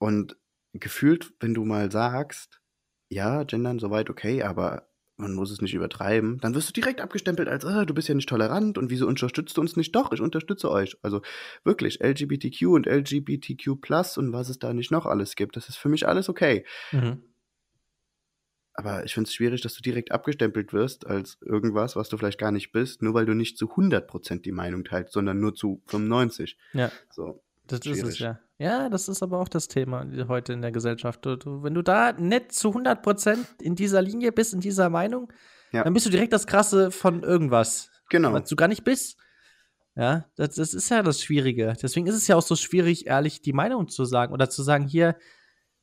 Und 0.00 0.36
gefühlt, 0.72 1.32
wenn 1.40 1.54
du 1.54 1.64
mal 1.64 1.90
sagst, 1.90 2.60
ja, 3.10 3.44
Gendern 3.44 3.78
soweit 3.78 4.10
okay, 4.10 4.42
aber 4.42 4.89
man 5.20 5.34
muss 5.34 5.50
es 5.50 5.60
nicht 5.60 5.74
übertreiben, 5.74 6.38
dann 6.40 6.54
wirst 6.54 6.68
du 6.68 6.72
direkt 6.72 7.00
abgestempelt 7.00 7.48
als, 7.48 7.64
ah, 7.64 7.84
du 7.84 7.94
bist 7.94 8.08
ja 8.08 8.14
nicht 8.14 8.28
tolerant 8.28 8.78
und 8.78 8.90
wieso 8.90 9.06
unterstützt 9.06 9.56
du 9.56 9.60
uns 9.60 9.76
nicht? 9.76 9.94
Doch, 9.94 10.12
ich 10.12 10.20
unterstütze 10.20 10.70
euch. 10.70 10.96
Also 11.02 11.22
wirklich, 11.64 12.00
LGBTQ 12.02 12.62
und 12.68 12.86
LGBTQ 12.86 13.80
Plus 13.80 14.18
und 14.18 14.32
was 14.32 14.48
es 14.48 14.58
da 14.58 14.72
nicht 14.72 14.90
noch 14.90 15.06
alles 15.06 15.36
gibt, 15.36 15.56
das 15.56 15.68
ist 15.68 15.76
für 15.76 15.88
mich 15.88 16.08
alles 16.08 16.28
okay. 16.28 16.64
Mhm. 16.92 17.22
Aber 18.74 19.04
ich 19.04 19.12
finde 19.12 19.28
es 19.28 19.34
schwierig, 19.34 19.60
dass 19.60 19.74
du 19.74 19.82
direkt 19.82 20.10
abgestempelt 20.10 20.72
wirst 20.72 21.06
als 21.06 21.38
irgendwas, 21.42 21.96
was 21.96 22.08
du 22.08 22.16
vielleicht 22.16 22.38
gar 22.38 22.52
nicht 22.52 22.72
bist, 22.72 23.02
nur 23.02 23.12
weil 23.14 23.26
du 23.26 23.34
nicht 23.34 23.58
zu 23.58 23.66
100% 23.66 24.40
die 24.40 24.52
Meinung 24.52 24.84
teilst, 24.84 25.12
sondern 25.12 25.38
nur 25.38 25.54
zu 25.54 25.82
95. 25.86 26.56
Ja. 26.72 26.90
So. 27.10 27.42
Das 27.70 27.80
Schwierig. 27.80 28.02
ist 28.02 28.08
es 28.08 28.18
ja. 28.18 28.38
Ja, 28.58 28.90
das 28.90 29.08
ist 29.08 29.22
aber 29.22 29.40
auch 29.40 29.48
das 29.48 29.68
Thema 29.68 30.06
heute 30.28 30.52
in 30.52 30.60
der 30.60 30.70
Gesellschaft. 30.70 31.24
Du, 31.24 31.36
du, 31.36 31.62
wenn 31.62 31.72
du 31.72 31.82
da 31.82 32.12
nicht 32.12 32.52
zu 32.52 32.68
100% 32.70 33.62
in 33.62 33.74
dieser 33.74 34.02
Linie 34.02 34.32
bist, 34.32 34.52
in 34.52 34.60
dieser 34.60 34.90
Meinung, 34.90 35.32
ja. 35.72 35.82
dann 35.82 35.94
bist 35.94 36.04
du 36.04 36.10
direkt 36.10 36.32
das 36.32 36.46
Krasse 36.46 36.90
von 36.90 37.22
irgendwas. 37.22 37.90
Genau. 38.10 38.32
Was 38.32 38.48
du 38.48 38.56
gar 38.56 38.68
nicht 38.68 38.84
bist. 38.84 39.16
Ja, 39.96 40.26
das, 40.36 40.56
das 40.56 40.74
ist 40.74 40.90
ja 40.90 41.02
das 41.02 41.22
Schwierige. 41.22 41.74
Deswegen 41.82 42.06
ist 42.06 42.16
es 42.16 42.28
ja 42.28 42.36
auch 42.36 42.42
so 42.42 42.54
schwierig, 42.54 43.06
ehrlich 43.06 43.40
die 43.40 43.52
Meinung 43.52 43.88
zu 43.88 44.04
sagen 44.04 44.32
oder 44.32 44.50
zu 44.50 44.62
sagen, 44.62 44.86
hier, 44.86 45.16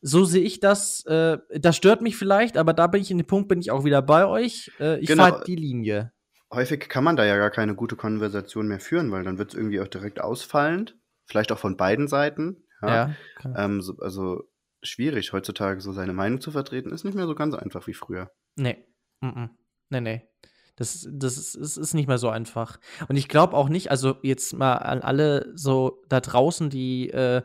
so 0.01 0.23
sehe 0.25 0.43
ich 0.43 0.59
das, 0.59 1.03
äh, 1.05 1.37
das 1.55 1.75
stört 1.75 2.01
mich 2.01 2.15
vielleicht, 2.15 2.57
aber 2.57 2.73
da 2.73 2.87
bin 2.87 3.01
ich 3.01 3.09
in 3.09 3.17
dem 3.17 3.27
Punkt, 3.27 3.49
bin 3.49 3.59
ich 3.59 3.71
auch 3.71 3.85
wieder 3.85 4.01
bei 4.01 4.25
euch. 4.25 4.71
Äh, 4.79 4.99
ich 4.99 5.07
genau. 5.07 5.23
fahre 5.23 5.43
die 5.45 5.55
Linie. 5.55 6.11
Häufig 6.53 6.87
kann 6.87 7.03
man 7.03 7.15
da 7.15 7.25
ja 7.25 7.37
gar 7.37 7.49
keine 7.49 7.75
gute 7.75 7.95
Konversation 7.95 8.67
mehr 8.67 8.79
führen, 8.79 9.11
weil 9.11 9.23
dann 9.23 9.37
wird 9.37 9.53
es 9.53 9.57
irgendwie 9.57 9.81
auch 9.81 9.87
direkt 9.87 10.21
ausfallend 10.21 10.95
vielleicht 11.27 11.51
auch 11.51 11.59
von 11.59 11.77
beiden 11.77 12.07
Seiten. 12.07 12.63
Ja. 12.81 12.87
ja 12.87 13.15
ähm, 13.55 13.81
so, 13.81 13.97
also 13.99 14.49
schwierig 14.81 15.33
heutzutage 15.33 15.81
so 15.81 15.91
seine 15.91 16.13
Meinung 16.13 16.41
zu 16.41 16.51
vertreten, 16.51 16.91
ist 16.91 17.03
nicht 17.03 17.15
mehr 17.15 17.27
so 17.27 17.35
ganz 17.35 17.53
einfach 17.53 17.87
wie 17.87 17.93
früher. 17.93 18.31
Nee. 18.55 18.85
Mm 19.21 19.27
-mm. 19.27 19.49
Nee, 19.89 20.01
nee. 20.01 20.29
Das, 20.75 21.07
das 21.11 21.37
ist, 21.37 21.55
ist, 21.55 21.77
ist 21.77 21.93
nicht 21.93 22.07
mehr 22.07 22.19
so 22.19 22.29
einfach. 22.29 22.79
Und 23.07 23.15
ich 23.15 23.27
glaube 23.27 23.57
auch 23.57 23.67
nicht, 23.67 23.89
also 23.89 24.17
jetzt 24.21 24.53
mal 24.53 24.75
an 24.75 25.01
alle 25.01 25.51
so 25.55 26.03
da 26.07 26.19
draußen, 26.19 26.69
die, 26.69 27.09
äh, 27.09 27.41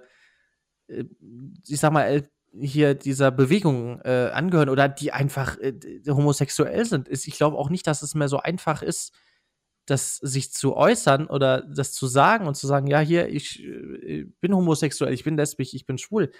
äh 0.89 1.05
ich 1.67 1.81
sag 1.81 1.93
mal, 1.93 2.03
äh, 2.05 2.23
hier 2.61 2.95
dieser 2.95 3.31
Bewegung 3.31 4.01
äh, 4.03 4.31
angehören 4.35 4.69
oder 4.69 4.89
die 4.89 5.13
einfach 5.13 5.59
äh, 5.59 5.73
homosexuell 6.07 6.85
sind, 6.85 7.09
ist, 7.09 7.27
ich 7.27 7.37
glaube 7.37 7.57
auch 7.57 7.71
nicht, 7.71 7.87
dass 7.87 8.03
es 8.03 8.15
mehr 8.15 8.29
so 8.29 8.39
einfach 8.39 8.83
ist, 8.83 9.15
das 9.87 10.17
sich 10.17 10.53
zu 10.53 10.77
äußern 10.77 11.27
oder 11.27 11.63
das 11.63 11.93
zu 11.93 12.07
sagen 12.07 12.47
und 12.47 12.55
zu 12.55 12.67
sagen, 12.67 12.87
ja, 12.87 13.01
hier, 13.01 13.29
ich 13.29 13.63
äh, 13.63 14.27
bin 14.41 14.55
homosexuell, 14.55 15.13
ich 15.13 15.25
bin 15.25 15.37
lesbisch, 15.37 15.75
ich 15.75 15.87
bin 15.87 15.99
schwul, 15.99 16.31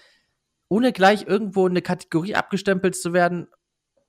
ohne 0.69 0.93
gleich 0.93 1.27
irgendwo 1.27 1.67
in 1.67 1.73
eine 1.73 1.83
Kategorie 1.83 2.35
abgestempelt 2.35 2.97
zu 2.97 3.13
werden, 3.13 3.49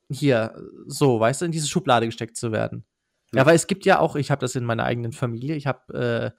hier, 0.09 0.55
so, 0.85 1.19
weißt 1.19 1.41
du, 1.41 1.45
in 1.45 1.51
diese 1.51 1.67
Schublade 1.67 2.05
gesteckt 2.05 2.37
zu 2.37 2.51
werden. 2.51 2.85
Ja, 3.33 3.41
ja 3.41 3.45
weil 3.45 3.55
es 3.55 3.67
gibt 3.67 3.85
ja 3.85 3.99
auch, 3.99 4.15
ich 4.15 4.31
habe 4.31 4.41
das 4.41 4.55
in 4.55 4.65
meiner 4.65 4.83
eigenen 4.83 5.13
Familie, 5.13 5.55
ich 5.55 5.65
habe, 5.65 6.33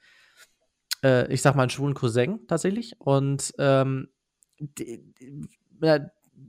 äh, 1.02 1.06
äh, 1.06 1.32
ich 1.32 1.42
sag 1.42 1.56
mal, 1.56 1.62
einen 1.62 1.70
schwulen 1.70 1.94
Cousin 1.94 2.46
tatsächlich 2.46 2.94
und 3.00 3.52
ähm, 3.58 4.08
die, 4.58 5.12
die, 5.18 5.48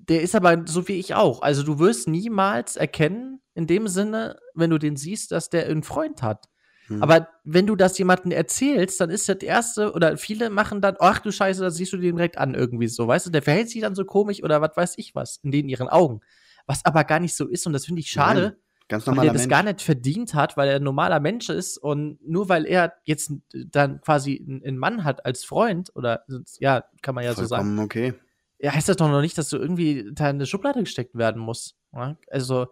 der 0.09 0.21
ist 0.21 0.35
aber 0.35 0.63
so 0.65 0.87
wie 0.87 0.93
ich 0.93 1.15
auch. 1.15 1.41
Also 1.41 1.63
du 1.63 1.79
wirst 1.79 2.07
niemals 2.07 2.75
erkennen, 2.75 3.41
in 3.53 3.67
dem 3.67 3.87
Sinne, 3.87 4.37
wenn 4.53 4.69
du 4.69 4.77
den 4.77 4.97
siehst, 4.97 5.31
dass 5.31 5.49
der 5.49 5.67
einen 5.67 5.83
Freund 5.83 6.21
hat. 6.21 6.45
Hm. 6.87 7.01
Aber 7.01 7.29
wenn 7.43 7.65
du 7.65 7.75
das 7.75 7.97
jemandem 7.97 8.31
erzählst, 8.31 8.99
dann 9.01 9.09
ist 9.09 9.27
das 9.27 9.37
erste, 9.37 9.93
oder 9.93 10.17
viele 10.17 10.49
machen 10.49 10.81
dann, 10.81 10.95
ach 10.99 11.19
du 11.19 11.31
Scheiße, 11.31 11.61
da 11.61 11.71
siehst 11.71 11.93
du 11.93 11.97
den 11.97 12.15
direkt 12.15 12.37
an, 12.37 12.53
irgendwie 12.53 12.87
so, 12.87 13.07
weißt 13.07 13.27
du, 13.27 13.29
der 13.31 13.41
verhält 13.41 13.69
sich 13.69 13.81
dann 13.81 13.95
so 13.95 14.05
komisch 14.05 14.43
oder 14.43 14.61
was 14.61 14.75
weiß 14.75 14.93
ich 14.97 15.15
was, 15.15 15.39
in 15.41 15.51
denen 15.51 15.69
ihren 15.69 15.87
Augen. 15.87 16.21
Was 16.67 16.85
aber 16.85 17.03
gar 17.03 17.19
nicht 17.19 17.35
so 17.35 17.47
ist 17.47 17.65
und 17.65 17.73
das 17.73 17.85
finde 17.85 18.01
ich 18.01 18.09
schade. 18.09 18.41
Nein, 18.41 18.55
ganz 18.87 19.05
normaler 19.05 19.21
weil 19.21 19.29
er 19.29 19.33
das 19.33 19.41
Mensch. 19.43 19.49
gar 19.49 19.63
nicht 19.63 19.81
verdient 19.81 20.33
hat, 20.35 20.57
weil 20.57 20.69
er 20.69 20.75
ein 20.75 20.83
normaler 20.83 21.19
Mensch 21.19 21.49
ist 21.49 21.77
und 21.77 22.19
nur 22.27 22.49
weil 22.49 22.65
er 22.65 22.93
jetzt 23.03 23.31
dann 23.51 24.01
quasi 24.01 24.45
einen 24.63 24.77
Mann 24.77 25.03
hat 25.03 25.25
als 25.25 25.43
Freund 25.43 25.91
oder 25.95 26.23
ja, 26.59 26.83
kann 27.01 27.15
man 27.15 27.23
ja 27.23 27.33
Vollkommen 27.33 27.47
so 27.47 27.55
sagen. 27.55 27.79
okay. 27.79 28.13
Ja, 28.59 28.73
heißt 28.73 28.89
das 28.89 28.97
doch 28.97 29.09
noch 29.09 29.21
nicht, 29.21 29.37
dass 29.37 29.49
du 29.49 29.57
irgendwie 29.57 30.09
da 30.13 30.29
in 30.29 30.37
eine 30.37 30.45
Schublade 30.45 30.79
gesteckt 30.79 31.15
werden 31.15 31.41
musst. 31.41 31.75
Ja? 31.93 32.17
Also, 32.29 32.67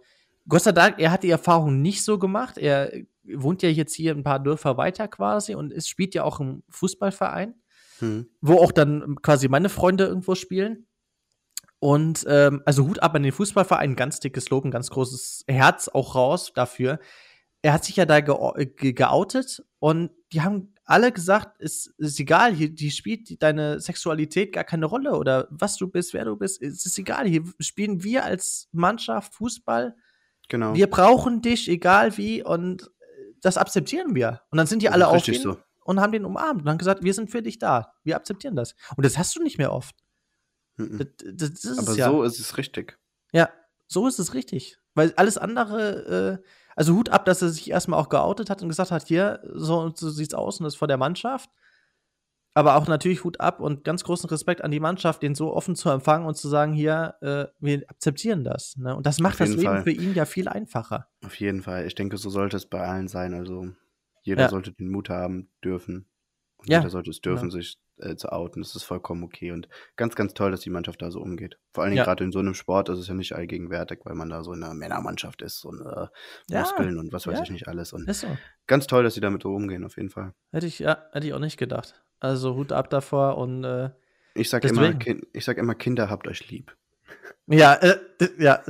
Gott 0.48 0.64
sei 0.64 0.72
Dank, 0.72 1.00
er 1.00 1.12
hat 1.12 1.24
die 1.24 1.30
Erfahrung 1.30 1.82
nicht 1.82 2.04
so 2.04 2.20
gemacht. 2.20 2.58
Er 2.58 2.92
wohnt 3.24 3.62
ja 3.62 3.70
jetzt 3.70 3.94
hier 3.94 4.14
ein 4.14 4.24
paar 4.24 4.40
Dörfer 4.40 4.78
weiter 4.78 5.08
quasi 5.08 5.56
und 5.56 5.72
es 5.72 5.88
spielt 5.88 6.14
ja 6.16 6.24
auch 6.24 6.40
im 6.40 6.64
Fußballverein, 6.70 7.56
hm. 8.00 8.30
wo 8.42 8.60
auch 8.60 8.72
dann 8.72 9.18
quasi 9.22 9.48
meine 9.48 9.70
Freunde 9.70 10.06
irgendwo 10.06 10.36
spielen. 10.36 10.88
Und 11.80 12.26
ähm, 12.30 12.62
also 12.66 12.88
Hut 12.88 13.04
ab 13.04 13.16
an 13.16 13.24
den 13.24 13.34
Fußballverein, 13.34 13.96
ganz 13.96 14.20
dickes 14.20 14.50
Lob, 14.50 14.64
ein 14.64 14.72
ganz 14.72 14.90
großes 14.90 15.44
Herz 15.48 15.90
auch 15.90 16.16
raus 16.16 16.52
dafür. 16.54 17.00
Er 17.62 17.74
hat 17.74 17.84
sich 17.84 17.98
ja 17.98 18.06
da 18.06 18.22
ge 18.22 18.94
geoutet 18.94 19.64
und 19.80 20.12
die 20.34 20.42
haben 20.42 20.74
alle 20.84 21.12
gesagt, 21.12 21.62
es 21.62 21.88
ist 21.98 22.20
egal, 22.20 22.54
hier 22.54 22.70
die 22.70 22.92
spielt 22.92 23.42
deine 23.42 23.80
Sexualität 23.80 24.52
gar 24.52 24.64
keine 24.64 24.88
Rolle 24.88 25.16
oder 25.16 25.48
was 25.50 25.78
du 25.78 25.88
bist, 25.88 26.14
wer 26.14 26.26
du 26.26 26.36
bist, 26.36 26.62
es 26.62 26.86
ist 26.86 26.98
egal. 26.98 27.28
Hier 27.28 27.44
spielen 27.60 28.04
wir 28.04 28.26
als 28.26 28.68
Mannschaft 28.72 29.36
Fußball. 29.36 29.96
Genau. 30.50 30.74
Wir 30.74 30.88
brauchen 30.88 31.42
dich, 31.42 31.70
egal 31.70 32.18
wie, 32.18 32.44
und 32.44 32.92
das 33.42 33.58
akzeptieren 33.58 34.16
wir. 34.16 34.42
Und 34.50 34.58
dann 34.58 34.68
sind 34.68 34.82
die 34.82 34.90
alle 34.90 35.08
auf 35.08 35.24
so. 35.26 35.58
und 35.86 36.00
haben 36.00 36.12
den 36.12 36.26
umarmt 36.26 36.64
und 36.64 36.70
haben 36.70 36.78
gesagt, 36.78 37.04
wir 37.04 37.14
sind 37.14 37.30
für 37.30 37.42
dich 37.42 37.60
da. 37.60 37.94
Wir 38.04 38.16
akzeptieren 38.16 38.56
das. 38.56 38.76
Und 38.98 39.06
das 39.06 39.18
hast 39.18 39.36
du 39.36 39.44
nicht 39.44 39.58
mehr 39.58 39.72
oft. 39.72 39.96
Mhm. 40.78 41.08
Das, 41.34 41.54
das 41.62 41.78
Aber 41.78 41.96
ja. 41.96 42.10
so 42.10 42.24
ist 42.24 42.40
es 42.40 42.58
richtig. 42.58 42.98
Ja, 43.32 43.50
so 43.88 44.08
ist 44.08 44.20
es 44.20 44.34
richtig. 44.34 44.80
Weil 44.96 45.14
alles 45.16 45.38
andere, 45.38 46.42
äh, 46.42 46.48
also 46.76 46.96
Hut 46.96 47.10
ab, 47.10 47.26
dass 47.26 47.42
er 47.42 47.50
sich 47.50 47.70
erstmal 47.70 48.00
auch 48.00 48.10
geoutet 48.10 48.50
hat 48.50 48.62
und 48.62 48.70
gesagt 48.70 48.92
hat, 48.92 49.08
hier, 49.08 49.42
so, 49.54 49.92
so 49.96 50.10
sieht's 50.10 50.34
aus 50.34 50.60
und 50.60 50.66
das 50.66 50.74
ist 50.74 50.80
vor 50.80 50.88
der 50.88 50.98
Mannschaft. 50.98 51.50
Aber 52.56 52.76
auch 52.76 52.88
natürlich 52.88 53.24
Hut 53.24 53.40
ab 53.40 53.60
und 53.60 53.84
ganz 53.84 54.04
großen 54.04 54.30
Respekt 54.30 54.64
an 54.64 54.70
die 54.70 54.80
Mannschaft, 54.80 55.24
den 55.24 55.34
so 55.34 55.54
offen 55.54 55.76
zu 55.76 55.90
empfangen 55.90 56.28
und 56.28 56.36
zu 56.36 56.48
sagen, 56.48 56.74
hier, 56.74 57.16
äh, 57.22 57.46
wir 57.60 57.84
akzeptieren 57.88 58.44
das. 58.44 58.78
Ne? 58.78 58.96
Und 58.96 59.08
das 59.08 59.20
macht 59.20 59.40
das 59.40 59.50
Leben 59.50 59.64
Fall. 59.64 59.84
für 59.84 59.92
ihn 59.92 60.14
ja 60.14 60.26
viel 60.26 60.48
einfacher. 60.48 61.08
Auf 61.26 61.36
jeden 61.36 61.64
Fall. 61.64 61.88
Ich 61.88 61.96
denke, 61.96 62.18
so 62.18 62.30
sollte 62.30 62.58
es 62.58 62.68
bei 62.68 62.82
allen 62.82 63.08
sein. 63.08 63.34
Also 63.34 63.70
jeder 64.22 64.44
ja. 64.44 64.50
sollte 64.50 64.72
den 64.72 64.90
Mut 64.90 65.10
haben 65.10 65.50
dürfen. 65.64 66.08
Ja. 66.66 66.80
jeder 66.80 66.90
sollte 66.90 67.10
es 67.10 67.22
dürfen, 67.22 67.50
ja. 67.50 67.52
sich 67.52 67.78
äh, 67.98 68.16
zu 68.16 68.32
outen. 68.32 68.62
Das 68.62 68.76
ist 68.76 68.84
vollkommen 68.84 69.24
okay. 69.24 69.52
Und 69.52 69.68
ganz, 69.96 70.16
ganz 70.16 70.34
toll, 70.34 70.52
dass 70.52 70.62
die 70.62 70.70
Mannschaft 70.70 71.02
da 71.02 71.12
so 71.12 71.22
umgeht. 71.22 71.58
Vor 71.72 71.84
allen 71.84 71.92
Dingen 71.92 72.00
ja. 72.00 72.06
gerade 72.06 72.24
in 72.24 72.32
so 72.32 72.40
einem 72.40 72.54
Sport 72.54 72.90
ist 72.90 73.00
es 73.00 73.08
ja 73.08 73.14
nicht 73.14 73.34
allgegenwärtig, 73.34 74.00
weil 74.04 74.16
man 74.16 74.30
da 74.30 74.44
so 74.44 74.52
eine 74.52 74.74
Männermannschaft 74.74 75.42
ist 75.42 75.66
und 75.66 75.82
äh, 75.82 76.08
Muskeln 76.58 76.98
und 76.98 77.14
was 77.14 77.28
weiß 77.28 77.42
ich 77.42 77.50
nicht 77.50 77.68
alles. 77.68 77.94
Und 77.94 78.12
so. 78.14 78.28
ganz 78.68 78.88
toll, 78.88 79.04
dass 79.04 79.14
sie 79.14 79.22
damit 79.22 79.44
so 79.44 79.54
umgehen, 79.54 79.84
auf 79.84 79.98
jeden 79.98 80.10
Fall. 80.10 80.34
Hätte 80.52 80.68
ich, 80.68 80.80
ja, 80.80 81.04
hätte 81.12 81.28
ich 81.28 81.34
auch 81.34 81.40
nicht 81.40 81.58
gedacht. 81.58 82.04
Also 82.20 82.56
Hut 82.56 82.72
ab 82.72 82.90
davor 82.90 83.38
und 83.38 83.64
äh, 83.64 83.90
ich 84.36 84.50
sag 84.50 84.66
immer, 84.66 84.98
ich 85.34 85.46
sag 85.46 85.58
immer, 85.58 85.76
Kinder 85.76 86.10
habt 86.10 86.28
euch 86.28 86.50
lieb. 86.50 86.76
Ja, 87.48 87.74
äh, 87.76 88.00
ja, 88.40 88.64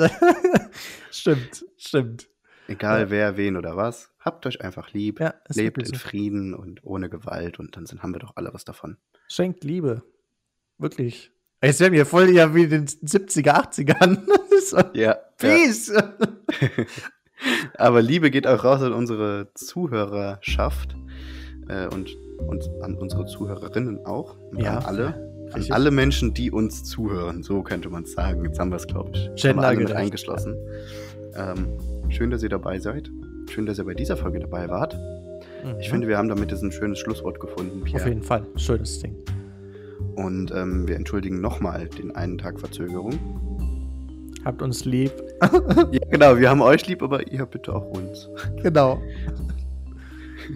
stimmt, 1.11 1.65
stimmt. 1.77 2.27
Egal 2.73 3.01
ja. 3.01 3.09
wer, 3.09 3.37
wen 3.37 3.57
oder 3.57 3.75
was, 3.75 4.11
habt 4.19 4.45
euch 4.45 4.61
einfach 4.61 4.91
lieb, 4.93 5.19
ja, 5.19 5.33
lebt 5.49 5.77
in 5.79 5.85
so. 5.85 5.95
Frieden 5.95 6.53
und 6.53 6.83
ohne 6.83 7.09
Gewalt 7.09 7.59
und 7.59 7.75
dann 7.75 7.85
sind, 7.85 8.03
haben 8.03 8.13
wir 8.13 8.19
doch 8.19 8.35
alle 8.35 8.53
was 8.53 8.65
davon. 8.65 8.97
Schenkt 9.27 9.63
Liebe. 9.63 10.03
Wirklich. 10.77 11.31
Jetzt 11.61 11.79
werden 11.79 11.93
wir 11.93 12.05
voll 12.05 12.29
ja 12.29 12.53
wie 12.53 12.63
in 12.63 12.69
den 12.69 12.87
70er, 12.87 13.69
80ern. 13.69 14.19
so. 14.65 14.81
Ja. 14.93 15.17
Peace. 15.37 15.87
Ja. 15.87 16.13
Aber 17.77 18.01
Liebe 18.01 18.31
geht 18.31 18.47
auch 18.47 18.63
raus 18.63 18.81
an 18.81 18.93
unsere 18.93 19.51
Zuhörerschaft 19.53 20.95
äh, 21.67 21.87
und 21.87 22.17
und 22.47 22.69
an 22.81 22.95
unsere 22.95 23.25
Zuhörerinnen 23.25 24.05
auch. 24.05 24.37
Und 24.51 24.61
ja. 24.61 24.77
An 24.79 24.85
alle. 24.85 25.33
An 25.53 25.65
alle 25.71 25.91
Menschen, 25.91 26.33
die 26.33 26.51
uns 26.51 26.83
zuhören. 26.83 27.43
So 27.43 27.61
könnte 27.61 27.89
man 27.89 28.03
es 28.03 28.13
sagen. 28.13 28.43
Jetzt 28.43 28.59
haben 28.59 28.71
wir 28.71 28.77
es, 28.77 28.87
glaube 28.87 29.11
ich. 29.13 29.29
Schon 29.39 29.59
alle 29.59 29.77
mit 29.77 29.91
eingeschlossen. 29.91 30.55
Ähm, 31.35 31.77
schön, 32.13 32.29
dass 32.29 32.43
ihr 32.43 32.49
dabei 32.49 32.79
seid. 32.79 33.11
Schön, 33.49 33.65
dass 33.65 33.77
ihr 33.79 33.85
bei 33.85 33.93
dieser 33.93 34.17
Folge 34.17 34.39
dabei 34.39 34.69
wart. 34.69 34.95
Mhm. 35.63 35.79
Ich 35.79 35.89
finde, 35.89 36.07
wir 36.07 36.17
haben 36.17 36.29
damit 36.29 36.51
jetzt 36.51 36.61
ein 36.61 36.71
schönes 36.71 36.99
Schlusswort 36.99 37.39
gefunden, 37.39 37.83
Pierre. 37.83 38.01
Auf 38.01 38.07
jeden 38.07 38.23
Fall. 38.23 38.45
Schönes 38.55 38.99
Ding. 38.99 39.15
Und 40.15 40.51
ähm, 40.51 40.87
wir 40.87 40.95
entschuldigen 40.95 41.41
nochmal 41.41 41.87
den 41.87 42.15
einen 42.15 42.37
Tag 42.37 42.59
Verzögerung. 42.59 43.17
Habt 44.45 44.61
uns 44.61 44.85
lieb. 44.85 45.11
ja, 45.91 45.99
genau. 46.09 46.37
Wir 46.37 46.49
haben 46.49 46.61
euch 46.61 46.87
lieb, 46.87 47.01
aber 47.01 47.31
ihr 47.31 47.45
bitte 47.45 47.73
auch 47.73 47.89
uns. 47.91 48.29
Genau. 48.61 49.01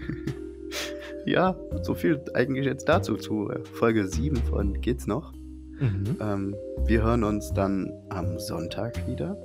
ja, 1.25 1.55
so 1.81 1.95
viel 1.95 2.21
eigentlich 2.33 2.65
jetzt 2.65 2.87
dazu, 2.87 3.15
zu 3.15 3.49
äh, 3.49 3.59
Folge 3.73 4.07
7 4.07 4.37
von 4.37 4.79
Geht's 4.81 5.07
noch. 5.07 5.33
Mhm. 5.79 6.17
Ähm, 6.19 6.55
wir 6.85 7.03
hören 7.03 7.23
uns 7.23 7.53
dann 7.53 7.91
am 8.09 8.39
Sonntag 8.39 9.07
wieder. 9.07 9.37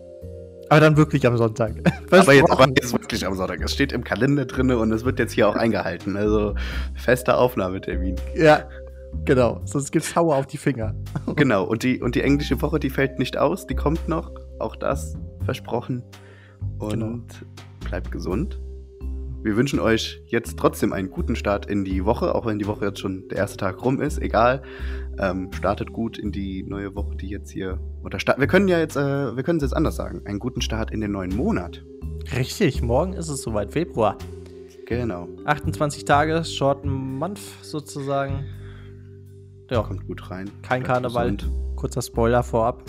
Aber 0.73 0.81
dann 0.81 0.97
wirklich 0.97 1.27
am 1.27 1.37
Sonntag. 1.37 1.75
aber 2.11 2.33
jetzt, 2.33 2.51
aber 2.51 2.67
jetzt 2.69 2.93
wirklich 2.95 3.27
am 3.27 3.35
Sonntag. 3.35 3.61
Es 3.61 3.75
steht 3.75 3.93
im 3.93 4.05
Kalender 4.05 4.47
drin 4.47 4.71
und 4.71 4.91
es 4.91 5.05
wird 5.05 5.19
jetzt 5.19 5.33
hier 5.33 5.47
auch 5.47 5.55
eingehalten. 5.55 6.17
Also 6.17 6.55
fester 6.95 7.37
Aufnahmetermin. 7.37 8.17
Ja, 8.35 8.67
genau. 9.27 9.61
Sonst 9.67 9.93
gibt's 9.93 10.17
Hauer 10.17 10.35
auf 10.35 10.47
die 10.47 10.57
Finger. 10.57 10.95
genau. 11.37 11.65
Und 11.65 11.83
die, 11.83 12.01
und 12.01 12.15
die 12.15 12.23
englische 12.23 12.63
Woche, 12.63 12.81
die 12.81 12.89
fällt 12.89 13.19
nicht 13.19 13.37
aus. 13.37 13.67
Die 13.67 13.75
kommt 13.75 14.09
noch. 14.09 14.31
Auch 14.61 14.75
das 14.75 15.15
versprochen. 15.45 16.03
Und 16.79 16.91
genau. 16.91 17.19
bleibt 17.87 18.11
gesund. 18.11 18.59
Wir 19.43 19.57
wünschen 19.57 19.81
euch 19.81 20.23
jetzt 20.27 20.57
trotzdem 20.57 20.93
einen 20.93 21.11
guten 21.11 21.35
Start 21.35 21.67
in 21.67 21.85
die 21.85 22.05
Woche, 22.05 22.33
auch 22.33 22.47
wenn 22.47 22.61
die 22.61 22.67
Woche 22.69 22.85
jetzt 22.85 23.01
schon 23.01 23.27
der 23.29 23.39
erste 23.39 23.57
Tag 23.57 23.85
rum 23.85 24.01
ist. 24.01 24.23
Egal. 24.23 24.63
Ähm, 25.19 25.51
startet 25.53 25.93
gut 25.93 26.17
in 26.17 26.31
die 26.31 26.63
neue 26.63 26.95
Woche, 26.95 27.17
die 27.17 27.29
jetzt 27.29 27.51
hier. 27.51 27.81
Oder 28.05 28.21
start 28.21 28.39
wir 28.39 28.47
können 28.47 28.69
ja 28.69 28.79
jetzt, 28.79 28.95
äh, 28.97 29.35
wir 29.37 29.43
können 29.43 29.59
es 29.59 29.65
jetzt 29.65 29.77
anders 29.77 29.97
sagen. 29.97 30.23
Einen 30.27 30.39
guten 30.39 30.61
Start 30.61 30.93
in 30.93 31.01
den 31.01 31.11
neuen 31.11 31.35
Monat. 31.35 31.85
Richtig, 32.37 32.83
morgen 32.83 33.15
ist 33.15 33.29
es 33.29 33.43
soweit, 33.43 33.73
Februar. 33.73 34.17
Genau. 34.87 35.29
28 35.45 36.05
Tage, 36.05 36.45
Short 36.45 36.85
Month 36.85 37.41
sozusagen. 37.63 38.45
Ja. 39.71 39.83
Kommt 39.83 40.07
gut 40.07 40.31
rein. 40.31 40.51
Kein 40.63 40.85
Karneval. 40.85 41.37
Gesund. 41.37 41.51
Kurzer 41.75 42.03
Spoiler 42.03 42.45
vorab. 42.45 42.85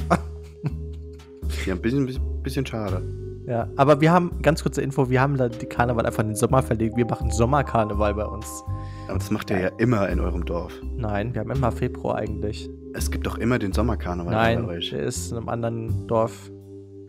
ja, 1.66 1.74
ein 1.74 1.82
bisschen, 1.82 2.20
bisschen 2.43 2.64
schade. 2.64 3.22
Ja, 3.46 3.68
aber 3.76 4.00
wir 4.00 4.12
haben, 4.12 4.41
ganz 4.41 4.64
kurze 4.64 4.82
Info, 4.82 5.10
wir 5.10 5.20
haben 5.20 5.38
da 5.38 5.49
die 5.49 5.65
Karneval 5.65 6.06
einfach 6.06 6.24
in 6.24 6.30
den 6.30 6.36
Sommer 6.36 6.64
verlegt. 6.64 6.95
Wir 6.95 7.06
machen 7.06 7.30
Sommerkarneval 7.30 8.14
bei 8.14 8.26
uns. 8.26 8.64
Aber 9.07 9.18
das 9.18 9.32
macht 9.32 9.49
ihr 9.49 9.60
ja 9.60 9.68
immer 9.78 10.07
in 10.10 10.20
eurem 10.20 10.45
Dorf. 10.45 10.74
Nein, 10.95 11.34
wir 11.34 11.41
haben 11.41 11.52
immer 11.52 11.72
Februar 11.72 12.18
eigentlich. 12.18 12.70
Es 12.94 13.11
gibt 13.11 13.28
doch 13.28 13.38
immer 13.38 13.60
den 13.60 13.74
Sommerkarneval 13.74 14.34
Nein, 14.34 14.65
bei 14.65 14.78
euch. 14.78 14.91
der 14.91 15.03
ist 15.03 15.32
in 15.32 15.38
einem 15.38 15.49
anderen 15.49 16.07
Dorf. 16.07 16.52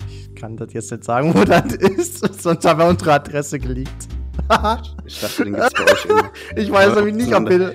Ich 0.09 0.35
kann 0.35 0.57
das 0.57 0.73
jetzt 0.73 0.91
nicht 0.91 1.05
sagen, 1.05 1.35
wo 1.35 1.45
das 1.45 1.73
ist, 1.75 2.43
sonst 2.43 2.65
haben 2.65 2.81
wir 2.81 2.87
unsere 2.89 3.13
Adresse 3.13 3.59
geleakt 3.59 4.09
ich 5.07 5.21
dachte, 5.21 5.45
den 5.45 5.55
gibt's 5.55 5.73
bei 5.75 5.93
euch 5.93 6.05
immer. 6.05 6.31
Ich 6.57 6.71
weiß 6.71 6.95
nämlich 6.97 7.15
nicht, 7.15 7.35
ob 7.35 7.49
wir, 7.49 7.75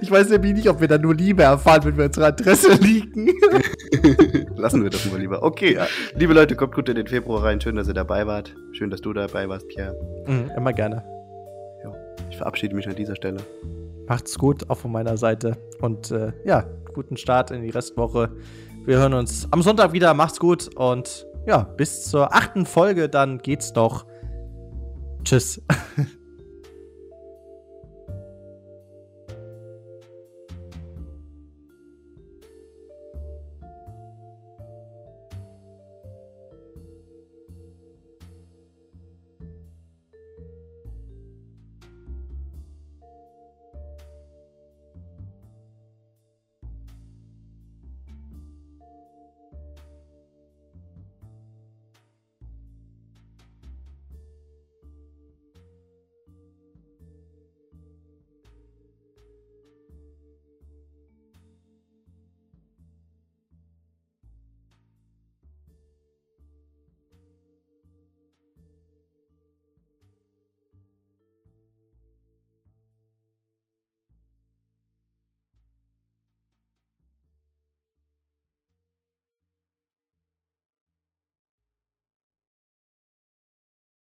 ich 0.00 0.10
weiß 0.10 0.30
nämlich 0.30 0.54
nicht, 0.54 0.68
ob 0.68 0.80
wir 0.80 0.88
da 0.88 0.98
nur 0.98 1.14
Liebe 1.14 1.42
erfahren, 1.42 1.84
wenn 1.84 1.96
wir 1.96 2.04
unsere 2.06 2.26
Adresse 2.26 2.72
liegen. 2.80 3.32
Lassen 4.56 4.82
wir 4.82 4.90
das 4.90 5.04
mal 5.10 5.18
lieber. 5.18 5.42
Okay, 5.42 5.74
ja. 5.74 5.86
liebe 6.14 6.32
Leute, 6.32 6.56
kommt 6.56 6.74
gut 6.74 6.88
in 6.88 6.96
den 6.96 7.06
Februar 7.06 7.44
rein. 7.44 7.60
Schön, 7.60 7.76
dass 7.76 7.88
ihr 7.88 7.94
dabei 7.94 8.26
wart. 8.26 8.54
Schön, 8.72 8.90
dass 8.90 9.00
du 9.00 9.12
dabei 9.12 9.48
warst, 9.48 9.68
Pierre. 9.68 9.96
Mhm, 10.26 10.50
immer 10.56 10.72
gerne. 10.72 11.02
Jo. 11.84 11.94
Ich 12.30 12.36
verabschiede 12.36 12.74
mich 12.74 12.88
an 12.88 12.94
dieser 12.94 13.16
Stelle. 13.16 13.38
Macht's 14.06 14.38
gut, 14.38 14.68
auch 14.70 14.78
von 14.78 14.92
meiner 14.92 15.16
Seite. 15.16 15.56
Und 15.80 16.10
äh, 16.10 16.32
ja, 16.44 16.66
guten 16.92 17.16
Start 17.16 17.50
in 17.50 17.62
die 17.62 17.70
Restwoche. 17.70 18.30
Wir 18.84 18.98
hören 18.98 19.14
uns 19.14 19.48
am 19.50 19.62
Sonntag 19.62 19.92
wieder. 19.92 20.14
Macht's 20.14 20.38
gut 20.38 20.70
und 20.76 21.26
ja, 21.46 21.62
bis 21.76 22.04
zur 22.04 22.34
achten 22.34 22.66
Folge. 22.66 23.08
Dann 23.08 23.38
geht's 23.38 23.72
doch 23.72 24.06
Tschüss. 25.24 25.60